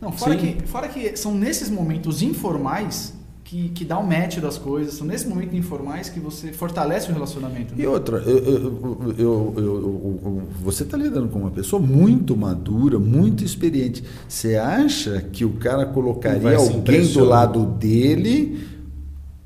Não, 0.00 0.12
fora 0.12 0.38
Sim. 0.38 0.54
que, 0.54 0.66
fora 0.66 0.88
que 0.88 1.16
são 1.16 1.34
nesses 1.34 1.70
momentos 1.70 2.22
informais 2.22 3.14
que, 3.44 3.68
que 3.68 3.84
dá 3.84 3.96
o 3.98 4.04
match 4.06 4.38
das 4.38 4.58
coisas, 4.58 4.94
são 4.94 5.06
nesses 5.06 5.26
momentos 5.28 5.54
informais 5.54 6.08
que 6.08 6.18
você 6.18 6.52
fortalece 6.52 7.08
o 7.10 7.14
relacionamento. 7.14 7.74
né? 7.76 7.84
E 7.84 7.86
outra, 7.86 8.18
eu- 8.18 8.38
eu- 8.38 8.54
eu- 8.54 9.14
eu- 9.18 9.54
eu- 9.56 10.20
eu- 10.24 10.42
você 10.62 10.82
está 10.82 10.96
lidando 10.96 11.28
com 11.28 11.38
uma 11.38 11.50
pessoa 11.52 11.80
muito 11.80 12.36
madura, 12.36 12.98
muito 12.98 13.44
experiente. 13.44 14.02
Você 14.28 14.56
acha 14.56 15.20
que 15.32 15.44
o 15.44 15.52
cara 15.52 15.86
colocaria 15.86 16.56
alguém 16.56 17.06
do 17.06 17.24
lado 17.24 17.64
dele, 17.66 18.58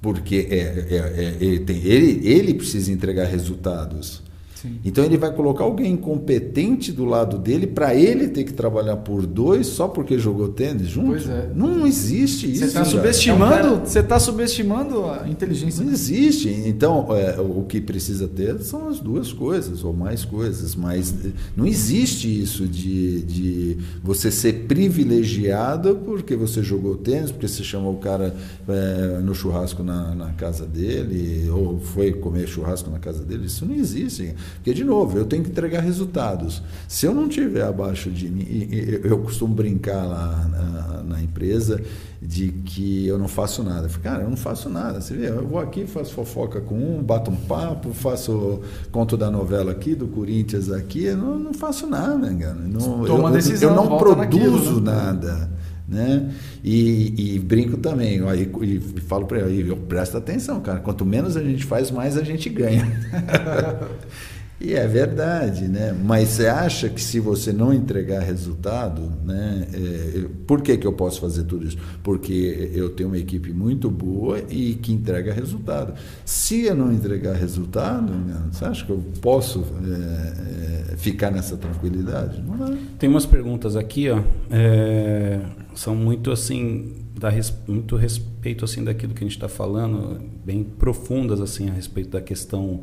porque 0.01 0.49
é, 0.51 0.57
é- 0.57 0.97
é- 1.23 1.45
ele, 1.45 1.61
tem- 1.61 1.83
ele- 1.85 2.27
ele 2.27 2.55
precisa 2.55 2.91
entregar 2.91 3.27
resultados. 3.27 4.23
Sim. 4.61 4.79
Então 4.85 5.05
ele 5.05 5.17
vai 5.17 5.33
colocar 5.33 5.65
alguém 5.65 5.97
competente 5.97 6.93
do 6.93 7.05
lado 7.05 7.39
dele 7.39 7.67
para 7.67 7.95
ele 7.95 8.29
ter 8.29 8.45
que 8.45 8.53
trabalhar 8.53 8.97
por 8.99 9.25
dois 9.27 9.67
só 9.67 9.89
porque 9.89 10.19
jogou 10.19 10.49
tênis 10.49 10.89
junto? 10.89 11.09
Pois 11.09 11.29
é. 11.29 11.51
Não 11.55 11.87
existe 11.87 12.51
isso. 12.51 12.61
Você 12.61 12.65
está 12.67 12.85
subestimando, 12.85 13.45
É 13.55 13.57
um 13.57 13.63
cara- 13.77 13.87
você 13.87 14.03
tá 14.03 14.19
subestimando 14.19 15.05
a 15.07 15.29
inteligência. 15.29 15.85
Não 15.85 15.93
existe. 15.93 16.49
Então, 16.67 17.07
é, 17.17 17.41
o 17.41 17.65
que 17.69 17.81
precisa 17.81 18.29
ter 18.29 18.59
são 18.61 18.89
as 18.89 19.01
duas 19.01 19.33
coisas, 19.33 19.83
ou 19.85 19.93
mais 19.93 20.25
coisas. 20.25 20.75
Mas 20.75 21.15
eh, 21.25 21.31
não 21.57 21.67
existe 21.67 22.29
isso 22.43 22.67
de, 22.67 23.23
de 23.23 23.79
você 24.03 24.31
ser 24.31 24.65
privilegiado 24.67 25.97
porque 26.05 26.37
você 26.37 26.63
jogou 26.63 26.97
tênis, 26.97 27.31
porque 27.31 27.49
você 27.49 27.63
chamou 27.65 27.95
o 27.95 27.99
cara 27.99 28.35
eh, 28.69 29.21
no 29.23 29.35
churrasco 29.35 29.83
na, 29.83 30.15
na 30.15 30.33
casa 30.33 30.67
dele, 30.67 31.49
ou 31.51 31.79
foi 31.81 32.13
comer 32.13 32.47
churrasco 32.47 32.91
na 32.91 32.99
casa 32.99 33.25
dele. 33.25 33.47
Isso 33.47 33.65
não 33.65 33.75
existe. 33.75 34.35
Porque, 34.57 34.75
de 34.75 34.85
novo, 34.85 35.17
eu 35.19 35.25
tenho 35.25 35.43
que 35.43 35.51
entregar 35.51 35.81
resultados. 35.81 36.63
Se 36.87 37.07
eu 37.07 37.15
não 37.15 37.29
tiver 37.29 37.65
abaixo 37.65 38.11
de 38.11 38.29
mim, 38.29 38.69
eu 39.03 39.19
costumo 39.19 39.55
brincar 39.55 40.05
lá 40.05 40.49
na, 40.51 41.03
na 41.03 41.23
empresa 41.23 41.81
de 42.21 42.49
que 42.49 43.07
eu 43.07 43.19
não 43.19 43.29
faço 43.29 43.63
nada. 43.63 43.87
Eu 43.87 43.91
falo, 43.91 44.03
cara, 44.03 44.23
eu 44.25 44.31
não 44.31 44.37
faço 44.37 44.69
nada. 44.69 45.01
Você 45.01 45.15
vê, 45.15 45.29
eu 45.29 45.47
vou 45.47 45.59
aqui, 45.59 45.87
faço 45.87 46.13
fofoca 46.13 46.61
com 46.61 46.75
um, 46.75 47.03
bato 47.03 47.31
um 47.31 47.37
papo, 47.37 47.95
faço 47.95 48.61
conto 48.93 49.17
da 49.17 49.31
novela 49.31 49.73
aqui, 49.73 49.95
do 49.95 50.07
Corinthians 50.07 50.71
aqui, 50.71 51.05
eu 51.05 51.17
não, 51.17 51.39
não 51.39 51.55
faço 51.55 51.87
nada, 51.87 52.33
cara. 52.35 52.55
Não, 52.55 53.05
Toma 53.05 53.29
eu, 53.31 53.33
decisão, 53.33 53.71
eu 53.71 53.77
não 53.77 53.97
produzo 53.97 54.17
naquilo, 54.17 54.81
né? 54.81 54.93
nada. 54.93 55.51
Né? 55.89 56.31
E, 56.63 57.35
e 57.35 57.39
brinco 57.41 57.77
também, 57.77 58.23
ó, 58.23 58.33
e, 58.33 58.81
falo 59.09 59.27
para 59.27 59.41
ele, 59.49 59.75
presta 59.89 60.19
atenção, 60.19 60.61
cara. 60.61 60.79
Quanto 60.79 61.05
menos 61.05 61.37
a 61.37 61.43
gente 61.43 61.65
faz, 61.65 61.91
mais 61.91 62.17
a 62.17 62.23
gente 62.23 62.49
ganha. 62.49 62.87
E 64.61 64.75
é 64.75 64.87
verdade, 64.87 65.67
né? 65.69 65.97
Mas 66.05 66.29
você 66.29 66.47
acha 66.47 66.91
que 66.91 67.01
se 67.01 67.19
você 67.19 67.51
não 67.51 67.73
entregar 67.73 68.21
resultado, 68.21 69.01
né? 69.25 69.67
é, 69.73 70.27
por 70.47 70.61
que, 70.61 70.77
que 70.77 70.87
eu 70.87 70.93
posso 70.93 71.19
fazer 71.19 71.45
tudo 71.45 71.67
isso? 71.67 71.79
Porque 72.03 72.71
eu 72.75 72.91
tenho 72.91 73.09
uma 73.09 73.17
equipe 73.17 73.55
muito 73.55 73.91
boa 73.91 74.39
e 74.51 74.75
que 74.75 74.93
entrega 74.93 75.33
resultado. 75.33 75.95
Se 76.27 76.67
eu 76.67 76.75
não 76.75 76.93
entregar 76.93 77.35
resultado, 77.37 78.13
né, 78.13 78.37
você 78.53 78.65
acha 78.67 78.85
que 78.85 78.93
eu 78.93 79.03
posso 79.23 79.65
é, 79.83 80.93
é, 80.93 80.97
ficar 80.97 81.31
nessa 81.31 81.57
tranquilidade? 81.57 82.43
Não. 82.43 82.77
Tem 82.99 83.09
umas 83.09 83.25
perguntas 83.25 83.77
aqui, 83.77 84.11
ó. 84.11 84.23
É, 84.51 85.41
são 85.75 85.97
muito 85.97 86.31
assim 86.31 86.97
dá 87.19 87.29
res, 87.29 87.53
muito 87.69 87.97
respeito 87.97 88.65
assim 88.65 88.83
daquilo 88.83 89.13
que 89.13 89.23
a 89.23 89.27
gente 89.27 89.37
está 89.37 89.49
falando, 89.49 90.21
bem 90.43 90.65
profundas 90.65 91.41
assim 91.41 91.69
a 91.69 91.73
respeito 91.73 92.11
da 92.11 92.21
questão 92.21 92.83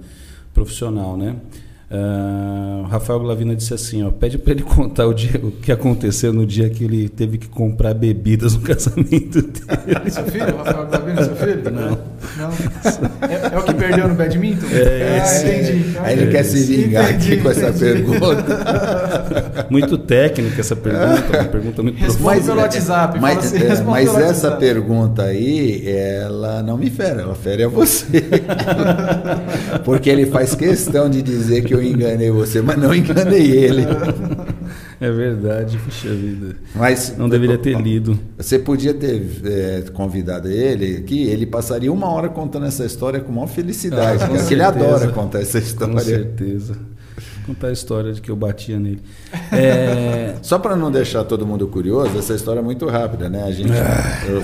profissional, 0.57 1.15
né? 1.15 1.35
Uh, 1.89 2.83
Rafael 2.87 3.17
Glavina 3.21 3.55
disse 3.55 3.73
assim, 3.73 4.03
ó, 4.03 4.11
pede 4.11 4.37
para 4.37 4.51
ele 4.51 4.63
contar 4.63 5.07
o, 5.07 5.13
dia, 5.13 5.39
o 5.41 5.51
que 5.51 5.71
aconteceu 5.71 6.33
no 6.33 6.45
dia 6.45 6.69
que 6.69 6.83
ele 6.83 7.07
teve 7.07 7.37
que 7.37 7.47
comprar 7.47 7.93
bebidas 7.93 8.55
no 8.55 8.59
casamento 8.67 9.41
dele. 9.41 10.09
Seu 10.09 10.25
filho? 10.25 10.57
Rafael 10.57 10.85
Glavina, 10.87 11.23
seu 11.23 11.35
filho? 11.37 11.71
Não. 11.71 11.97
Não. 12.37 12.49
É, 13.29 13.55
é, 13.55 13.57
o 13.57 13.63
que 13.63 13.73
perdeu 13.73 14.09
no 14.09 14.15
badminton? 14.15 14.67
É, 14.73 15.21
ah, 15.21 15.39
entendi. 15.39 15.89
Então, 15.89 16.03
Aí 16.03 16.13
ele 16.13 16.29
é 16.29 16.31
quer 16.31 16.43
se 16.43 16.63
vingar 16.65 17.09
entendi, 17.09 17.33
aqui 17.33 17.41
com 17.41 17.49
essa 17.51 17.71
pergunta. 17.71 19.67
Muito 19.69 19.97
técnica 19.97 20.59
essa 20.59 20.75
pergunta, 20.75 21.37
uma 21.37 21.43
pergunta 21.45 21.83
muito 21.83 21.99
Responde 21.99 22.41
pelo 22.41 22.59
WhatsApp. 22.59 23.19
Mas, 23.19 23.37
assim, 23.37 23.57
é, 23.63 23.81
mas 23.83 24.17
essa 24.17 24.51
pergunta 24.51 25.23
aí, 25.23 25.87
ela 25.87 26.61
não 26.63 26.77
me 26.77 26.89
fere, 26.89 27.21
ela 27.21 27.35
fere 27.35 27.63
a 27.63 27.67
você. 27.67 28.23
Porque 29.83 30.09
ele 30.09 30.25
faz 30.25 30.55
questão 30.55 31.09
de 31.09 31.21
dizer 31.21 31.63
que 31.63 31.76
eu 31.77 31.83
enganei 31.83 32.31
você, 32.31 32.61
mas 32.61 32.77
não 32.77 32.93
enganei 32.93 33.51
ele. 33.51 33.83
É 34.99 35.11
verdade, 35.11 35.77
puxa 35.77 36.09
vida. 36.09 36.55
Mas 36.73 37.15
não 37.15 37.29
deveria 37.29 37.57
ter 37.57 37.79
lido. 37.79 38.19
Você 38.35 38.57
podia 38.57 38.95
ter 38.95 39.21
é, 39.45 39.83
convidado 39.93 40.47
ele, 40.49 41.03
que 41.03 41.27
ele 41.27 41.45
passaria 41.45 41.93
uma 41.93 42.09
hora 42.09 42.29
contando 42.29 42.65
essa 42.65 42.83
história 42.83 43.19
com 43.19 43.31
maior 43.31 43.45
felicidade, 43.45 44.23
ah, 44.23 44.27
porque 44.27 44.55
ele 44.55 44.63
adora 44.63 45.09
contar 45.09 45.41
essa 45.41 45.59
história. 45.59 45.93
Com 45.93 45.99
certeza 45.99 46.75
contar 47.47 47.67
a 47.67 47.71
história 47.71 48.13
de 48.13 48.21
que 48.21 48.29
eu 48.29 48.35
batia 48.35 48.79
nele. 48.79 49.01
É... 49.49 50.35
Só 50.41 50.59
para 50.59 50.75
não 50.75 50.91
deixar 50.91 51.23
todo 51.23 51.45
mundo 51.45 51.67
curioso, 51.67 52.17
essa 52.19 52.33
história 52.33 52.59
é 52.59 52.63
muito 52.63 52.85
rápida, 52.85 53.29
né? 53.29 53.43
A 53.43 53.51
gente. 53.51 53.71
Ah. 53.71 54.21
Eu, 54.27 54.41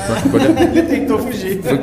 ele 0.72 0.84
tentou 0.84 1.20
fugir. 1.20 1.62
Fui, 1.62 1.80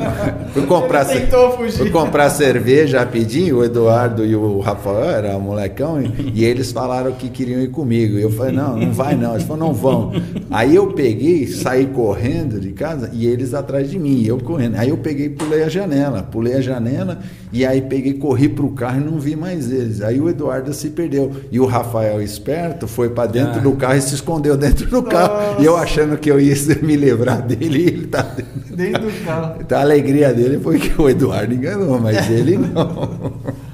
fui 0.53 0.67
comprar, 0.67 1.11
ele 1.11 1.21
tentou 1.21 1.53
fugir. 1.53 1.79
Fui 1.79 1.91
comprar 1.91 2.31
cerveja 2.31 3.01
rapidinho, 3.01 3.59
o 3.59 3.65
Eduardo 3.65 4.25
e 4.25 4.35
o 4.35 4.59
Rafael, 4.61 5.11
era 5.11 5.37
um 5.37 5.41
molecão, 5.41 6.01
e, 6.01 6.33
e 6.35 6.45
eles 6.45 6.73
falaram 6.73 7.13
que 7.13 7.29
queriam 7.29 7.61
ir 7.61 7.69
comigo. 7.69 8.19
E 8.19 8.23
eu 8.23 8.31
falei, 8.31 8.53
não, 8.53 8.77
não 8.77 8.93
vai 8.93 9.15
não. 9.15 9.35
Eles 9.35 9.45
falaram, 9.45 9.69
não 9.69 9.75
vão. 9.75 10.13
Aí 10.51 10.75
eu 10.75 10.89
peguei, 10.95 11.47
saí 11.47 11.87
correndo 11.87 12.59
de 12.59 12.73
casa 12.73 13.11
e 13.13 13.27
eles 13.27 13.53
atrás 13.53 13.91
de 13.91 13.99
mim, 13.99 14.25
eu 14.25 14.39
correndo. 14.39 14.77
Aí 14.77 14.89
eu 14.89 14.97
peguei 14.97 15.29
pulei 15.29 15.63
a 15.63 15.69
janela, 15.69 16.23
pulei 16.23 16.55
a 16.55 16.61
janela 16.61 17.19
e 17.53 17.65
aí 17.67 17.83
peguei, 17.83 18.15
corri 18.15 18.49
para 18.49 18.65
o 18.65 18.73
carro 18.73 19.01
e 19.01 19.05
não 19.05 19.19
vi 19.19 19.37
mais 19.37 19.71
eles. 19.71 20.01
Aí 20.01 20.21
o 20.21 20.29
Eduardo 20.29 20.73
se 20.73 20.91
perdeu. 20.91 21.10
E 21.51 21.61
o 21.61 21.67
Rafael, 21.67 22.21
esperto, 22.23 22.87
foi 22.87 23.11
para 23.11 23.31
dentro 23.31 23.59
ah. 23.59 23.63
do 23.63 23.73
carro 23.73 23.97
e 23.97 24.03
se 24.03 24.15
escondeu 24.15 24.57
dentro 24.57 24.87
do 24.87 25.03
Nossa. 25.03 25.09
carro. 25.09 25.63
E 25.63 25.65
eu 25.65 25.77
achando 25.77 26.17
que 26.17 26.31
eu 26.31 26.41
ia 26.41 26.55
me 26.83 26.97
livrar 26.97 27.43
dele, 27.43 27.83
ele 27.83 28.07
tá 28.07 28.23
dentro, 28.23 28.77
dentro 28.77 29.03
do 29.03 29.25
carro. 29.25 29.57
Então 29.61 29.79
a 29.79 29.83
alegria 29.83 30.33
dele 30.33 30.59
foi 30.59 30.79
que 30.79 31.01
o 31.01 31.09
Eduardo 31.09 31.55
enganou, 31.55 31.99
mas 32.01 32.31
ele 32.31 32.57
não. 32.59 33.33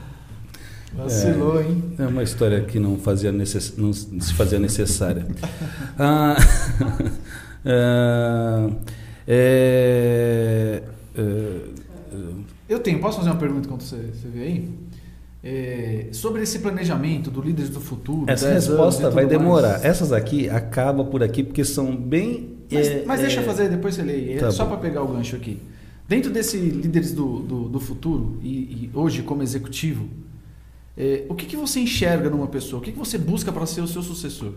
Vacilou, 0.97 1.61
hein? 1.61 1.85
É 1.99 2.07
uma 2.07 2.23
história 2.23 2.63
que 2.63 2.79
não, 2.79 2.97
fazia 2.97 3.31
necess... 3.31 3.75
não 3.77 3.93
se 3.93 4.33
fazia 4.33 4.59
necessária. 4.59 5.27
ah, 5.99 6.37
ah, 7.67 8.71
é, 9.29 10.83
é, 11.15 11.59
eu 12.69 12.81
tenho, 12.81 12.99
posso 12.99 13.19
fazer 13.19 13.31
uma 13.31 13.39
pergunta 13.39 13.69
quando 13.69 13.83
você, 13.83 13.97
você 13.97 14.29
vê 14.29 14.43
aí? 14.43 14.69
É, 15.49 16.09
sobre 16.11 16.43
esse 16.43 16.59
planejamento 16.59 17.31
do 17.31 17.41
Líderes 17.41 17.71
do 17.71 17.81
Futuro. 17.81 18.25
Essa 18.27 18.53
resposta 18.53 19.09
vai 19.09 19.27
demorar. 19.27 19.75
Mais. 19.75 19.85
Essas 19.85 20.13
aqui 20.13 20.51
acaba 20.51 21.05
por 21.05 21.23
aqui 21.23 21.45
porque 21.45 21.65
são 21.65 21.95
bem. 21.95 22.57
Mas, 22.69 22.89
é, 22.89 23.05
mas 23.07 23.21
deixa 23.21 23.37
eu 23.37 23.43
é, 23.45 23.47
fazer, 23.47 23.69
depois 23.69 23.95
você 23.95 24.03
lê. 24.03 24.33
É 24.33 24.39
tá 24.39 24.51
só 24.51 24.67
para 24.67 24.77
pegar 24.79 25.05
o 25.05 25.07
gancho 25.07 25.37
aqui. 25.37 25.63
Dentro 26.09 26.33
desse 26.33 26.57
Líderes 26.57 27.13
do, 27.13 27.39
do, 27.39 27.69
do 27.69 27.79
Futuro, 27.79 28.41
e, 28.43 28.49
e, 28.49 28.91
hoje 28.93 29.23
como 29.23 29.41
executivo, 29.41 30.09
é, 30.97 31.25
o 31.29 31.35
que, 31.37 31.47
que 31.47 31.57
você 31.57 31.79
enxerga 31.79 32.29
numa 32.29 32.49
pessoa? 32.49 32.81
O 32.81 32.85
que, 32.85 32.91
que 32.91 32.99
você 32.99 33.17
busca 33.17 33.53
para 33.53 33.67
ser 33.67 33.83
o 33.83 33.87
seu 33.87 34.03
sucessor? 34.03 34.53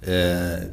É, 0.00 0.70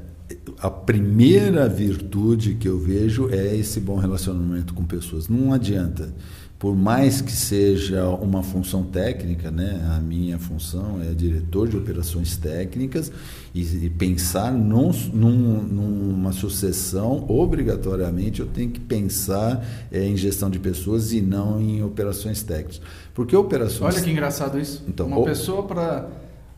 a 0.59 0.69
primeira 0.69 1.67
virtude 1.67 2.53
que 2.53 2.67
eu 2.67 2.77
vejo 2.77 3.27
é 3.31 3.55
esse 3.55 3.79
bom 3.79 3.95
relacionamento 3.95 4.75
com 4.75 4.85
pessoas. 4.85 5.27
Não 5.27 5.51
adianta 5.51 6.13
por 6.59 6.75
mais 6.75 7.21
que 7.21 7.31
seja 7.31 8.07
uma 8.07 8.41
função 8.41 8.83
técnica, 8.83 9.51
né, 9.51 9.79
a 9.95 9.99
minha 9.99 10.39
função 10.39 10.99
é 11.01 11.13
diretor 11.13 11.67
de 11.67 11.77
operações 11.77 12.35
técnicas 12.35 13.11
e, 13.53 13.61
e 13.61 13.89
pensar 13.91 14.51
num, 14.51 14.91
num, 15.13 15.61
numa 15.61 16.31
sucessão, 16.31 17.25
obrigatoriamente 17.27 18.39
eu 18.39 18.47
tenho 18.47 18.71
que 18.71 18.79
pensar 18.79 19.63
é, 19.91 20.03
em 20.03 20.17
gestão 20.17 20.49
de 20.49 20.57
pessoas 20.57 21.13
e 21.13 21.21
não 21.21 21.61
em 21.61 21.83
operações 21.83 22.41
técnicas. 22.41 22.81
Porque 23.13 23.35
operações... 23.35 23.95
Olha 23.95 24.03
que 24.03 24.09
engraçado 24.09 24.59
isso. 24.59 24.83
Então, 24.87 25.05
uma 25.07 25.19
o... 25.19 25.23
pessoa 25.23 25.63
para 25.63 26.09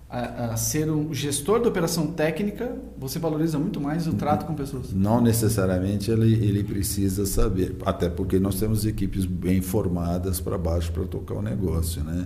a, 0.10 0.54
a, 0.54 0.58
ser 0.58 0.90
um 0.90 1.14
gestor 1.14 1.62
de 1.62 1.68
operação 1.68 2.08
técnica, 2.08 2.76
você 2.98 3.20
valoriza 3.20 3.60
muito 3.60 3.80
mais 3.80 4.08
o 4.08 4.14
trato 4.14 4.46
com 4.46 4.56
pessoas. 4.56 4.92
Não 4.92 5.22
necessariamente 5.22 6.10
ele, 6.10 6.34
ele 6.34 6.64
precisa 6.64 7.28
saber, 7.28 7.76
até 7.86 8.10
porque 8.10 8.40
nós 8.40 8.60
temos 8.60 8.86
equipes 8.86 9.26
bem 9.26 9.62
formadas 9.62 10.40
para 10.40 10.58
baixo 10.58 10.92
para 10.92 11.06
tocar 11.06 11.36
o 11.36 11.42
negócio, 11.42 12.04
né? 12.04 12.26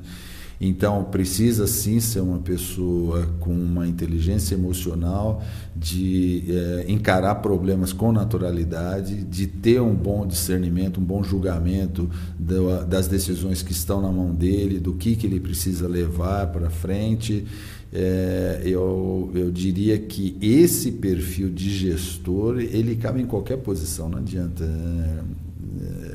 Então, 0.59 1.03
precisa 1.05 1.67
sim 1.67 1.99
ser 1.99 2.21
uma 2.21 2.39
pessoa 2.39 3.27
com 3.39 3.53
uma 3.53 3.87
inteligência 3.87 4.55
emocional, 4.55 5.43
de 5.75 6.43
é, 6.47 6.85
encarar 6.87 7.35
problemas 7.35 7.91
com 7.91 8.11
naturalidade, 8.11 9.23
de 9.23 9.47
ter 9.47 9.81
um 9.81 9.95
bom 9.95 10.25
discernimento, 10.25 10.99
um 10.99 11.03
bom 11.03 11.23
julgamento 11.23 12.09
do, 12.37 12.85
das 12.85 13.07
decisões 13.07 13.61
que 13.61 13.71
estão 13.71 14.01
na 14.01 14.11
mão 14.11 14.33
dele, 14.33 14.79
do 14.79 14.93
que, 14.93 15.15
que 15.15 15.27
ele 15.27 15.39
precisa 15.39 15.87
levar 15.87 16.47
para 16.47 16.69
frente. 16.69 17.45
É, 17.91 18.61
eu, 18.65 19.31
eu 19.35 19.51
diria 19.51 19.99
que 19.99 20.35
esse 20.41 20.93
perfil 20.93 21.49
de 21.49 21.69
gestor 21.69 22.59
ele 22.59 22.95
cabe 22.95 23.21
em 23.21 23.25
qualquer 23.25 23.57
posição, 23.57 24.09
não 24.09 24.17
adianta. 24.17 24.63
É, 24.63 26.12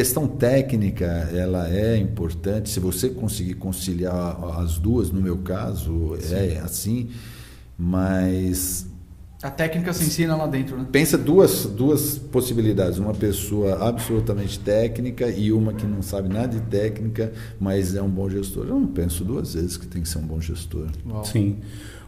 questão 0.00 0.26
técnica 0.26 1.04
ela 1.04 1.68
é 1.68 1.94
importante. 1.98 2.70
Se 2.70 2.80
você 2.80 3.10
conseguir 3.10 3.52
conciliar 3.56 4.42
as 4.58 4.78
duas, 4.78 5.10
no 5.10 5.20
meu 5.20 5.36
caso 5.36 6.16
Sim. 6.18 6.34
é 6.36 6.58
assim, 6.60 7.10
mas 7.76 8.86
a 9.42 9.50
técnica 9.50 9.92
se 9.92 10.04
ensina 10.04 10.34
lá 10.34 10.46
dentro, 10.46 10.78
né? 10.78 10.86
Pensa 10.90 11.18
duas, 11.18 11.66
duas 11.66 12.16
possibilidades. 12.16 12.98
Uma 12.98 13.12
pessoa 13.12 13.86
absolutamente 13.86 14.58
técnica 14.58 15.28
e 15.28 15.52
uma 15.52 15.74
que 15.74 15.86
não 15.86 16.00
sabe 16.00 16.30
nada 16.30 16.48
de 16.48 16.62
técnica, 16.62 17.30
mas 17.58 17.94
é 17.94 18.00
um 18.00 18.08
bom 18.08 18.28
gestor. 18.30 18.64
Eu 18.66 18.80
não 18.80 18.86
penso 18.86 19.22
duas 19.22 19.52
vezes 19.52 19.76
que 19.76 19.86
tem 19.86 20.00
que 20.00 20.08
ser 20.08 20.16
um 20.16 20.26
bom 20.26 20.40
gestor. 20.40 20.88
Uau. 21.06 21.24
Sim. 21.26 21.58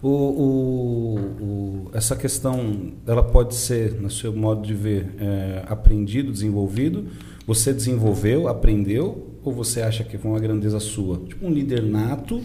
O, 0.02 0.08
o, 0.08 1.18
o, 1.18 1.90
essa 1.92 2.16
questão, 2.16 2.94
ela 3.06 3.22
pode 3.22 3.54
ser, 3.54 4.00
no 4.00 4.10
seu 4.10 4.34
modo 4.34 4.66
de 4.66 4.72
ver, 4.72 5.14
é, 5.18 5.64
aprendido, 5.68 6.32
desenvolvido. 6.32 7.06
Você 7.46 7.72
desenvolveu, 7.72 8.48
aprendeu, 8.48 9.38
ou 9.42 9.52
você 9.52 9.82
acha 9.82 10.04
que 10.04 10.16
foi 10.16 10.30
uma 10.30 10.40
grandeza 10.40 10.78
sua? 10.78 11.18
Tipo 11.18 11.46
um 11.46 11.50
líder 11.50 11.82
nato 11.82 12.42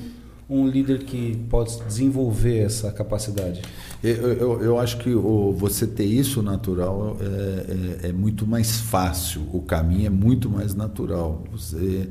um 0.49 0.67
líder 0.67 0.99
que 0.99 1.35
pode 1.49 1.77
desenvolver 1.83 2.59
essa 2.59 2.91
capacidade? 2.91 3.61
Eu, 4.01 4.33
eu, 4.33 4.63
eu 4.63 4.79
acho 4.79 4.97
que 4.99 5.09
o, 5.09 5.51
você 5.51 5.85
ter 5.85 6.05
isso 6.05 6.41
natural 6.41 7.17
é, 7.19 8.05
é, 8.05 8.09
é, 8.09 8.11
muito 8.13 8.47
mais 8.47 8.79
fácil, 8.79 9.41
o 9.51 9.61
caminho 9.61 10.07
é 10.07 10.09
muito 10.09 10.49
mais 10.49 10.73
natural. 10.73 11.43
Você, 11.51 12.07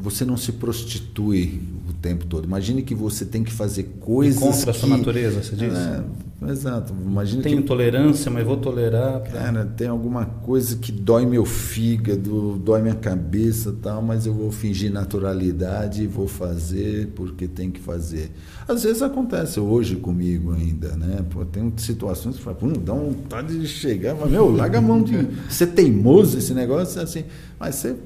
você 0.00 0.24
não 0.24 0.36
se 0.36 0.52
prostitui 0.52 1.60
o 1.88 1.92
tempo 1.92 2.24
todo. 2.26 2.44
Imagine 2.44 2.82
que 2.82 2.94
você 2.94 3.24
tem 3.24 3.44
que 3.44 3.52
fazer 3.52 3.84
coisas. 4.00 4.40
Contra 4.40 4.64
que, 4.64 4.70
a 4.70 4.74
sua 4.74 4.88
natureza, 4.88 5.42
você 5.42 5.56
diz? 5.56 5.74
É, 5.74 6.02
Exato. 6.46 6.94
Imagina 7.04 7.42
Tenho 7.42 7.62
que, 7.62 7.64
tolerância, 7.64 8.30
mas 8.30 8.46
vou 8.46 8.56
tolerar. 8.56 9.20
Pra... 9.20 9.32
Cara, 9.32 9.64
tem 9.64 9.88
alguma 9.88 10.24
coisa 10.24 10.76
que 10.76 10.92
dói 10.92 11.26
meu 11.26 11.44
fígado, 11.44 12.56
dói 12.64 12.80
minha 12.80 12.94
cabeça 12.94 13.74
tal, 13.82 14.00
mas 14.00 14.24
eu 14.24 14.32
vou 14.32 14.52
fingir 14.52 14.92
naturalidade 14.92 16.04
e 16.04 16.06
vou 16.06 16.28
fazer 16.28 17.08
porque 17.16 17.48
tem 17.48 17.70
que 17.70 17.80
fazer. 17.80 18.30
Às 18.68 18.84
vezes 18.84 19.02
acontece 19.02 19.58
hoje 19.58 19.96
comigo 19.96 20.52
ainda, 20.52 20.96
né? 20.96 21.24
Pô, 21.28 21.44
tem 21.44 21.72
situações 21.76 22.36
que 22.36 22.42
fala, 22.42 22.56
dá 22.84 22.94
vontade 22.94 23.58
de 23.58 23.66
chegar, 23.66 24.14
mas, 24.14 24.30
meu, 24.30 24.48
larga 24.50 24.78
a 24.78 24.82
mão 24.82 25.02
de 25.02 25.28
ser 25.50 25.68
teimoso 25.68 26.38
esse 26.38 26.54
negócio, 26.54 27.02
assim. 27.02 27.24
Mas 27.58 27.74
você 27.74 27.96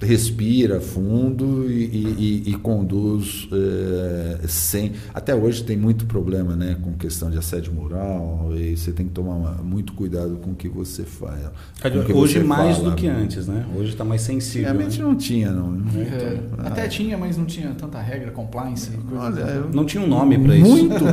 respira 0.00 0.80
fundo 0.80 1.70
e, 1.70 1.84
e, 1.84 2.50
e 2.50 2.54
conduz 2.54 3.48
é, 3.52 4.46
sem. 4.46 4.92
Até 5.12 5.34
hoje 5.34 5.62
tem 5.62 5.76
muito 5.76 6.06
problema 6.06 6.56
né, 6.56 6.76
com 6.82 6.92
questão 6.94 7.30
de 7.30 7.38
assédio 7.38 7.72
moral 7.72 8.50
e 8.54 8.76
você 8.76 8.92
tem 8.92 9.06
que 9.06 9.12
tomar 9.12 9.62
muito 9.62 9.92
cuidado 9.92 10.36
com 10.36 10.50
o 10.50 10.54
que 10.54 10.68
você 10.68 11.04
faz. 11.04 11.40
Que 11.80 12.12
hoje 12.12 12.34
você 12.34 12.44
mais 12.44 12.76
fala. 12.76 12.90
do 12.90 12.96
que 12.96 13.06
antes, 13.06 13.46
né? 13.46 13.66
Hoje 13.76 13.90
está 13.90 14.04
mais 14.04 14.22
sensível. 14.22 14.68
Realmente 14.68 14.98
né? 14.98 15.04
não 15.04 15.16
tinha, 15.16 15.52
não. 15.52 15.74
É, 15.96 16.40
então, 16.52 16.66
até 16.66 16.88
tinha, 16.88 17.16
mas 17.16 17.36
não 17.36 17.44
tinha 17.44 17.70
tanta 17.74 18.00
regra, 18.00 18.30
compliance. 18.30 18.90
Olha, 19.12 19.44
assim. 19.44 19.70
não 19.72 19.84
tinha 19.84 20.02
um 20.02 20.08
nome 20.08 20.38
para 20.38 20.56
isso. 20.56 20.68
Muito, 20.68 21.04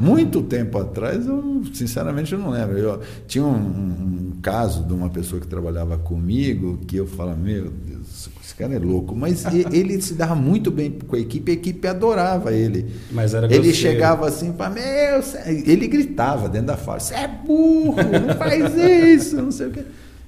muito 0.00 0.42
tempo 0.42 0.78
atrás, 0.78 1.26
eu 1.26 1.62
sinceramente 1.72 2.32
eu 2.32 2.38
não 2.38 2.50
lembro. 2.50 2.78
Eu, 2.78 3.00
tinha 3.26 3.44
um, 3.44 3.48
um, 3.48 4.28
um 4.28 4.32
caso 4.40 4.84
de 4.84 4.92
uma 4.92 5.10
pessoa 5.10 5.40
que 5.40 5.46
trabalhava 5.46 5.98
comigo 5.98 6.78
que 6.86 6.96
eu 6.96 7.06
falo, 7.06 7.36
meu 7.36 7.72
cara 8.58 8.74
é 8.74 8.78
louco. 8.78 9.14
Mas 9.14 9.44
ele 9.72 10.00
se 10.02 10.14
dava 10.14 10.34
muito 10.34 10.70
bem 10.70 10.90
com 10.90 11.14
a 11.14 11.18
equipe, 11.18 11.52
a 11.52 11.54
equipe 11.54 11.86
adorava 11.86 12.52
ele. 12.52 12.86
Mas 13.12 13.32
era 13.32 13.52
Ele 13.52 13.72
chegava 13.72 14.26
assim, 14.26 14.52
para 14.52 14.70
meu, 14.70 15.22
ele 15.46 15.86
gritava 15.86 16.48
dentro 16.48 16.66
da 16.66 16.76
fala, 16.76 16.98
você 16.98 17.14
é 17.14 17.28
burro, 17.28 17.96
não 17.96 18.34
faz 18.36 18.74
isso, 18.76 19.36
não 19.36 19.52
sei 19.52 19.68
o 19.68 19.70
quê. 19.70 19.84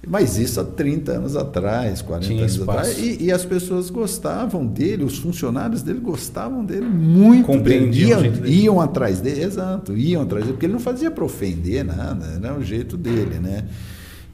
Mas 0.07 0.39
isso 0.39 0.59
há 0.59 0.65
30 0.65 1.12
anos 1.12 1.36
atrás, 1.36 2.01
40 2.01 2.27
Tinha 2.27 2.40
anos 2.40 2.52
espaço. 2.52 2.78
atrás. 2.78 2.98
E, 2.98 3.24
e, 3.24 3.32
as 3.32 3.44
pessoas 3.44 3.90
gostavam 3.90 4.66
dele, 4.66 5.05
os 5.05 5.19
funcionários 5.19 5.82
dele 5.82 6.01
gostavam 6.01 6.65
dele 6.65 6.86
muito. 6.86 7.44
Compreendiam. 7.44 8.24
Iam, 8.24 8.47
iam 8.47 8.81
atrás 8.81 9.20
dele, 9.20 9.43
exato, 9.43 9.94
iam 9.94 10.23
atrás 10.23 10.44
dele, 10.44 10.55
porque 10.55 10.65
ele 10.66 10.73
não 10.73 10.81
fazia 10.81 11.11
para 11.11 11.23
ofender 11.23 11.85
nada, 11.85 12.40
era 12.43 12.59
o 12.59 12.62
jeito 12.62 12.97
dele, 12.97 13.39
né? 13.39 13.65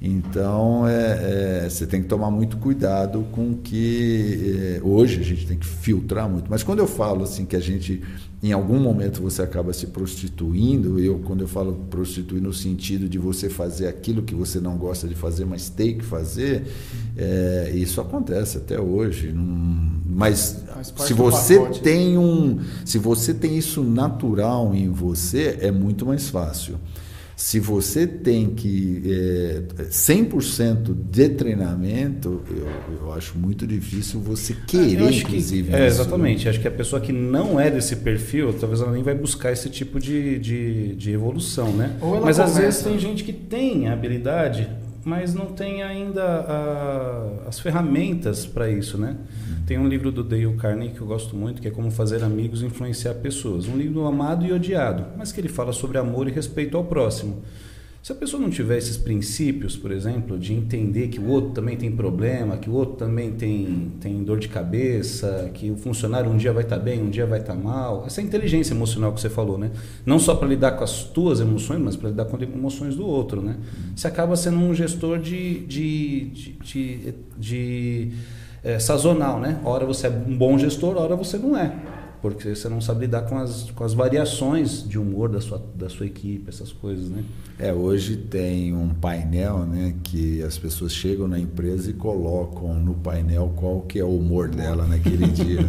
Então, 0.00 0.86
é, 0.86 1.64
é, 1.64 1.70
você 1.70 1.86
tem 1.86 2.02
que 2.02 2.08
tomar 2.08 2.30
muito 2.30 2.58
cuidado 2.58 3.26
com 3.32 3.54
que. 3.54 4.78
É, 4.78 4.80
hoje 4.82 5.20
a 5.20 5.24
gente 5.24 5.46
tem 5.46 5.58
que 5.58 5.66
filtrar 5.66 6.28
muito. 6.28 6.50
Mas 6.50 6.62
quando 6.62 6.80
eu 6.80 6.86
falo 6.86 7.24
assim 7.24 7.46
que 7.46 7.56
a 7.56 7.60
gente, 7.60 8.02
em 8.42 8.52
algum 8.52 8.78
momento, 8.78 9.22
você 9.22 9.40
acaba 9.40 9.72
se 9.72 9.86
prostituindo, 9.86 11.00
eu, 11.00 11.20
quando 11.20 11.40
eu 11.40 11.48
falo 11.48 11.72
prostituir 11.90 12.42
no 12.42 12.52
sentido 12.52 13.08
de 13.08 13.18
você 13.18 13.48
fazer 13.48 13.88
aquilo 13.88 14.22
que 14.22 14.34
você 14.34 14.60
não 14.60 14.76
gosta 14.76 15.08
de 15.08 15.14
fazer, 15.14 15.46
mas 15.46 15.70
tem 15.70 15.96
que 15.96 16.04
fazer, 16.04 16.66
é, 17.16 17.72
isso 17.74 17.98
acontece 17.98 18.58
até 18.58 18.78
hoje. 18.78 19.32
mas 20.06 20.62
se 20.98 21.14
você 21.14 21.58
tem 21.82 22.18
um. 22.18 22.60
Se 22.84 22.98
você 22.98 23.32
tem 23.32 23.56
isso 23.56 23.82
natural 23.82 24.74
em 24.74 24.90
você, 24.90 25.56
é 25.62 25.70
muito 25.70 26.04
mais 26.04 26.28
fácil. 26.28 26.76
Se 27.36 27.60
você 27.60 28.06
tem 28.06 28.54
que 28.54 29.02
é, 29.04 29.82
100% 29.90 30.94
de 30.94 31.28
treinamento, 31.28 32.42
eu, 32.48 32.96
eu 33.02 33.12
acho 33.12 33.36
muito 33.36 33.66
difícil 33.66 34.20
você 34.20 34.56
querer, 34.66 35.12
inclusive. 35.12 35.68
Que, 35.68 35.76
é, 35.76 35.86
exatamente. 35.86 36.48
Acho 36.48 36.58
que 36.58 36.66
a 36.66 36.70
pessoa 36.70 36.98
que 36.98 37.12
não 37.12 37.60
é 37.60 37.70
desse 37.70 37.96
perfil, 37.96 38.54
talvez 38.54 38.80
ela 38.80 38.90
nem 38.90 39.02
vai 39.02 39.14
buscar 39.14 39.52
esse 39.52 39.68
tipo 39.68 40.00
de, 40.00 40.38
de, 40.38 40.94
de 40.96 41.10
evolução, 41.12 41.70
né? 41.74 41.98
Mas 42.00 42.20
começa... 42.20 42.44
às 42.44 42.56
vezes 42.56 42.82
tem 42.82 42.98
gente 42.98 43.22
que 43.22 43.34
tem 43.34 43.86
a 43.86 43.92
habilidade, 43.92 44.66
mas 45.06 45.32
não 45.32 45.46
tem 45.46 45.84
ainda 45.84 46.24
a, 46.24 47.48
as 47.48 47.60
ferramentas 47.60 48.44
para 48.44 48.68
isso, 48.68 48.98
né? 48.98 49.16
Tem 49.64 49.78
um 49.78 49.86
livro 49.86 50.10
do 50.10 50.24
Dale 50.24 50.52
Carnegie 50.56 50.94
que 50.94 51.00
eu 51.00 51.06
gosto 51.06 51.36
muito, 51.36 51.62
que 51.62 51.68
é 51.68 51.70
Como 51.70 51.92
Fazer 51.92 52.24
Amigos 52.24 52.60
e 52.60 52.66
Influenciar 52.66 53.14
Pessoas. 53.14 53.68
Um 53.68 53.76
livro 53.76 54.04
amado 54.04 54.44
e 54.44 54.52
odiado, 54.52 55.06
mas 55.16 55.30
que 55.30 55.40
ele 55.40 55.48
fala 55.48 55.72
sobre 55.72 55.96
amor 55.96 56.26
e 56.26 56.32
respeito 56.32 56.76
ao 56.76 56.82
próximo. 56.82 57.44
Se 58.06 58.12
a 58.12 58.14
pessoa 58.14 58.40
não 58.40 58.48
tiver 58.48 58.78
esses 58.78 58.96
princípios, 58.96 59.76
por 59.76 59.90
exemplo, 59.90 60.38
de 60.38 60.54
entender 60.54 61.08
que 61.08 61.18
o 61.18 61.26
outro 61.26 61.50
também 61.50 61.76
tem 61.76 61.90
problema, 61.90 62.56
que 62.56 62.70
o 62.70 62.72
outro 62.72 62.94
também 62.94 63.32
tem, 63.32 63.90
tem 64.00 64.22
dor 64.22 64.38
de 64.38 64.46
cabeça, 64.46 65.50
que 65.52 65.72
o 65.72 65.76
funcionário 65.76 66.30
um 66.30 66.36
dia 66.36 66.52
vai 66.52 66.62
estar 66.62 66.78
bem, 66.78 67.02
um 67.02 67.10
dia 67.10 67.26
vai 67.26 67.40
estar 67.40 67.56
mal, 67.56 68.04
essa 68.06 68.22
inteligência 68.22 68.74
emocional 68.74 69.12
que 69.12 69.20
você 69.20 69.28
falou, 69.28 69.58
né? 69.58 69.72
Não 70.04 70.20
só 70.20 70.36
para 70.36 70.46
lidar 70.46 70.76
com 70.76 70.84
as 70.84 71.02
tuas 71.02 71.40
emoções, 71.40 71.80
mas 71.80 71.96
para 71.96 72.10
lidar 72.10 72.26
com 72.26 72.36
as 72.36 72.42
emoções 72.42 72.94
do 72.94 73.04
outro, 73.04 73.42
né? 73.42 73.56
Você 73.96 74.06
acaba 74.06 74.36
sendo 74.36 74.58
um 74.58 74.72
gestor 74.72 75.18
de, 75.18 75.66
de, 75.66 76.26
de, 76.26 76.52
de, 76.62 77.14
de 77.36 78.12
é, 78.62 78.78
sazonal, 78.78 79.40
né? 79.40 79.60
Hora 79.64 79.84
você 79.84 80.06
é 80.06 80.10
um 80.10 80.38
bom 80.38 80.56
gestor, 80.56 80.96
hora 80.96 81.16
você 81.16 81.38
não 81.38 81.58
é. 81.58 81.74
Porque 82.22 82.54
você 82.54 82.68
não 82.68 82.80
sabe 82.80 83.00
lidar 83.00 83.22
com 83.22 83.38
as, 83.38 83.70
com 83.70 83.84
as 83.84 83.94
variações 83.94 84.86
de 84.86 84.98
humor 84.98 85.28
da 85.28 85.40
sua, 85.40 85.62
da 85.74 85.88
sua 85.88 86.06
equipe, 86.06 86.48
essas 86.48 86.72
coisas, 86.72 87.08
né? 87.08 87.22
É, 87.58 87.72
hoje 87.72 88.16
tem 88.16 88.74
um 88.74 88.90
painel, 88.90 89.60
né, 89.60 89.94
que 90.02 90.42
as 90.42 90.58
pessoas 90.58 90.92
chegam 90.92 91.26
na 91.26 91.38
empresa 91.38 91.90
e 91.90 91.94
colocam 91.94 92.74
no 92.74 92.94
painel 92.94 93.50
qual 93.56 93.80
que 93.80 93.98
é 93.98 94.04
o 94.04 94.14
humor 94.14 94.48
dela 94.48 94.86
naquele 94.86 95.26
dia. 95.32 95.60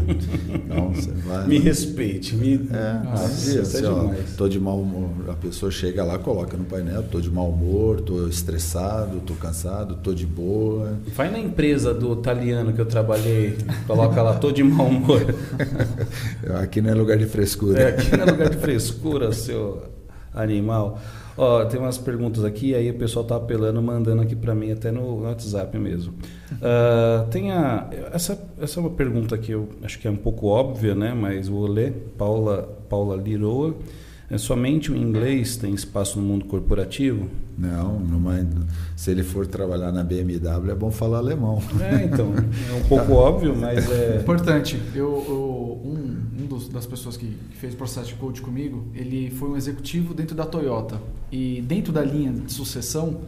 Então, 0.54 0.94
você 0.94 1.12
vai... 1.12 1.48
Me 1.48 1.60
respeite, 1.60 2.36
me... 2.36 2.56
É, 2.72 3.04
Nossa, 3.06 3.26
assim, 3.26 3.60
assim, 3.60 3.86
é 3.86 3.90
ó, 3.90 4.14
tô 4.36 4.50
de 4.50 4.60
mau 4.60 4.82
humor. 4.82 5.30
A 5.30 5.34
pessoa 5.34 5.72
chega 5.72 6.04
lá, 6.04 6.20
coloca 6.20 6.58
no 6.58 6.66
painel, 6.66 7.04
tô 7.04 7.22
de 7.22 7.32
mau 7.32 7.50
humor, 7.50 8.02
tô 8.02 8.28
estressado, 8.28 9.22
tô 9.22 9.34
cansado, 9.36 9.96
tô 9.96 10.14
de 10.14 10.26
boa. 10.26 11.00
Vai 11.16 11.32
na 11.32 11.40
empresa 11.40 11.94
do 11.94 12.14
italiano 12.14 12.74
que 12.74 12.82
eu 12.82 12.86
trabalhei, 12.86 13.58
coloca 13.86 14.22
lá, 14.22 14.36
tô 14.36 14.52
de 14.52 14.64
mau 14.64 14.88
humor. 14.88 15.22
aqui 16.62 16.82
não 16.82 16.90
é 16.90 16.94
lugar 16.94 17.18
de 17.18 17.26
frescura. 17.26 17.80
É, 17.80 17.88
aqui 17.90 18.16
não 18.16 18.26
é 18.26 18.32
lugar 18.32 18.50
de 18.50 18.58
frescura, 18.58 19.32
seu 19.32 19.84
animal. 20.34 21.00
Ó, 21.38 21.64
tem 21.66 21.80
umas 21.80 22.00
perguntas 22.00 22.44
aqui, 22.44 22.74
aí 22.74 22.90
o 22.90 22.96
pessoal 22.96 23.24
tá 23.24 23.36
apelando, 23.36 23.80
mandando 23.82 24.24
aqui 24.24 24.36
para 24.36 24.56
mim, 24.56 24.72
até 24.72 24.92
no 24.92 25.22
WhatsApp 25.22 25.78
mesmo. 25.78 26.14
Uh, 26.54 27.28
tem 27.30 27.52
a, 27.52 27.88
essa, 28.12 28.40
essa 28.60 28.80
é 28.80 28.82
uma 28.82 28.90
pergunta 28.90 29.38
que 29.38 29.52
eu 29.52 29.70
acho 29.84 30.00
que 30.00 30.08
é 30.08 30.12
um 30.12 30.16
pouco 30.16 30.48
óbvia, 30.48 30.96
né? 30.96 31.14
Mas 31.14 31.48
vou 31.48 31.68
ler. 31.68 32.12
Paula, 32.18 32.64
Paula 32.90 33.16
Liroa. 33.16 33.76
É, 34.30 34.38
somente 34.38 34.92
o 34.92 34.96
inglês 34.96 35.58
tem 35.58 35.74
espaço 35.74 36.20
no 36.20 36.26
mundo 36.26 36.46
corporativo? 36.46 37.30
Não, 37.58 38.00
numa, 38.00 38.46
se 38.96 39.10
ele 39.10 39.24
for 39.24 39.48
trabalhar 39.48 39.92
na 39.92 40.04
BMW 40.04 40.70
é 40.70 40.76
bom 40.76 40.92
falar 40.92 41.18
alemão. 41.18 41.62
É, 41.82 42.06
então, 42.06 42.34
é 42.36 42.74
um 42.74 42.84
pouco 42.88 43.14
óbvio, 43.14 43.56
mas 43.56 43.90
é... 43.90 44.20
Importante, 44.22 44.80
eu, 44.94 45.26
eu 45.28 45.82
um, 45.84 46.44
um 46.44 46.46
dos, 46.46 46.70
das 46.70 46.86
pessoas 46.86 47.18
que, 47.18 47.26
que 47.26 47.58
fez 47.58 47.74
o 47.74 47.78
processo 47.78 48.08
de 48.10 48.16
coach 48.16 48.42
comigo, 48.42 48.86
ele 48.94 49.32
foi 49.32 49.50
um 49.50 49.58
executivo 49.58 50.14
dentro 50.14 50.36
da 50.36 50.46
Toyota. 50.46 51.02
E 51.32 51.64
dentro 51.68 51.92
da 51.92 52.04
linha 52.04 52.32
de 52.32 52.54
sucessão, 52.54 53.22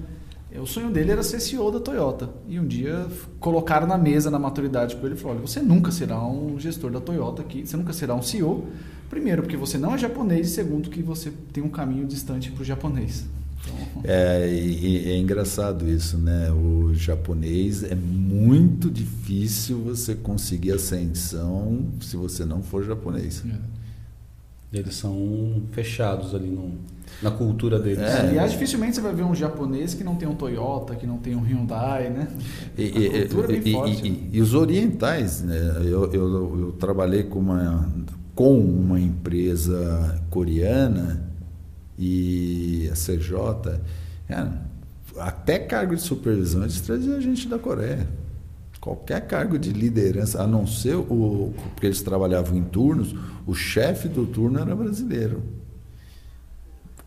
o 0.55 0.65
sonho 0.65 0.91
dele 0.91 1.11
era 1.11 1.23
ser 1.23 1.39
CEO 1.39 1.71
da 1.71 1.79
Toyota. 1.79 2.29
E 2.47 2.59
um 2.59 2.67
dia 2.67 3.07
colocaram 3.39 3.87
na 3.87 3.97
mesa, 3.97 4.29
na 4.29 4.37
maturidade 4.37 4.95
com 4.95 5.05
ele, 5.05 5.15
e 5.15 5.17
falaram, 5.17 5.41
você 5.41 5.59
nunca 5.59 5.91
será 5.91 6.23
um 6.23 6.59
gestor 6.59 6.91
da 6.91 7.01
Toyota 7.01 7.41
aqui, 7.41 7.65
você 7.65 7.75
nunca 7.75 7.93
será 7.93 8.13
um 8.13 8.21
CEO, 8.21 8.67
Primeiro, 9.09 9.41
porque 9.41 9.57
você 9.57 9.77
não 9.77 9.95
é 9.95 9.97
japonês, 9.97 10.47
e 10.47 10.51
segundo, 10.51 10.89
que 10.89 11.01
você 11.01 11.33
tem 11.51 11.63
um 11.63 11.69
caminho 11.69 12.05
distante 12.05 12.51
para 12.51 12.61
o 12.61 12.65
japonês. 12.65 13.25
É, 14.03 14.47
e, 14.51 15.11
é 15.11 15.17
engraçado 15.17 15.89
isso, 15.89 16.17
né? 16.17 16.51
O 16.51 16.93
japonês 16.93 17.83
é 17.83 17.95
muito 17.95 18.89
difícil 18.89 19.79
você 19.79 20.15
conseguir 20.15 20.73
ascensão 20.73 21.85
se 22.01 22.15
você 22.15 22.45
não 22.45 22.61
for 22.61 22.83
japonês. 22.83 23.43
É. 23.45 23.79
Eles 24.71 24.95
são 24.95 25.63
fechados 25.71 26.35
ali 26.35 26.47
no, 26.47 26.73
na 27.21 27.31
cultura 27.31 27.79
deles. 27.79 27.99
É. 27.99 28.19
Aliás, 28.21 28.51
dificilmente 28.51 28.95
você 28.95 29.01
vai 29.01 29.13
ver 29.13 29.23
um 29.23 29.33
japonês 29.33 29.93
que 29.95 30.03
não 30.03 30.15
tem 30.15 30.27
um 30.27 30.35
Toyota, 30.35 30.95
que 30.95 31.07
não 31.07 31.17
tem 31.17 31.35
um 31.35 31.41
Hyundai, 31.41 32.09
né? 32.09 32.27
E, 32.77 32.83
e, 32.83 33.27
e, 33.65 34.29
e, 34.33 34.41
os 34.41 34.53
orientais, 34.53 35.41
né? 35.41 35.57
Eu, 35.77 36.11
eu, 36.13 36.59
eu 36.59 36.75
trabalhei 36.79 37.23
com 37.23 37.39
uma 37.39 37.89
com 38.35 38.57
uma 38.57 38.97
empresa 38.97 40.21
coreana 40.29 41.28
e 41.99 42.89
a 42.89 42.95
CJ, 42.95 43.81
é, 44.29 44.47
até 45.17 45.59
cargo 45.59 45.95
de 45.95 46.01
supervisão 46.01 46.61
eles 46.61 46.79
traziam 46.79 47.17
a 47.17 47.19
gente 47.19 47.47
da 47.47 47.59
Coreia. 47.59 48.07
Qualquer 48.79 49.27
cargo 49.27 49.59
de 49.59 49.71
liderança, 49.73 50.41
a 50.41 50.47
não 50.47 50.65
ser 50.65 50.95
o. 50.95 51.53
Porque 51.75 51.87
eles 51.87 52.01
trabalhavam 52.01 52.57
em 52.57 52.63
turnos, 52.63 53.13
o 53.45 53.53
chefe 53.53 54.07
do 54.07 54.25
turno 54.25 54.57
era 54.57 54.73
brasileiro 54.73 55.43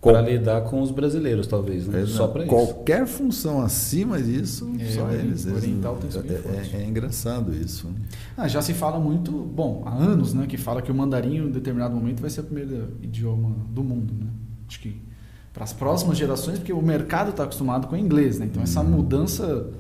para 0.03 0.21
lidar 0.21 0.63
com 0.63 0.83
os 0.83 0.91
brasileiros, 0.91 1.47
talvez, 1.47 1.87
né? 1.87 2.05
Só 2.07 2.27
para 2.27 2.43
isso. 2.43 2.51
Qualquer 2.51 3.07
função 3.07 3.63
acima 3.63 4.21
disso, 4.21 4.69
é, 4.81 4.87
só 4.87 5.09
eles. 5.13 5.47
Oriental 5.47 5.97
eles 6.03 6.17
tem 6.17 6.77
é, 6.77 6.79
é, 6.81 6.83
é, 6.83 6.89
engraçado 6.89 7.55
isso. 7.55 7.89
Ah, 8.37 8.49
já 8.49 8.61
se 8.61 8.75
fala 8.75 8.99
muito, 8.99 9.31
bom, 9.31 9.85
há 9.87 9.95
anos, 9.95 10.35
né, 10.35 10.47
que 10.49 10.57
fala 10.57 10.83
que 10.83 10.91
o 10.91 10.95
mandarim 10.95 11.37
em 11.37 11.51
determinado 11.53 11.95
momento 11.95 12.21
vai 12.21 12.31
ser 12.31 12.41
o 12.41 12.45
primeiro 12.45 12.89
idioma 13.01 13.55
do 13.71 13.85
mundo, 13.85 14.13
né? 14.13 14.27
Acho 14.73 14.81
que 14.81 14.97
para 15.53 15.65
as 15.65 15.73
próximas 15.73 16.17
gerações, 16.17 16.59
porque 16.59 16.73
o 16.73 16.81
mercado 16.81 17.31
está 17.31 17.45
acostumado 17.45 17.87
com 17.87 17.95
o 17.95 17.99
inglês, 17.99 18.39
né? 18.39 18.47
Então 18.47 18.63
essa 18.63 18.81
uhum. 18.81 18.89
mudança 18.89 19.71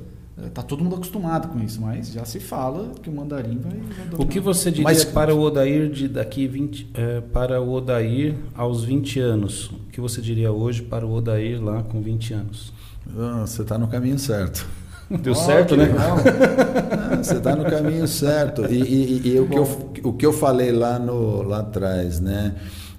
Está 0.46 0.62
é, 0.62 0.64
todo 0.64 0.82
mundo 0.82 0.96
acostumado 0.96 1.48
com 1.48 1.60
isso, 1.60 1.80
mas 1.80 2.10
já 2.10 2.24
se 2.24 2.40
fala 2.40 2.92
que 3.02 3.10
o 3.10 3.12
mandarim 3.12 3.58
vai. 3.58 3.72
vai 3.72 4.18
o 4.18 4.26
que 4.26 4.40
você 4.40 4.70
diria 4.70 4.84
mas, 4.84 5.04
para 5.04 5.34
o 5.34 5.40
Odair 5.40 5.90
de 5.90 6.08
daqui 6.08 6.46
20, 6.46 6.90
é, 6.94 7.20
para 7.20 7.60
o 7.60 7.70
Odair 7.70 8.34
aos 8.54 8.82
20 8.82 9.20
anos? 9.20 9.66
O 9.66 9.90
que 9.92 10.00
você 10.00 10.22
diria 10.22 10.50
hoje 10.50 10.82
para 10.82 11.06
o 11.06 11.12
Odair 11.12 11.62
lá 11.62 11.82
com 11.82 12.00
20 12.00 12.32
anos? 12.32 12.72
Ah, 13.16 13.44
você 13.46 13.60
está 13.60 13.76
no 13.76 13.88
caminho 13.88 14.18
certo. 14.18 14.66
Deu 15.10 15.32
oh, 15.32 15.36
certo, 15.36 15.76
né? 15.76 15.86
Não, 15.88 17.22
você 17.22 17.36
está 17.36 17.54
no 17.54 17.64
caminho 17.64 18.08
certo. 18.08 18.64
E, 18.72 18.80
e, 18.82 19.28
e 19.34 19.38
o, 19.38 19.46
que 19.46 19.58
eu, 19.58 19.90
o 20.04 20.12
que 20.14 20.26
eu 20.26 20.32
falei 20.32 20.72
lá, 20.72 20.98
no, 20.98 21.42
lá 21.42 21.60
atrás, 21.60 22.20
né? 22.20 22.54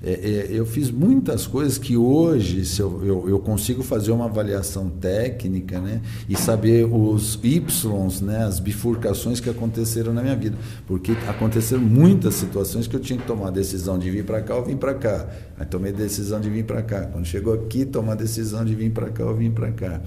É, 0.05 0.11
é, 0.11 0.47
eu 0.51 0.65
fiz 0.65 0.91
muitas 0.91 1.47
coisas 1.47 1.77
que 1.77 1.95
hoje 1.95 2.65
se 2.65 2.81
eu, 2.81 3.01
eu, 3.05 3.29
eu, 3.29 3.39
consigo 3.39 3.81
fazer 3.81 4.11
uma 4.11 4.25
avaliação 4.25 4.89
técnica 4.89 5.79
né, 5.79 6.01
e 6.27 6.35
saber 6.35 6.85
os 6.85 7.39
Ys, 7.41 8.19
né, 8.19 8.43
as 8.43 8.59
bifurcações 8.59 9.39
que 9.39 9.49
aconteceram 9.49 10.11
na 10.11 10.21
minha 10.21 10.35
vida. 10.35 10.57
Porque 10.85 11.13
aconteceram 11.25 11.81
muitas 11.81 12.35
situações 12.35 12.85
que 12.85 12.93
eu 12.93 12.99
tinha 12.99 13.17
que 13.17 13.25
tomar 13.25 13.47
a 13.47 13.51
decisão 13.51 13.97
de 13.97 14.11
vir 14.11 14.25
para 14.25 14.41
cá 14.41 14.57
ou 14.57 14.65
vir 14.65 14.75
para 14.75 14.93
cá. 14.93 15.25
Aí 15.63 15.65
tomei 15.65 15.91
a 15.91 15.95
decisão 15.95 16.41
de 16.41 16.49
vir 16.49 16.65
para 16.65 16.81
cá. 16.81 17.01
Quando 17.01 17.25
chegou 17.25 17.53
aqui, 17.53 17.85
tomar 17.85 18.13
a 18.13 18.15
decisão 18.15 18.65
de 18.65 18.75
vir 18.75 18.91
para 18.91 19.09
cá 19.09 19.25
ou 19.25 19.33
vir 19.33 19.51
para 19.51 19.71
cá. 19.71 20.01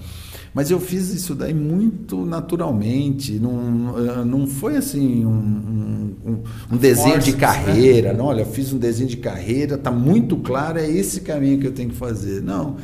Mas 0.53 0.69
eu 0.69 0.79
fiz 0.79 1.13
isso 1.13 1.33
daí 1.33 1.53
muito 1.53 2.25
naturalmente, 2.25 3.33
não, 3.33 3.95
eh, 3.97 4.25
não 4.25 4.47
foi 4.47 4.77
assim 4.77 5.25
um, 5.25 6.15
um, 6.25 6.43
um 6.71 6.77
desenho 6.77 7.19
de 7.19 7.31
né? 7.31 7.37
carreira. 7.37 8.13
Né? 8.13 8.19
Não, 8.19 8.25
olha, 8.25 8.41
eu 8.41 8.45
fiz 8.45 8.71
um 8.71 8.77
desenho 8.77 9.09
de 9.09 9.17
carreira, 9.17 9.75
está 9.75 9.91
muito 9.91 10.37
claro, 10.37 10.79
é 10.79 10.87
esse 10.87 11.21
caminho 11.21 11.59
que 11.59 11.67
eu 11.67 11.73
tenho 11.73 11.89
que 11.89 11.95
fazer. 11.95 12.41
Não. 12.41 12.77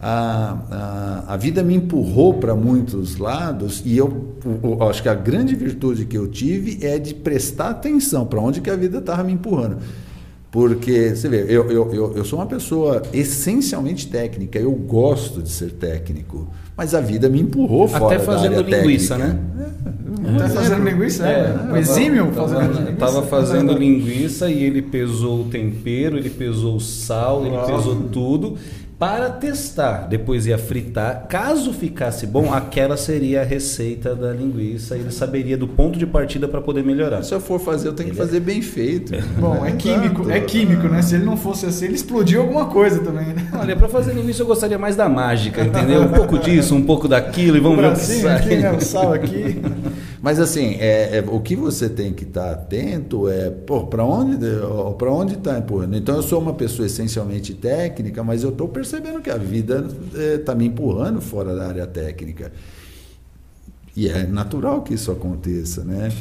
A, 0.00 1.24
a, 1.26 1.34
a 1.34 1.36
vida 1.36 1.62
me 1.62 1.74
empurrou 1.74 2.34
para 2.34 2.54
muitos 2.54 3.16
lados 3.16 3.82
e 3.84 3.96
eu, 3.96 4.36
eu, 4.62 4.88
acho 4.88 5.02
que 5.02 5.08
a 5.08 5.14
grande 5.14 5.56
virtude 5.56 6.04
que 6.04 6.16
eu 6.16 6.28
tive 6.28 6.78
é 6.86 6.98
de 6.98 7.14
prestar 7.14 7.70
atenção 7.70 8.24
para 8.24 8.40
onde 8.40 8.60
que 8.60 8.70
a 8.70 8.76
vida 8.76 8.98
estava 8.98 9.24
me 9.24 9.32
empurrando. 9.32 9.78
Porque, 10.50 11.14
você 11.14 11.28
vê, 11.28 11.44
eu, 11.48 11.70
eu, 11.70 11.92
eu, 11.92 12.12
eu 12.16 12.24
sou 12.24 12.38
uma 12.38 12.46
pessoa 12.46 13.02
essencialmente 13.12 14.08
técnica, 14.08 14.58
eu 14.58 14.72
gosto 14.72 15.42
de 15.42 15.50
ser 15.50 15.72
técnico. 15.72 16.48
Mas 16.74 16.94
a 16.94 17.00
vida 17.00 17.28
me 17.28 17.40
empurrou 17.40 17.86
fora 17.88 18.16
Até 18.16 18.24
fazendo 18.24 18.62
linguiça, 18.62 19.16
técnica. 19.16 19.42
né? 19.42 19.68
É. 20.24 20.36
Até 20.36 20.48
fazendo 20.48 20.88
linguiça, 20.88 21.28
é. 21.28 21.32
é. 21.68 21.72
O 21.72 21.76
exímio 21.76 22.32
fazendo 22.32 22.72
linguiça. 22.72 22.92
Estava 22.92 23.22
fazendo 23.22 23.72
linguiça 23.74 24.50
e 24.50 24.62
ele 24.62 24.80
pesou 24.80 25.42
o 25.42 25.44
tempero, 25.44 26.16
ele 26.16 26.30
pesou 26.30 26.76
o 26.76 26.80
sal, 26.80 27.44
ele 27.44 27.58
pesou 27.66 27.96
tudo 28.10 28.56
para 28.98 29.30
testar. 29.30 30.08
Depois 30.08 30.46
ia 30.46 30.58
fritar. 30.58 31.26
Caso 31.28 31.72
ficasse 31.72 32.26
bom, 32.26 32.52
aquela 32.52 32.96
seria 32.96 33.42
a 33.42 33.44
receita 33.44 34.14
da 34.14 34.32
linguiça. 34.32 34.96
Ele 34.96 35.10
saberia 35.12 35.56
do 35.56 35.68
ponto 35.68 35.98
de 35.98 36.06
partida 36.06 36.48
para 36.48 36.60
poder 36.60 36.82
melhorar. 36.82 37.22
Se 37.22 37.32
eu 37.32 37.40
for 37.40 37.60
fazer, 37.60 37.88
eu 37.88 37.92
tenho 37.92 38.08
ele 38.08 38.16
que 38.16 38.20
fazer 38.20 38.38
é... 38.38 38.40
bem 38.40 38.60
feito. 38.60 39.12
Bom, 39.38 39.64
é 39.64 39.72
químico, 39.72 40.28
é 40.28 40.40
químico, 40.40 40.88
né? 40.88 41.00
Se 41.00 41.14
ele 41.14 41.24
não 41.24 41.36
fosse 41.36 41.66
assim, 41.66 41.84
ele 41.86 41.94
explodiu 41.94 42.40
alguma 42.40 42.66
coisa 42.66 43.00
também, 43.00 43.26
né? 43.26 43.48
Olha, 43.52 43.76
para 43.76 43.88
fazer 43.88 44.12
linguiça 44.12 44.42
eu 44.42 44.46
gostaria 44.46 44.78
mais 44.78 44.96
da 44.96 45.08
mágica, 45.08 45.62
entendeu? 45.62 46.02
Um 46.02 46.08
pouco 46.08 46.38
disso, 46.38 46.74
um 46.74 46.82
pouco 46.82 47.06
daquilo 47.06 47.56
e 47.56 47.60
vamos 47.60 47.78
ver 47.78 47.86
o 47.88 47.92
que 47.92 48.00
sai. 48.00 48.36
Aqui, 48.36 48.56
né? 48.56 48.72
O 48.72 48.80
sal 48.80 49.12
aqui. 49.12 49.60
Mas 50.28 50.38
assim, 50.38 50.74
é, 50.74 51.16
é, 51.16 51.24
o 51.26 51.40
que 51.40 51.56
você 51.56 51.88
tem 51.88 52.12
que 52.12 52.24
estar 52.24 52.48
tá 52.48 52.50
atento 52.50 53.30
é, 53.30 53.48
para 53.48 54.04
onde 54.04 54.36
para 54.98 55.10
onde 55.10 55.32
está 55.32 55.58
empurrando? 55.58 55.96
Então 55.96 56.16
eu 56.16 56.22
sou 56.22 56.38
uma 56.38 56.52
pessoa 56.52 56.84
essencialmente 56.84 57.54
técnica, 57.54 58.22
mas 58.22 58.42
eu 58.42 58.50
estou 58.50 58.68
percebendo 58.68 59.22
que 59.22 59.30
a 59.30 59.38
vida 59.38 59.86
está 60.38 60.52
é, 60.52 60.54
me 60.54 60.66
empurrando 60.66 61.22
fora 61.22 61.56
da 61.56 61.68
área 61.68 61.86
técnica. 61.86 62.52
E 63.96 64.06
é 64.06 64.26
natural 64.26 64.82
que 64.82 64.92
isso 64.92 65.10
aconteça, 65.10 65.82
né? 65.82 66.12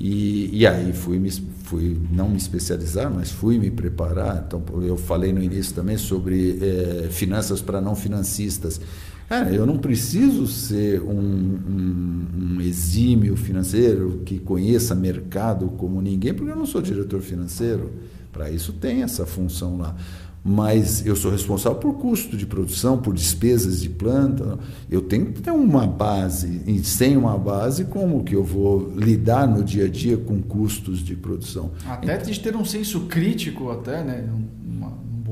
E, 0.00 0.50
e 0.52 0.66
aí 0.66 0.92
fui, 0.92 1.20
me, 1.20 1.30
fui 1.30 1.96
não 2.10 2.28
me 2.28 2.36
especializar, 2.36 3.08
mas 3.08 3.30
fui 3.30 3.56
me 3.56 3.70
preparar. 3.70 4.42
Então 4.48 4.64
eu 4.82 4.96
falei 4.96 5.32
no 5.32 5.40
início 5.40 5.72
também 5.76 5.96
sobre 5.96 6.58
é, 6.60 7.08
finanças 7.08 7.62
para 7.62 7.80
não 7.80 7.94
financistas. 7.94 8.80
Cara, 9.28 9.50
eu 9.50 9.64
não 9.64 9.78
preciso 9.78 10.46
ser 10.46 11.00
um, 11.00 11.10
um, 11.10 12.26
um, 12.56 12.60
exímio 12.60 13.36
financeiro 13.36 14.22
que 14.24 14.38
conheça 14.38 14.94
mercado 14.94 15.68
como 15.78 16.00
ninguém, 16.02 16.34
porque 16.34 16.52
eu 16.52 16.56
não 16.56 16.66
sou 16.66 16.82
diretor 16.82 17.20
financeiro. 17.20 17.92
Para 18.32 18.50
isso 18.50 18.72
tem 18.72 19.02
essa 19.02 19.24
função 19.24 19.78
lá. 19.78 19.96
Mas 20.46 21.06
eu 21.06 21.16
sou 21.16 21.30
responsável 21.30 21.78
por 21.78 21.94
custo 21.94 22.36
de 22.36 22.44
produção, 22.44 22.98
por 22.98 23.14
despesas 23.14 23.80
de 23.80 23.88
planta. 23.88 24.58
Eu 24.90 25.00
tenho 25.00 25.32
que 25.32 25.40
ter 25.40 25.50
uma 25.50 25.86
base. 25.86 26.60
E 26.66 26.84
sem 26.84 27.16
uma 27.16 27.38
base, 27.38 27.86
como 27.86 28.22
que 28.22 28.36
eu 28.36 28.44
vou 28.44 28.92
lidar 28.94 29.48
no 29.48 29.64
dia 29.64 29.86
a 29.86 29.88
dia 29.88 30.18
com 30.18 30.42
custos 30.42 30.98
de 30.98 31.16
produção? 31.16 31.70
Até 31.86 32.16
então, 32.16 32.30
de 32.30 32.40
ter 32.40 32.54
um 32.54 32.64
senso 32.64 33.00
crítico, 33.06 33.70
até, 33.70 34.04
né? 34.04 34.28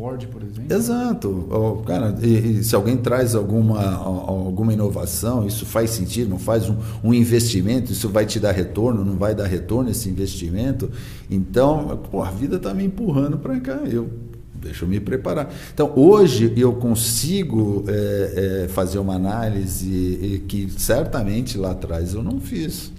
Word, 0.02 0.26
por 0.26 0.42
exemplo. 0.42 0.74
Exato. 0.74 1.82
Cara, 1.86 2.16
e, 2.20 2.58
e 2.58 2.64
se 2.64 2.74
alguém 2.74 2.96
traz 2.96 3.34
alguma, 3.34 3.94
alguma 3.94 4.72
inovação, 4.72 5.46
isso 5.46 5.64
faz 5.64 5.90
sentido, 5.90 6.28
não 6.28 6.38
faz 6.38 6.68
um, 6.68 6.76
um, 7.04 7.14
investimento, 7.14 7.92
isso 7.92 8.08
vai 8.08 8.26
te 8.26 8.40
dar 8.40 8.50
retorno, 8.50 9.04
não 9.04 9.16
vai 9.16 9.34
dar 9.34 9.46
retorno 9.46 9.90
esse 9.90 10.08
investimento. 10.08 10.90
Então, 11.30 12.00
pô, 12.10 12.22
a 12.22 12.30
vida 12.30 12.56
está 12.56 12.74
me 12.74 12.84
empurrando 12.84 13.38
para 13.38 13.60
cá. 13.60 13.80
Eu 13.84 14.10
deixa 14.54 14.84
eu 14.84 14.88
me 14.88 15.00
preparar. 15.00 15.52
Então, 15.74 15.92
hoje 15.96 16.52
eu 16.56 16.72
consigo 16.74 17.84
é, 17.88 18.64
é, 18.64 18.68
fazer 18.68 18.98
uma 18.98 19.14
análise 19.14 20.44
que 20.46 20.70
certamente 20.78 21.58
lá 21.58 21.72
atrás 21.72 22.14
eu 22.14 22.22
não 22.22 22.40
fiz. 22.40 22.92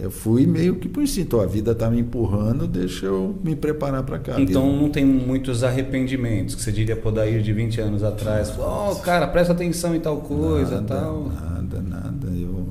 Eu 0.00 0.10
fui 0.10 0.46
meio 0.46 0.76
que 0.76 0.88
por 0.88 1.02
instinto, 1.02 1.40
a 1.40 1.46
vida 1.46 1.72
está 1.72 1.90
me 1.90 2.00
empurrando, 2.00 2.66
deixa 2.66 3.06
eu 3.06 3.38
me 3.42 3.56
preparar 3.56 4.02
para 4.02 4.18
cá. 4.18 4.40
Então 4.40 4.72
não 4.72 4.88
tem 4.88 5.04
muitos 5.04 5.64
arrependimentes, 5.64 6.54
que 6.54 6.62
você 6.62 6.72
diria 6.72 6.98
ir 7.28 7.42
de 7.42 7.52
20 7.52 7.80
anos 7.80 8.02
atrás, 8.02 8.52
oh, 8.58 8.96
cara, 8.96 9.26
presta 9.26 9.52
atenção 9.52 9.94
em 9.94 10.00
tal 10.00 10.18
coisa, 10.18 10.76
nada, 10.76 10.94
tal. 10.94 11.28
Nada, 11.28 11.82
nada. 11.82 12.26
Eu, 12.28 12.68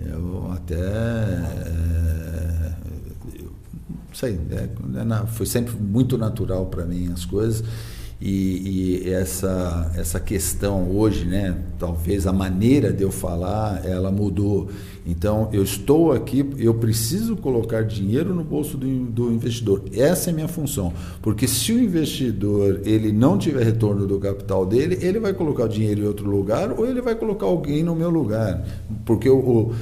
eu 0.00 0.50
até 0.52 0.74
é, 0.74 2.72
eu, 3.40 3.50
sei, 4.12 4.38
é, 4.50 4.64
é 4.64 5.26
foi 5.26 5.46
sempre 5.46 5.74
muito 5.74 6.18
natural 6.18 6.66
para 6.66 6.84
mim 6.84 7.10
as 7.12 7.24
coisas. 7.24 7.64
E, 8.20 9.04
e, 9.04 9.10
essa, 9.12 9.92
essa 9.96 10.18
questão 10.18 10.90
hoje, 10.90 11.24
né, 11.24 11.56
talvez 11.78 12.26
a 12.26 12.32
maneira 12.32 12.92
de 12.92 13.04
eu 13.04 13.12
falar, 13.12 13.86
ela 13.86 14.10
mudou. 14.10 14.68
Então, 15.06 15.48
eu 15.52 15.62
estou 15.62 16.12
aqui, 16.12 16.44
eu 16.58 16.74
preciso 16.74 17.36
colocar 17.36 17.82
dinheiro 17.82 18.34
no 18.34 18.42
bolso 18.42 18.76
do, 18.76 18.86
do, 19.06 19.32
investidor. 19.32 19.84
Essa 19.94 20.28
é 20.28 20.32
a 20.32 20.34
minha 20.34 20.48
função. 20.48 20.92
Porque 21.22 21.46
se 21.46 21.72
o 21.72 21.80
investidor 21.80 22.80
ele 22.84 23.12
não 23.12 23.38
tiver 23.38 23.64
retorno 23.64 24.06
do 24.06 24.18
capital 24.18 24.66
dele, 24.66 24.98
ele 25.00 25.20
vai 25.20 25.32
colocar 25.32 25.64
o 25.64 25.68
dinheiro 25.68 26.02
em 26.02 26.06
outro 26.06 26.28
lugar 26.28 26.72
ou 26.72 26.86
ele 26.86 27.00
vai 27.00 27.14
colocar 27.14 27.46
alguém 27.46 27.82
no 27.82 27.94
meu 27.94 28.10
lugar. 28.10 28.66
Porque 29.06 29.30
o, 29.30 29.38
o 29.38 29.74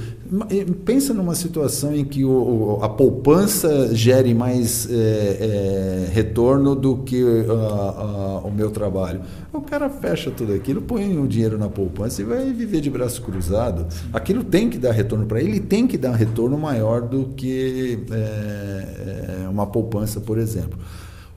pensa 0.85 1.13
numa 1.13 1.35
situação 1.35 1.95
em 1.95 2.03
que 2.03 2.23
o, 2.23 2.79
a 2.81 2.89
poupança 2.89 3.95
gere 3.95 4.33
mais 4.33 4.87
é, 4.89 4.93
é, 4.93 6.11
retorno 6.11 6.75
do 6.75 6.97
que 6.97 7.23
o 7.23 8.51
meu 8.51 8.69
trabalho. 8.71 9.21
O 9.53 9.61
cara 9.61 9.89
fecha 9.89 10.29
tudo 10.29 10.53
aquilo, 10.53 10.81
põe 10.81 11.17
o 11.17 11.27
dinheiro 11.27 11.57
na 11.57 11.69
poupança 11.69 12.21
e 12.21 12.25
vai 12.25 12.51
viver 12.51 12.81
de 12.81 12.89
braço 12.89 13.21
cruzado. 13.21 13.87
Aquilo 14.11 14.43
tem 14.43 14.69
que 14.69 14.77
dar 14.77 14.91
retorno 14.91 15.25
para 15.25 15.39
ele, 15.39 15.51
ele 15.51 15.59
tem 15.61 15.87
que 15.87 15.97
dar 15.97 16.11
um 16.11 16.15
retorno 16.15 16.57
maior 16.57 17.01
do 17.01 17.29
que 17.35 17.99
é, 18.11 19.43
é, 19.45 19.49
uma 19.49 19.65
poupança, 19.67 20.19
por 20.19 20.37
exemplo. 20.37 20.77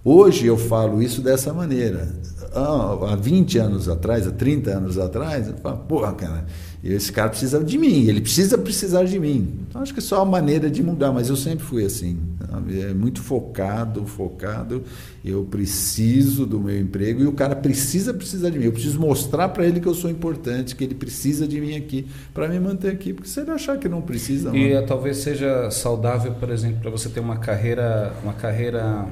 Hoje 0.05 0.47
eu 0.47 0.57
falo 0.57 1.03
isso 1.03 1.21
dessa 1.21 1.53
maneira. 1.53 2.09
Ah, 2.55 3.13
há 3.13 3.17
20 3.17 3.59
anos 3.59 3.89
atrás, 3.89 4.27
há 4.27 4.31
30 4.31 4.71
anos 4.71 4.99
atrás, 4.99 5.49
eu 5.49 5.55
falo, 5.59 5.79
porra, 5.79 6.13
cara, 6.15 6.47
esse 6.83 7.13
cara 7.13 7.29
precisa 7.29 7.63
de 7.63 7.77
mim, 7.77 8.07
ele 8.09 8.23
precisa 8.23 8.57
precisar 8.57 9.05
de 9.05 9.19
mim. 9.19 9.61
Então, 9.69 9.83
acho 9.83 9.93
que 9.93 10.01
é 10.01 10.03
só 10.03 10.23
a 10.23 10.25
maneira 10.25 10.71
de 10.71 10.83
mudar, 10.83 11.13
mas 11.13 11.29
eu 11.29 11.37
sempre 11.37 11.65
fui 11.65 11.85
assim. 11.85 12.19
Sabe? 12.51 12.81
É 12.81 12.95
muito 12.95 13.23
focado, 13.23 14.07
focado. 14.07 14.83
Eu 15.23 15.45
preciso 15.45 16.47
do 16.47 16.59
meu 16.59 16.81
emprego 16.81 17.23
e 17.23 17.27
o 17.27 17.33
cara 17.33 17.55
precisa 17.55 18.15
precisar 18.15 18.49
de 18.49 18.59
mim. 18.59 18.65
Eu 18.65 18.73
preciso 18.73 18.99
mostrar 18.99 19.51
para 19.51 19.67
ele 19.67 19.79
que 19.79 19.87
eu 19.87 19.95
sou 19.95 20.11
importante, 20.11 20.75
que 20.75 20.83
ele 20.83 20.95
precisa 20.95 21.47
de 21.47 21.61
mim 21.61 21.77
aqui 21.77 22.07
para 22.33 22.49
me 22.49 22.59
manter 22.59 22.93
aqui. 22.93 23.13
Porque 23.13 23.29
se 23.29 23.41
ele 23.41 23.51
achar 23.51 23.79
que 23.79 23.89
não 23.89 24.01
precisa, 24.01 24.57
e 24.57 24.75
não. 24.75 24.87
talvez 24.87 25.19
seja 25.19 25.71
saudável, 25.71 26.33
por 26.33 26.51
exemplo, 26.51 26.81
para 26.81 26.91
você 26.91 27.11
ter 27.11 27.21
uma 27.21 27.37
carreira, 27.37 28.15
uma 28.25 28.33
carreira 28.33 29.07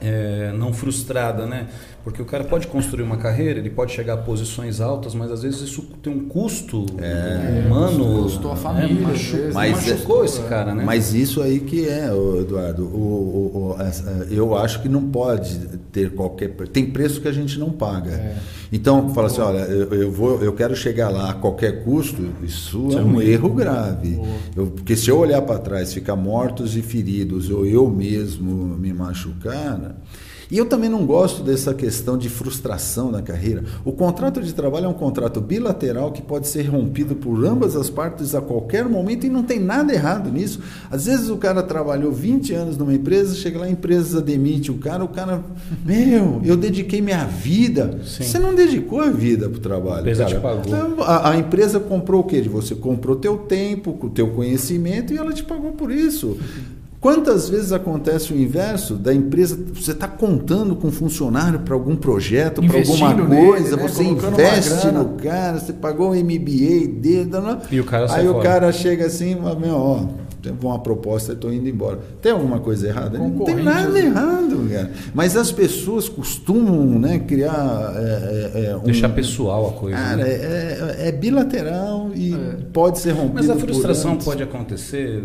é, 0.00 0.52
não 0.52 0.72
frustrada, 0.72 1.46
né? 1.46 1.68
Porque 2.04 2.22
o 2.22 2.24
cara 2.24 2.44
pode 2.44 2.66
construir 2.68 3.02
uma 3.02 3.16
carreira, 3.16 3.58
ele 3.58 3.70
pode 3.70 3.92
chegar 3.92 4.14
a 4.14 4.16
posições 4.16 4.80
altas, 4.80 5.14
mas 5.14 5.30
às 5.30 5.42
vezes 5.42 5.60
isso 5.60 5.82
tem 6.02 6.12
um 6.12 6.28
custo 6.28 6.86
é, 6.98 7.66
humano. 7.66 8.22
Custou 8.22 8.52
a 8.52 8.56
família. 8.56 8.98
É, 8.98 9.02
machu 9.02 9.36
mas, 9.52 9.72
machucou 9.72 10.24
esse 10.24 10.40
cara, 10.42 10.74
né? 10.74 10.84
Mas 10.84 11.12
isso 11.12 11.42
aí 11.42 11.60
que 11.60 11.86
é, 11.88 12.08
Eduardo. 12.40 12.84
O, 12.84 12.96
o, 12.96 13.76
o, 13.76 14.32
eu 14.32 14.56
acho 14.56 14.80
que 14.80 14.88
não 14.88 15.02
pode 15.10 15.58
ter 15.92 16.10
qualquer. 16.14 16.50
Tem 16.72 16.86
preço 16.86 17.20
que 17.20 17.28
a 17.28 17.32
gente 17.32 17.58
não 17.58 17.70
paga. 17.70 18.12
É. 18.12 18.36
Então, 18.72 19.14
fala 19.14 19.28
assim, 19.28 19.40
olha, 19.40 19.60
eu, 19.60 19.92
eu, 19.94 20.12
vou, 20.12 20.42
eu 20.42 20.52
quero 20.52 20.76
chegar 20.76 21.08
lá 21.08 21.30
a 21.30 21.34
qualquer 21.34 21.84
custo, 21.84 22.22
isso 22.42 22.88
é 22.92 23.02
um 23.02 23.20
erro 23.20 23.48
grave. 23.50 24.20
Eu, 24.54 24.66
porque 24.66 24.94
se 24.94 25.10
eu 25.10 25.18
olhar 25.18 25.40
para 25.42 25.58
trás, 25.58 25.92
ficar 25.92 26.16
mortos 26.16 26.76
e 26.76 26.82
feridos, 26.82 27.50
ou 27.50 27.64
eu 27.64 27.88
mesmo 27.88 28.76
me 28.76 28.92
machucar. 28.92 29.96
E 30.50 30.56
eu 30.56 30.66
também 30.66 30.88
não 30.88 31.04
gosto 31.04 31.42
dessa 31.42 31.74
questão 31.74 32.16
de 32.16 32.28
frustração 32.28 33.10
na 33.10 33.20
carreira. 33.20 33.64
O 33.84 33.92
contrato 33.92 34.40
de 34.42 34.52
trabalho 34.54 34.86
é 34.86 34.88
um 34.88 34.94
contrato 34.94 35.40
bilateral 35.40 36.10
que 36.10 36.22
pode 36.22 36.48
ser 36.48 36.62
rompido 36.62 37.14
por 37.14 37.44
ambas 37.44 37.76
as 37.76 37.90
partes 37.90 38.34
a 38.34 38.40
qualquer 38.40 38.88
momento 38.88 39.26
e 39.26 39.28
não 39.28 39.42
tem 39.42 39.60
nada 39.60 39.92
errado 39.92 40.30
nisso. 40.30 40.60
Às 40.90 41.06
vezes 41.06 41.28
o 41.28 41.36
cara 41.36 41.62
trabalhou 41.62 42.10
20 42.10 42.54
anos 42.54 42.76
numa 42.76 42.94
empresa, 42.94 43.34
chega 43.34 43.58
lá, 43.58 43.66
a 43.66 43.70
empresa 43.70 44.22
demite 44.22 44.70
o 44.70 44.78
cara, 44.78 45.04
o 45.04 45.08
cara, 45.08 45.44
meu, 45.84 46.40
eu 46.44 46.56
dediquei 46.56 47.02
minha 47.02 47.24
vida. 47.24 48.00
Sim. 48.04 48.24
Você 48.24 48.38
não 48.38 48.54
dedicou 48.54 49.00
a 49.00 49.10
vida 49.10 49.48
para 49.48 49.58
o 49.58 49.60
trabalho. 49.60 49.98
A 49.98 50.00
empresa 50.00 50.24
cara. 50.24 50.36
te 50.36 50.42
pagou. 50.42 50.62
Então, 50.66 51.04
a, 51.04 51.30
a, 51.30 51.36
empresa 51.36 51.78
comprou 51.78 52.22
o 52.22 52.24
quê 52.24 52.40
de 52.40 52.48
você? 52.48 52.74
Comprou 52.74 53.16
teu 53.16 53.36
tempo, 53.38 53.96
o 54.00 54.10
teu 54.10 54.28
conhecimento 54.30 55.12
e 55.12 55.18
ela 55.18 55.32
te 55.32 55.44
pagou 55.44 55.72
por 55.72 55.90
isso. 55.90 56.38
Quantas 57.00 57.48
vezes 57.48 57.72
acontece 57.72 58.32
o 58.32 58.36
inverso 58.36 58.94
da 58.94 59.14
empresa? 59.14 59.56
Você 59.72 59.92
está 59.92 60.08
contando 60.08 60.74
com 60.74 60.88
um 60.88 60.92
funcionário 60.92 61.60
para 61.60 61.74
algum 61.74 61.94
projeto, 61.94 62.60
para 62.60 62.78
alguma 62.78 63.14
coisa, 63.14 63.28
nele, 63.28 63.76
né? 63.76 63.88
você 63.88 64.02
investe 64.02 64.86
no 64.88 65.10
cara, 65.10 65.58
você 65.58 65.72
pagou 65.72 66.10
o 66.10 66.14
MBA 66.14 66.88
dele, 67.00 67.30
e 67.70 67.80
o 67.80 67.84
cara 67.84 68.12
aí 68.12 68.28
o 68.28 68.40
cara 68.40 68.72
chega 68.72 69.06
assim, 69.06 69.36
meu, 69.36 69.76
ó, 69.76 70.06
tem 70.42 70.52
uma 70.60 70.78
proposta, 70.80 71.34
estou 71.34 71.52
indo 71.52 71.68
embora. 71.68 72.00
Tem 72.20 72.32
alguma 72.32 72.58
coisa 72.58 72.88
errada? 72.88 73.16
Não 73.16 73.30
tem 73.44 73.62
nada 73.62 73.90
né? 73.90 74.00
errado, 74.00 74.68
cara. 74.68 74.90
Mas 75.14 75.36
as 75.36 75.52
pessoas 75.52 76.08
costumam, 76.08 76.98
né, 76.98 77.20
criar 77.20 77.92
é, 77.96 78.50
é, 78.54 78.64
é 78.70 78.76
um, 78.76 78.80
deixar 78.80 79.10
pessoal 79.10 79.68
a 79.68 79.72
coisa. 79.72 79.96
Cara, 79.96 80.16
né? 80.16 80.30
é, 80.30 80.96
é, 80.98 81.08
é 81.08 81.12
bilateral 81.12 82.10
e 82.12 82.34
é. 82.34 82.56
pode 82.72 82.98
ser 82.98 83.12
rompido. 83.12 83.34
Mas 83.34 83.50
a 83.50 83.56
frustração 83.56 84.16
pode 84.16 84.42
acontecer 84.42 85.22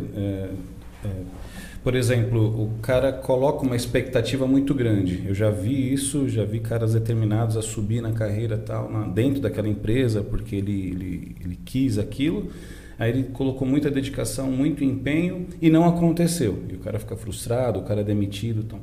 por 1.84 1.96
exemplo, 1.96 2.64
o 2.64 2.80
cara 2.82 3.12
coloca 3.12 3.66
uma 3.66 3.76
expectativa 3.76 4.48
muito 4.48 4.74
grande. 4.74 5.24
Eu 5.28 5.36
já 5.36 5.50
vi 5.50 5.94
isso, 5.94 6.30
já 6.30 6.46
vi 6.46 6.62
caras 6.62 6.94
determinados 6.94 7.58
a 7.58 7.62
subir 7.62 8.02
na 8.02 8.14
carreira 8.14 8.58
tal, 8.58 8.90
na, 8.90 9.06
dentro 9.06 9.42
daquela 9.42 9.68
empresa, 9.68 10.24
porque 10.24 10.56
ele, 10.56 10.72
ele, 10.72 11.36
ele 11.44 11.60
quis 11.66 12.00
aquilo. 12.00 12.50
Aí 12.98 13.10
ele 13.10 13.24
colocou 13.24 13.68
muita 13.68 13.92
dedicação, 13.92 14.50
muito 14.50 14.82
empenho 14.82 15.48
e 15.62 15.70
não 15.70 15.86
aconteceu. 15.86 16.64
E 16.70 16.76
o 16.76 16.80
cara 16.80 17.00
fica 17.00 17.18
frustrado, 17.18 17.80
o 17.80 17.84
cara 17.84 18.00
é 18.00 18.04
demitido. 18.04 18.62
Então. 18.66 18.80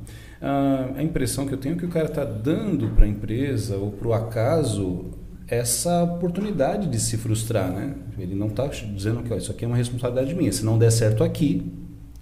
A 0.96 1.02
impressão 1.02 1.46
que 1.46 1.54
eu 1.54 1.58
tenho 1.58 1.76
é 1.76 1.78
que 1.78 1.86
o 1.86 1.88
cara 1.88 2.06
está 2.06 2.24
dando 2.24 2.88
para 2.90 3.06
a 3.06 3.08
empresa 3.08 3.76
ou 3.76 3.92
para 3.92 4.08
o 4.08 4.12
acaso 4.12 5.10
essa 5.46 6.04
oportunidade 6.04 6.86
de 6.86 7.00
se 7.00 7.16
frustrar, 7.16 7.70
né? 7.70 7.94
Ele 8.18 8.34
não 8.34 8.46
está 8.46 8.66
dizendo 8.66 9.22
que 9.22 9.32
ó, 9.32 9.36
isso 9.36 9.50
aqui 9.50 9.64
é 9.64 9.68
uma 9.68 9.76
responsabilidade 9.76 10.34
minha. 10.34 10.52
Se 10.52 10.64
não 10.64 10.78
der 10.78 10.90
certo 10.92 11.24
aqui, 11.24 11.62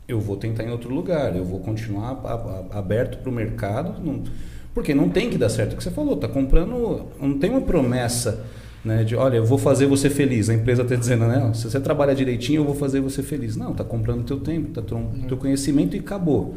eu 0.09 0.18
vou 0.18 0.36
tentar 0.36 0.64
em 0.64 0.70
outro 0.70 0.93
lugar, 0.93 1.36
eu 1.36 1.44
vou 1.44 1.60
continuar 1.60 2.18
aberto 2.70 3.18
para 3.18 3.28
o 3.28 3.32
mercado, 3.32 3.94
porque 4.72 4.94
não 4.94 5.10
tem 5.10 5.28
que 5.28 5.36
dar 5.36 5.51
certo 5.51 5.74
o 5.74 5.76
que 5.76 5.85
você 5.85 5.90
falou, 5.90 6.16
tá 6.16 6.26
comprando, 6.26 7.06
não 7.20 7.39
tem 7.39 7.51
uma 7.51 7.60
promessa 7.60 8.43
né, 8.85 9.05
de, 9.05 9.14
olha, 9.14 9.36
eu 9.36 9.44
vou 9.44 9.59
fazer 9.59 9.86
você 9.86 10.09
feliz, 10.09 10.48
a 10.48 10.55
empresa 10.55 10.82
está 10.82 10.94
dizendo, 10.94 11.26
né, 11.26 11.52
se 11.52 11.70
você 11.70 11.78
trabalha 11.78 12.14
direitinho, 12.14 12.60
eu 12.60 12.64
vou 12.64 12.74
fazer 12.74 13.01
você 13.01 13.22
feliz. 13.22 13.55
Não, 13.55 13.74
tá 13.74 13.85
comprando 13.85 14.24
teu 14.24 14.40
tempo, 14.40 14.70
tá 14.70 14.82
teu 15.28 15.36
conhecimento 15.36 15.94
e 15.94 15.98
acabou. 15.98 16.55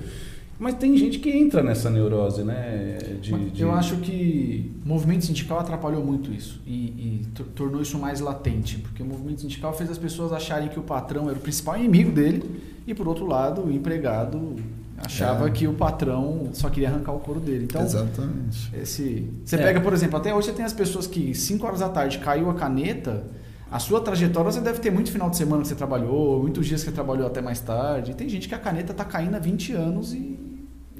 Mas 0.62 0.76
tem 0.76 0.96
gente 0.96 1.18
que 1.18 1.28
entra 1.32 1.64
nessa 1.64 1.90
neurose, 1.90 2.44
né? 2.44 3.00
De, 3.20 3.50
de... 3.50 3.62
Eu 3.64 3.72
acho 3.72 3.98
que 3.98 4.72
o 4.86 4.88
movimento 4.88 5.26
sindical 5.26 5.58
atrapalhou 5.58 6.06
muito 6.06 6.32
isso 6.32 6.62
e, 6.68 6.72
e 6.72 7.28
tornou 7.56 7.82
isso 7.82 7.98
mais 7.98 8.20
latente, 8.20 8.78
porque 8.78 9.02
o 9.02 9.06
movimento 9.08 9.42
sindical 9.42 9.74
fez 9.74 9.90
as 9.90 9.98
pessoas 9.98 10.32
acharem 10.32 10.70
que 10.70 10.78
o 10.78 10.84
patrão 10.84 11.28
era 11.28 11.40
o 11.40 11.42
principal 11.42 11.76
inimigo 11.78 12.12
dele 12.12 12.62
e 12.86 12.94
por 12.94 13.08
outro 13.08 13.26
lado 13.26 13.64
o 13.64 13.72
empregado 13.72 14.56
achava 14.98 15.48
é. 15.48 15.50
que 15.50 15.68
o 15.68 15.74
patrão 15.74 16.50
só 16.54 16.70
queria 16.70 16.90
arrancar 16.90 17.14
o 17.14 17.20
couro 17.20 17.40
dele. 17.40 17.64
Então, 17.64 17.82
Exatamente. 17.82 18.70
Esse, 18.80 19.32
você 19.44 19.56
é. 19.56 19.64
pega, 19.64 19.82
por 19.82 19.94
exemplo, 19.94 20.18
até 20.18 20.32
hoje 20.32 20.50
você 20.50 20.54
tem 20.54 20.64
as 20.64 20.74
pessoas 20.74 21.08
que 21.08 21.34
5 21.34 21.66
horas 21.66 21.80
da 21.80 21.90
tarde 21.90 22.20
caiu 22.20 22.52
a 22.52 22.54
caneta, 22.54 23.26
a 23.72 23.80
sua 23.80 24.00
trajetória 24.00 24.52
você 24.52 24.62
deve 24.62 24.78
ter 24.78 24.92
muito 24.92 25.12
final 25.12 25.28
de 25.28 25.38
semana 25.38 25.64
que 25.64 25.70
você 25.70 25.76
trabalhou, 25.76 26.40
muitos 26.40 26.68
dias 26.68 26.82
que 26.84 26.92
você 26.92 26.94
trabalhou 26.94 27.26
até 27.26 27.42
mais 27.42 27.60
tarde. 27.60 28.12
E 28.12 28.14
tem 28.14 28.30
gente 28.30 28.48
que 28.48 28.54
a 28.54 28.60
caneta 28.60 28.92
está 28.92 29.04
caindo 29.04 29.34
há 29.34 29.40
20 29.40 29.74
anos 29.74 30.14
e, 30.14 30.51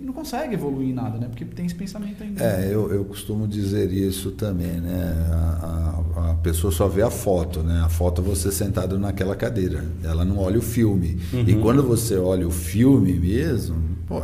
e, 0.02 0.06
não 0.06 0.14
consegue 0.14 0.54
evoluir 0.54 0.90
em 0.90 0.94
nada, 0.94 1.18
né? 1.18 1.28
Porque 1.28 1.46
tem 1.46 1.66
esse 1.66 1.76
pensamento 1.76 2.24
ainda. 2.24 2.44
É, 2.44 2.68
eu, 2.72 2.92
eu 2.92 3.06
costumo 3.06 3.48
dizer 3.48 3.92
isso 3.92 4.32
também, 4.32 4.80
né? 4.80 5.28
A, 5.32 6.02
a, 6.16 6.32
a, 6.32 6.34
pessoa 6.36 6.72
só 6.72 6.88
vê 6.88 7.02
a 7.02 7.10
foto, 7.10 7.62
né? 7.62 7.82
A 7.84 7.90
foto 7.90 8.22
é 8.22 8.24
você 8.24 8.52
sentado 8.52 8.98
naquela 9.00 9.36
cadeira. 9.36 9.86
Ela 10.04 10.26
não 10.26 10.38
olha 10.38 10.60
o 10.60 10.62
filme. 10.62 11.20
Uhum. 11.34 11.44
E 11.48 11.56
quando 11.56 11.84
você 11.84 12.18
olha 12.18 12.48
o 12.48 12.52
filme 12.52 13.14
mesmo, 13.14 13.78
pô, 14.08 14.22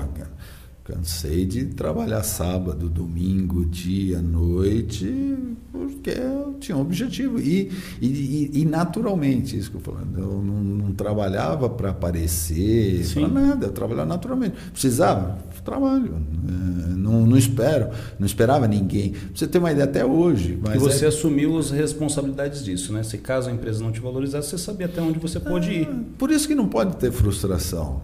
cansei 0.87 1.45
de 1.45 1.65
trabalhar 1.65 2.23
sábado, 2.23 2.87
domingo, 2.87 3.65
dia, 3.65 4.21
noite, 4.21 5.35
porque 5.69 6.11
eu 6.11 6.55
tinha 6.61 6.77
um 6.77 6.81
objetivo. 6.81 7.41
E, 7.41 7.69
e, 8.01 8.61
e 8.61 8.65
naturalmente, 8.65 9.57
isso 9.57 9.69
que 9.69 9.75
eu 9.75 9.79
estou 9.79 9.95
falando, 9.95 10.17
eu 10.17 10.41
não, 10.41 10.63
não 10.63 10.93
trabalhava 10.93 11.69
para 11.69 11.89
aparecer, 11.89 13.05
para 13.13 13.27
nada, 13.27 13.65
eu 13.65 13.71
trabalhava 13.73 14.07
naturalmente. 14.07 14.55
Precisava? 14.71 15.37
Trabalho. 15.65 16.15
É, 16.47 16.93
não, 16.95 17.25
não 17.25 17.35
espero, 17.35 17.89
não 18.17 18.25
esperava 18.25 18.65
ninguém. 18.69 19.11
Pra 19.11 19.21
você 19.35 19.45
ter 19.45 19.57
uma 19.57 19.69
ideia 19.69 19.83
até 19.83 20.05
hoje. 20.05 20.57
e 20.73 20.77
você 20.77 21.03
é... 21.03 21.07
assumiu 21.09 21.57
as 21.57 21.71
responsabilidades 21.71 22.63
disso, 22.63 22.93
né? 22.93 23.03
Se 23.03 23.17
caso 23.17 23.49
a 23.49 23.51
empresa 23.51 23.83
não 23.83 23.91
te 23.91 23.99
valorizasse, 23.99 24.51
você 24.51 24.57
sabia 24.57 24.85
até 24.85 25.01
onde 25.01 25.19
você 25.19 25.41
pode 25.41 25.69
ir. 25.69 25.89
É, 25.89 25.95
por 26.17 26.31
isso 26.31 26.47
que 26.47 26.55
não 26.55 26.69
pode 26.69 26.95
ter 26.95 27.11
frustração 27.11 28.01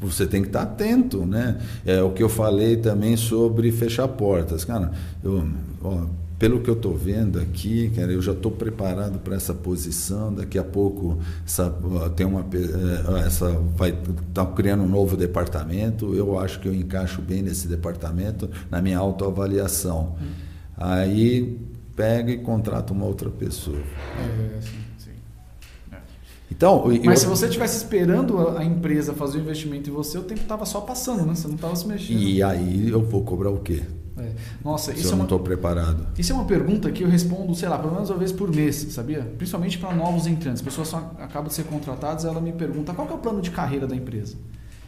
você 0.00 0.26
tem 0.26 0.42
que 0.42 0.48
estar 0.48 0.62
atento, 0.62 1.24
né? 1.24 1.58
É 1.84 2.02
o 2.02 2.10
que 2.10 2.22
eu 2.22 2.28
falei 2.28 2.76
também 2.76 3.16
sobre 3.16 3.72
fechar 3.72 4.06
portas, 4.08 4.64
cara. 4.64 4.92
Eu, 5.24 5.48
ó, 5.82 6.04
pelo 6.38 6.60
que 6.60 6.68
eu 6.68 6.74
estou 6.74 6.94
vendo 6.94 7.40
aqui, 7.40 7.90
cara, 7.96 8.12
eu 8.12 8.20
já 8.20 8.32
estou 8.32 8.52
preparado 8.52 9.18
para 9.18 9.36
essa 9.36 9.54
posição. 9.54 10.34
Daqui 10.34 10.58
a 10.58 10.64
pouco 10.64 11.18
essa, 11.46 11.74
tem 12.14 12.26
uma 12.26 12.40
é, 12.40 13.26
essa 13.26 13.50
vai 13.76 13.90
estar 13.90 14.44
tá 14.44 14.46
criando 14.46 14.82
um 14.82 14.88
novo 14.88 15.16
departamento. 15.16 16.14
Eu 16.14 16.38
acho 16.38 16.60
que 16.60 16.68
eu 16.68 16.74
encaixo 16.74 17.22
bem 17.22 17.42
nesse 17.42 17.66
departamento 17.66 18.50
na 18.70 18.82
minha 18.82 18.98
autoavaliação. 18.98 20.14
Hum. 20.20 20.26
Aí 20.76 21.58
pega 21.94 22.30
e 22.30 22.36
contrata 22.36 22.92
uma 22.92 23.06
outra 23.06 23.30
pessoa. 23.30 23.78
É, 23.78 24.58
assim. 24.58 24.85
Então, 26.50 26.84
Mas 27.04 27.04
eu... 27.04 27.16
se 27.16 27.26
você 27.26 27.46
estivesse 27.46 27.76
esperando 27.78 28.56
a 28.56 28.64
empresa 28.64 29.12
fazer 29.12 29.38
o 29.38 29.40
investimento 29.40 29.90
em 29.90 29.92
você, 29.92 30.16
o 30.16 30.22
tempo 30.22 30.42
estava 30.42 30.64
só 30.64 30.80
passando, 30.80 31.26
né? 31.26 31.34
Você 31.34 31.48
não 31.48 31.56
estava 31.56 31.74
se 31.74 31.86
mexendo. 31.86 32.18
E 32.18 32.42
aí 32.42 32.88
eu 32.88 33.02
vou 33.02 33.22
cobrar 33.22 33.50
o 33.50 33.58
quê? 33.58 33.82
É. 34.18 34.30
Nossa, 34.64 34.92
se 34.92 35.00
isso 35.00 35.08
eu 35.08 35.14
é 35.14 35.16
não 35.16 35.24
estou 35.24 35.40
preparado. 35.40 36.06
Isso 36.16 36.32
é 36.32 36.34
uma 36.34 36.46
pergunta 36.46 36.90
que 36.90 37.02
eu 37.02 37.08
respondo, 37.08 37.54
sei 37.54 37.68
lá, 37.68 37.78
pelo 37.78 37.92
menos 37.92 38.08
uma 38.08 38.18
vez 38.18 38.32
por 38.32 38.50
mês, 38.54 38.76
sabia? 38.90 39.20
Principalmente 39.36 39.78
para 39.78 39.94
novos 39.94 40.26
entrantes. 40.26 40.60
As 40.60 40.64
pessoas 40.64 40.88
só 40.88 41.12
acabam 41.18 41.48
de 41.48 41.54
ser 41.54 41.64
contratadas, 41.64 42.24
ela 42.24 42.40
me 42.40 42.52
pergunta 42.52 42.94
qual 42.94 43.08
é 43.08 43.12
o 43.12 43.18
plano 43.18 43.42
de 43.42 43.50
carreira 43.50 43.86
da 43.86 43.94
empresa. 43.94 44.36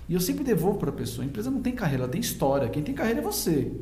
E 0.09 0.15
eu 0.15 0.21
sempre 0.21 0.43
devolvo 0.43 0.79
para 0.79 0.91
a 0.91 0.93
pessoa: 0.93 1.25
a 1.25 1.27
empresa 1.27 1.51
não 1.51 1.61
tem 1.61 1.75
carreira, 1.75 2.05
ela 2.05 2.13
tem 2.13 2.21
história. 2.21 2.69
Quem 2.69 2.83
tem 2.83 2.95
carreira 2.95 3.21
é 3.21 3.23
você. 3.23 3.73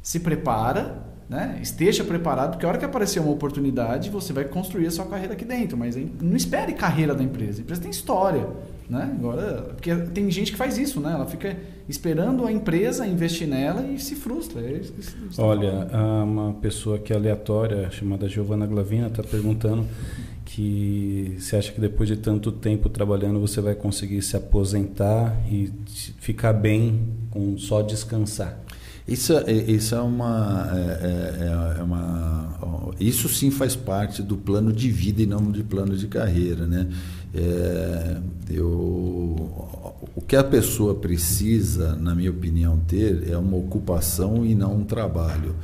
Se 0.00 0.20
prepara, 0.20 1.13
né? 1.28 1.58
Esteja 1.62 2.04
preparado, 2.04 2.52
porque 2.52 2.66
a 2.66 2.68
hora 2.68 2.78
que 2.78 2.84
aparecer 2.84 3.20
uma 3.20 3.30
oportunidade, 3.30 4.10
você 4.10 4.32
vai 4.32 4.44
construir 4.44 4.86
a 4.86 4.90
sua 4.90 5.06
carreira 5.06 5.32
aqui 5.32 5.44
dentro. 5.44 5.76
Mas 5.76 5.96
não 5.96 6.36
espere 6.36 6.72
carreira 6.72 7.14
da 7.14 7.22
empresa. 7.22 7.60
A 7.60 7.62
empresa 7.62 7.80
tem 7.80 7.90
história. 7.90 8.46
Né? 8.88 9.14
Agora, 9.18 9.74
porque 9.74 9.94
tem 10.12 10.30
gente 10.30 10.52
que 10.52 10.58
faz 10.58 10.76
isso, 10.76 11.00
né? 11.00 11.12
Ela 11.12 11.24
fica 11.24 11.56
esperando 11.88 12.44
a 12.44 12.52
empresa 12.52 13.06
investir 13.06 13.48
nela 13.48 13.82
e 13.82 13.98
se 13.98 14.14
frustra. 14.14 14.60
É 14.60 14.80
Olha, 15.38 15.88
uma 16.22 16.52
pessoa 16.54 16.98
que 16.98 17.10
é 17.12 17.16
aleatória, 17.16 17.90
chamada 17.90 18.28
Giovana 18.28 18.66
Glavina, 18.66 19.06
está 19.06 19.22
perguntando 19.22 19.86
que 20.44 21.34
você 21.38 21.56
acha 21.56 21.72
que 21.72 21.80
depois 21.80 22.08
de 22.08 22.16
tanto 22.16 22.52
tempo 22.52 22.90
trabalhando 22.90 23.40
você 23.40 23.60
vai 23.60 23.74
conseguir 23.74 24.20
se 24.20 24.36
aposentar 24.36 25.34
e 25.50 25.72
ficar 26.18 26.52
bem 26.52 27.08
com 27.30 27.56
só 27.56 27.80
descansar. 27.80 28.63
Isso, 29.06 29.34
é, 29.34 29.52
isso 29.52 29.94
é 29.94 30.00
uma, 30.00 30.70
é, 30.72 30.78
é, 30.78 31.78
é, 31.78 31.82
uma. 31.82 32.94
Isso 32.98 33.28
sim 33.28 33.50
faz 33.50 33.76
parte 33.76 34.22
do 34.22 34.36
plano 34.36 34.72
de 34.72 34.90
vida 34.90 35.22
e 35.22 35.26
não 35.26 35.52
de 35.52 35.62
plano 35.62 35.94
de 35.94 36.06
carreira. 36.06 36.66
Né? 36.66 36.88
É, 37.34 38.16
eu, 38.50 38.64
o 40.16 40.22
que 40.26 40.34
a 40.34 40.42
pessoa 40.42 40.94
precisa, 40.94 41.94
na 41.96 42.14
minha 42.14 42.30
opinião, 42.30 42.78
ter 42.78 43.28
é 43.30 43.36
uma 43.36 43.58
ocupação 43.58 44.44
e 44.44 44.54
não 44.54 44.76
um 44.76 44.84
trabalho. 44.84 45.54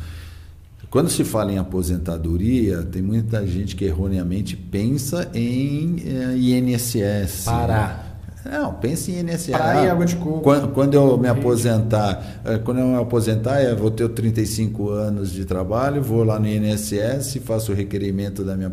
Quando 0.90 1.08
se 1.08 1.24
fala 1.24 1.52
em 1.52 1.56
aposentadoria, 1.58 2.82
tem 2.82 3.00
muita 3.00 3.46
gente 3.46 3.74
que 3.74 3.84
erroneamente 3.84 4.54
pensa 4.56 5.30
em 5.32 6.02
é, 6.04 6.36
INSS. 6.36 7.44
Parar. 7.44 8.09
Não, 8.44 8.72
pense 8.74 9.12
em 9.12 9.20
INSS. 9.20 9.50
Praia 9.50 9.92
água 9.92 10.06
de 10.06 10.16
coco. 10.16 10.40
Quando, 10.40 10.68
quando 10.68 10.94
eu 10.94 11.18
me 11.18 11.28
aposentar, 11.28 12.40
eh, 12.44 12.58
quando 12.58 12.78
eu 12.80 12.86
me 12.86 12.96
aposentar, 12.96 13.62
eu 13.62 13.76
vou 13.76 13.90
ter 13.90 14.08
35 14.08 14.90
anos 14.90 15.30
de 15.30 15.44
trabalho, 15.44 16.02
vou 16.02 16.24
lá 16.24 16.38
no 16.38 16.46
INSS 16.46 17.36
e 17.36 17.40
faço 17.40 17.72
o 17.72 17.74
requerimento 17.74 18.42
da 18.42 18.56
minha 18.56 18.72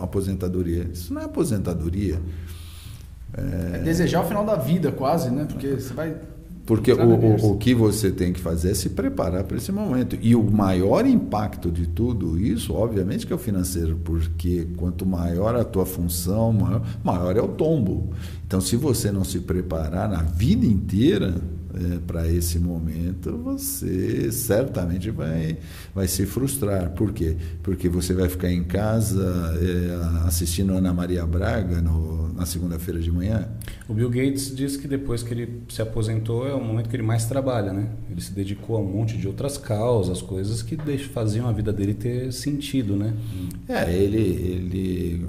aposentadoria. 0.00 0.88
Isso 0.92 1.14
não 1.14 1.22
é 1.22 1.24
aposentadoria. 1.24 2.20
É... 3.36 3.76
é 3.76 3.78
desejar 3.78 4.22
o 4.22 4.24
final 4.24 4.44
da 4.44 4.56
vida, 4.56 4.90
quase, 4.90 5.30
né? 5.30 5.46
Porque 5.48 5.68
você 5.68 5.94
vai 5.94 6.16
Porque 6.70 6.92
o, 6.92 7.02
o, 7.02 7.50
o, 7.50 7.56
que 7.58 7.74
você 7.74 8.12
tem 8.12 8.32
que 8.32 8.38
fazer 8.38 8.70
é 8.70 8.74
se 8.74 8.90
preparar 8.90 9.42
para 9.42 9.56
esse 9.56 9.72
momento. 9.72 10.16
E 10.22 10.36
o 10.36 10.42
maior 10.44 11.04
impacto 11.04 11.68
de 11.68 11.84
tudo 11.84 12.38
isso, 12.38 12.74
obviamente, 12.74 13.26
que 13.26 13.32
é 13.32 13.34
o 13.34 13.40
financeiro, 13.40 13.98
porque 14.04 14.68
quanto 14.76 15.04
maior 15.04 15.56
a 15.56 15.64
tua 15.64 15.84
função, 15.84 16.52
maior, 16.52 16.82
maior 17.02 17.36
é 17.36 17.42
o 17.42 17.48
tombo. 17.48 18.10
Então, 18.46 18.60
se 18.60 18.76
você 18.76 19.10
não 19.10 19.24
se 19.24 19.40
preparar 19.40 20.08
na 20.08 20.22
vida 20.22 20.64
inteira, 20.64 21.34
é, 21.74 21.98
para 21.98 22.28
esse 22.28 22.58
momento, 22.58 23.36
você 23.38 24.30
certamente 24.32 25.10
vai, 25.10 25.56
vai 25.94 26.08
se 26.08 26.26
frustrar. 26.26 26.90
Por 26.90 27.12
quê? 27.12 27.36
Porque 27.62 27.88
você 27.88 28.14
vai 28.14 28.28
ficar 28.28 28.50
em 28.50 28.64
casa 28.64 29.54
é, 29.60 30.26
assistindo 30.26 30.72
Ana 30.72 30.92
Maria 30.92 31.26
Braga 31.26 31.80
no, 31.80 32.32
na 32.32 32.46
segunda-feira 32.46 33.00
de 33.00 33.10
manhã. 33.10 33.48
O 33.88 33.94
Bill 33.94 34.08
Gates 34.08 34.54
disse 34.54 34.78
que 34.78 34.88
depois 34.88 35.22
que 35.22 35.32
ele 35.32 35.62
se 35.68 35.82
aposentou 35.82 36.46
é 36.48 36.54
o 36.54 36.62
momento 36.62 36.88
que 36.88 36.96
ele 36.96 37.02
mais 37.02 37.26
trabalha, 37.26 37.72
né? 37.72 37.88
Ele 38.10 38.20
se 38.20 38.32
dedicou 38.32 38.76
a 38.76 38.80
um 38.80 38.86
monte 38.86 39.16
de 39.16 39.26
outras 39.26 39.58
causas, 39.58 40.22
coisas 40.22 40.62
que 40.62 40.76
faziam 40.98 41.48
a 41.48 41.52
vida 41.52 41.72
dele 41.72 41.94
ter 41.94 42.32
sentido, 42.32 42.96
né? 42.96 43.14
É, 43.68 43.92
ele, 43.92 44.18
ele 44.18 45.26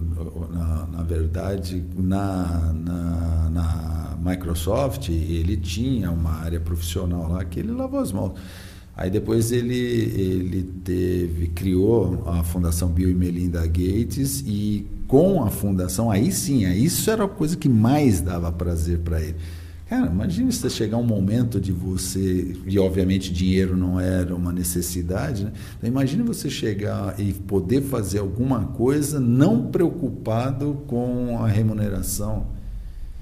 na, 0.52 0.88
na 0.88 1.04
verdade, 1.04 1.84
na, 1.98 2.74
na, 2.74 3.50
na 3.50 4.11
Microsoft, 4.24 5.10
ele 5.10 5.58
tinha 5.58 6.12
uma 6.12 6.32
área 6.32 6.60
profissional 6.60 7.28
lá 7.28 7.44
que 7.44 7.60
ele 7.60 7.72
lavou 7.72 8.00
as 8.00 8.12
mãos. 8.12 8.34
Aí 8.96 9.10
depois 9.10 9.52
ele, 9.52 9.76
ele 9.76 10.64
teve, 10.84 11.48
criou 11.48 12.24
a 12.28 12.44
Fundação 12.44 12.90
Bill 12.90 13.10
e 13.10 13.16
Melinda 13.16 13.66
Gates 13.66 14.44
e 14.46 14.86
com 15.08 15.44
a 15.44 15.50
fundação, 15.50 16.10
aí 16.10 16.32
sim, 16.32 16.66
isso 16.72 17.10
era 17.12 17.26
a 17.26 17.28
coisa 17.28 17.58
que 17.58 17.68
mais 17.68 18.22
dava 18.22 18.50
prazer 18.52 19.00
para 19.00 19.20
ele. 19.20 19.36
Cara, 19.90 20.10
imagine 20.10 20.50
se 20.54 20.70
chegar 20.70 20.96
um 20.96 21.04
momento 21.04 21.60
de 21.60 21.74
você, 21.74 22.56
e 22.66 22.80
obviamente 22.80 23.34
dinheiro 23.34 23.76
não 23.76 24.00
era 24.00 24.34
uma 24.34 24.54
necessidade, 24.54 25.44
né? 25.44 25.52
Então, 25.78 25.90
imagine 25.90 26.24
você 26.24 26.50
chegar 26.50 27.20
e 27.20 27.34
poder 27.34 27.82
fazer 27.82 28.20
alguma 28.20 28.68
coisa 28.68 29.20
não 29.20 29.68
preocupado 29.68 30.82
com 30.88 31.38
a 31.44 31.48
remuneração. 31.48 32.48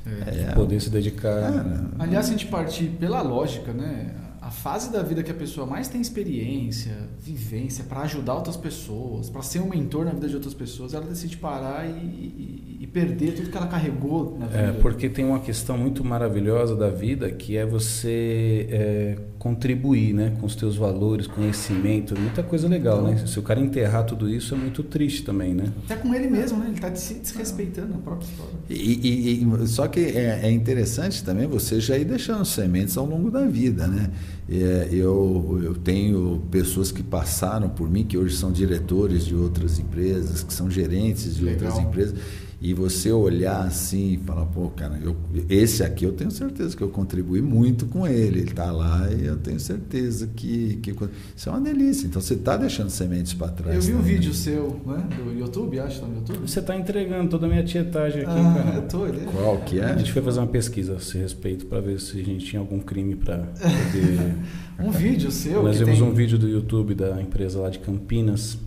É. 0.06 0.54
Poder 0.54 0.80
se 0.80 0.90
dedicar. 0.90 1.54
É. 1.54 2.04
Aliás, 2.04 2.26
se 2.26 2.34
a 2.34 2.38
gente 2.38 2.48
partir 2.48 2.86
pela 3.00 3.22
lógica, 3.22 3.74
né? 3.74 4.16
A 4.42 4.52
fase 4.52 4.92
da 4.92 5.04
vida 5.04 5.22
que 5.22 5.30
a 5.30 5.36
pessoa 5.36 5.68
mais 5.68 5.90
tem 5.90 6.00
experiência, 6.02 6.94
vivência 7.20 7.84
para 7.84 8.02
ajudar 8.02 8.36
outras 8.36 8.56
pessoas, 8.56 9.30
para 9.30 9.42
ser 9.44 9.60
um 9.60 9.70
mentor 9.70 10.06
na 10.06 10.12
vida 10.12 10.28
de 10.28 10.34
outras 10.34 10.54
pessoas, 10.54 10.94
ela 10.94 11.06
decide 11.06 11.38
parar 11.38 11.86
e, 11.86 11.92
e, 11.92 12.78
e 12.80 12.88
perder 12.88 13.36
tudo 13.36 13.52
que 13.52 13.58
ela 13.58 13.68
carregou 13.68 14.38
na 14.40 14.48
vida. 14.48 14.60
É, 14.60 14.72
porque 14.72 15.10
tem 15.10 15.26
uma 15.26 15.40
questão 15.40 15.78
muito 15.78 16.04
maravilhosa 16.06 16.76
da 16.76 16.90
vida 16.90 17.30
que 17.30 17.58
é 17.58 17.66
você 17.66 18.68
é, 18.72 19.18
contribuir 19.40 20.14
né, 20.14 20.36
com 20.38 20.46
os 20.46 20.54
teus 20.54 20.76
valores, 20.76 21.26
conhecimento, 21.26 22.14
muita 22.20 22.44
coisa 22.44 22.68
legal, 22.68 23.02
né? 23.02 23.26
Se 23.26 23.40
o 23.40 23.42
cara 23.42 23.62
enterrar 23.62 24.04
tudo 24.04 24.30
isso 24.30 24.54
é 24.54 24.58
muito 24.58 24.84
triste 24.84 25.24
também, 25.24 25.54
né? 25.54 25.72
Até 25.86 25.96
com 25.96 26.14
ele 26.14 26.30
mesmo, 26.30 26.60
né? 26.60 26.66
Ele 26.66 26.76
está 26.76 26.94
se 26.94 27.14
desrespeitando 27.14 27.94
na 27.94 28.00
própria 28.00 28.28
história. 28.28 28.54
E, 28.70 29.42
e, 29.42 29.68
só 29.68 29.88
que 29.88 30.02
é, 30.02 30.42
é, 30.44 30.52
interessante 30.52 31.24
também 31.24 31.48
você 31.48 31.80
já 31.80 31.98
ir 31.98 32.04
deixando 32.04 32.44
sementes 32.44 32.98
ao 32.98 33.06
longo 33.06 33.32
da 33.32 33.46
vida, 33.46 33.88
né? 33.88 34.12
É, 34.50 34.90
eu, 34.92 35.62
eu 35.64 35.74
tenho 35.74 36.44
pessoas 36.52 36.92
que 36.92 37.02
passaram 37.02 37.70
por 37.70 37.90
mim, 37.90 38.04
que 38.04 38.18
hoje 38.18 38.36
são 38.36 38.52
diretores 38.52 39.26
de 39.26 39.36
outras 39.36 39.80
empresas, 39.80 40.44
que 40.44 40.54
são 40.54 40.70
gerentes 40.70 41.38
de 41.38 41.46
legal. 41.46 41.70
outras 41.70 41.88
empresas 41.88 42.16
e 42.62 42.74
você 42.74 43.10
olhar 43.12 43.62
assim 43.62 44.14
e 44.14 44.18
falar, 44.18 44.46
pô, 44.46 44.70
cara, 44.70 45.00
eu, 45.02 45.16
esse 45.48 45.82
aqui 45.82 46.04
eu 46.04 46.12
tenho 46.12 46.30
certeza 46.30 46.76
que 46.76 46.84
eu 46.84 46.90
contribuí 46.90 47.42
muito 47.42 47.86
com 47.86 48.06
ele. 48.06 48.40
Ele 48.40 48.50
está 48.50 48.70
lá 48.70 49.08
e 49.12 49.26
eu 49.26 49.38
tenho 49.38 49.60
certeza 49.60 50.28
que, 50.36 50.78
que. 50.82 50.94
Isso 51.36 51.48
é 51.48 51.52
uma 51.52 51.62
delícia. 51.62 52.06
Então 52.06 52.22
você 52.22 52.34
está 52.34 52.58
deixando 52.58 52.90
sementes 52.90 53.34
para 53.34 53.48
trás. 53.48 53.76
Eu 53.76 53.82
vi 53.82 53.94
um 53.94 54.02
vídeo 54.02 54.34
seu, 54.34 54.80
né? 54.86 55.08
Do 55.24 55.32
YouTube, 55.40 55.80
acho, 55.80 56.06
no 56.06 56.16
YouTube. 56.16 56.40
Você 56.40 56.60
está 56.60 56.76
entregando 56.76 57.30
toda 57.30 57.46
a 57.46 57.50
minha 57.50 57.64
tietagem 57.64 58.24
aqui, 58.24 58.32
ah, 58.32 58.64
cara. 58.64 58.76
Eu 58.76 58.82
tô, 58.90 59.08
ele... 59.08 59.26
Qual 59.26 59.58
que 59.60 59.80
é? 59.80 59.86
A 59.86 59.98
gente 59.98 60.12
foi 60.12 60.22
fazer 60.22 60.40
uma 60.40 60.48
pesquisa 60.48 60.94
a 60.94 60.98
esse 60.98 61.18
respeito 61.18 61.66
para 61.66 61.80
ver 61.80 62.00
se 62.02 62.20
a 62.20 62.24
gente 62.24 62.46
tinha 62.46 62.60
algum 62.60 62.80
crime 62.80 63.16
para 63.16 63.38
poder. 63.38 64.36
um 64.86 64.92
vídeo 64.92 65.32
seu. 65.32 65.64
Nós 65.64 65.80
vimos 65.80 65.98
tem... 65.98 66.08
um 66.08 66.14
vídeo 66.14 66.38
do 66.38 66.48
YouTube 66.48 66.94
da 66.94 67.22
empresa 67.22 67.60
lá 67.60 67.70
de 67.70 67.80
Campinas 67.80 68.58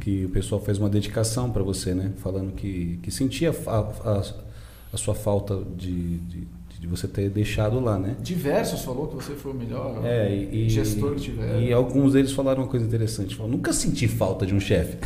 que 0.00 0.24
o 0.24 0.28
pessoal 0.28 0.60
fez 0.60 0.78
uma 0.78 0.88
dedicação 0.88 1.50
para 1.50 1.62
você, 1.62 1.94
né? 1.94 2.12
Falando 2.18 2.52
que, 2.52 2.98
que 3.02 3.10
sentia 3.10 3.54
a, 3.66 3.78
a, 3.78 4.22
a 4.92 4.96
sua 4.96 5.14
falta 5.14 5.62
de, 5.76 6.18
de, 6.18 6.48
de, 6.80 6.86
você 6.86 7.08
ter 7.08 7.28
deixado 7.30 7.80
lá, 7.80 7.98
né? 7.98 8.16
Diversos 8.22 8.82
falou 8.82 9.08
que 9.08 9.16
você 9.16 9.32
foi 9.32 9.52
o 9.52 9.54
melhor 9.54 10.00
é, 10.04 10.32
e, 10.32 10.68
gestor 10.68 11.14
que 11.14 11.22
tiver. 11.22 11.60
E 11.60 11.72
alguns 11.72 12.12
deles 12.12 12.32
falaram 12.32 12.62
uma 12.62 12.68
coisa 12.68 12.86
interessante. 12.86 13.34
Falaram, 13.34 13.56
nunca 13.56 13.72
senti 13.72 14.06
falta 14.06 14.46
de 14.46 14.54
um 14.54 14.60
chefe. 14.60 14.98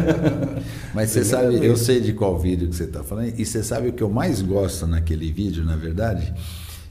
Mas 0.92 1.10
você 1.10 1.24
sabe, 1.24 1.64
eu 1.64 1.76
sei 1.76 2.00
de 2.00 2.12
qual 2.12 2.38
vídeo 2.38 2.68
que 2.68 2.76
você 2.76 2.84
está 2.84 3.02
falando, 3.02 3.32
e 3.38 3.44
você 3.44 3.62
sabe 3.62 3.88
o 3.88 3.92
que 3.92 4.02
eu 4.02 4.10
mais 4.10 4.42
gosto 4.42 4.86
naquele 4.86 5.32
vídeo, 5.32 5.64
na 5.64 5.76
verdade? 5.76 6.34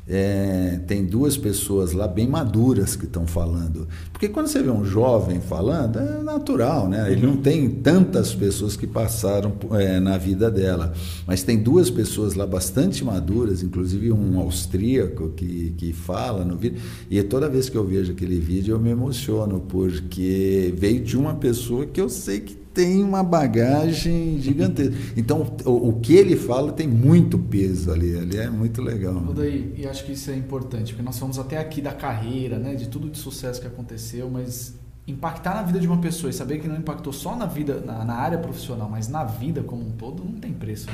É, 0.09 0.79
tem 0.87 1.05
duas 1.05 1.35
pessoas 1.35 1.91
lá 1.91 2.07
bem 2.07 2.27
maduras 2.27 2.95
que 2.95 3.05
estão 3.05 3.27
falando. 3.27 3.87
Porque 4.11 4.29
quando 4.29 4.47
você 4.47 4.63
vê 4.63 4.69
um 4.69 4.85
jovem 4.85 5.41
falando, 5.41 5.99
é 5.99 6.23
natural, 6.23 6.87
né? 6.87 7.11
Ele 7.11 7.25
não 7.25 7.35
tem 7.35 7.69
tantas 7.69 8.33
pessoas 8.33 8.77
que 8.77 8.87
passaram 8.87 9.53
é, 9.73 9.99
na 9.99 10.17
vida 10.17 10.49
dela. 10.49 10.93
Mas 11.25 11.43
tem 11.43 11.57
duas 11.57 11.89
pessoas 11.89 12.35
lá 12.35 12.47
bastante 12.47 13.03
maduras, 13.03 13.61
inclusive 13.61 14.11
um 14.13 14.39
austríaco 14.39 15.29
que, 15.31 15.73
que 15.77 15.91
fala 15.91 16.45
no 16.45 16.55
vídeo. 16.55 16.79
E 17.09 17.21
toda 17.23 17.49
vez 17.49 17.67
que 17.67 17.77
eu 17.77 17.85
vejo 17.85 18.13
aquele 18.13 18.39
vídeo 18.39 18.75
eu 18.75 18.79
me 18.79 18.89
emociono, 18.89 19.59
porque 19.67 20.73
veio 20.77 21.03
de 21.03 21.17
uma 21.17 21.35
pessoa 21.35 21.85
que 21.85 21.99
eu 21.99 22.07
sei 22.07 22.39
que 22.39 22.66
tem 22.77 23.03
uma 23.03 23.23
bagagem 23.23 24.39
gigantesca. 24.39 24.93
Então, 25.17 25.51
o, 25.65 25.89
o, 25.89 25.99
que 25.99 26.13
ele 26.13 26.35
fala 26.35 26.71
tem 26.71 26.87
muito 26.87 27.35
peso 27.39 27.91
ali, 27.91 28.15
ali 28.15 28.37
é 28.37 28.51
muito 28.51 28.83
legal. 28.83 29.15
Né? 29.15 29.33
Daí, 29.35 29.73
e 29.75 29.87
acho 29.87 30.05
que 30.05 30.11
isso 30.11 30.29
é 30.29 30.35
importante, 30.35 30.93
porque 30.93 31.01
nós 31.01 31.17
fomos 31.17 31.39
até 31.39 31.57
aqui 31.57 31.81
da 31.81 31.91
carreira, 31.91 32.59
né, 32.59 32.75
de 32.75 32.87
tudo 32.87 33.09
de 33.09 33.17
sucesso 33.17 33.59
que 33.59 33.65
aconteceu, 33.65 34.29
mas 34.29 34.75
impactar 35.07 35.55
na 35.55 35.63
vida 35.63 35.79
de 35.79 35.87
uma 35.87 35.97
pessoa 35.97 36.29
e 36.29 36.33
saber 36.33 36.59
que 36.59 36.67
não 36.67 36.75
impactou 36.75 37.11
só 37.11 37.35
na 37.35 37.47
vida, 37.47 37.81
na, 37.83 38.05
na 38.05 38.13
área 38.13 38.37
profissional, 38.37 38.87
mas 38.87 39.07
na 39.07 39.23
vida 39.23 39.63
como 39.63 39.83
um 39.83 39.91
todo, 39.93 40.23
não 40.23 40.33
tem 40.33 40.53
preço. 40.53 40.85
Né? 40.85 40.93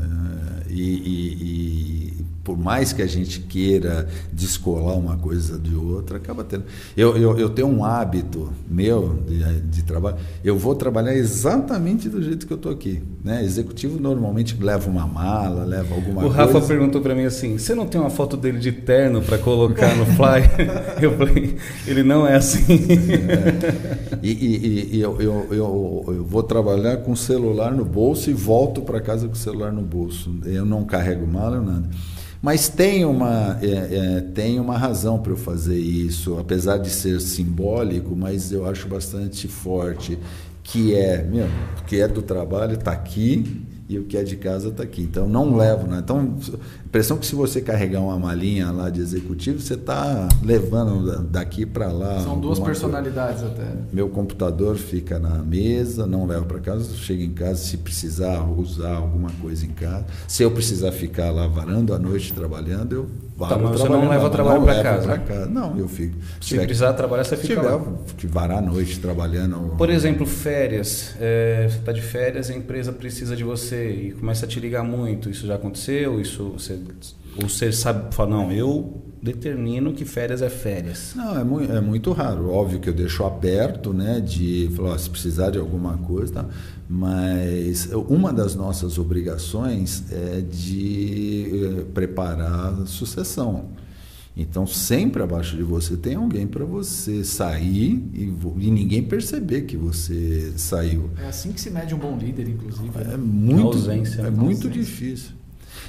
É, 0.00 0.04
é, 0.04 0.72
e, 0.72 0.80
e, 0.80 1.42
e 1.42 2.09
por 2.42 2.56
mais 2.56 2.92
que 2.92 3.02
a 3.02 3.06
gente 3.06 3.40
queira 3.40 4.08
descolar 4.32 4.94
uma 4.94 5.16
coisa 5.16 5.58
de 5.58 5.74
outra, 5.74 6.16
acaba 6.16 6.42
tendo. 6.42 6.64
Eu, 6.96 7.16
eu, 7.16 7.38
eu 7.38 7.50
tenho 7.50 7.68
um 7.68 7.84
hábito 7.84 8.50
meu 8.68 9.22
de, 9.26 9.60
de, 9.60 9.82
trabalho, 9.82 10.16
eu 10.42 10.56
vou 10.56 10.74
trabalhar 10.74 11.14
exatamente 11.14 12.08
do 12.08 12.22
jeito 12.22 12.46
que 12.46 12.52
eu 12.52 12.56
estou 12.56 12.72
aqui. 12.72 13.02
Né? 13.22 13.44
Executivo 13.44 14.00
normalmente 14.00 14.56
leva 14.58 14.88
uma 14.88 15.06
mala, 15.06 15.64
leva 15.64 15.94
alguma 15.94 16.22
o 16.22 16.28
coisa. 16.28 16.42
O 16.42 16.54
Rafa 16.54 16.66
perguntou 16.66 17.02
para 17.02 17.14
mim 17.14 17.24
assim: 17.24 17.58
você 17.58 17.74
não 17.74 17.86
tem 17.86 18.00
uma 18.00 18.10
foto 18.10 18.36
dele 18.36 18.58
de 18.58 18.72
terno 18.72 19.20
para 19.20 19.36
colocar 19.36 19.94
no 19.94 20.06
fly? 20.06 20.42
eu 21.02 21.16
falei: 21.18 21.56
ele 21.86 22.02
não 22.02 22.26
é 22.26 22.36
assim. 22.36 22.64
É. 22.64 24.18
E, 24.22 24.30
e, 24.30 24.96
e 24.96 25.00
eu, 25.00 25.20
eu, 25.20 25.46
eu, 25.50 26.04
eu 26.08 26.24
vou 26.24 26.42
trabalhar 26.42 26.98
com 26.98 27.12
o 27.12 27.16
celular 27.16 27.70
no 27.72 27.84
bolso 27.84 28.30
e 28.30 28.32
volto 28.32 28.80
para 28.80 29.00
casa 29.00 29.26
com 29.26 29.34
o 29.34 29.36
celular 29.36 29.70
no 29.72 29.82
bolso. 29.82 30.34
Eu 30.44 30.64
não 30.64 30.84
carrego 30.84 31.26
mala, 31.26 31.60
nada. 31.60 31.88
Mas 32.42 32.68
tem 32.68 33.04
uma, 33.04 33.58
é, 33.60 33.66
é, 33.66 34.20
tem 34.20 34.58
uma 34.58 34.78
razão 34.78 35.18
para 35.18 35.32
eu 35.32 35.36
fazer 35.36 35.78
isso, 35.78 36.38
apesar 36.38 36.78
de 36.78 36.88
ser 36.88 37.20
simbólico, 37.20 38.16
mas 38.16 38.50
eu 38.50 38.66
acho 38.66 38.88
bastante 38.88 39.46
forte, 39.46 40.18
que 40.62 40.94
é, 40.94 41.22
meu, 41.22 41.46
que 41.86 42.00
é 42.00 42.08
do 42.08 42.22
trabalho, 42.22 42.74
está 42.74 42.92
aqui, 42.92 43.66
e 43.90 43.98
o 43.98 44.04
que 44.04 44.16
é 44.16 44.22
de 44.22 44.36
casa 44.36 44.68
está 44.68 44.84
aqui. 44.84 45.02
Então 45.02 45.28
não 45.28 45.56
levo, 45.56 45.86
né? 45.86 45.98
Então 46.02 46.36
impressão 46.90 47.16
que 47.16 47.24
se 47.24 47.36
você 47.36 47.60
carregar 47.60 48.00
uma 48.00 48.18
malinha 48.18 48.72
lá 48.72 48.90
de 48.90 49.00
executivo, 49.00 49.60
você 49.60 49.74
está 49.74 50.28
levando 50.42 51.22
daqui 51.22 51.64
para 51.64 51.86
lá. 51.86 52.18
São 52.18 52.38
duas 52.38 52.58
personalidades 52.58 53.42
coisa. 53.42 53.54
até. 53.54 53.64
Meu 53.92 54.08
computador 54.08 54.76
fica 54.76 55.16
na 55.16 55.38
mesa, 55.38 56.04
não 56.04 56.26
levo 56.26 56.46
para 56.46 56.58
casa, 56.58 56.92
chego 56.96 57.22
em 57.22 57.32
casa 57.32 57.60
se 57.60 57.76
precisar 57.76 58.42
usar 58.42 58.96
alguma 58.96 59.30
coisa 59.40 59.64
em 59.64 59.70
casa. 59.70 60.04
Se 60.26 60.42
eu 60.42 60.50
precisar 60.50 60.90
ficar 60.90 61.30
lá 61.30 61.46
varando 61.46 61.94
à 61.94 61.98
noite 61.98 62.32
trabalhando, 62.32 62.92
eu 62.92 63.06
varo 63.36 63.62
tá, 63.62 63.70
você 63.70 63.88
não 63.88 64.08
leva 64.08 64.28
trabalho 64.28 64.62
para 64.62 64.82
casa. 64.82 65.18
casa. 65.18 65.46
Não, 65.46 65.78
eu 65.78 65.86
fico. 65.86 66.16
Se, 66.40 66.48
se 66.48 66.58
precisar 66.58 66.92
trabalhar, 66.94 67.22
você 67.22 67.36
fica 67.36 67.54
tiver, 67.54 67.70
lá. 67.70 67.84
que 68.16 68.26
varar 68.26 68.58
à 68.58 68.60
noite 68.60 68.98
trabalhando. 68.98 69.76
Por 69.78 69.90
exemplo, 69.90 70.26
férias. 70.26 71.14
É, 71.20 71.68
você 71.70 71.78
está 71.78 71.92
de 71.92 72.02
férias, 72.02 72.50
a 72.50 72.54
empresa 72.54 72.92
precisa 72.92 73.36
de 73.36 73.44
você 73.44 73.90
e 73.90 74.12
começa 74.12 74.44
a 74.44 74.48
te 74.48 74.58
ligar 74.58 74.82
muito. 74.82 75.30
Isso 75.30 75.46
já 75.46 75.54
aconteceu? 75.54 76.20
Isso 76.20 76.50
você 76.50 76.79
ou 77.40 77.48
você 77.48 77.72
sabe, 77.72 78.14
fala, 78.14 78.30
não, 78.30 78.52
eu 78.52 79.02
determino 79.22 79.92
que 79.92 80.04
férias 80.04 80.42
é 80.42 80.48
férias. 80.48 81.12
Não, 81.14 81.38
é 81.38 81.44
muito, 81.44 81.72
é 81.72 81.80
muito 81.80 82.12
raro. 82.12 82.50
Óbvio 82.50 82.80
que 82.80 82.88
eu 82.88 82.94
deixo 82.94 83.24
aberto, 83.24 83.92
né, 83.92 84.20
de 84.20 84.70
falar, 84.74 84.98
se 84.98 85.10
precisar 85.10 85.50
de 85.50 85.58
alguma 85.58 85.96
coisa, 85.98 86.32
tá? 86.32 86.46
mas 86.88 87.88
uma 88.08 88.32
das 88.32 88.56
nossas 88.56 88.98
obrigações 88.98 90.04
é 90.10 90.40
de 90.40 91.46
eh, 91.52 91.84
preparar 91.94 92.82
a 92.82 92.86
sucessão. 92.86 93.68
Então, 94.36 94.66
sempre 94.66 95.22
abaixo 95.22 95.56
de 95.56 95.62
você 95.62 95.96
tem 95.96 96.14
alguém 96.14 96.46
para 96.46 96.64
você 96.64 97.22
sair 97.22 98.02
e, 98.14 98.32
e, 98.58 98.70
ninguém 98.70 99.02
perceber 99.02 99.62
que 99.62 99.76
você 99.76 100.52
saiu. 100.56 101.10
É 101.22 101.28
assim 101.28 101.52
que 101.52 101.60
se 101.60 101.70
mede 101.70 101.94
um 101.94 101.98
bom 101.98 102.16
líder, 102.16 102.48
inclusive. 102.48 102.90
É 103.12 103.16
muito, 103.16 103.66
ausência, 103.66 104.22
é 104.22 104.30
muito 104.30 104.68
ausência. 104.68 104.70
difícil. 104.70 105.39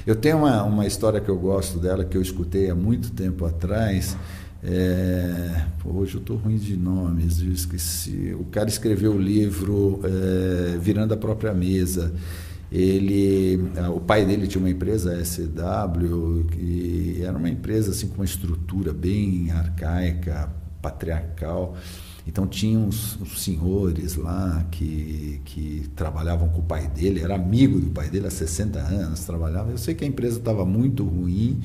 Eu 0.04 0.16
tenho 0.16 0.38
uma, 0.38 0.64
uma 0.64 0.84
história 0.84 1.20
que 1.20 1.28
eu 1.28 1.38
gosto 1.38 1.78
dela, 1.78 2.04
que 2.04 2.16
eu 2.16 2.22
escutei 2.22 2.68
há 2.68 2.74
muito 2.74 3.12
tempo 3.12 3.46
atrás. 3.46 4.16
É, 4.64 5.64
hoje 5.84 6.16
eu 6.16 6.20
estou 6.20 6.36
ruim 6.36 6.56
de 6.56 6.76
nomes, 6.76 7.40
eu 7.40 7.52
esqueci. 7.52 8.34
O 8.38 8.44
cara 8.46 8.68
escreveu 8.68 9.12
o 9.12 9.18
livro 9.18 10.00
é, 10.02 10.76
Virando 10.78 11.14
a 11.14 11.16
Própria 11.16 11.54
Mesa. 11.54 12.12
Ele, 12.70 13.60
o 13.94 14.00
pai 14.00 14.24
dele 14.24 14.48
tinha 14.48 14.60
uma 14.60 14.70
empresa, 14.70 15.14
a 15.14 15.24
SW, 15.24 16.46
que 16.50 17.20
era 17.22 17.36
uma 17.36 17.48
empresa 17.48 17.92
assim 17.92 18.08
com 18.08 18.16
uma 18.16 18.24
estrutura 18.24 18.92
bem 18.92 19.52
arcaica, 19.52 20.48
patriarcal. 20.80 21.76
Então 22.26 22.46
tinha 22.46 22.78
uns, 22.78 23.18
uns, 23.20 23.42
senhores 23.42 24.14
lá 24.16 24.64
que, 24.70 25.40
que 25.44 25.90
trabalhavam 25.96 26.48
com 26.48 26.60
o 26.60 26.62
pai 26.62 26.86
dele, 26.88 27.20
era 27.20 27.34
amigo 27.34 27.80
do 27.80 27.90
pai 27.90 28.08
dele 28.08 28.26
há 28.26 28.30
60 28.30 28.78
anos, 28.78 29.20
trabalhava. 29.24 29.70
Eu 29.70 29.78
sei 29.78 29.94
que 29.94 30.04
a 30.04 30.06
empresa 30.06 30.38
estava 30.38 30.64
muito 30.64 31.04
ruim 31.04 31.60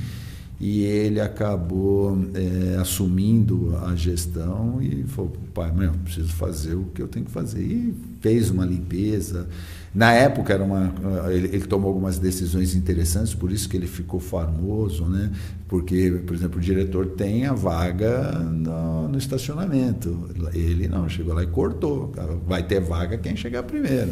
e 0.59 0.81
ele 0.83 1.21
acabou 1.21 2.17
é, 2.33 2.77
assumindo 2.77 3.77
a 3.85 3.95
gestão 3.95 4.81
e 4.81 5.03
falou, 5.03 5.31
pai, 5.53 5.71
meu, 5.71 5.93
preciso 5.93 6.33
fazer 6.33 6.73
o 6.73 6.85
que 6.85 7.01
eu 7.01 7.07
tenho 7.07 7.25
que 7.25 7.31
fazer. 7.31 7.61
E 7.61 7.93
fez 8.21 8.49
uma 8.49 8.65
limpeza, 8.65 9.47
na 9.97 10.13
época 10.13 10.53
era 10.53 10.63
uma, 10.63 10.93
ele, 11.31 11.47
ele, 11.47 11.65
tomou 11.65 11.87
algumas 11.87 12.19
decisões 12.19 12.75
interessantes, 12.75 13.33
por 13.33 13.51
isso 13.51 13.67
que 13.67 13.75
ele 13.75 13.87
ficou 13.87 14.19
famoso, 14.19 15.05
né? 15.05 15.31
Porque, 15.67 16.21
por 16.23 16.35
exemplo, 16.35 16.59
o 16.59 16.61
diretor 16.61 17.07
tem 17.07 17.47
a 17.47 17.53
vaga 17.53 18.31
no, 18.33 19.07
no 19.07 19.17
estacionamento. 19.17 20.29
Ele 20.53 20.87
não, 20.87 21.09
chegou 21.09 21.33
lá 21.33 21.41
e 21.41 21.47
cortou. 21.47 22.11
Vai 22.45 22.61
ter 22.61 22.79
vaga 22.79 23.17
quem 23.17 23.35
chegar 23.35 23.63
primeiro. 23.63 24.11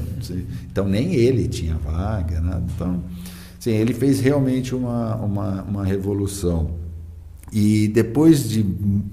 Então 0.71 0.87
nem 0.87 1.13
ele 1.13 1.47
tinha 1.47 1.75
vaga, 1.75 2.41
né? 2.41 2.63
Então, 2.75 3.03
sim, 3.59 3.73
ele 3.73 3.93
fez 3.93 4.19
realmente 4.19 4.73
uma, 4.73 5.17
uma, 5.17 5.61
uma 5.61 5.85
revolução. 5.85 6.71
E 7.53 7.89
depois 7.89 8.49
de. 8.49 8.65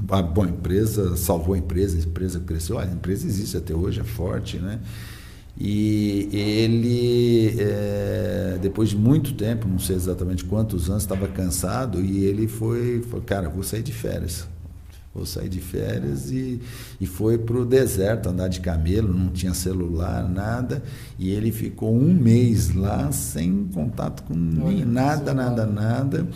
A, 0.09 0.23
bom, 0.23 0.45
a 0.45 0.49
empresa 0.49 1.19
salvou 1.19 1.55
a 1.55 1.59
empresa, 1.59 1.99
a 1.99 2.01
empresa 2.01 2.41
cresceu, 2.41 2.79
a 2.79 2.87
empresa 2.87 3.27
existe 3.27 3.59
até 3.59 3.75
hoje, 3.75 4.01
é 4.01 4.05
forte, 4.05 4.57
né? 4.57 4.81
E 5.65 6.29
ele, 6.33 7.55
é, 7.57 8.59
depois 8.61 8.89
de 8.89 8.97
muito 8.97 9.33
tempo, 9.33 9.69
não 9.69 9.79
sei 9.79 9.95
exatamente 9.95 10.45
quantos 10.45 10.91
anos, 10.91 11.05
estava 11.05 11.29
cansado 11.29 12.01
e 12.01 12.25
ele 12.25 12.49
foi, 12.49 13.01
falou, 13.03 13.25
cara, 13.25 13.49
vou 13.49 13.63
sair 13.63 13.83
de 13.85 13.93
férias. 13.93 14.49
Vou 15.15 15.25
sair 15.25 15.49
de 15.49 15.61
férias 15.61 16.33
e, 16.33 16.61
e 17.01 17.07
foi 17.07 17.39
para 17.39 17.57
o 17.59 17.65
deserto 17.65 18.29
andar 18.29 18.49
de 18.49 18.59
camelo, 18.59 19.15
não 19.17 19.29
tinha 19.29 19.55
celular, 19.55 20.29
nada. 20.29 20.83
E 21.17 21.31
ele 21.31 21.53
ficou 21.53 21.95
um 21.95 22.13
mês 22.13 22.75
lá 22.75 23.13
sem 23.13 23.69
contato 23.73 24.25
com 24.25 24.35
Olha, 24.65 24.85
nada, 24.85 25.33
nada, 25.33 25.65
nada. 25.65 26.27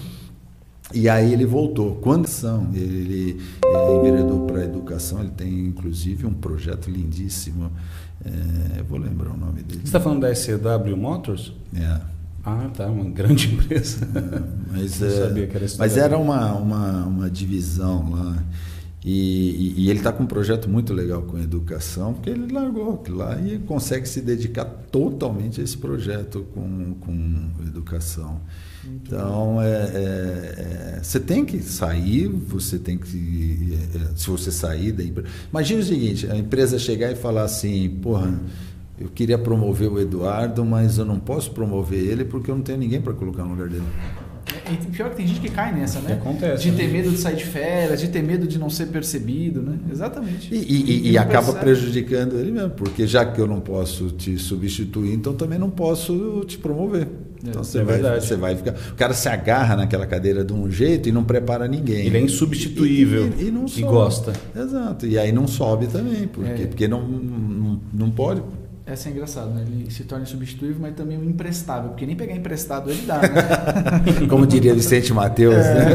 E 0.95 1.09
aí 1.09 1.33
ele 1.33 1.45
voltou. 1.45 1.97
Quando 1.97 2.29
são? 2.29 2.71
Ele, 2.73 3.41
ele 3.41 3.41
é 3.65 3.97
enveredou 3.97 4.47
para 4.47 4.61
a 4.61 4.65
educação, 4.65 5.19
ele 5.19 5.31
tem 5.31 5.67
inclusive 5.67 6.25
um 6.27 6.35
projeto 6.35 6.89
lindíssimo 6.89 7.73
é, 8.25 8.81
eu 8.81 8.85
vou 8.85 8.99
lembrar 8.99 9.31
o 9.31 9.37
nome 9.37 9.63
dele. 9.63 9.81
Você 9.81 9.87
está 9.87 10.01
falando 10.01 10.21
da 10.21 10.35
SCW 10.35 10.97
Motors? 10.97 11.53
É. 11.75 12.01
Ah, 12.45 12.71
tá, 12.73 12.87
uma 12.87 13.11
grande 13.11 13.49
empresa. 13.53 14.07
É, 14.15 14.43
mas, 14.73 15.03
é, 15.03 15.27
sabia 15.27 15.47
que 15.47 15.57
era 15.57 15.67
mas 15.79 15.97
era 15.97 16.17
uma, 16.17 16.53
uma, 16.55 17.05
uma 17.05 17.31
divisão 17.31 18.11
lá. 18.11 18.43
E, 19.05 19.75
e, 19.77 19.85
e 19.85 19.91
ele 19.91 20.01
está 20.01 20.13
com 20.13 20.25
um 20.25 20.27
projeto 20.27 20.69
muito 20.69 20.93
legal 20.93 21.23
com 21.23 21.39
educação, 21.39 22.15
porque 22.15 22.31
ele 22.31 22.53
largou 22.53 22.95
aquilo 22.95 23.19
lá 23.19 23.41
e 23.41 23.59
consegue 23.59 24.09
se 24.09 24.21
dedicar 24.21 24.65
totalmente 24.65 25.61
a 25.61 25.65
esse 25.65 25.77
projeto 25.77 26.45
com, 26.53 26.95
com 26.95 27.51
educação. 27.65 28.41
Então, 28.87 29.61
é, 29.61 29.67
é, 29.67 30.97
é, 30.99 31.01
você 31.03 31.19
tem 31.19 31.45
que 31.45 31.61
sair, 31.63 32.29
você 32.29 32.79
tem 32.79 32.97
que. 32.97 33.79
É, 33.95 34.17
se 34.17 34.31
você 34.31 34.53
sair 34.53 34.93
da 34.93 35.03
empresa. 35.03 35.29
Imagina 35.51 35.81
o 35.81 35.85
seguinte: 35.85 36.31
a 36.31 36.37
empresa 36.37 36.79
chegar 36.79 37.11
e 37.11 37.17
falar 37.17 37.43
assim, 37.43 37.89
porra, 38.03 38.41
eu 38.99 39.09
queria 39.09 39.39
promover 39.39 39.91
o 39.91 40.01
Eduardo, 40.01 40.65
mas 40.65 40.99
eu 40.99 41.05
não 41.05 41.19
posso 41.19 41.51
promover 41.51 41.99
ele 41.99 42.25
porque 42.25 42.51
eu 42.51 42.55
não 42.55 42.63
tenho 42.63 42.79
ninguém 42.79 43.01
para 43.01 43.13
colocar 43.13 43.43
no 43.43 43.51
lugar 43.51 43.69
dele. 43.69 43.85
E 44.71 44.77
pior 44.91 45.11
que 45.11 45.17
tem 45.17 45.27
gente 45.27 45.41
que 45.41 45.51
cai 45.51 45.73
nessa, 45.73 46.01
né? 46.01 46.15
acontece. 46.15 46.63
De 46.63 46.77
ter 46.77 46.89
medo 46.89 47.11
de 47.11 47.19
sair 47.19 47.37
de 47.37 47.45
férias, 47.45 48.01
de 48.01 48.09
ter 48.09 48.23
medo 48.23 48.47
de 48.47 48.59
não 48.59 48.69
ser 48.69 48.87
percebido, 48.87 49.63
né? 49.63 49.79
Exatamente. 49.91 50.53
E, 50.53 50.59
e, 50.59 50.83
e, 50.83 51.11
e 51.13 51.19
acaba 51.19 51.53
percebe. 51.53 51.61
prejudicando 51.61 52.39
ele 52.39 52.51
mesmo, 52.51 52.71
porque 52.71 53.07
já 53.07 53.25
que 53.25 53.41
eu 53.41 53.47
não 53.47 53.61
posso 53.61 54.11
te 54.11 54.37
substituir, 54.39 55.13
então 55.13 55.35
também 55.35 55.59
não 55.59 55.71
posso 55.71 56.45
te 56.47 56.59
promover. 56.59 57.03
É, 57.03 57.49
então 57.49 57.63
você, 57.63 57.79
é 57.79 57.85
vai, 57.85 58.21
você 58.21 58.37
vai 58.37 58.57
ficar. 58.57 58.73
O 58.73 58.95
cara 58.95 59.15
se 59.15 59.29
agarra 59.29 59.77
naquela 59.77 60.07
cadeira 60.07 60.45
de 60.45 60.53
um 60.53 60.71
jeito 60.71 61.09
e 61.09 61.13
não 61.13 61.23
prepara 61.23 61.69
ninguém. 61.69 62.07
Ele 62.07 62.19
é 62.19 62.21
insubstituível 62.21 63.31
e, 63.39 63.51
não 63.51 63.69
sobe. 63.69 63.83
gosta. 63.83 64.33
Exato. 64.55 65.07
E 65.07 65.19
aí 65.19 65.33
não 65.33 65.47
sobe 65.47 65.87
também, 65.87 66.27
porque, 66.27 66.63
é. 66.63 66.67
porque 66.67 66.89
não, 66.89 67.07
não, 67.07 67.81
não 67.93 68.11
pode 68.11 68.43
essa 68.87 69.09
é 69.09 69.13
engraçado, 69.13 69.51
né? 69.51 69.65
Ele 69.67 69.91
se 69.91 70.05
torna 70.05 70.23
insubstituível, 70.23 70.77
mas 70.81 70.95
também 70.95 71.19
um 71.19 71.25
imprestável, 71.25 71.91
porque 71.91 72.07
nem 72.07 72.15
pegar 72.15 72.37
emprestado 72.37 72.89
ele 72.89 73.03
dá, 73.03 73.21
né? 73.21 73.29
Como 74.31 74.47
diria 74.47 74.73
Vicente 74.73 75.13
Mateus, 75.13 75.57
é. 75.57 75.75
né? 75.75 75.93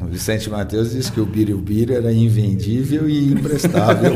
O 0.00 0.06
Vicente 0.06 0.48
Mateus 0.48 0.92
disse 0.92 1.10
que 1.10 1.20
o 1.20 1.26
Biri 1.26 1.92
era 1.92 2.12
invendível 2.12 3.08
e 3.08 3.32
imprestável. 3.32 4.12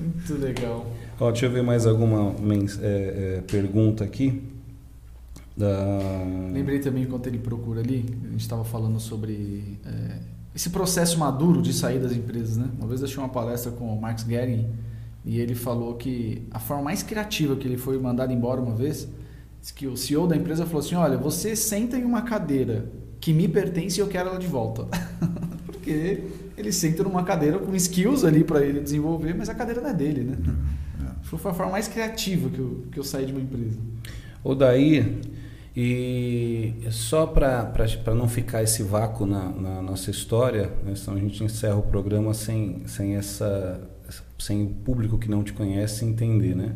Muito 0.00 0.34
legal. 0.40 0.86
Ó, 1.18 1.32
deixa 1.32 1.46
eu 1.46 1.50
ver 1.50 1.64
mais 1.64 1.84
alguma 1.84 2.36
é, 2.80 3.38
é, 3.38 3.42
pergunta 3.50 4.04
aqui. 4.04 4.44
Da... 5.56 6.22
Lembrei 6.52 6.78
também 6.78 7.02
enquanto 7.02 7.26
ele 7.26 7.38
procura 7.38 7.80
ali, 7.80 8.04
a 8.28 8.30
gente 8.30 8.42
estava 8.42 8.62
falando 8.62 9.00
sobre 9.00 9.76
é, 9.84 10.18
esse 10.54 10.70
processo 10.70 11.18
maduro 11.18 11.62
de 11.62 11.72
sair 11.72 11.98
das 11.98 12.12
empresas, 12.12 12.56
né? 12.56 12.68
Uma 12.78 12.88
vez 12.88 13.00
eu 13.00 13.06
achei 13.06 13.18
uma 13.18 13.28
palestra 13.28 13.70
com 13.72 13.94
o 13.94 14.00
Marx 14.00 14.24
Gehring 14.24 14.68
e 15.24 15.38
ele 15.38 15.54
falou 15.54 15.94
que 15.94 16.42
a 16.50 16.58
forma 16.58 16.84
mais 16.84 17.02
criativa 17.02 17.54
que 17.56 17.66
ele 17.66 17.76
foi 17.76 17.98
mandado 17.98 18.32
embora 18.32 18.60
uma 18.60 18.74
vez, 18.74 19.08
que 19.74 19.86
o 19.86 19.96
CEO 19.96 20.26
da 20.26 20.36
empresa 20.36 20.64
falou 20.64 20.80
assim: 20.80 20.94
"Olha, 20.94 21.16
você 21.16 21.54
senta 21.54 21.96
em 21.96 22.04
uma 22.04 22.22
cadeira 22.22 22.90
que 23.20 23.32
me 23.32 23.46
pertence 23.46 24.00
e 24.00 24.02
eu 24.02 24.08
quero 24.08 24.30
ela 24.30 24.38
de 24.38 24.46
volta". 24.46 24.86
Porque 25.66 26.24
ele 26.56 26.72
senta 26.72 27.02
numa 27.02 27.22
cadeira 27.22 27.58
com 27.58 27.74
skills 27.74 28.24
ali 28.24 28.42
para 28.42 28.64
ele 28.64 28.80
desenvolver, 28.80 29.34
mas 29.34 29.48
a 29.48 29.54
cadeira 29.54 29.80
não 29.80 29.90
é 29.90 29.94
dele, 29.94 30.24
né? 30.24 30.36
É. 31.00 31.24
Foi 31.24 31.38
a 31.38 31.54
forma 31.54 31.72
mais 31.72 31.86
criativa 31.88 32.48
que 32.48 32.58
eu, 32.58 32.84
que 32.90 32.98
eu 32.98 33.04
saí 33.04 33.26
de 33.26 33.32
uma 33.32 33.40
empresa. 33.40 33.78
O 34.42 34.54
daí 34.54 35.20
e 35.80 36.74
só 36.90 37.24
para 37.24 38.12
não 38.12 38.28
ficar 38.28 38.64
esse 38.64 38.82
vácuo 38.82 39.24
na, 39.24 39.48
na 39.48 39.80
nossa 39.80 40.10
história, 40.10 40.72
né, 40.84 40.96
senão 40.96 41.16
a 41.16 41.20
gente 41.20 41.44
encerra 41.44 41.76
o 41.76 41.82
programa 41.82 42.34
sem, 42.34 42.82
sem, 42.88 43.14
essa, 43.14 43.80
sem 44.40 44.64
o 44.64 44.70
público 44.70 45.16
que 45.18 45.30
não 45.30 45.44
te 45.44 45.52
conhece 45.52 46.04
entender, 46.04 46.56
né? 46.56 46.74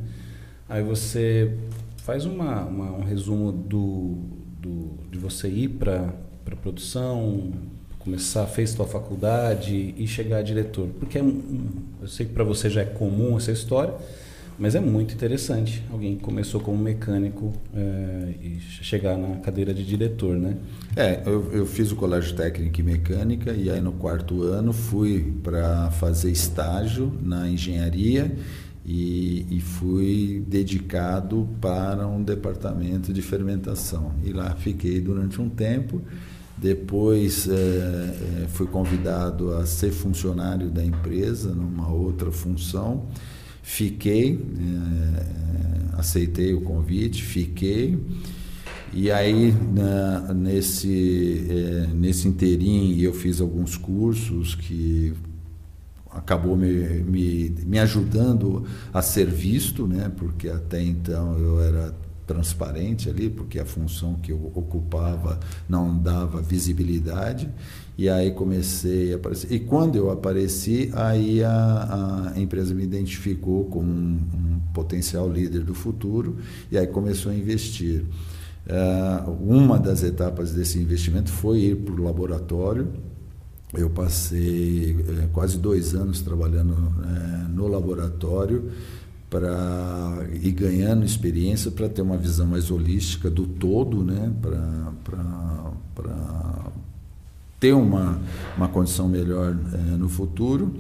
Aí 0.69 0.85
você 0.85 1.59
faz 1.97 2.24
uma, 2.24 2.65
uma 2.65 2.93
um 2.93 3.03
resumo 3.03 3.51
do, 3.51 4.19
do, 4.61 4.91
de 5.11 5.19
você 5.19 5.49
ir 5.49 5.70
para 5.70 6.15
a 6.47 6.55
produção, 6.55 7.51
começar, 7.99 8.47
fez 8.47 8.70
sua 8.70 8.87
faculdade 8.87 9.97
e 9.99 10.07
chegar 10.07 10.39
a 10.39 10.43
diretor. 10.43 10.87
Porque 11.01 11.19
é, 11.19 11.23
eu 11.23 12.07
sei 12.07 12.27
que 12.27 12.33
para 12.33 12.45
você 12.45 12.70
já 12.70 12.83
é 12.83 12.85
comum 12.85 13.37
essa 13.37 13.51
história, 13.51 13.95
mas 14.59 14.74
é 14.74 14.81
muito 14.81 15.15
interessante 15.15 15.83
alguém 15.91 16.16
que 16.16 16.23
começou 16.23 16.61
como 16.61 16.77
mecânico 16.77 17.53
é, 17.74 18.35
e 18.41 18.61
chegar 18.61 19.16
na 19.16 19.37
cadeira 19.37 19.73
de 19.73 19.85
diretor, 19.85 20.37
né? 20.37 20.57
É, 20.95 21.23
eu, 21.24 21.53
eu, 21.53 21.66
fiz 21.66 21.91
o 21.91 21.97
colégio 21.97 22.35
técnico 22.37 22.81
em 22.81 22.85
mecânica 22.85 23.53
e 23.53 23.70
aí 23.70 23.81
no 23.81 23.93
quarto 23.93 24.43
ano 24.43 24.73
fui 24.73 25.35
para 25.43 25.91
fazer 25.93 26.31
estágio 26.31 27.12
na 27.23 27.49
engenharia 27.49 28.31
e, 28.85 29.47
e, 29.51 29.61
fui 29.61 30.45
dedicado 30.47 31.49
para 31.61 32.07
um 32.07 32.23
departamento 32.23 33.12
de 33.12 33.23
fermentação. 33.23 34.12
E 34.24 34.33
lá 34.33 34.55
fiquei 34.57 35.01
durante 35.01 35.41
um 35.41 35.49
tempo. 35.49 36.03
Depois 36.59 37.49
é, 37.49 38.47
fui 38.49 38.66
convidado 38.66 39.55
a 39.55 39.65
ser 39.66 39.91
funcionário 39.91 40.69
da 40.69 40.85
empresa 40.85 41.55
numa 41.55 41.89
outra 41.91 42.31
função. 42.31 43.07
Fiquei, 43.63 44.35
é, 44.35 45.99
aceitei 45.99 46.53
o 46.53 46.61
convite, 46.63 47.23
fiquei. 47.23 47.99
E 48.93 49.11
aí, 49.11 49.53
na, 49.53 50.35
nesse, 50.35 51.47
é, 51.49 51.87
nesse 51.95 52.29
interim, 52.29 52.99
eu 53.01 53.15
fiz 53.15 53.41
alguns 53.41 53.77
cursos 53.77 54.55
que 54.55 55.15
acabou 56.11 56.57
me, 56.57 56.69
me, 56.69 57.49
me 57.65 57.79
ajudando 57.79 58.67
a 58.93 59.01
ser 59.01 59.27
visto, 59.27 59.87
né? 59.87 60.13
porque 60.15 60.49
até 60.49 60.83
então 60.83 61.39
eu 61.39 61.61
era 61.61 61.95
transparente 62.27 63.09
ali, 63.09 63.29
porque 63.31 63.59
a 63.59 63.65
função 63.65 64.15
que 64.15 64.31
eu 64.31 64.53
ocupava 64.55 65.41
não 65.69 65.97
dava 65.97 66.41
visibilidade. 66.41 67.49
E 67.97 68.09
aí 68.09 68.31
comecei 68.31 69.12
a 69.12 69.16
aparecer. 69.16 69.52
E 69.52 69.60
quando 69.60 69.97
eu 69.97 70.10
apareci, 70.10 70.90
aí 70.94 71.44
a, 71.44 72.32
a 72.35 72.40
empresa 72.40 72.74
me 72.74 72.82
identificou 72.82 73.64
como 73.66 73.90
um, 73.90 74.19
um, 74.35 74.60
potencial 74.73 75.31
líder 75.31 75.62
do 75.62 75.74
futuro 75.74 76.36
e 76.70 76.78
aí 76.78 76.86
começou 76.86 77.31
a 77.31 77.35
investir. 77.35 78.05
Uh, 78.66 79.31
uma 79.43 79.78
das 79.78 80.02
etapas 80.02 80.52
desse 80.52 80.78
investimento 80.78 81.31
foi 81.31 81.59
ir 81.60 81.77
para 81.77 81.94
o 81.94 82.02
laboratório. 82.02 82.89
Eu 83.74 83.90
passei 83.90 84.97
é, 85.23 85.28
quase 85.32 85.59
dois 85.59 85.94
anos 85.94 86.20
trabalhando 86.20 86.74
é, 86.74 87.48
no 87.48 87.66
laboratório 87.66 88.70
para 89.28 90.27
ir 90.43 90.52
ganhando 90.52 91.06
experiência 91.06 91.70
para 91.70 91.89
ter 91.89 92.02
uma 92.02 92.19
visão 92.19 92.47
mais 92.47 92.70
holística 92.70 93.31
do 93.31 93.47
todo, 93.47 94.02
né? 94.02 94.31
para 94.43 94.93
ter 97.63 97.75
uma, 97.75 98.19
uma 98.57 98.67
condição 98.67 99.09
melhor 99.09 99.57
é, 99.73 99.77
no 99.97 100.09
futuro. 100.09 100.75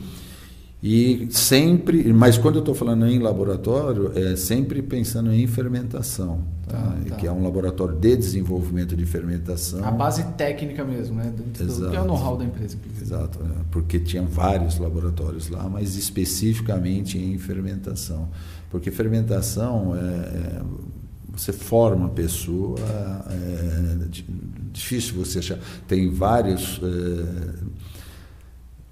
E 0.82 1.28
sempre, 1.30 2.12
mas 2.12 2.36
quando 2.36 2.56
eu 2.56 2.58
estou 2.58 2.74
falando 2.74 3.06
em 3.06 3.20
laboratório, 3.20 4.10
é 4.16 4.34
sempre 4.34 4.82
pensando 4.82 5.32
em 5.32 5.46
fermentação, 5.46 6.40
tá? 6.66 6.76
Tá, 6.76 6.96
tá. 7.08 7.14
que 7.14 7.24
é 7.24 7.30
um 7.30 7.44
laboratório 7.44 7.94
de 7.94 8.16
desenvolvimento 8.16 8.96
de 8.96 9.06
fermentação. 9.06 9.84
A 9.84 9.92
base 9.92 10.24
técnica 10.32 10.84
mesmo, 10.84 11.14
né? 11.14 11.32
Exato. 11.60 11.88
Que 11.88 11.96
é 11.96 12.00
o 12.00 12.04
know-how 12.04 12.36
da 12.36 12.44
empresa. 12.44 12.76
Exato, 13.00 13.38
é, 13.44 13.62
porque 13.70 14.00
tinha 14.00 14.24
vários 14.24 14.76
laboratórios 14.76 15.48
lá, 15.48 15.68
mas 15.68 15.94
especificamente 15.94 17.16
em 17.16 17.38
fermentação. 17.38 18.28
Porque 18.68 18.90
fermentação 18.90 19.94
é, 19.94 20.00
é 20.00 20.62
você 21.32 21.52
forma 21.52 22.06
a 22.06 22.10
pessoa, 22.10 22.78
é, 23.30 23.96
difícil 24.72 25.14
você 25.14 25.38
achar. 25.38 25.58
Tem 25.86 26.10
vários. 26.10 26.80
É, 26.82 27.82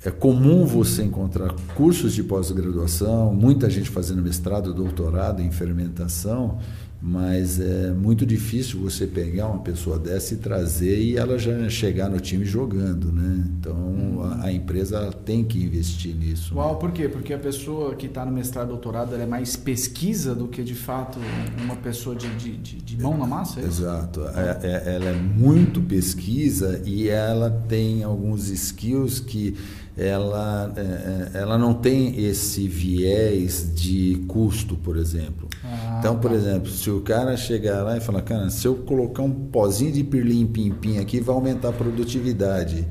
é 0.09 0.11
comum 0.11 0.65
você 0.65 1.02
encontrar 1.02 1.52
cursos 1.74 2.15
de 2.15 2.23
pós-graduação, 2.23 3.35
muita 3.35 3.69
gente 3.69 3.90
fazendo 3.90 4.23
mestrado, 4.23 4.73
doutorado 4.73 5.43
em 5.43 5.51
fermentação, 5.51 6.59
mas 7.02 7.59
é 7.59 7.93
muito 7.93 8.27
difícil 8.27 8.78
você 8.81 9.06
pegar 9.06 9.47
uma 9.47 9.60
pessoa 9.60 9.98
dessa 9.98 10.35
e 10.35 10.36
trazer 10.36 11.01
e 11.01 11.16
ela 11.16 11.39
já 11.39 11.66
chegar 11.70 12.10
no 12.10 12.20
time 12.20 12.44
jogando, 12.44 13.10
né? 13.10 13.43
Então 13.59 14.22
a, 14.22 14.47
a, 14.47 14.52
empresa 14.52 15.10
tem 15.24 15.43
que 15.43 15.62
investir 15.62 16.14
nisso. 16.14 16.55
Uau, 16.55 16.74
né? 16.74 16.78
por 16.78 16.93
quê? 16.93 17.09
Porque 17.09 17.32
a 17.32 17.39
pessoa 17.39 17.94
que 17.94 18.05
está 18.05 18.27
no 18.27 18.32
mestrado, 18.32 18.68
doutorado, 18.68 19.14
ela 19.14 19.22
é 19.22 19.27
mais 19.27 19.56
pesquisa 19.56 20.35
do 20.35 20.47
que 20.47 20.62
de 20.62 20.74
fato 20.74 21.18
uma 21.62 21.77
pessoa 21.77 22.14
de, 22.14 22.28
de, 22.36 22.56
de, 22.59 22.77
de 22.77 23.02
mão 23.02 23.16
na 23.16 23.27
massa? 23.27 23.60
É 23.60 23.64
Exato, 23.64 24.22
é, 24.27 24.59
é, 24.62 24.94
ela 24.97 25.06
é 25.06 25.14
muito 25.14 25.81
pesquisa 25.81 26.82
e 26.85 27.09
ela 27.09 27.51
tem 27.66 28.05
alguns 28.05 28.51
skills 28.51 29.20
que 29.20 29.56
ela, 30.01 30.72
é, 30.77 30.81
é, 30.81 31.43
ela 31.43 31.59
não 31.59 31.74
tem 31.74 32.24
esse 32.24 32.66
viés 32.66 33.70
de 33.74 34.24
custo, 34.27 34.74
por 34.74 34.97
exemplo. 34.97 35.47
Ah, 35.62 35.97
então, 35.98 36.18
por 36.18 36.31
tá. 36.31 36.36
exemplo, 36.36 36.70
se 36.70 36.90
o 36.90 37.02
cara 37.02 37.36
chegar 37.36 37.82
lá 37.82 37.98
e 37.98 38.01
falar, 38.01 38.22
cara, 38.22 38.48
se 38.48 38.66
eu 38.66 38.77
colocar 38.77 39.22
um 39.22 39.31
pozinho 39.31 39.93
de 39.93 40.02
pirlim-pim-pim 40.02 40.98
aqui, 40.98 41.20
vai 41.20 41.35
aumentar 41.35 41.68
a 41.68 41.72
produtividade. 41.72 42.86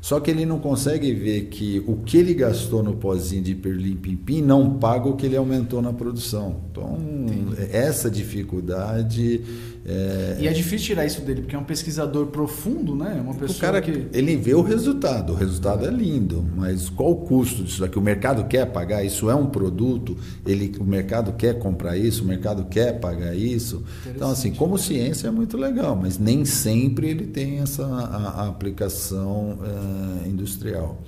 Só 0.00 0.20
que 0.20 0.30
ele 0.30 0.44
não 0.44 0.58
consegue 0.58 1.14
ver 1.14 1.46
que 1.46 1.82
o 1.86 1.96
que 1.96 2.18
ele 2.18 2.34
gastou 2.34 2.82
no 2.82 2.94
pozinho 2.94 3.42
de 3.42 3.54
pirlim-pim-pim 3.54 4.42
não 4.42 4.78
paga 4.78 5.08
o 5.08 5.16
que 5.16 5.26
ele 5.26 5.36
aumentou 5.36 5.80
na 5.80 5.92
produção. 5.92 6.62
Então, 6.70 6.98
Entendi. 6.98 7.56
essa 7.72 8.10
dificuldade 8.10 9.42
é... 9.86 10.38
E 10.40 10.48
é 10.48 10.52
difícil 10.52 10.86
tirar 10.86 11.04
isso 11.04 11.20
dele, 11.20 11.42
porque 11.42 11.54
é 11.54 11.58
um 11.58 11.64
pesquisador 11.64 12.26
profundo, 12.28 12.96
né? 12.96 13.16
É 13.18 13.20
uma 13.20 13.34
pessoa 13.34 13.58
o 13.58 13.60
cara 13.60 13.82
que... 13.82 14.06
Ele 14.12 14.34
vê 14.36 14.54
o 14.54 14.62
resultado, 14.62 15.34
o 15.34 15.36
resultado 15.36 15.84
é. 15.84 15.88
é 15.88 15.90
lindo, 15.90 16.44
mas 16.56 16.88
qual 16.88 17.10
o 17.10 17.16
custo 17.16 17.62
disso 17.62 17.80
daqui? 17.80 17.98
O 17.98 18.02
mercado 18.02 18.44
quer 18.46 18.64
pagar, 18.66 19.04
isso 19.04 19.28
é 19.28 19.34
um 19.34 19.46
produto, 19.46 20.16
ele, 20.46 20.74
o 20.80 20.84
mercado 20.84 21.34
quer 21.34 21.58
comprar 21.58 21.98
isso, 21.98 22.24
o 22.24 22.26
mercado 22.26 22.64
quer 22.64 22.98
pagar 22.98 23.36
isso. 23.36 23.84
Então, 24.06 24.30
assim, 24.30 24.52
como 24.52 24.78
ciência 24.78 25.28
é 25.28 25.30
muito 25.30 25.58
legal, 25.58 25.94
mas 25.94 26.18
nem 26.18 26.46
sempre 26.46 27.10
ele 27.10 27.26
tem 27.26 27.58
essa 27.58 27.84
a, 27.84 28.44
a 28.44 28.48
aplicação 28.48 29.58
é, 30.24 30.28
industrial. 30.28 31.02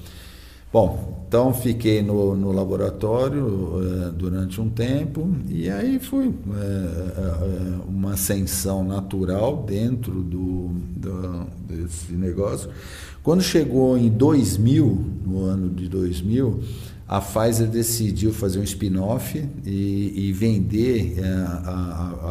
Bom, 0.72 1.24
então 1.28 1.55
fiquei 1.55 2.02
no, 2.02 2.36
no 2.36 2.52
laboratório 2.52 3.80
é, 3.80 4.10
durante 4.10 4.60
um 4.60 4.68
tempo 4.68 5.34
e 5.48 5.70
aí 5.70 5.98
fui 5.98 6.28
é, 6.28 7.88
uma 7.88 8.12
ascensão 8.12 8.84
natural 8.84 9.64
dentro 9.66 10.12
do, 10.12 10.68
do, 10.97 11.47
desse 11.68 12.12
negócio. 12.12 12.70
Quando 13.22 13.43
chegou 13.43 13.97
em 13.97 14.09
2000, 14.09 15.05
no 15.24 15.44
ano 15.44 15.68
de 15.68 15.88
2000, 15.88 16.60
a 17.09 17.20
Pfizer 17.20 17.68
decidiu 17.68 18.32
fazer 18.32 18.59
um 18.59 18.64
spin-off 18.64 19.36
e, 19.64 20.28
e, 20.28 20.32
vender. 20.32 21.16
A, 21.24 21.70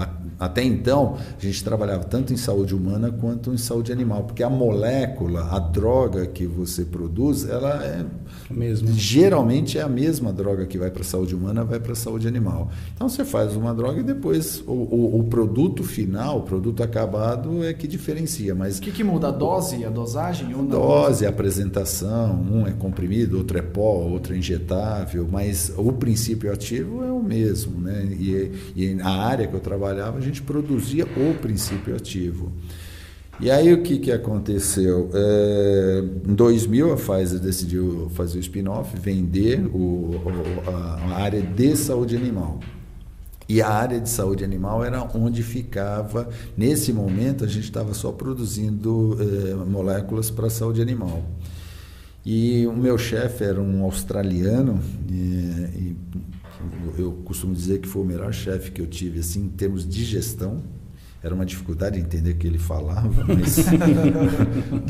a, 0.03 0.45
até 0.45 0.63
então, 0.63 1.17
a 1.37 1.41
gente 1.41 1.63
trabalhava 1.63 2.03
tanto 2.03 2.33
em 2.33 2.37
saúde 2.37 2.75
humana 2.75 3.09
quanto 3.09 3.53
em 3.53 3.57
saúde 3.57 3.91
animal, 3.91 4.23
porque 4.23 4.43
a 4.43 4.49
molécula, 4.49 5.47
a 5.49 5.59
droga 5.59 6.25
que 6.27 6.45
você 6.45 6.83
produz, 6.83 7.47
ela 7.47 7.85
é 7.85 8.05
mesmo. 8.53 8.91
Geralmente 8.93 9.77
é 9.77 9.81
a 9.81 9.89
mesma 9.89 10.31
droga 10.31 10.65
que 10.65 10.77
vai 10.77 10.91
para 10.91 11.01
a 11.01 11.05
saúde 11.05 11.35
humana, 11.35 11.63
vai 11.63 11.79
para 11.79 11.93
a 11.93 11.95
saúde 11.95 12.27
animal. 12.27 12.69
Então 12.93 13.09
você 13.09 13.25
faz 13.25 13.55
uma 13.55 13.73
droga 13.73 13.99
e 13.99 14.03
depois 14.03 14.61
o, 14.65 14.71
o, 14.71 15.19
o, 15.19 15.23
produto 15.23 15.83
final, 15.83 16.39
o 16.39 16.41
produto 16.43 16.83
acabado 16.83 17.63
é 17.63 17.73
que 17.73 17.87
diferencia. 17.87 18.53
Mas 18.53 18.77
o 18.77 18.81
que, 18.81 18.91
que 18.91 19.03
muda? 19.03 19.29
A 19.29 19.31
dose, 19.31 19.83
a 19.85 19.89
dosagem? 19.89 20.53
A 20.53 20.61
dose, 20.61 21.25
a 21.25 21.29
apresentação, 21.29 22.35
um 22.35 22.67
é 22.67 22.71
comprimido, 22.71 23.37
outro 23.37 23.57
é 23.57 23.61
pó, 23.61 24.03
outro 24.03 24.33
é 24.33 24.37
injetável, 24.37 25.27
mas 25.29 25.71
o 25.75 25.91
princípio 25.91 26.51
ativo 26.51 27.03
é 27.03 27.11
o 27.11 27.21
mesmo. 27.21 27.79
Né? 27.81 28.05
E, 28.19 28.51
e 28.75 28.93
na 28.93 29.09
área 29.09 29.47
que 29.47 29.53
eu 29.53 29.59
trabalhava, 29.59 30.17
a 30.17 30.21
gente 30.21 30.41
produzia 30.41 31.05
o 31.05 31.33
princípio 31.41 31.95
ativo. 31.95 32.51
E 33.39 33.51
aí 33.51 33.73
o 33.73 33.83
que, 33.83 33.99
que 33.99 34.11
aconteceu? 34.11 35.09
É, 35.13 36.03
em 36.25 36.33
2000 36.33 36.93
a 36.93 36.95
Pfizer 36.95 37.39
decidiu 37.39 38.09
fazer 38.13 38.37
o 38.37 38.41
spin-off, 38.41 38.97
vender 38.97 39.65
o, 39.67 40.21
a 40.65 41.15
área 41.15 41.41
de 41.41 41.75
saúde 41.75 42.15
animal. 42.15 42.59
E 43.47 43.61
a 43.61 43.69
área 43.69 43.99
de 43.99 44.09
saúde 44.09 44.43
animal 44.43 44.83
era 44.83 45.03
onde 45.13 45.43
ficava, 45.43 46.29
nesse 46.57 46.93
momento 46.93 47.43
a 47.43 47.47
gente 47.47 47.65
estava 47.65 47.93
só 47.93 48.11
produzindo 48.11 49.17
é, 49.19 49.53
moléculas 49.53 50.31
para 50.31 50.49
saúde 50.49 50.81
animal. 50.81 51.23
E 52.25 52.65
o 52.65 52.73
meu 52.73 52.97
chefe 52.97 53.43
era 53.43 53.61
um 53.61 53.83
australiano, 53.83 54.79
e, 55.11 55.13
e 55.13 55.97
eu 56.97 57.11
costumo 57.25 57.53
dizer 57.53 57.81
que 57.81 57.87
foi 57.87 58.01
o 58.01 58.05
melhor 58.05 58.33
chefe 58.33 58.71
que 58.71 58.81
eu 58.81 58.87
tive 58.87 59.19
assim, 59.19 59.43
em 59.43 59.49
termos 59.49 59.87
de 59.87 60.03
gestão 60.03 60.63
era 61.25 61.33
uma 61.33 61.43
dificuldade 61.43 61.99
de 61.99 62.05
entender 62.05 62.33
o 62.33 62.35
que 62.35 62.45
ele 62.45 62.59
falava, 62.59 63.09
mas, 63.27 63.65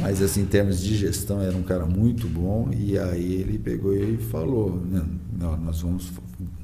mas 0.01 0.21
assim, 0.21 0.41
em 0.41 0.45
termos 0.45 0.81
de 0.81 0.93
gestão, 0.97 1.41
era 1.41 1.55
um 1.55 1.63
cara 1.63 1.85
muito 1.85 2.27
bom. 2.27 2.69
E 2.77 2.99
aí 2.99 3.35
ele 3.35 3.57
pegou 3.57 3.95
e 3.95 4.17
falou: 4.17 4.75
né, 4.85 5.01
nós 5.63 5.79
vamos. 5.79 6.11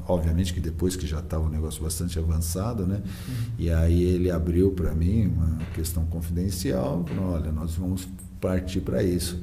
Obviamente 0.05 0.53
que 0.53 0.59
depois 0.59 0.97
que 0.97 1.07
já 1.07 1.19
estava 1.19 1.45
o 1.45 1.49
negócio 1.49 1.81
bastante 1.81 2.19
avançado, 2.19 2.85
né? 2.85 2.97
Uhum. 2.97 3.33
E 3.57 3.71
aí 3.71 4.03
ele 4.03 4.29
abriu 4.29 4.71
para 4.71 4.93
mim 4.93 5.27
uma 5.27 5.59
questão 5.73 6.05
confidencial: 6.05 7.05
olha, 7.17 7.49
nós 7.49 7.75
vamos 7.75 8.09
partir 8.41 8.81
para 8.81 9.01
isso. 9.01 9.39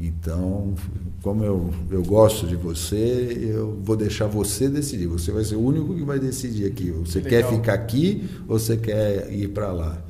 Então, 0.00 0.74
como 1.22 1.42
eu, 1.42 1.74
eu 1.90 2.04
gosto 2.04 2.46
de 2.46 2.54
você, 2.54 3.36
eu 3.52 3.78
vou 3.82 3.96
deixar 3.96 4.26
você 4.26 4.68
decidir. 4.68 5.08
Você 5.08 5.32
vai 5.32 5.42
ser 5.42 5.56
o 5.56 5.60
único 5.60 5.94
que 5.94 6.04
vai 6.04 6.20
decidir 6.20 6.66
aqui. 6.66 6.90
Você 6.90 7.20
que 7.20 7.28
quer 7.28 7.48
ficar 7.48 7.74
aqui 7.74 8.28
ou 8.46 8.58
você 8.58 8.76
quer 8.76 9.32
ir 9.32 9.48
para 9.48 9.72
lá? 9.72 10.00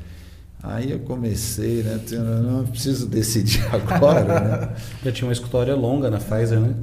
Aí 0.62 0.90
eu 0.90 0.98
comecei, 1.00 1.82
né? 1.82 2.00
Não 2.42 2.66
preciso 2.66 3.06
decidir 3.06 3.64
agora, 3.72 4.40
né? 4.40 4.74
Já 5.04 5.12
tinha 5.12 5.26
uma 5.26 5.32
história 5.32 5.74
longa 5.74 6.10
na 6.10 6.18
Pfizer, 6.18 6.60
né? 6.60 6.74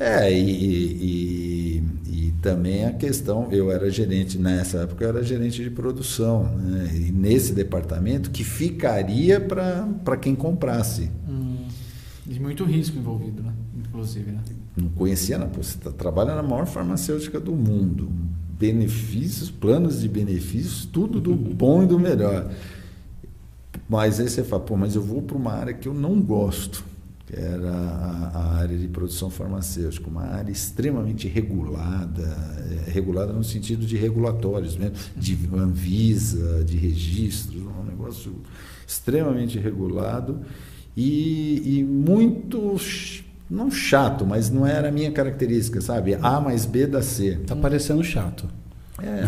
É, 0.00 0.32
e, 0.32 0.50
e, 0.50 1.84
e, 2.08 2.32
também 2.42 2.86
a 2.86 2.92
questão, 2.92 3.52
eu 3.52 3.70
era 3.70 3.88
gerente, 3.88 4.36
nessa 4.36 4.78
época 4.78 5.04
eu 5.04 5.10
era 5.10 5.22
gerente 5.22 5.62
de 5.62 5.70
produção, 5.70 6.42
né? 6.56 6.90
e 6.92 7.12
nesse 7.12 7.52
departamento 7.52 8.30
que 8.30 8.42
ficaria 8.42 9.38
para 9.38 10.16
quem 10.16 10.34
comprasse. 10.34 11.08
Muito 12.42 12.64
risco 12.64 12.98
envolvido, 12.98 13.40
né? 13.40 13.52
Inclusive, 13.76 14.32
né? 14.32 14.42
Não 14.76 14.88
conhecia, 14.88 15.38
não. 15.38 15.48
Você 15.48 15.78
tá, 15.78 15.92
trabalha 15.92 16.34
na 16.34 16.42
maior 16.42 16.66
farmacêutica 16.66 17.38
do 17.38 17.52
mundo. 17.52 18.10
Benefícios, 18.58 19.48
planos 19.48 20.00
de 20.00 20.08
benefícios, 20.08 20.84
tudo 20.84 21.20
do 21.20 21.36
bom 21.54 21.84
e 21.84 21.86
do 21.86 22.00
melhor. 22.00 22.50
Mas 23.88 24.18
aí 24.18 24.28
você 24.28 24.42
fala, 24.42 24.60
pô, 24.60 24.76
mas 24.76 24.96
eu 24.96 25.02
vou 25.02 25.22
para 25.22 25.36
uma 25.36 25.52
área 25.52 25.72
que 25.72 25.86
eu 25.86 25.94
não 25.94 26.20
gosto. 26.20 26.84
que 27.26 27.36
era 27.36 27.70
a, 27.70 28.30
a, 28.34 28.54
área 28.56 28.76
de 28.76 28.88
produção 28.88 29.30
farmacêutica, 29.30 30.10
uma 30.10 30.24
área 30.24 30.50
extremamente 30.50 31.28
regulada, 31.28 32.22
é, 32.86 32.90
regulada 32.90 33.32
no 33.32 33.44
sentido 33.44 33.86
de 33.86 33.96
regulatórios, 33.96 34.76
mesmo, 34.76 34.96
de 35.16 35.38
Anvisa, 35.54 36.64
de 36.64 36.76
registros, 36.76 37.62
um 37.62 37.84
negócio 37.84 38.34
extremamente 38.84 39.60
regulado 39.60 40.40
e, 40.96 41.78
e 41.78 41.84
muito 41.84 42.76
não 43.50 43.70
chato, 43.70 44.26
mas 44.26 44.50
não 44.50 44.66
era 44.66 44.88
a 44.88 44.92
minha 44.92 45.12
característica, 45.12 45.80
sabe? 45.80 46.16
A 46.22 46.40
mais 46.40 46.64
B 46.64 46.86
dá 46.86 47.02
C. 47.02 47.38
Tá 47.46 47.54
parecendo 47.54 48.02
chato. 48.02 48.48
É, 49.00 49.06
é, 49.06 49.24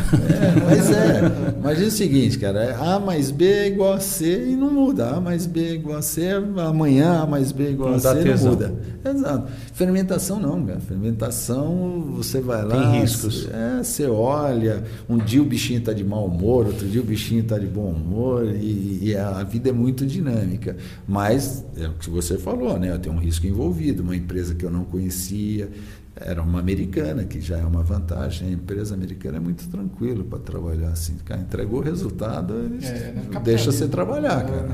mas 0.63 0.91
é. 0.91 1.55
Imagina 1.59 1.89
o 1.89 1.91
seguinte, 1.91 2.39
cara, 2.39 2.65
é 2.65 2.75
A 2.75 3.01
mais 3.01 3.31
B 3.31 3.47
é 3.47 3.67
igual 3.69 3.95
a 3.95 4.01
C 4.01 4.51
e 4.51 4.57
não 4.57 4.71
muda. 4.71 5.09
A 5.09 5.21
mais 5.21 5.47
B 5.47 5.61
é 5.61 5.73
igual 5.73 5.99
a 5.99 6.03
C, 6.03 6.29
amanhã 6.59 7.23
A 7.23 7.27
mais 7.27 7.51
B 7.51 7.69
é 7.69 7.71
igual 7.71 7.91
não 7.91 7.97
a 7.97 8.01
C 8.01 8.23
tesão. 8.23 8.53
não 8.53 8.59
muda. 8.59 8.75
Exato. 9.05 9.53
Fermentação 9.73 10.39
não, 10.39 10.65
cara. 10.67 10.81
Fermentação, 10.81 12.13
você 12.15 12.41
vai 12.41 12.63
lá. 12.63 12.79
Tem 12.79 13.01
riscos. 13.01 13.49
É, 13.51 13.83
você 13.83 14.07
olha, 14.07 14.85
um 15.09 15.17
dia 15.17 15.41
o 15.41 15.47
bichinho 15.47 15.79
está 15.79 15.95
de 15.95 16.05
mau 16.05 16.27
humor, 16.27 16.67
outro 16.67 16.87
dia 16.87 17.01
o 17.01 17.05
bichinho 17.05 17.41
está 17.41 17.59
de 17.59 17.67
bom 17.67 17.91
humor, 17.91 18.45
e, 18.45 18.99
e, 19.03 19.17
a 19.17 19.43
vida 19.45 19.71
é 19.71 19.73
muito 19.73 20.05
dinâmica. 20.05 20.77
Mas 21.09 21.65
é 21.77 21.87
o 21.89 21.95
que 21.95 22.11
você 22.11 22.37
falou, 22.37 22.79
né? 22.79 22.97
Tem 22.99 23.11
um 23.11 23.19
risco 23.19 23.47
envolvido, 23.47 24.03
uma 24.03 24.15
empresa 24.15 24.55
que 24.55 24.65
eu 24.65 24.71
não 24.71 24.85
conhecia 24.85 25.71
era 26.17 26.41
uma 26.41 26.61
americana, 26.61 27.25
que 27.25 27.41
já 27.41 27.59
é 27.59 27.65
uma 27.65 27.83
vantagem. 27.83 28.49
A 28.49 28.53
empresa 28.53 28.95
americana 28.95 29.39
é 29.39 29.41
muito 29.41 29.67
tranquilo 29.69 30.25
para 30.25 30.39
trabalhar 30.39 30.91
assim. 30.91 31.17
Cara, 31.25 31.41
entregou 31.41 31.81
o 31.81 31.83
resultado, 31.83 32.55
eles 32.55 32.85
é, 32.85 33.13
né? 33.13 33.41
deixa 33.43 33.73
você 33.73 33.89
trabalhar, 33.89 34.45
cara. 34.45 34.69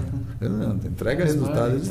Entrega 0.84 1.24
resultado. 1.24 1.76
Eles... 1.76 1.88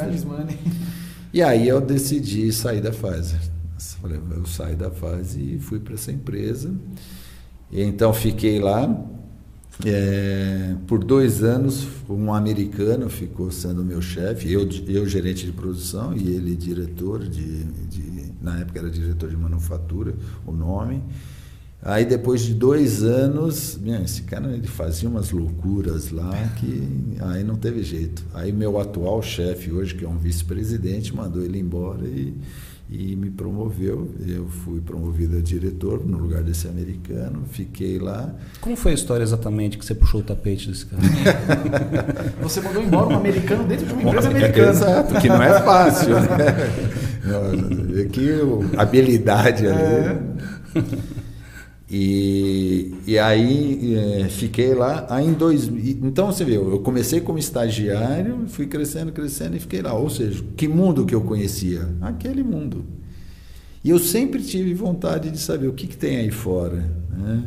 E 1.34 1.41
aí 1.41 1.67
eu 1.67 1.81
decidi 1.81 2.51
sair 2.51 2.81
da 2.81 2.93
fase. 2.93 3.35
Eu 4.31 4.45
saí 4.45 4.76
da 4.76 4.91
fase 4.91 5.55
e 5.55 5.59
fui 5.59 5.80
para 5.80 5.95
essa 5.95 6.11
empresa. 6.11 6.71
E 7.71 7.81
então 7.81 8.13
fiquei 8.13 8.59
lá. 8.59 9.05
É, 9.85 10.76
por 10.88 11.01
dois 11.01 11.41
anos, 11.41 11.88
um 12.09 12.34
americano 12.34 13.09
ficou 13.09 13.49
sendo 13.49 13.81
meu 13.81 14.01
chefe, 14.01 14.51
eu, 14.51 14.67
eu 14.89 15.07
gerente 15.07 15.45
de 15.45 15.53
produção 15.53 16.13
e 16.13 16.35
ele 16.35 16.53
diretor 16.53 17.23
de, 17.23 17.63
de 17.63 18.19
na 18.41 18.60
época 18.60 18.80
era 18.80 18.90
diretor 18.90 19.30
de 19.30 19.38
manufatura, 19.38 20.16
o 20.45 20.52
nome. 20.52 21.03
Aí 21.82 22.03
depois 22.03 22.41
de 22.41 22.53
dois 22.53 23.03
anos, 23.03 23.80
esse 24.03 24.24
cara 24.24 24.52
ele 24.52 24.68
fazia 24.68 25.07
umas 25.07 25.32
loucuras 25.32 26.11
lá 26.11 26.32
que 26.57 27.18
aí 27.22 27.44
não 27.44 27.56
teve 27.56 27.84
jeito. 27.84 28.26
Aí 28.34 28.52
meu 28.52 28.80
atual 28.80 29.22
chefe 29.22 29.72
hoje, 29.72 29.95
que 29.95 30.03
é 30.03 30.07
um 30.07 30.18
vice-presidente, 30.18 31.16
mandou 31.16 31.41
ele 31.41 31.57
embora 31.57 32.06
e, 32.06 32.34
e 32.90 33.16
me 33.16 33.30
promoveu. 33.30 34.10
Eu 34.28 34.48
fui 34.48 34.82
promovido 34.82 35.38
a 35.38 35.41
diretor 35.41 36.06
no 36.06 36.18
lugar 36.18 36.41
desse 36.41 36.68
americano, 36.68 37.44
fiquei 37.52 37.99
lá. 37.99 38.34
Como 38.60 38.76
foi 38.76 38.94
a 38.94 38.95
história 38.95 39.24
exatamente 39.24 39.78
que 39.78 39.86
você 39.86 39.94
puxou 39.94 40.22
o 40.22 40.24
tapete 40.24 40.68
desse 40.70 40.88
cara? 40.88 41.02
você 42.41 42.60
mandou 42.61 42.82
embora 42.82 43.07
um 43.10 43.18
americano 43.18 43.64
dentro 43.66 43.86
de 43.86 43.94
uma 43.94 44.03
empresa 44.03 44.30
americana. 44.30 44.72
Exato, 44.72 45.22
que 45.22 45.28
não 45.28 45.41
é 45.41 45.61
fácil. 45.61 46.16
Né? 46.16 46.90
que 48.11 48.30
habilidade 48.76 49.68
ali. 49.68 50.20
E, 51.91 52.94
e 53.07 53.18
aí 53.18 53.95
é, 53.95 54.30
fiquei 54.30 54.76
lá. 54.76 55.07
Aí 55.10 55.26
em 55.26 55.34
dois, 55.34 55.68
então 55.68 56.28
você 56.28 56.45
vê, 56.45 56.56
eu 56.56 56.80
comecei 56.80 57.20
como 57.20 57.40
estagiário, 57.40 58.45
fui 58.48 58.68
crescendo, 58.68 59.11
crescendo 59.11 59.56
e 59.56 59.60
fiquei 59.60 59.82
lá. 59.82 59.94
Ou 59.94 60.10
seja, 60.10 60.44
que 60.56 60.68
mundo 60.68 61.06
que 61.06 61.16
eu 61.16 61.22
conhecia? 61.22 61.90
Aquele 62.02 62.44
mundo. 62.44 62.86
E 63.84 63.90
eu 63.90 63.98
sempre 63.98 64.41
tive 64.44 64.74
vontade 64.74 65.32
de 65.32 65.40
saber 65.40 65.68
o 65.68 65.74
que, 65.74 65.88
que 65.88 65.98
tem 65.98 66.18
aí 66.18 66.30
fora. 66.30 66.86
Né? 67.10 67.44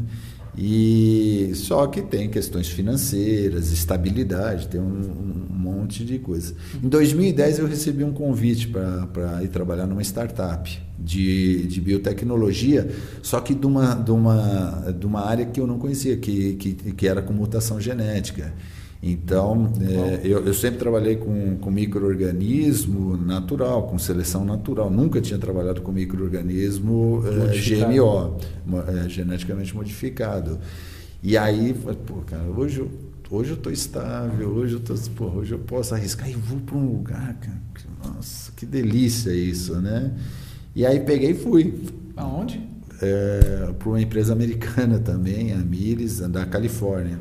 E 0.57 1.53
só 1.55 1.87
que 1.87 2.03
tem 2.03 2.29
questões 2.29 2.69
financeiras, 2.69 3.71
estabilidade, 3.71 4.69
tem 4.69 4.81
um, 4.81 5.47
um 5.51 5.55
monte 5.55 6.05
de 6.05 6.19
coisa. 6.19 6.55
Em 6.83 6.89
2010 6.89 7.61
eu 7.61 7.67
recebi 7.67 8.03
um 8.03 8.13
convite 8.13 8.69
para 8.69 9.43
ir 9.43 9.49
trabalhar 9.49 9.87
numa 9.87 10.03
startup 10.03 10.81
de, 11.05 11.67
de 11.67 11.81
biotecnologia, 11.81 12.89
só 13.23 13.41
que 13.41 13.55
de 13.55 13.67
uma, 13.67 13.95
de, 13.95 14.11
uma, 14.11 14.95
de 14.99 15.07
uma 15.07 15.27
área 15.27 15.45
que 15.47 15.61
eu 15.61 15.67
não 15.67 15.79
conhecia, 15.79 16.17
que, 16.17 16.55
que, 16.55 16.73
que 16.75 17.09
era 17.09 17.21
com 17.23 17.33
mutação 17.33 17.81
genética. 17.81 18.53
Então, 19.03 19.73
é, 19.81 20.21
eu, 20.23 20.47
eu, 20.47 20.55
sempre 20.55 20.79
trabalhei 20.79 21.17
com, 21.17 21.57
com 21.57 21.73
microorganismo 21.73 23.17
natural, 23.17 23.89
com 23.89 23.99
seleção 23.99 24.45
natural. 24.45 24.89
Nunca 24.89 25.21
tinha 25.21 25.41
trabalhado 25.41 25.83
com 25.83 25.91
microorganismo 25.91 27.21
é, 27.27 27.59
GMO, 27.59 28.37
é, 28.87 29.09
geneticamente 29.09 29.75
modificado. 29.75 30.61
E 31.21 31.37
aí, 31.37 31.75
pô, 32.07 32.15
cara, 32.25 32.45
hoje 32.45 32.79
eu, 32.79 32.91
hoje 33.29 33.51
eu 33.51 33.57
estou 33.57 33.73
estável, 33.73 34.49
hoje 34.51 34.75
eu, 34.75 34.81
tô, 34.81 34.95
pô, 35.17 35.25
hoje 35.39 35.53
eu 35.53 35.59
posso 35.59 35.97
arriscar 35.97 36.31
e 36.31 36.35
vou 36.35 36.61
para 36.61 36.77
um 36.77 36.93
lugar, 36.93 37.35
cara. 37.41 37.61
Nossa, 38.05 38.53
que 38.53 38.65
delícia 38.65 39.33
isso, 39.33 39.81
né? 39.81 40.13
E 40.75 40.87
aí 40.87 41.01
peguei 41.01 41.31
e 41.31 41.35
fui. 41.35 41.83
Aonde? 42.17 42.61
É, 43.01 43.73
para 43.79 43.89
uma 43.89 44.01
empresa 44.01 44.33
americana 44.33 44.99
também, 44.99 45.53
a 45.53 45.57
Miles, 45.57 46.21
da 46.21 46.47
Califórnia. 46.47 47.19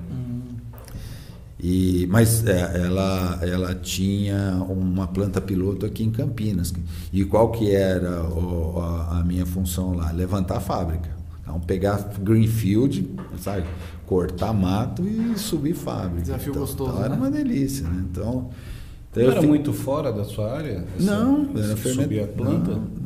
E, 1.64 2.08
mas 2.10 2.46
é, 2.48 2.82
ela, 2.84 3.40
ela 3.44 3.76
tinha 3.76 4.56
uma 4.68 5.08
planta 5.08 5.40
piloto 5.40 5.86
aqui 5.86 6.04
em 6.04 6.10
Campinas. 6.10 6.74
E 7.14 7.24
qual 7.24 7.52
que 7.52 7.72
era 7.72 8.24
o, 8.24 8.80
a, 8.80 9.20
a, 9.20 9.24
minha 9.24 9.46
função 9.46 9.94
lá? 9.94 10.12
Levantar 10.12 10.58
a 10.58 10.60
fábrica. 10.60 11.10
Então, 11.42 11.60
pegar 11.60 11.98
greenfield, 12.20 13.08
sabe? 13.40 13.68
cortar 14.12 14.52
mato 14.52 15.04
e 15.08 15.40
subir 15.40 15.74
fábrica. 15.74 16.22
Desafio 16.22 16.50
então, 16.50 16.62
gostoso, 16.62 16.92
então, 16.92 17.04
Era 17.06 17.16
né? 17.16 17.22
uma 17.22 17.32
delícia, 17.32 17.88
né? 17.88 18.04
Então... 18.12 18.50
então 19.10 19.24
não 19.24 19.32
era 19.32 19.42
muito 19.42 19.72
fora 19.72 20.12
da 20.12 20.26
sua 20.26 20.52
área? 20.52 20.84
não, 21.00 21.50
era 21.56 21.78
subir 21.78 22.22
a 22.22 22.28
planta? 22.28 22.72
Não, 22.72 23.01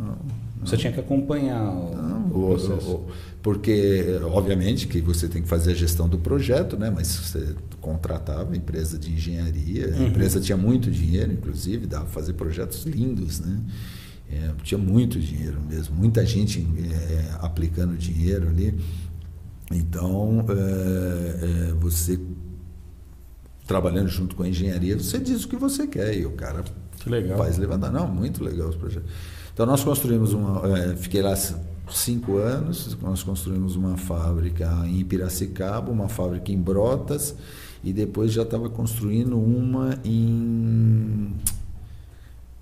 Você 0.66 0.78
tinha 0.78 0.92
que 0.92 1.00
acompanhar 1.00 1.64
o, 1.70 1.96
não, 1.96 2.28
o 2.28 2.56
processo. 2.58 2.92
O, 2.92 3.08
porque, 3.42 4.20
obviamente, 4.24 4.88
que 4.88 5.00
você 5.02 5.28
tem 5.28 5.42
que 5.42 5.48
fazer 5.48 5.72
a 5.72 5.76
gestão 5.76 6.10
do 6.10 6.18
projeto, 6.18 6.78
né? 6.78 6.90
mas 6.90 7.08
você 7.08 7.56
contratava 7.80 8.58
empresa 8.58 8.98
de 8.98 9.14
engenharia, 9.14 9.94
a 9.94 9.98
uhum. 9.98 10.08
empresa 10.08 10.40
tinha 10.40 10.58
muito 10.58 10.90
dinheiro, 10.90 11.32
inclusive, 11.32 11.86
dava 11.86 12.06
para 12.06 12.14
fazer 12.14 12.34
projetos 12.34 12.84
lindos, 12.86 13.40
né? 13.40 13.62
É, 14.32 14.52
tinha 14.64 14.80
muito 14.80 15.20
dinheiro 15.20 15.62
mesmo, 15.70 15.96
muita 15.96 16.26
gente 16.26 16.60
é, 16.60 17.36
aplicando 17.46 17.96
dinheiro 17.96 18.48
ali. 18.48 18.74
Então, 19.72 20.44
é, 20.50 21.70
é, 21.70 21.74
você 21.74 22.20
trabalhando 23.68 24.08
junto 24.08 24.36
com 24.36 24.44
a 24.44 24.50
engenharia, 24.50 24.98
você 24.98 25.20
diz 25.20 25.44
o 25.44 25.48
que 25.48 25.56
você 25.56 25.86
quer 25.86 26.18
e 26.18 26.26
o 26.26 26.32
cara 26.32 26.64
faz 27.38 27.58
levantar. 27.58 27.92
Não, 27.92 28.08
muito 28.08 28.44
legal 28.44 28.70
os 28.70 28.76
projetos. 28.76 29.10
Então, 29.56 29.66
nós 29.66 29.82
construímos 29.82 30.34
uma. 30.34 30.68
É, 30.78 30.98
fiquei 30.98 31.22
lá 31.22 31.34
cinco 31.90 32.36
anos, 32.36 32.98
nós 33.02 33.24
construímos 33.24 33.78
uma 33.78 33.96
fábrica 33.96 34.70
em 34.86 35.02
Piracicaba, 35.06 35.90
uma 35.90 36.10
fábrica 36.10 36.52
em 36.52 36.62
Brotas 36.62 37.34
e 37.82 37.94
depois 37.94 38.34
já 38.34 38.42
estava 38.42 38.70
construindo 38.70 39.40
uma 39.40 39.98
em 40.04 41.34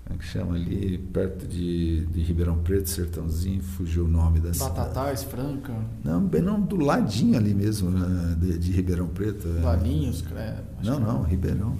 como 0.04 0.14
é 0.14 0.18
que 0.18 0.24
chama 0.24 0.54
ali, 0.54 0.98
perto 0.98 1.48
de, 1.48 2.04
de 2.06 2.20
Ribeirão 2.20 2.58
Preto, 2.58 2.90
Sertãozinho, 2.90 3.60
fugiu 3.62 4.04
o 4.04 4.08
nome 4.08 4.38
da 4.38 4.52
cidade. 4.52 4.70
Batatais, 4.72 5.24
Franca? 5.24 5.72
Não, 6.04 6.20
bem 6.20 6.42
não, 6.42 6.60
do 6.60 6.76
ladinho 6.76 7.38
ali 7.38 7.54
mesmo, 7.54 7.90
né, 7.90 8.36
de, 8.38 8.58
de 8.58 8.70
Ribeirão 8.70 9.08
Preto. 9.08 9.48
Valinhos, 9.62 10.22
é, 10.36 10.58
Não, 10.84 11.00
não, 11.00 11.22
Ribeirão. 11.22 11.74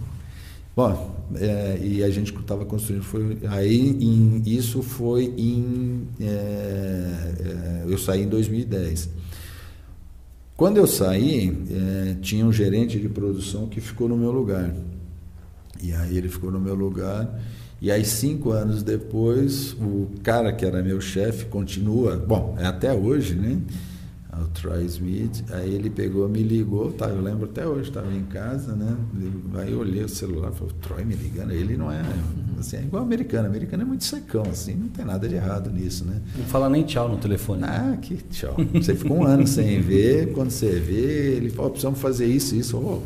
Bom, 0.77 1.15
é, 1.37 1.79
e 1.81 2.03
a 2.03 2.11
gente 2.11 2.35
estava 2.35 2.65
construindo, 2.65 3.05
foi, 3.05 3.39
aí 3.49 3.91
em, 3.91 4.43
isso 4.45 4.83
foi 4.83 5.33
em, 5.37 6.09
é, 6.21 6.25
é, 6.27 7.85
eu 7.87 7.97
saí 7.97 8.23
em 8.23 8.29
2010. 8.29 9.09
Quando 10.57 10.77
eu 10.77 10.87
saí, 10.87 11.57
é, 11.71 12.17
tinha 12.21 12.45
um 12.45 12.53
gerente 12.53 12.99
de 12.99 13.09
produção 13.09 13.69
que 13.69 13.81
ficou 13.81 14.09
no 14.09 14.17
meu 14.17 14.33
lugar. 14.33 14.75
E 15.83 15.93
aí 15.93 16.17
ele 16.17 16.29
ficou 16.29 16.51
no 16.51 16.61
meu 16.61 16.75
lugar 16.75 17.41
e 17.85 17.91
aí, 17.91 18.03
cinco 18.03 18.51
anos 18.51 18.83
depois, 18.83 19.75
o 19.75 20.09
cara 20.23 20.51
que 20.55 20.65
era 20.65 20.83
meu 20.83 21.03
chefe 21.03 21.45
continua, 21.45 22.17
bom, 22.17 22.57
é 22.59 22.65
até 22.65 22.95
hoje, 22.95 23.35
né? 23.35 23.61
O 24.43 24.49
Troy 24.49 24.85
Smith, 24.87 25.45
aí 25.53 25.75
ele 25.75 25.89
pegou, 25.91 26.29
me 26.29 26.43
ligou, 26.43 26.91
tá, 26.93 27.07
eu 27.09 27.21
lembro 27.23 27.45
até 27.45 27.67
hoje, 27.67 27.89
estava 27.89 28.13
em 28.13 28.25
casa, 28.25 28.75
né? 28.75 28.97
Aí 29.55 29.73
eu 29.73 29.79
olhei 29.79 30.03
o 30.03 30.09
celular 30.09 30.51
e 30.53 30.57
falei, 30.57 30.75
Troy 30.81 31.05
me 31.05 31.15
ligando, 31.15 31.53
ele 31.53 31.77
não 31.77 31.91
é, 31.93 32.03
assim, 32.59 32.77
é 32.79 32.81
igual 32.83 33.03
americano, 33.03 33.47
americano 33.47 33.83
é 33.83 33.87
muito 33.87 34.05
secão, 34.05 34.43
assim, 34.51 34.75
não 34.75 34.89
tem 34.89 35.05
nada 35.05 35.29
de 35.29 35.35
errado 35.35 35.71
nisso, 35.71 36.05
né? 36.05 36.21
Não 36.37 36.45
fala 36.47 36.69
nem 36.69 36.83
tchau 36.83 37.09
no 37.09 37.17
telefone. 37.17 37.63
Ah, 37.65 37.97
que 38.01 38.17
tchau. 38.17 38.57
Você 38.75 38.95
ficou 38.95 39.19
um 39.19 39.25
ano 39.25 39.47
sem 39.47 39.81
ver, 39.81 40.33
quando 40.33 40.51
você 40.51 40.81
vê, 40.81 41.37
ele 41.37 41.51
falou, 41.51 41.71
precisamos 41.71 42.01
fazer 42.01 42.27
isso, 42.27 42.57
isso. 42.57 42.77
Oh, 42.77 43.03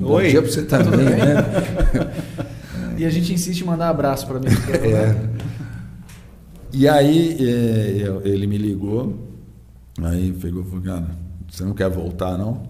bom 0.00 0.12
Oi. 0.14 0.28
dia 0.30 0.42
para 0.42 0.50
você 0.50 0.62
também, 0.62 1.06
né? 1.06 2.14
E 2.98 3.04
a 3.04 3.10
gente 3.10 3.32
insiste 3.32 3.60
em 3.60 3.64
mandar 3.64 3.88
abraço 3.88 4.26
para 4.26 4.38
mim. 4.40 4.46
É. 4.48 5.38
E 6.72 6.86
aí 6.86 7.36
eu- 8.02 8.20
ele 8.24 8.46
me 8.46 8.58
ligou, 8.58 9.27
aí 10.06 10.32
pegou 10.32 10.62
e 10.62 10.66
falou, 10.66 10.82
cara, 10.82 11.16
você 11.48 11.64
não 11.64 11.74
quer 11.74 11.88
voltar 11.88 12.36
não? 12.36 12.62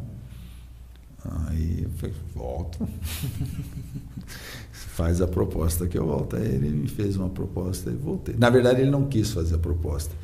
Aí 1.46 1.82
eu 1.82 1.90
falei, 1.90 2.14
volto. 2.34 2.88
Faz 4.72 5.20
a 5.20 5.28
proposta 5.28 5.86
que 5.86 5.98
eu 5.98 6.06
volto. 6.06 6.36
Aí 6.36 6.46
ele 6.46 6.70
me 6.70 6.88
fez 6.88 7.16
uma 7.16 7.28
proposta 7.28 7.90
e 7.90 7.94
voltei. 7.94 8.34
Na 8.36 8.50
verdade, 8.50 8.80
ele 8.80 8.90
não 8.90 9.06
quis 9.06 9.30
fazer 9.30 9.56
a 9.56 9.58
proposta. 9.58 10.14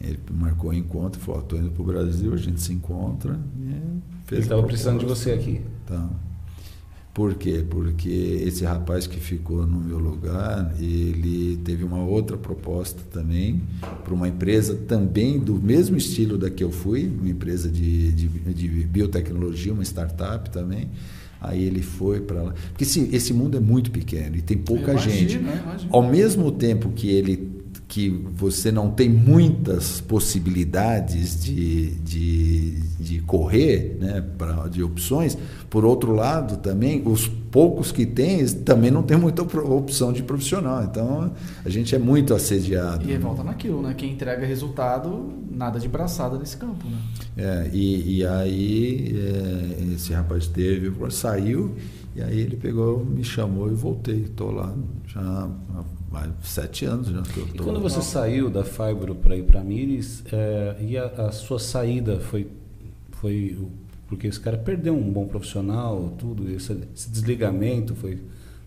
Ele 0.00 0.18
marcou 0.30 0.70
o 0.70 0.74
encontro 0.74 1.20
e 1.20 1.24
falou, 1.24 1.40
estou 1.40 1.58
indo 1.58 1.70
para 1.70 1.82
o 1.82 1.84
Brasil, 1.84 2.32
a 2.32 2.36
gente 2.36 2.60
se 2.60 2.72
encontra. 2.72 3.38
E 3.58 4.00
fez 4.24 4.32
Ele 4.32 4.40
estava 4.40 4.62
precisando 4.62 5.00
de 5.00 5.06
você 5.06 5.32
aqui. 5.32 5.60
Tá. 5.86 6.08
Por 7.18 7.34
quê? 7.34 7.64
Porque 7.68 8.08
esse 8.46 8.64
rapaz 8.64 9.08
que 9.08 9.18
ficou 9.18 9.66
no 9.66 9.80
meu 9.80 9.98
lugar, 9.98 10.72
ele 10.78 11.56
teve 11.64 11.82
uma 11.82 12.04
outra 12.04 12.36
proposta 12.36 13.02
também 13.10 13.60
para 14.04 14.14
uma 14.14 14.28
empresa 14.28 14.76
também 14.86 15.36
do 15.36 15.56
mesmo 15.56 15.96
estilo 15.96 16.38
da 16.38 16.48
que 16.48 16.62
eu 16.62 16.70
fui, 16.70 17.08
uma 17.08 17.28
empresa 17.28 17.68
de, 17.68 18.12
de, 18.12 18.28
de 18.28 18.68
biotecnologia, 18.68 19.72
uma 19.72 19.82
startup 19.82 20.48
também. 20.50 20.90
Aí 21.40 21.64
ele 21.64 21.82
foi 21.82 22.20
para 22.20 22.40
lá. 22.40 22.54
Porque 22.68 22.84
sim, 22.84 23.08
esse 23.12 23.32
mundo 23.32 23.56
é 23.56 23.60
muito 23.60 23.90
pequeno 23.90 24.36
e 24.36 24.40
tem 24.40 24.56
pouca 24.56 24.92
Imagino, 24.92 25.16
gente. 25.16 25.38
né? 25.38 25.60
Ao 25.90 26.08
mesmo 26.08 26.52
tempo 26.52 26.90
que 26.90 27.10
ele 27.10 27.57
que 27.88 28.10
você 28.10 28.70
não 28.70 28.90
tem 28.90 29.08
muitas 29.08 29.98
possibilidades 29.98 31.42
de, 31.42 31.92
de, 31.94 32.82
de 33.00 33.20
correr, 33.20 33.96
né, 33.98 34.22
pra, 34.36 34.68
de 34.68 34.82
opções, 34.82 35.38
por 35.70 35.86
outro 35.86 36.12
lado 36.12 36.58
também, 36.58 37.02
os 37.06 37.26
poucos 37.26 37.90
que 37.90 38.04
tem 38.04 38.46
também 38.46 38.90
não 38.90 39.02
tem 39.02 39.16
muita 39.16 39.42
opção 39.42 40.12
de 40.12 40.22
profissional. 40.22 40.84
Então, 40.84 41.32
a 41.64 41.68
gente 41.70 41.94
é 41.94 41.98
muito 41.98 42.34
assediado. 42.34 43.08
E 43.08 43.12
aí 43.12 43.18
volta 43.18 43.42
naquilo, 43.42 43.80
né? 43.80 43.94
Quem 43.96 44.12
entrega 44.12 44.46
resultado, 44.46 45.32
nada 45.50 45.80
de 45.80 45.88
braçada 45.88 46.38
nesse 46.38 46.58
campo, 46.58 46.86
né? 46.86 46.98
É, 47.38 47.70
e, 47.72 48.18
e 48.18 48.26
aí 48.26 49.16
é, 49.16 49.94
esse 49.94 50.12
rapaz 50.12 50.46
teve, 50.46 50.92
saiu, 51.10 51.74
e 52.14 52.20
aí 52.20 52.38
ele 52.38 52.56
pegou, 52.56 53.02
me 53.02 53.24
chamou 53.24 53.70
e 53.70 53.74
voltei. 53.74 54.24
Estou 54.24 54.50
lá 54.50 54.74
já 55.06 55.20
há 55.20 55.97
mais 56.10 56.30
sete 56.42 56.84
anos. 56.84 57.08
Já 57.08 57.22
que 57.22 57.38
eu 57.38 57.48
E 57.48 57.52
tô 57.52 57.64
quando 57.64 57.76
lá. 57.76 57.82
você 57.82 58.02
saiu 58.02 58.48
da 58.50 58.64
Fibro 58.64 59.14
para 59.14 59.36
ir 59.36 59.44
para 59.44 59.62
Mires, 59.62 60.22
é, 60.32 60.76
e 60.80 60.96
a, 60.96 61.06
a 61.06 61.32
sua 61.32 61.58
saída 61.58 62.18
foi, 62.20 62.48
foi 63.12 63.58
porque 64.08 64.26
esse 64.26 64.40
cara 64.40 64.56
perdeu 64.56 64.94
um 64.96 65.10
bom 65.12 65.26
profissional, 65.26 66.14
tudo, 66.18 66.50
esse, 66.50 66.72
esse 66.94 67.10
desligamento 67.10 67.94
foi 67.94 68.18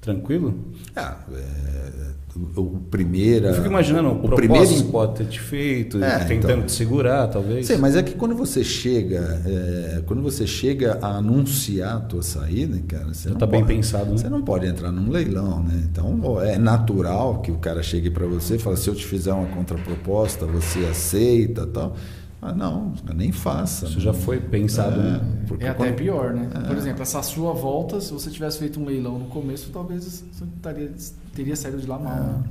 tranquilo? 0.01 0.55
Ah, 0.95 1.17
é, 1.31 2.11
o, 2.55 2.79
primeiro. 2.89 3.47
Eu 3.47 3.53
fico 3.55 3.67
imaginando 3.67 4.09
o, 4.09 4.25
o 4.25 4.35
primeiro. 4.35 4.83
pode 4.85 5.15
ter 5.15 5.25
te 5.27 5.39
feito, 5.39 6.01
É, 6.03 6.19
tentando 6.25 6.53
então. 6.53 6.65
te 6.65 6.71
segurar, 6.71 7.27
talvez. 7.27 7.67
Sim, 7.67 7.77
mas 7.77 7.95
é 7.95 8.01
que 8.01 8.13
quando 8.15 8.33
você 8.35 8.63
chega, 8.63 9.41
é, 9.45 10.01
quando 10.05 10.21
você 10.21 10.47
chega 10.47 10.97
a 11.01 11.17
anunciar 11.17 11.97
a 11.97 11.99
tua 11.99 12.23
saída, 12.23 12.79
cara, 12.87 13.13
você 13.13 13.25
Já 13.27 13.31
não 13.31 13.37
tá 13.39 13.45
bem 13.45 13.61
pode- 13.61 13.73
pensado, 13.75 14.11
né? 14.11 14.17
Você 14.17 14.29
não 14.29 14.41
pode 14.41 14.65
entrar 14.65 14.91
num 14.91 15.09
leilão, 15.11 15.61
né? 15.63 15.83
Então 15.91 16.41
é 16.41 16.57
natural 16.57 17.41
que 17.41 17.51
o 17.51 17.57
cara 17.57 17.83
chegue 17.83 18.09
para 18.09 18.25
você 18.25 18.55
e 18.55 18.59
fale: 18.59 18.77
se 18.77 18.89
eu 18.89 18.95
te 18.95 19.05
fizer 19.05 19.33
uma 19.33 19.47
contraproposta, 19.47 20.45
você 20.45 20.79
aceita, 20.85 21.67
tal. 21.67 21.95
Mas 22.41 22.57
não, 22.57 22.93
nem 23.13 23.31
faça. 23.31 23.85
Isso 23.85 23.99
já 23.99 24.13
foi 24.13 24.39
pensado, 24.39 24.99
É, 24.99 25.03
né? 25.03 25.21
porque 25.47 25.63
é 25.63 25.69
até 25.69 25.85
quando- 25.89 25.95
pior, 25.95 26.33
né? 26.33 26.49
Por 26.67 26.75
exemplo, 26.75 27.03
essa 27.03 27.21
sua 27.21 27.53
volta, 27.53 28.01
se 28.01 28.11
você 28.11 28.31
tivesse 28.31 28.57
feito 28.57 28.79
um 28.79 28.85
leilão 28.85 29.19
no 29.19 29.25
começo, 29.25 29.69
talvez 29.71 30.03
você 30.05 30.43
estaria, 30.55 30.91
teria 31.35 31.55
saído 31.55 31.77
de 31.79 31.85
lá 31.85 31.99
mal. 31.99 32.15
né? 32.15 32.43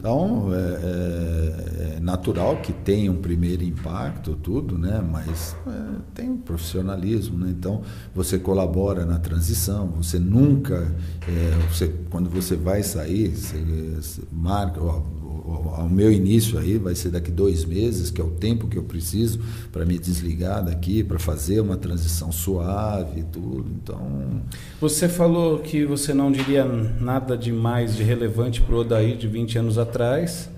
Então, 0.00 0.48
é, 0.52 0.58
é- 0.58 1.96
é 1.96 2.00
natural 2.00 2.56
que 2.58 2.72
tenha 2.72 3.10
um 3.10 3.16
primeiro 3.16 3.62
impacto, 3.64 4.34
tudo, 4.34 4.76
né? 4.78 5.00
Mas 5.00 5.54
é, 5.66 5.96
tem 6.14 6.30
um 6.30 6.36
profissionalismo, 6.38 7.38
né? 7.38 7.50
Então, 7.50 7.82
você 8.14 8.38
colabora 8.38 9.04
na 9.06 9.18
transição, 9.18 9.86
você 9.88 10.18
nunca, 10.18 10.90
é, 11.28 11.68
você, 11.70 11.88
quando 12.10 12.28
você 12.28 12.54
vai 12.56 12.82
sair, 12.82 13.28
você, 13.34 13.56
você 13.96 14.22
marca, 14.32 14.80
ó, 14.82 15.00
o, 15.44 15.50
o- 15.50 15.84
o 15.84 15.90
meu 15.90 16.10
início 16.10 16.58
aí 16.58 16.78
vai 16.78 16.94
ser 16.94 17.10
daqui 17.10 17.30
dois 17.30 17.64
meses, 17.64 18.10
que 18.10 18.20
é 18.20 18.24
o 18.24 18.30
tempo 18.30 18.66
que 18.68 18.76
eu 18.78 18.82
preciso 18.84 19.40
para 19.72 19.84
me 19.84 19.98
desligar 19.98 20.64
daqui, 20.64 21.04
para 21.04 21.18
fazer 21.18 21.60
uma 21.60 21.76
transição 21.76 22.32
suave 22.32 23.20
e 23.20 23.24
tudo. 23.24 23.66
Então, 23.82 24.42
Você 24.80 25.08
falou 25.08 25.58
que 25.58 25.84
você 25.84 26.14
não 26.14 26.32
diria 26.32 26.64
nada 26.64 27.36
de 27.36 27.52
mais 27.52 27.94
de 27.96 28.02
relevante 28.02 28.60
para 28.60 28.74
o 28.74 28.78
Odaí 28.78 29.16
de 29.16 29.26
20 29.28 29.58
anos 29.58 29.78
atrás. 29.78 30.48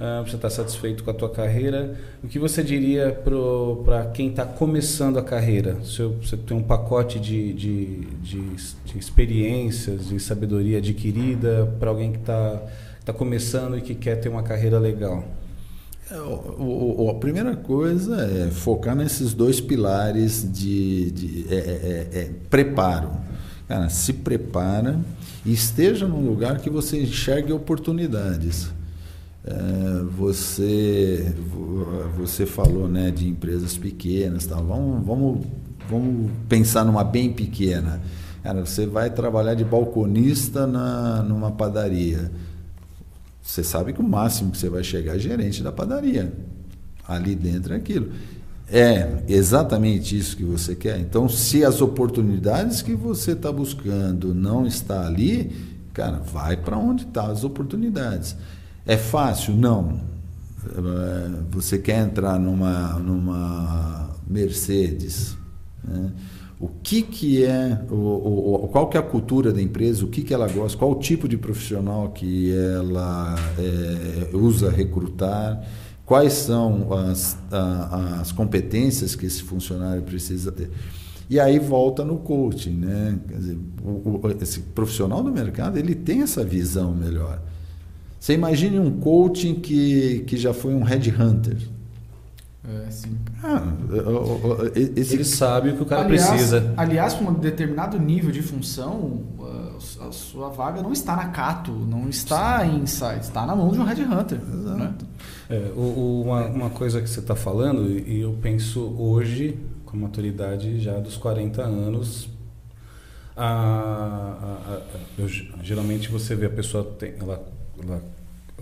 Ah, 0.00 0.22
você 0.24 0.36
está 0.36 0.48
satisfeito 0.48 1.02
com 1.02 1.10
a 1.10 1.14
tua 1.14 1.28
carreira. 1.28 1.96
O 2.22 2.28
que 2.28 2.38
você 2.38 2.62
diria 2.62 3.10
para 3.84 4.06
quem 4.14 4.28
está 4.28 4.44
começando 4.44 5.18
a 5.18 5.22
carreira? 5.24 5.76
Se 5.82 5.98
eu- 5.98 6.16
você 6.22 6.36
tem 6.36 6.56
um 6.56 6.62
pacote 6.62 7.18
de, 7.18 7.52
de, 7.52 8.00
de, 8.22 8.40
de 8.84 8.96
experiências, 8.96 10.06
de 10.08 10.20
sabedoria 10.20 10.78
adquirida 10.78 11.74
para 11.80 11.90
alguém 11.90 12.12
que 12.12 12.18
está 12.18 12.62
tá 13.12 13.18
começando 13.18 13.76
e 13.78 13.80
que 13.80 13.94
quer 13.94 14.16
ter 14.16 14.28
uma 14.28 14.42
carreira 14.42 14.78
legal. 14.78 15.24
É, 16.10 16.16
o- 16.18 17.04
o- 17.06 17.10
a 17.10 17.14
primeira 17.14 17.54
coisa 17.56 18.16
é 18.22 18.50
focar 18.50 18.94
nesses 18.96 19.32
dois 19.34 19.60
pilares 19.60 20.46
de, 20.50 21.10
de- 21.10 21.46
é- 21.50 21.54
é- 21.54 22.08
é- 22.12 22.18
é 22.20 22.30
preparo. 22.50 23.10
Cara, 23.66 23.88
se 23.90 24.12
prepara 24.14 24.98
e 25.44 25.52
esteja 25.52 26.06
num 26.06 26.26
lugar 26.26 26.58
que 26.58 26.70
você 26.70 27.02
enxergue 27.02 27.52
oportunidades. 27.52 28.70
É, 29.44 30.02
você, 30.16 31.32
vo- 31.50 31.86
você 32.16 32.44
falou 32.46 32.88
né, 32.88 33.10
de 33.10 33.26
empresas 33.28 33.76
pequenas, 33.76 34.46
tal. 34.46 34.64
Vamos, 34.64 35.06
vamos, 35.06 35.46
vamos 35.88 36.30
pensar 36.48 36.84
numa 36.84 37.04
bem 37.04 37.32
pequena. 37.32 38.00
Cara, 38.42 38.64
você 38.64 38.86
vai 38.86 39.10
trabalhar 39.10 39.54
de 39.54 39.64
balconista 39.64 40.66
na, 40.66 41.22
numa 41.22 41.50
padaria. 41.50 42.30
Você 43.48 43.64
sabe 43.64 43.94
que 43.94 44.00
o 44.00 44.04
máximo 44.04 44.50
que 44.50 44.58
você 44.58 44.68
vai 44.68 44.84
chegar 44.84 45.16
é 45.16 45.18
gerente 45.18 45.62
da 45.62 45.72
padaria. 45.72 46.30
Ali 47.06 47.34
dentro 47.34 47.72
é 47.72 47.78
aquilo. 47.78 48.12
É 48.70 49.22
exatamente 49.26 50.18
isso 50.18 50.36
que 50.36 50.44
você 50.44 50.74
quer. 50.74 51.00
Então, 51.00 51.30
se 51.30 51.64
as 51.64 51.80
oportunidades 51.80 52.82
que 52.82 52.94
você 52.94 53.32
está 53.32 53.50
buscando 53.50 54.34
não 54.34 54.66
está 54.66 55.06
ali, 55.06 55.50
cara, 55.94 56.18
vai 56.18 56.58
para 56.58 56.76
onde 56.76 57.04
estão 57.04 57.30
as 57.30 57.42
oportunidades. 57.42 58.36
É 58.84 58.98
fácil? 58.98 59.56
Não. 59.56 59.98
É, 60.66 61.30
Você 61.50 61.78
quer 61.78 62.04
entrar 62.04 62.38
numa, 62.38 62.98
numa 62.98 64.10
Mercedes? 64.28 65.38
né? 65.82 66.12
O 66.60 66.68
que, 66.82 67.02
que 67.02 67.44
é, 67.44 67.80
o, 67.88 68.64
o- 68.64 68.68
qual 68.72 68.88
que 68.88 68.96
é 68.96 69.00
a 69.00 69.02
cultura 69.02 69.52
da 69.52 69.62
empresa, 69.62 70.04
o 70.04 70.08
que, 70.08 70.22
que 70.22 70.34
ela 70.34 70.48
gosta, 70.48 70.76
qual 70.76 70.90
o 70.90 70.96
tipo 70.96 71.28
de 71.28 71.36
profissional 71.38 72.10
que 72.10 72.52
ela 72.52 73.36
é, 73.58 74.34
usa 74.36 74.68
recrutar, 74.70 75.62
quais 76.04 76.32
são 76.32 76.92
as, 76.92 77.38
a- 77.52 78.20
as 78.20 78.32
competências 78.32 79.14
que 79.14 79.26
esse 79.26 79.42
funcionário 79.42 80.02
precisa 80.02 80.50
ter. 80.50 80.68
E 81.30 81.38
aí 81.38 81.58
volta 81.60 82.04
no 82.04 82.16
coaching, 82.16 82.72
né? 82.72 83.18
Dizer, 83.28 83.58
o, 83.84 84.20
o- 84.26 84.36
esse 84.42 84.60
profissional 84.60 85.22
do 85.22 85.30
mercado 85.30 85.78
ele 85.78 85.94
tem 85.94 86.22
essa 86.22 86.42
visão 86.42 86.92
melhor. 86.92 87.40
Você 88.18 88.32
imagine 88.34 88.80
um 88.80 88.90
coaching 88.98 89.54
que, 89.56 90.24
que 90.26 90.36
já 90.36 90.52
foi 90.52 90.74
um 90.74 90.82
headhunter. 90.82 91.56
É, 92.86 92.90
sim. 92.90 93.16
Ah, 93.42 93.62
esse 94.74 95.14
Ele 95.14 95.24
sabe 95.24 95.70
o 95.70 95.76
que 95.76 95.82
o 95.82 95.86
cara 95.86 96.02
aliás, 96.04 96.28
precisa. 96.28 96.74
Aliás, 96.76 97.14
para 97.14 97.30
um 97.30 97.34
determinado 97.34 97.98
nível 97.98 98.30
de 98.30 98.42
função, 98.42 99.22
a- 99.40 100.12
sua 100.12 100.48
vaga 100.50 100.82
não 100.82 100.92
está 100.92 101.14
na 101.16 101.28
Cato, 101.28 101.70
não 101.72 102.08
está 102.08 102.66
em 102.66 102.80
Insights, 102.80 103.28
está 103.28 103.46
na 103.46 103.54
mão 103.56 103.70
de 103.70 103.78
um 103.80 103.84
headhunter. 103.84 104.38
Né? 104.44 104.92
É, 105.48 105.72
o- 105.74 105.80
o- 105.80 106.22
uma, 106.24 106.46
uma 106.46 106.70
coisa 106.70 107.00
que 107.00 107.08
você 107.08 107.20
está 107.20 107.34
falando, 107.36 107.88
e 107.88 108.20
eu 108.20 108.36
penso 108.42 108.80
hoje, 108.98 109.58
com 109.86 109.96
a 109.96 110.00
maturidade 110.00 110.78
já 110.80 110.98
dos 110.98 111.16
40 111.16 111.62
anos, 111.62 112.28
a- 113.36 113.44
a- 113.44 114.74
a- 114.74 114.82
eu 115.16 115.28
ge- 115.28 115.50
geralmente 115.62 116.10
você 116.10 116.34
vê 116.34 116.46
a 116.46 116.50
pessoa, 116.50 116.84
tem, 116.84 117.14
ela, 117.20 117.42
ela, 117.82 118.02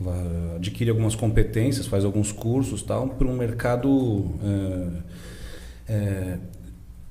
ela 0.01 0.56
adquire 0.56 0.90
algumas 0.90 1.14
competências, 1.14 1.86
faz 1.86 2.05
alguns 2.05 2.32
cursos 2.32 2.82
tal, 2.82 3.09
para 3.09 3.27
um 3.27 3.36
mercado 3.36 4.31
é, 5.89 5.93
é, 5.93 6.39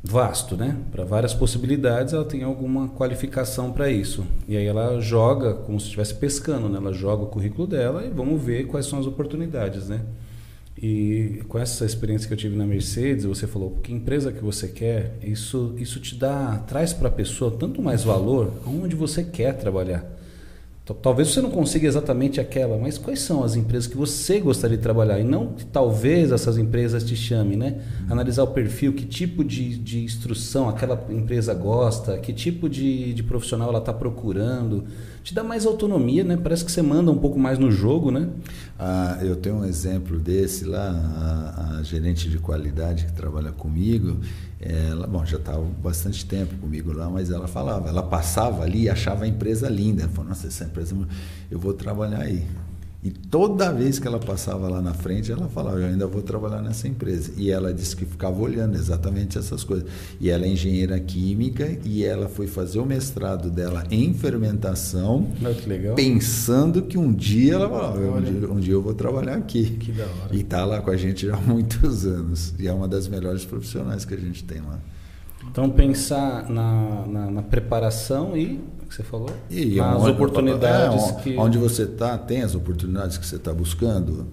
vasto, 0.04 0.56
né? 0.56 0.78
Para 0.92 1.04
várias 1.04 1.34
possibilidades, 1.34 2.14
ela 2.14 2.26
tem 2.26 2.44
alguma 2.44 2.90
qualificação 2.90 3.72
para 3.72 3.90
isso. 3.90 4.26
E 4.48 4.56
aí 4.56 4.66
ela 4.66 5.00
joga 5.02 5.56
como 5.56 5.80
se 5.80 5.86
estivesse 5.86 6.14
pescando, 6.14 6.70
né? 6.70 6.78
Ela 6.78 6.94
joga 6.94 7.24
o 7.24 7.28
currículo 7.28 7.68
dela 7.68 8.06
e 8.06 8.10
vamos 8.10 8.42
ver 8.42 8.68
quais 8.68 8.86
são 8.86 9.00
as 9.00 9.08
oportunidades, 9.08 9.90
né? 9.90 10.02
E 10.78 11.42
com 11.48 11.58
essa 11.58 11.86
experiência 11.86 12.28
que 12.28 12.34
eu 12.34 12.38
tive 12.38 12.56
na 12.56 12.66
Mercedes, 12.66 13.26
você 13.26 13.48
falou 13.48 13.80
que 13.82 13.94
empresa 13.94 14.32
que 14.32 14.44
você 14.44 14.68
quer, 14.68 15.18
isso 15.24 15.74
isso 15.78 16.02
te 16.02 16.16
dá 16.16 16.58
traz 16.68 16.92
para 16.94 17.08
a 17.08 17.12
pessoa 17.12 17.50
tanto 17.50 17.82
mais 17.82 18.04
valor 18.04 18.52
aonde 18.66 18.96
você 18.96 19.24
quer 19.24 19.54
trabalhar. 19.58 20.06
Talvez 20.94 21.30
você 21.30 21.42
não 21.42 21.50
consiga 21.50 21.88
exatamente 21.88 22.40
aquela, 22.40 22.78
mas 22.78 23.00
quais 23.00 23.20
são 23.20 23.44
as 23.44 23.56
empresas 23.56 23.88
que 23.88 23.98
você 23.98 24.40
gostaria 24.40 24.78
de 24.78 24.84
trabalhar? 24.84 25.20
E 25.20 25.24
não 25.24 25.54
que 25.54 25.66
talvez 25.66 26.32
essas 26.32 26.60
empresas 26.60 27.04
te 27.04 27.16
chamem, 27.16 27.58
né? 27.58 27.82
Analisar 28.08 28.44
o 28.44 28.48
perfil, 28.48 28.94
que 28.94 29.04
tipo 29.04 29.44
de, 29.44 29.78
de 29.78 30.04
instrução 30.04 30.70
aquela 30.70 31.04
empresa 31.10 31.56
gosta, 31.56 32.20
que 32.20 32.32
tipo 32.32 32.70
de, 32.70 33.16
de 33.16 33.24
profissional 33.24 33.70
ela 33.70 33.80
está 33.80 33.92
procurando. 33.92 34.84
Te 35.26 35.34
dá 35.34 35.44
mais 35.44 35.66
autonomia, 35.66 36.24
né? 36.24 36.38
Parece 36.38 36.64
que 36.64 36.72
você 36.72 36.84
manda 36.84 37.10
um 37.10 37.18
pouco 37.18 37.40
mais 37.40 37.58
no 37.58 37.72
jogo, 37.72 38.12
né? 38.12 38.30
Ah, 38.78 39.18
eu 39.24 39.36
tenho 39.36 39.56
um 39.56 39.66
exemplo 39.66 40.20
desse 40.20 40.66
lá, 40.66 40.92
a, 40.92 41.78
a 41.80 41.84
gerente 41.84 42.30
de 42.30 42.38
qualidade 42.38 43.08
que 43.08 43.12
trabalha 43.12 43.52
comigo, 43.52 44.20
ela, 44.62 45.08
bom, 45.08 45.26
já 45.26 45.38
estava 45.38 45.64
bastante 45.82 46.24
tempo 46.28 46.56
comigo 46.58 46.94
lá, 46.94 47.10
mas 47.10 47.32
ela 47.32 47.48
falava, 47.48 47.90
ela 47.90 48.04
passava 48.04 48.62
ali 48.62 48.84
e 48.84 48.90
achava 48.90 49.26
a 49.26 49.28
empresa 49.28 49.68
linda. 49.68 50.04
Ela 50.04 50.12
falou, 50.12 50.30
nossa, 50.30 50.46
essa 50.46 50.66
empresa, 50.66 50.96
eu 51.50 51.58
vou 51.58 51.74
trabalhar 51.74 52.22
aí. 52.22 52.46
E 53.06 53.12
toda 53.12 53.72
vez 53.72 54.00
que 54.00 54.08
ela 54.08 54.18
passava 54.18 54.68
lá 54.68 54.82
na 54.82 54.96
frente, 54.96 55.32
ela 55.32 55.48
falava, 55.48 55.78
eu 55.78 55.86
ainda 55.86 56.08
vou 56.08 56.24
trabalhar 56.24 56.60
nessa 56.60 56.88
empresa. 56.88 57.34
E 57.38 57.52
ela 57.52 57.72
disse 57.72 57.96
que 57.96 58.04
ficava 58.04 58.42
olhando 58.42 58.74
exatamente 58.74 59.38
essas 59.38 59.64
coisas. 59.64 59.88
E 60.20 60.28
ela 60.28 60.44
é 60.44 60.48
engenheira 60.48 61.00
química 61.00 61.78
e 61.86 62.04
ela 62.04 62.28
foi 62.28 62.48
fazer 62.48 62.80
o 62.80 62.86
mestrado 62.86 63.52
dela 63.52 63.84
em 63.92 64.12
fermentação, 64.12 65.30
oh, 65.40 65.94
pensando 65.94 66.82
que 66.82 66.98
um 66.98 67.14
dia 67.14 67.54
ela 67.54 67.70
falava, 67.70 68.00
um 68.00 68.22
dia, 68.22 68.52
um 68.54 68.60
dia 68.60 68.74
eu 68.74 68.82
vou 68.82 68.96
trabalhar 68.96 69.36
aqui. 69.36 69.78
Que 69.78 69.92
da 69.92 70.06
hora. 70.06 70.30
E 70.36 70.40
está 70.40 70.66
lá 70.66 70.82
com 70.82 70.90
a 70.90 70.98
gente 70.98 71.28
já 71.28 71.36
há 71.36 71.42
muitos 71.42 72.08
anos. 72.08 72.56
E 72.58 72.68
é 72.68 72.74
uma 72.74 72.88
das 72.88 73.08
melhores 73.08 73.46
profissionais 73.46 74.04
que 74.04 74.16
a 74.16 74.20
gente 74.20 74.44
tem 74.44 74.62
lá. 74.62 74.80
Então 75.52 75.70
pensar 75.70 76.50
na, 76.50 77.06
na, 77.06 77.30
na 77.30 77.42
preparação 77.44 78.36
e 78.36 78.60
que 78.86 78.96
você 78.96 79.04
falou? 79.04 79.30
E 79.50 79.80
as 79.80 80.02
onde, 80.02 80.12
oportunidades 80.12 81.10
é, 81.10 81.14
que. 81.16 81.38
Onde 81.38 81.58
você 81.58 81.84
está, 81.84 82.18
tem 82.18 82.42
as 82.42 82.56
oportunidades 82.56 83.18
que 83.18 83.26
você 83.26 83.36
está 83.36 83.54
buscando. 83.54 84.28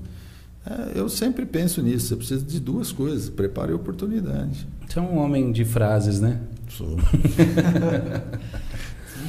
É, 0.65 0.99
eu 0.99 1.09
sempre 1.09 1.45
penso 1.45 1.83
nisso. 1.83 2.09
Você 2.09 2.17
precisa 2.17 2.45
de 2.45 2.61
duas 2.61 2.93
coisas: 2.93 3.29
preparo 3.29 3.73
e 3.73 3.75
oportunidade. 3.75 4.67
Você 4.87 4.99
é 4.99 5.03
um 5.03 5.19
homem 5.19 5.53
de 5.53 5.65
frases, 5.65 6.21
né? 6.21 6.39
Sou. 6.69 6.97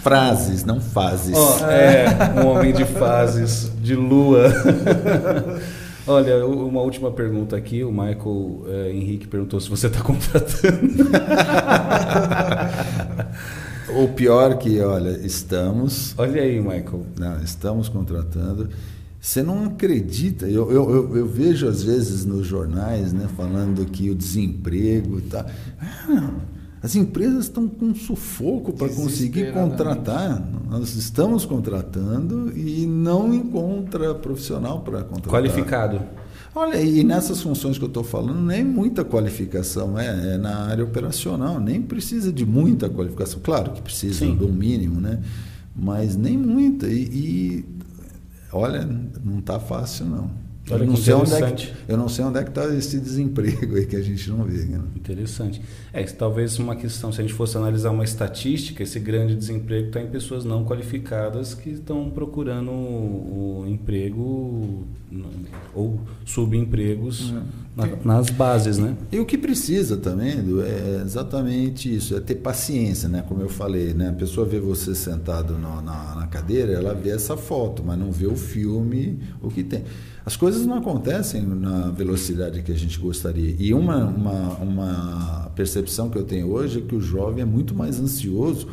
frases, 0.01 0.63
não 0.63 0.81
fases. 0.81 1.37
Oh, 1.37 1.65
é, 1.65 2.05
um 2.43 2.47
homem 2.47 2.73
de 2.73 2.85
fases, 2.85 3.71
de 3.81 3.95
lua. 3.95 4.51
Olha, 6.05 6.45
uma 6.45 6.81
última 6.81 7.11
pergunta 7.11 7.55
aqui. 7.55 7.83
O 7.83 7.91
Michael 7.91 8.65
é, 8.67 8.91
Henrique 8.91 9.27
perguntou 9.27 9.59
se 9.59 9.69
você 9.69 9.87
está 9.87 10.01
contratando. 10.01 10.83
Ou 13.95 14.07
pior 14.09 14.57
que, 14.57 14.79
olha, 14.79 15.11
estamos. 15.25 16.13
Olha 16.17 16.41
aí, 16.41 16.59
Michael. 16.59 17.05
Não, 17.17 17.41
estamos 17.41 17.89
contratando. 17.89 18.69
Você 19.19 19.41
não 19.41 19.63
acredita, 19.65 20.49
eu, 20.49 20.69
eu, 20.69 20.89
eu, 20.89 21.17
eu, 21.17 21.25
vejo 21.25 21.65
às 21.65 21.81
vezes 21.81 22.25
nos 22.25 22.45
jornais 22.45 23.13
né, 23.13 23.29
falando 23.37 23.85
que 23.85 24.09
o 24.09 24.15
desemprego 24.15 25.19
está. 25.19 25.45
Ah, 25.79 26.31
as 26.81 26.97
empresas 26.97 27.45
estão 27.45 27.65
com 27.69 27.95
sufoco 27.95 28.73
para 28.73 28.89
conseguir 28.89 29.53
contratar. 29.53 30.45
Nós 30.69 30.93
estamos 30.95 31.45
contratando 31.45 32.51
e 32.53 32.85
não 32.85 33.33
encontra 33.33 34.13
profissional 34.13 34.81
para 34.81 35.03
contratar. 35.03 35.31
Qualificado. 35.31 36.01
Olha, 36.55 36.79
e 36.79 37.03
nessas 37.03 37.41
funções 37.41 37.77
que 37.77 37.83
eu 37.83 37.87
estou 37.87 38.03
falando, 38.03 38.39
nem 38.39 38.63
muita 38.63 39.03
qualificação, 39.03 39.97
é, 39.97 40.35
é, 40.35 40.37
na 40.37 40.67
área 40.67 40.83
operacional, 40.83 41.59
nem 41.59 41.81
precisa 41.81 42.31
de 42.31 42.45
muita 42.45 42.89
qualificação. 42.89 43.39
Claro 43.41 43.71
que 43.71 43.81
precisa 43.81 44.19
Sim. 44.19 44.35
do 44.35 44.47
mínimo, 44.47 45.01
né? 45.01 45.19
mas 45.75 46.15
nem 46.15 46.37
muita. 46.37 46.87
E, 46.87 47.03
e 47.03 47.65
olha, 48.51 48.87
não 49.23 49.39
está 49.39 49.59
fácil 49.59 50.05
não. 50.05 50.42
Olha 50.71 50.83
eu, 50.83 50.87
não 50.87 50.95
sei 50.95 51.13
onde 51.13 51.33
é 51.33 51.51
que, 51.51 51.73
eu 51.89 51.97
não 51.97 52.07
sei 52.07 52.23
onde 52.23 52.39
é 52.39 52.43
que 52.43 52.49
está 52.49 52.73
esse 52.73 52.97
desemprego 52.97 53.75
aí 53.75 53.85
que 53.85 53.97
a 53.97 54.01
gente 54.01 54.29
não 54.29 54.45
vê. 54.45 54.63
Né? 54.63 54.79
Interessante. 54.95 55.61
É, 55.91 56.01
talvez 56.03 56.57
uma 56.57 56.73
questão, 56.75 57.11
se 57.11 57.19
a 57.19 57.23
gente 57.23 57.33
fosse 57.33 57.57
analisar 57.57 57.91
uma 57.91 58.05
estatística, 58.05 58.81
esse 58.81 58.97
grande 58.97 59.35
desemprego 59.35 59.87
está 59.87 60.01
em 60.01 60.07
pessoas 60.07 60.45
não 60.45 60.63
qualificadas 60.63 61.53
que 61.53 61.71
estão 61.71 62.09
procurando 62.09 62.71
o, 62.71 63.63
o 63.63 63.67
emprego 63.67 64.85
ou 65.75 65.99
subempregos 66.25 67.31
uhum. 67.31 67.43
na, 67.75 67.87
nas 68.03 68.29
bases, 68.29 68.77
né? 68.77 68.95
E 69.11 69.19
o 69.19 69.25
que 69.25 69.37
precisa 69.37 69.97
também 69.97 70.39
Edu, 70.39 70.63
é 70.63 71.01
exatamente 71.03 71.93
isso, 71.93 72.15
é 72.15 72.19
ter 72.19 72.35
paciência, 72.35 73.09
né? 73.09 73.23
Como 73.27 73.41
eu 73.41 73.49
falei, 73.49 73.93
né? 73.93 74.09
A 74.09 74.13
pessoa 74.13 74.45
vê 74.45 74.59
você 74.59 74.95
sentado 74.95 75.57
na, 75.57 75.81
na, 75.81 76.15
na 76.15 76.27
cadeira, 76.27 76.71
ela 76.71 76.93
vê 76.93 77.09
essa 77.09 77.35
foto, 77.35 77.83
mas 77.85 77.99
não 77.99 78.11
vê 78.11 78.27
o 78.27 78.35
filme, 78.35 79.19
o 79.41 79.49
que 79.49 79.63
tem. 79.63 79.83
As 80.25 80.35
coisas 80.37 80.65
não 80.65 80.77
acontecem 80.77 81.41
na 81.41 81.89
velocidade 81.89 82.61
que 82.61 82.71
a 82.71 82.77
gente 82.77 82.97
gostaria. 82.97 83.55
E 83.59 83.73
uma, 83.73 84.05
uma, 84.05 84.57
uma 84.57 85.51
percepção 85.55 86.09
que 86.09 86.17
eu 86.17 86.23
tenho 86.23 86.49
hoje 86.51 86.79
é 86.79 86.81
que 86.81 86.95
o 86.95 87.01
jovem 87.01 87.41
é 87.41 87.45
muito 87.45 87.75
mais 87.75 87.99
ansioso 87.99 88.67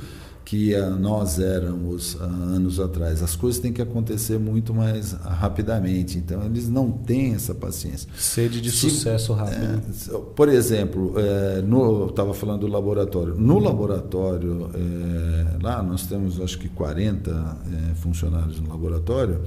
que 0.50 0.76
nós 0.98 1.38
éramos 1.38 2.14
uh, 2.14 2.24
anos 2.24 2.80
atrás. 2.80 3.22
As 3.22 3.36
coisas 3.36 3.60
têm 3.60 3.72
que 3.72 3.80
acontecer 3.80 4.36
muito 4.36 4.74
mais 4.74 5.12
rapidamente. 5.12 6.18
Então, 6.18 6.44
eles 6.44 6.68
não 6.68 6.90
têm 6.90 7.34
essa 7.34 7.54
paciência. 7.54 8.08
Sede 8.16 8.60
de 8.60 8.68
Se, 8.68 8.90
sucesso 8.90 9.32
rápido. 9.32 9.80
É, 9.80 10.18
por 10.34 10.48
exemplo, 10.48 11.14
é, 11.16 11.62
no, 11.62 12.00
eu 12.00 12.06
estava 12.08 12.34
falando 12.34 12.62
do 12.62 12.66
laboratório. 12.66 13.36
No 13.36 13.60
laboratório, 13.60 14.70
é, 14.74 15.62
lá 15.62 15.80
nós 15.84 16.06
temos 16.06 16.40
acho 16.40 16.58
que 16.58 16.68
40 16.68 17.30
é, 17.30 17.94
funcionários 17.94 18.58
no 18.58 18.68
laboratório 18.68 19.42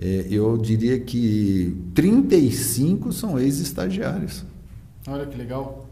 é, 0.00 0.26
eu 0.30 0.56
diria 0.56 0.98
que 0.98 1.76
35 1.94 3.12
são 3.12 3.38
ex-estagiários. 3.38 4.44
Olha 5.06 5.26
que 5.26 5.36
legal. 5.36 5.86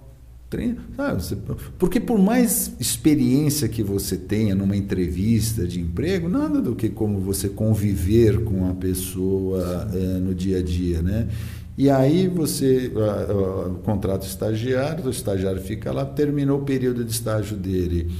Porque 1.78 2.00
por 2.00 2.18
mais 2.18 2.72
experiência 2.80 3.68
que 3.68 3.82
você 3.82 4.16
tenha 4.16 4.54
numa 4.54 4.74
entrevista 4.74 5.66
de 5.66 5.78
emprego, 5.78 6.26
nada 6.26 6.62
do 6.62 6.74
que 6.74 6.88
como 6.88 7.20
você 7.20 7.50
conviver 7.50 8.42
com 8.44 8.70
a 8.70 8.72
pessoa 8.72 9.90
é, 9.92 9.98
no 10.18 10.34
dia 10.34 10.60
a 10.60 10.62
dia, 10.62 11.02
né? 11.02 11.28
E 11.76 11.90
aí 11.90 12.26
você 12.26 12.90
uh, 12.94 13.68
uh, 13.68 13.74
contrata 13.84 14.24
o 14.24 14.28
estagiário, 14.28 15.04
o 15.04 15.10
estagiário 15.10 15.60
fica 15.60 15.92
lá, 15.92 16.04
terminou 16.04 16.60
o 16.60 16.64
período 16.64 17.04
de 17.04 17.12
estágio 17.12 17.56
dele. 17.56 18.10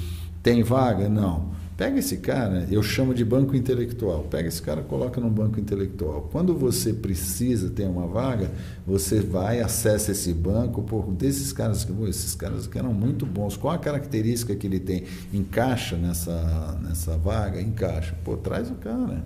Tem 0.42 0.62
vaga? 0.62 1.08
Não. 1.08 1.57
Pega 1.78 2.00
esse 2.00 2.16
cara, 2.16 2.66
eu 2.72 2.82
chamo 2.82 3.14
de 3.14 3.24
banco 3.24 3.54
intelectual. 3.54 4.24
Pega 4.28 4.48
esse 4.48 4.60
cara, 4.60 4.82
coloca 4.82 5.20
num 5.20 5.30
banco 5.30 5.60
intelectual. 5.60 6.28
Quando 6.32 6.52
você 6.52 6.92
precisa 6.92 7.70
ter 7.70 7.84
uma 7.84 8.04
vaga, 8.04 8.50
você 8.84 9.20
vai, 9.20 9.60
acessa 9.60 10.10
esse 10.10 10.34
banco, 10.34 10.82
por 10.82 11.06
desses 11.12 11.52
caras, 11.52 11.86
esses 12.08 12.34
caras 12.34 12.66
que 12.66 12.76
eram 12.76 12.92
muito 12.92 13.24
bons. 13.24 13.56
Qual 13.56 13.72
a 13.72 13.78
característica 13.78 14.56
que 14.56 14.66
ele 14.66 14.80
tem? 14.80 15.04
Encaixa 15.32 15.96
nessa, 15.96 16.80
nessa 16.82 17.16
vaga? 17.16 17.62
Encaixa. 17.62 18.18
Pô, 18.24 18.36
traz 18.36 18.68
o 18.72 18.74
cara. 18.74 19.24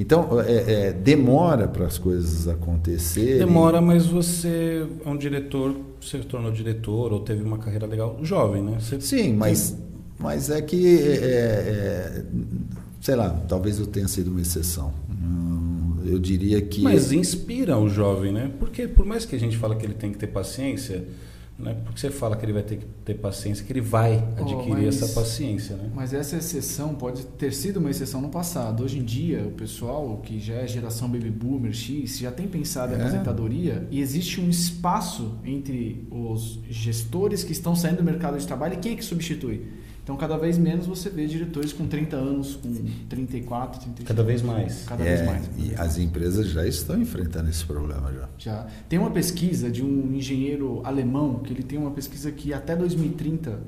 Então, 0.00 0.40
é, 0.40 0.86
é, 0.88 0.92
demora 0.94 1.68
para 1.68 1.84
as 1.84 1.98
coisas 1.98 2.48
acontecerem. 2.48 3.36
Demora, 3.36 3.82
mas 3.82 4.06
você 4.06 4.86
é 5.04 5.08
um 5.10 5.16
diretor, 5.16 5.76
você 6.00 6.22
se 6.22 6.24
tornou 6.24 6.50
diretor 6.50 7.12
ou 7.12 7.20
teve 7.20 7.42
uma 7.42 7.58
carreira 7.58 7.86
legal 7.86 8.18
jovem, 8.22 8.62
né? 8.62 8.78
Você 8.80 8.98
Sim, 8.98 9.34
mas 9.34 9.76
mas 10.18 10.50
é 10.50 10.62
que, 10.62 10.98
é, 10.98 11.14
é, 11.14 12.24
sei 13.00 13.14
lá, 13.14 13.30
talvez 13.48 13.78
eu 13.78 13.86
tenha 13.86 14.08
sido 14.08 14.30
uma 14.30 14.40
exceção. 14.40 14.92
Hum, 15.10 16.02
eu 16.06 16.18
diria 16.18 16.60
que. 16.60 16.82
Mas 16.82 17.12
inspira 17.12 17.78
o 17.78 17.88
jovem, 17.88 18.32
né? 18.32 18.50
Porque 18.58 18.88
por 18.88 19.04
mais 19.04 19.24
que 19.24 19.36
a 19.36 19.38
gente 19.38 19.56
fale 19.56 19.76
que 19.76 19.84
ele 19.84 19.94
tem 19.94 20.12
que 20.12 20.18
ter 20.18 20.28
paciência, 20.28 21.04
né? 21.58 21.74
porque 21.84 21.98
você 21.98 22.10
fala 22.10 22.36
que 22.36 22.44
ele 22.44 22.52
vai 22.52 22.62
ter 22.62 22.76
que 22.76 22.86
ter 23.04 23.14
paciência, 23.14 23.64
que 23.64 23.72
ele 23.72 23.80
vai 23.80 24.16
adquirir 24.36 24.72
oh, 24.72 24.82
mas, 24.82 25.02
essa 25.02 25.14
paciência. 25.14 25.76
Né? 25.76 25.90
Mas 25.94 26.12
essa 26.12 26.36
exceção 26.36 26.94
pode 26.94 27.24
ter 27.24 27.52
sido 27.52 27.78
uma 27.78 27.90
exceção 27.90 28.20
no 28.20 28.28
passado. 28.28 28.84
Hoje 28.84 28.98
em 28.98 29.04
dia, 29.04 29.42
o 29.42 29.52
pessoal 29.52 30.18
que 30.18 30.38
já 30.38 30.54
é 30.54 30.66
geração 30.66 31.08
baby 31.08 31.30
boomer 31.30 31.72
X 31.72 32.18
já 32.18 32.30
tem 32.30 32.46
pensado 32.46 32.92
em 32.92 32.96
é. 32.96 33.00
aposentadoria 33.00 33.86
e 33.90 34.00
existe 34.00 34.40
um 34.40 34.50
espaço 34.50 35.38
entre 35.44 36.06
os 36.10 36.60
gestores 36.68 37.42
que 37.42 37.52
estão 37.52 37.74
saindo 37.74 37.98
do 37.98 38.04
mercado 38.04 38.38
de 38.38 38.46
trabalho 38.46 38.74
e 38.74 38.76
quem 38.76 38.92
é 38.92 38.96
que 38.96 39.04
substitui? 39.04 39.66
Então, 40.06 40.16
cada 40.16 40.36
vez 40.36 40.56
menos 40.56 40.86
você 40.86 41.10
vê 41.10 41.26
diretores 41.26 41.72
com 41.72 41.84
30 41.84 42.14
anos, 42.14 42.54
com 42.54 42.72
34, 43.08 43.80
35 43.80 44.06
Cada 44.06 44.22
vez 44.22 44.40
mais. 44.40 44.84
Cada 44.84 45.02
é, 45.02 45.16
vez 45.16 45.26
mais. 45.26 45.50
E 45.58 45.74
as 45.74 45.98
empresas 45.98 46.46
já 46.46 46.64
estão 46.64 46.96
enfrentando 47.02 47.50
esse 47.50 47.66
problema 47.66 48.12
já. 48.12 48.28
Já. 48.38 48.66
Tem 48.88 49.00
uma 49.00 49.10
pesquisa 49.10 49.68
de 49.68 49.84
um 49.84 50.14
engenheiro 50.14 50.80
alemão, 50.84 51.40
que 51.40 51.52
ele 51.52 51.64
tem 51.64 51.76
uma 51.76 51.90
pesquisa 51.90 52.30
que 52.30 52.54
até 52.54 52.76
2030 52.76 53.58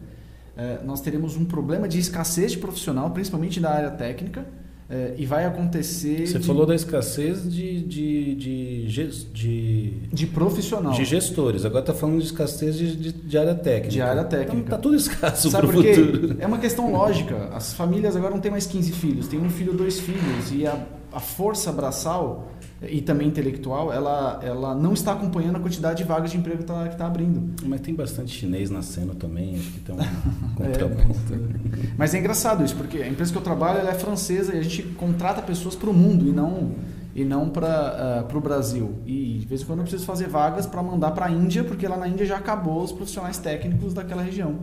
eh, 0.57 0.81
nós 0.85 1.01
teremos 1.01 1.37
um 1.37 1.45
problema 1.45 1.89
de 1.89 1.99
escassez 1.99 2.53
de 2.53 2.59
profissional, 2.59 3.11
principalmente 3.11 3.59
da 3.59 3.73
área 3.73 3.91
técnica, 3.91 4.47
É, 4.91 5.15
e 5.19 5.27
vai 5.27 5.45
acontecer. 5.45 6.27
Você 6.27 6.39
de, 6.39 6.47
falou 6.47 6.65
da 6.65 6.75
escassez 6.75 7.43
de, 7.43 7.83
de, 7.83 8.35
de, 8.35 8.87
de, 9.35 9.91
de 10.11 10.27
profissional. 10.27 10.95
de 10.95 11.05
gestores, 11.05 11.67
agora 11.67 11.81
está 11.81 11.93
falando 11.93 12.19
de 12.21 12.25
escassez 12.25 12.75
de, 12.75 12.97
de, 12.97 13.13
de 13.13 13.39
área 13.39 13.55
técnica. 13.55 13.91
De 13.91 14.01
área 14.01 14.25
técnica. 14.25 14.57
Então 14.57 14.71
tá 14.71 14.79
tudo 14.79 14.97
escasso 14.97 15.51
Sabe 15.51 15.67
para 15.67 15.77
o 15.77 15.83
por 15.83 15.85
quê? 15.85 15.95
futuro. 15.95 16.37
É 16.39 16.47
uma 16.47 16.57
questão 16.59 16.91
lógica. 16.91 17.51
As 17.53 17.75
famílias 17.75 18.17
agora 18.17 18.33
não 18.33 18.41
têm 18.41 18.51
mais 18.51 18.67
15 18.67 18.93
filhos, 18.93 19.29
tem 19.29 19.39
um 19.39 19.51
filho, 19.51 19.75
dois 19.75 20.01
filhos. 20.01 20.51
E 20.53 20.67
a, 20.67 20.83
a 21.13 21.21
força 21.21 21.71
braçal 21.71 22.51
e 22.83 23.01
também 23.01 23.27
intelectual, 23.29 23.93
ela, 23.93 24.39
ela 24.43 24.75
não 24.75 24.93
está 24.93 25.13
acompanhando 25.13 25.57
a 25.57 25.61
quantidade 25.61 25.99
de 25.99 26.05
vagas 26.05 26.31
de 26.31 26.37
emprego 26.39 26.59
que 26.59 26.73
está 26.93 27.07
abrindo. 27.07 27.55
Mas 27.67 27.81
tem 27.81 27.95
bastante 27.95 28.31
chinês 28.31 28.71
nascendo 28.71 29.15
também, 29.17 29.57
acho 29.57 29.73
que 29.73 29.81
tem 29.81 29.95
um 29.95 29.99
É, 30.63 30.69
contraponto. 30.69 31.19
mas, 31.29 31.91
mas 31.99 32.15
é 32.15 32.19
engraçado 32.19 32.65
isso, 32.65 32.77
porque 32.77 32.99
a 32.99 33.09
empresa 33.09 33.33
que 33.33 33.39
eu 33.39 33.43
trabalho 33.43 33.79
ela 33.81 33.91
é 33.91 33.95
francesa 33.95 34.55
e 34.55 34.59
a 34.59 34.63
gente 34.63 34.83
contrata 34.95 35.43
pessoas 35.43 35.75
para 35.75 35.91
o 35.91 35.93
mundo 35.93 36.27
e 36.29 36.31
não, 36.33 36.71
e 37.17 37.25
não 37.25 37.49
para 37.49 38.25
o 38.33 38.41
Brasil. 38.41 38.95
E 39.05 39.39
de 39.41 39.47
vez 39.47 39.63
em 39.63 39.65
quando 39.65 39.81
eu 39.81 39.85
preciso 39.85 40.05
fazer 40.05 40.29
vagas 40.29 40.65
para 40.67 40.81
mandar 40.83 41.11
para 41.11 41.27
a 41.27 41.31
Índia, 41.31 41.65
porque 41.65 41.87
lá 41.89 41.97
na 41.97 42.07
Índia 42.07 42.27
já 42.27 42.37
acabou 42.37 42.83
os 42.85 42.93
profissionais 42.93 43.39
técnicos 43.39 43.93
daquela 43.93 44.23
região. 44.23 44.57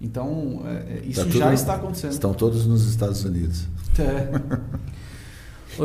Então, 0.00 0.62
é, 0.64 0.94
é, 0.94 1.02
isso 1.04 1.20
Tá 1.26 1.30
já 1.30 1.44
tudo- 1.44 1.52
está 1.54 1.74
acontecendo. 1.74 2.12
Estão 2.12 2.32
todos 2.32 2.66
nos 2.66 2.88
Estados 2.88 3.22
Unidos. 3.22 3.66
É. 3.98 4.30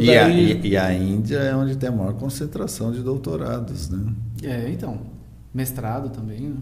E 0.01 0.17
a, 0.17 0.29
e- 0.29 0.67
e 0.67 0.77
a 0.77 0.93
Índia 0.93 1.37
é 1.37 1.55
onde 1.55 1.75
tem 1.77 1.89
a 1.89 1.91
maior 1.91 2.13
concentração 2.13 2.91
de 2.91 3.01
doutorados, 3.01 3.89
né? 3.89 4.13
É, 4.43 4.69
então. 4.69 4.99
Mestrado 5.53 6.09
também, 6.09 6.41
né? 6.41 6.55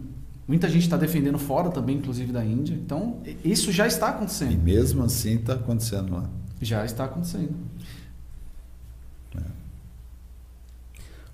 Muita 0.47 0.67
gente 0.69 0.83
está 0.83 0.97
defendendo 0.97 1.39
fora 1.39 1.69
também, 1.69 1.97
inclusive 1.97 2.31
da 2.31 2.43
Índia. 2.45 2.73
Então, 2.75 3.17
isso 3.43 3.71
já 3.71 3.87
está 3.87 4.07
E 4.07 4.09
acontecendo. 4.11 4.61
mesmo 4.61 5.03
assim 5.03 5.35
está 5.35 5.53
acontecendo 5.53 6.13
lá. 6.13 6.29
Já 6.61 6.83
está 6.85 7.05
acontecendo. 7.05 7.53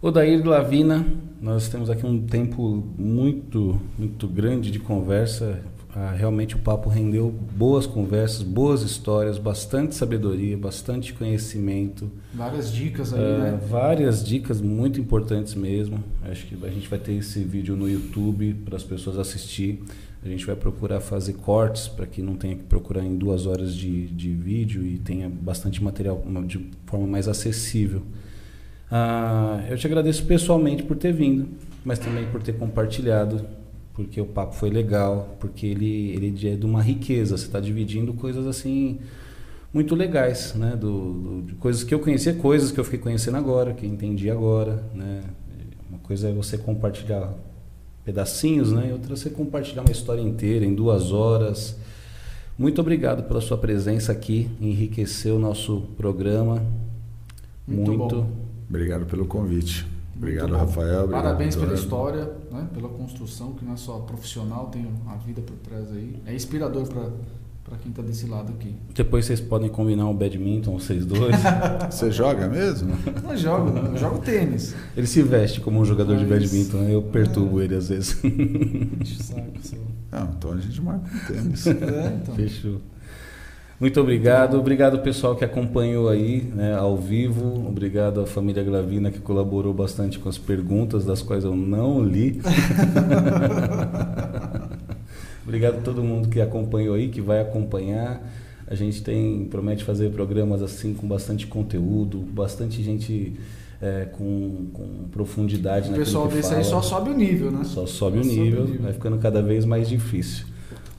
Odair 0.02 0.42
Glavina, 0.42 1.06
nós 1.42 1.68
temos 1.68 1.90
aqui 1.90 2.06
um 2.06 2.26
tempo 2.26 2.82
muito, 2.98 3.82
muito 3.98 4.28
grande 4.28 4.72
de 4.72 4.80
conversa. 4.80 5.60
Ah, 5.96 6.14
realmente 6.16 6.56
o 6.56 6.60
papo 6.60 6.88
rendeu 6.88 7.32
boas 7.32 7.88
conversas, 7.88 8.44
boas 8.44 8.84
histórias, 8.84 9.40
bastante 9.40 9.96
sabedoria, 9.96 10.56
bastante 10.56 11.14
conhecimento, 11.14 12.12
Várias 12.32 12.72
dicas 12.72 13.12
aí, 13.12 13.20
ah, 13.20 13.38
né? 13.38 13.60
várias 13.68 14.24
dicas 14.24 14.62
muito 14.62 15.00
importantes 15.00 15.56
mesmo. 15.56 16.04
Acho 16.24 16.46
que 16.46 16.56
a 16.64 16.70
gente 16.70 16.88
vai 16.88 17.00
ter 17.00 17.14
esse 17.14 17.44
vídeo 17.44 17.76
no 17.76 17.90
YouTube 17.90 18.54
para 18.66 18.76
as 18.76 18.84
pessoas 18.84 19.18
assistir. 19.18 19.84
A 20.24 20.28
gente 20.28 20.46
vai 20.46 20.56
procurar 20.56 21.00
fazer 21.00 21.34
cortes 21.34 21.88
para 21.88 22.06
que 22.06 22.22
não 22.22 22.36
tenha 22.36 22.56
que 22.56 22.64
procurar 22.64 23.04
em 23.04 23.18
duas 23.18 23.48
horas 23.48 23.74
de, 23.74 24.08
de 24.08 24.30
vídeo 24.32 24.86
e 24.86 25.00
tenha 25.00 25.28
bastante 25.30 25.84
material 25.84 26.22
de 26.46 26.70
forma 26.86 27.08
mais 27.08 27.28
acessível. 27.28 28.04
Ah, 28.92 29.64
eu 29.70 29.78
te 29.78 29.88
agradeço 29.88 30.24
pessoalmente 30.26 30.84
por 30.84 30.98
ter 30.98 31.14
vindo, 31.14 31.48
mas 31.84 31.98
também 31.98 32.26
por 32.28 32.44
ter 32.44 32.54
compartilhado, 32.54 33.46
porque 34.00 34.22
o 34.22 34.26
papo 34.26 34.56
foi 34.56 34.70
legal, 34.70 35.36
porque 35.42 35.66
ele, 35.68 36.12
ele 36.12 36.48
é 36.50 36.56
de 36.56 36.66
uma 36.66 36.82
riqueza. 36.82 37.36
Você 37.38 37.46
está 37.48 37.60
dividindo 37.60 38.14
coisas 38.14 38.48
assim 38.48 38.98
muito 39.74 39.94
legais, 39.94 40.54
né? 40.56 40.78
Do, 40.80 41.12
do- 41.14 41.42
de 41.48 41.56
coisas 41.56 41.84
que 41.84 41.94
eu 41.94 42.00
conhecia, 42.00 42.34
coisas 42.34 42.72
que 42.72 42.80
eu 42.80 42.84
fiquei 42.86 43.00
conhecendo 43.00 43.36
agora, 43.36 43.74
que 43.74 43.86
entendi 43.86 44.30
agora, 44.30 44.82
né? 44.96 45.22
Uma 45.90 46.00
coisa 46.00 46.30
é 46.30 46.32
você 46.34 46.58
compartilhar 46.58 47.34
pedacinhos, 48.06 48.72
né? 48.72 48.88
E 48.90 48.94
outra 48.94 49.12
é 49.12 49.16
você 49.18 49.30
compartilhar 49.30 49.82
uma 49.82 49.92
história 49.92 50.22
inteira 50.22 50.66
em 50.66 50.74
duas 50.74 51.12
horas. 51.12 51.76
Muito 52.58 52.80
obrigado 52.80 53.24
pela 53.28 53.42
sua 53.42 53.58
presença 53.58 54.14
aqui, 54.14 54.50
enriqueceu 54.62 55.36
o 55.36 55.40
nosso 55.40 55.82
programa. 55.98 56.64
Muito 57.68 57.92
Muito. 57.94 58.26
Obrigado 58.70 59.06
pelo 59.08 59.26
convite. 59.26 59.86
Obrigado. 60.20 60.54
Rafael. 60.54 61.04
Obrigado, 61.06 61.24
Parabéns 61.24 61.56
pela 61.56 61.74
história, 61.74 62.30
né? 62.52 62.68
pela 62.74 62.90
construção, 62.90 63.54
que 63.54 63.64
não 63.64 63.74
é 63.74 63.78
só 63.78 64.00
profissional, 64.00 64.68
tem 64.68 64.86
a 65.08 65.16
vida 65.16 65.42
por 65.42 65.56
trás 65.58 65.90
aí. 65.94 66.22
É 66.26 66.36
inspirador 66.36 66.86
para 66.88 67.78
quem 67.78 67.90
está 67.92 68.02
desse 68.02 68.28
lado 68.28 68.52
aqui. 68.52 68.76
Depois 68.94 69.26
vocês 69.26 69.40
podem 69.40 69.70
combinar 69.70 70.08
um 70.08 70.14
badminton, 70.16 70.78
vocês 70.78 71.06
dois. 71.06 71.36
Você 71.90 72.12
joga 72.12 72.48
mesmo? 72.50 72.94
Eu 73.30 73.38
jogo, 73.38 73.70
né? 73.72 73.90
eu 73.94 73.98
jogo 73.98 74.18
tênis. 74.20 74.76
ele 74.98 75.08
se 75.08 75.22
veste 75.24 75.62
como 75.62 75.80
um 75.80 75.86
jogador 75.86 76.18
de 76.18 76.26
Mas- 76.26 76.44
badminton, 76.44 76.78
né? 76.78 76.94
eu 76.96 77.02
perturbo 77.04 77.62
ele 77.62 77.76
às 77.76 77.88
vezes. 77.90 78.10
Saco, 79.20 79.44
seu. 79.62 79.80
Não, 80.12 80.34
então 80.38 80.52
a 80.54 80.58
gente 80.58 80.82
marca 80.82 81.10
um 81.16 81.34
tênis. 81.34 81.68
É, 81.68 82.20
então. 82.22 82.36
Fechou. 82.36 82.82
Muito 83.80 84.02
obrigado. 84.02 84.60
Obrigado 84.60 85.00
pessoal 85.00 85.38
que 85.38 85.46
acompanhou 85.46 86.10
aí 86.10 86.42
né, 86.54 86.76
ao 86.76 86.98
vivo. 86.98 87.66
Obrigado 87.66 88.20
à 88.20 88.26
família 88.26 88.62
Glavina 88.62 89.10
que 89.10 89.20
colaborou 89.20 89.74
bastante 89.74 90.20
com 90.20 90.28
as 90.28 90.38
perguntas, 90.38 91.06
das 91.06 91.22
quais 91.22 91.46
eu 91.46 91.56
não 91.56 92.04
li. 92.04 92.42
obrigado 95.44 95.78
a 95.78 95.82
todo 95.82 96.04
mundo 96.04 96.28
que 96.28 96.42
acompanhou 96.42 96.96
aí, 96.96 97.08
que 97.08 97.22
vai 97.22 97.40
acompanhar. 97.40 98.22
A 98.68 98.76
gente 98.76 99.02
tem 99.02 99.46
promete 99.46 99.86
fazer 99.86 100.12
programas 100.12 100.62
assim 100.62 100.94
com 100.94 101.08
bastante 101.08 101.48
conteúdo, 101.48 102.20
bastante 102.20 102.84
gente 102.84 103.34
é, 103.82 104.08
com, 104.12 104.68
com 104.74 104.88
profundidade 105.10 105.90
O 105.90 105.96
pessoal 105.96 106.28
desse 106.28 106.54
aí 106.54 106.64
fala. 106.64 106.66
só 106.66 106.82
sobe 106.82 107.12
o 107.12 107.18
nível, 107.18 107.50
né? 107.50 107.64
Só 107.64 107.86
sobe 107.86 108.20
o 108.20 108.24
Só 108.24 108.30
sobe 108.30 108.30
o 108.40 108.44
nível, 108.44 108.66
nível. 108.66 108.82
vai 108.82 108.92
ficando 108.92 109.18
cada 109.20 109.42
vez 109.42 109.64
mais 109.64 109.88
difícil. 109.88 110.46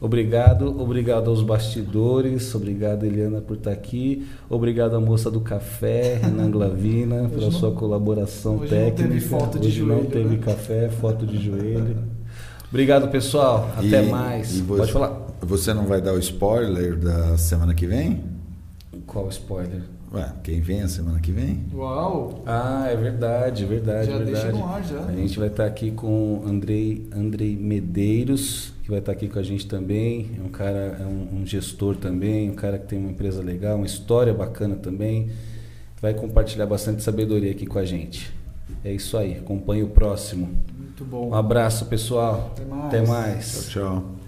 Obrigado, 0.01 0.81
obrigado 0.81 1.29
aos 1.29 1.43
bastidores, 1.43 2.55
obrigado 2.55 3.05
Eliana 3.05 3.41
por 3.43 3.57
estar 3.59 3.71
aqui, 3.71 4.27
obrigado 4.49 4.97
à 4.97 5.01
moça 5.01 5.31
do 5.31 5.41
café, 5.41 6.15
Renan 6.23 6.51
Glavina, 6.51 7.29
pela 7.29 7.43
não- 7.51 7.53
sua 7.53 7.73
colaboração 7.73 8.55
hoje 8.57 8.63
não 8.63 8.69
técnica. 8.85 9.03
teve 9.09 9.21
foto 9.21 9.59
de 9.59 9.69
Hoje 9.69 9.81
não 9.83 9.89
joelho, 9.97 10.07
teve 10.11 10.29
né? 10.37 10.39
café, 10.39 10.89
foto 10.89 11.27
de 11.27 11.37
joelho. 11.39 11.99
Obrigado 12.71 13.09
pessoal, 13.11 13.71
até 13.77 14.03
E- 14.03 14.11
mais. 14.11 14.57
e 14.57 14.63
você- 14.63 14.79
Pode 14.81 14.93
falar. 14.93 15.27
Você 15.43 15.75
não 15.75 15.85
vai 15.85 16.01
dar 16.01 16.15
o 16.15 16.19
spoiler 16.19 16.97
da 16.97 17.37
semana 17.37 17.75
que 17.75 17.87
vem? 17.87 18.21
Qual 19.07 19.29
spoiler? 19.29 19.83
Ué, 20.13 20.33
quem 20.43 20.61
vem 20.61 20.83
a 20.83 20.89
semana 20.89 21.21
que 21.21 21.31
vem? 21.31 21.65
Uau! 21.73 22.43
Ah, 22.45 22.89
é 22.91 22.97
verdade, 22.97 23.65
verdade, 23.65 24.11
Já 24.11 24.19
verdade. 24.19 24.43
deixa 24.45 24.53
no 24.53 24.67
ar, 24.67 24.83
já. 24.83 25.05
A 25.05 25.13
gente 25.13 25.39
vai 25.39 25.47
estar 25.47 25.65
aqui 25.67 25.93
com 25.93 26.43
Andrei, 26.45 27.07
Andrei 27.15 27.55
Medeiros, 27.57 28.73
que 28.83 28.91
vai 28.91 28.99
estar 28.99 29.13
aqui 29.13 29.29
com 29.29 29.39
a 29.39 29.43
gente 29.43 29.69
também. 29.69 30.33
É 30.37 30.43
um 30.43 30.49
cara, 30.49 30.99
é 31.01 31.05
um, 31.05 31.43
um 31.43 31.47
gestor 31.47 31.95
também, 31.95 32.51
um 32.51 32.55
cara 32.55 32.77
que 32.77 32.89
tem 32.89 32.99
uma 32.99 33.11
empresa 33.13 33.41
legal, 33.41 33.77
uma 33.77 33.87
história 33.87 34.35
bacana 34.35 34.75
também. 34.75 35.31
Vai 36.03 36.13
compartilhar 36.13 36.67
bastante 36.67 37.05
sabedoria 37.05 37.53
aqui 37.53 37.65
com 37.65 37.79
a 37.79 37.85
gente. 37.85 38.33
É 38.85 38.93
isso 38.93 39.17
aí. 39.17 39.35
Acompanhe 39.39 39.85
o 39.85 39.91
próximo. 39.91 40.49
Muito 40.77 41.05
bom. 41.05 41.29
Um 41.29 41.35
abraço, 41.35 41.87
pessoal. 41.87 42.53
Até 42.57 42.65
mais. 42.65 42.85
Até 42.87 43.07
mais. 43.07 43.69
Tchau, 43.69 43.83
tchau. 44.03 44.20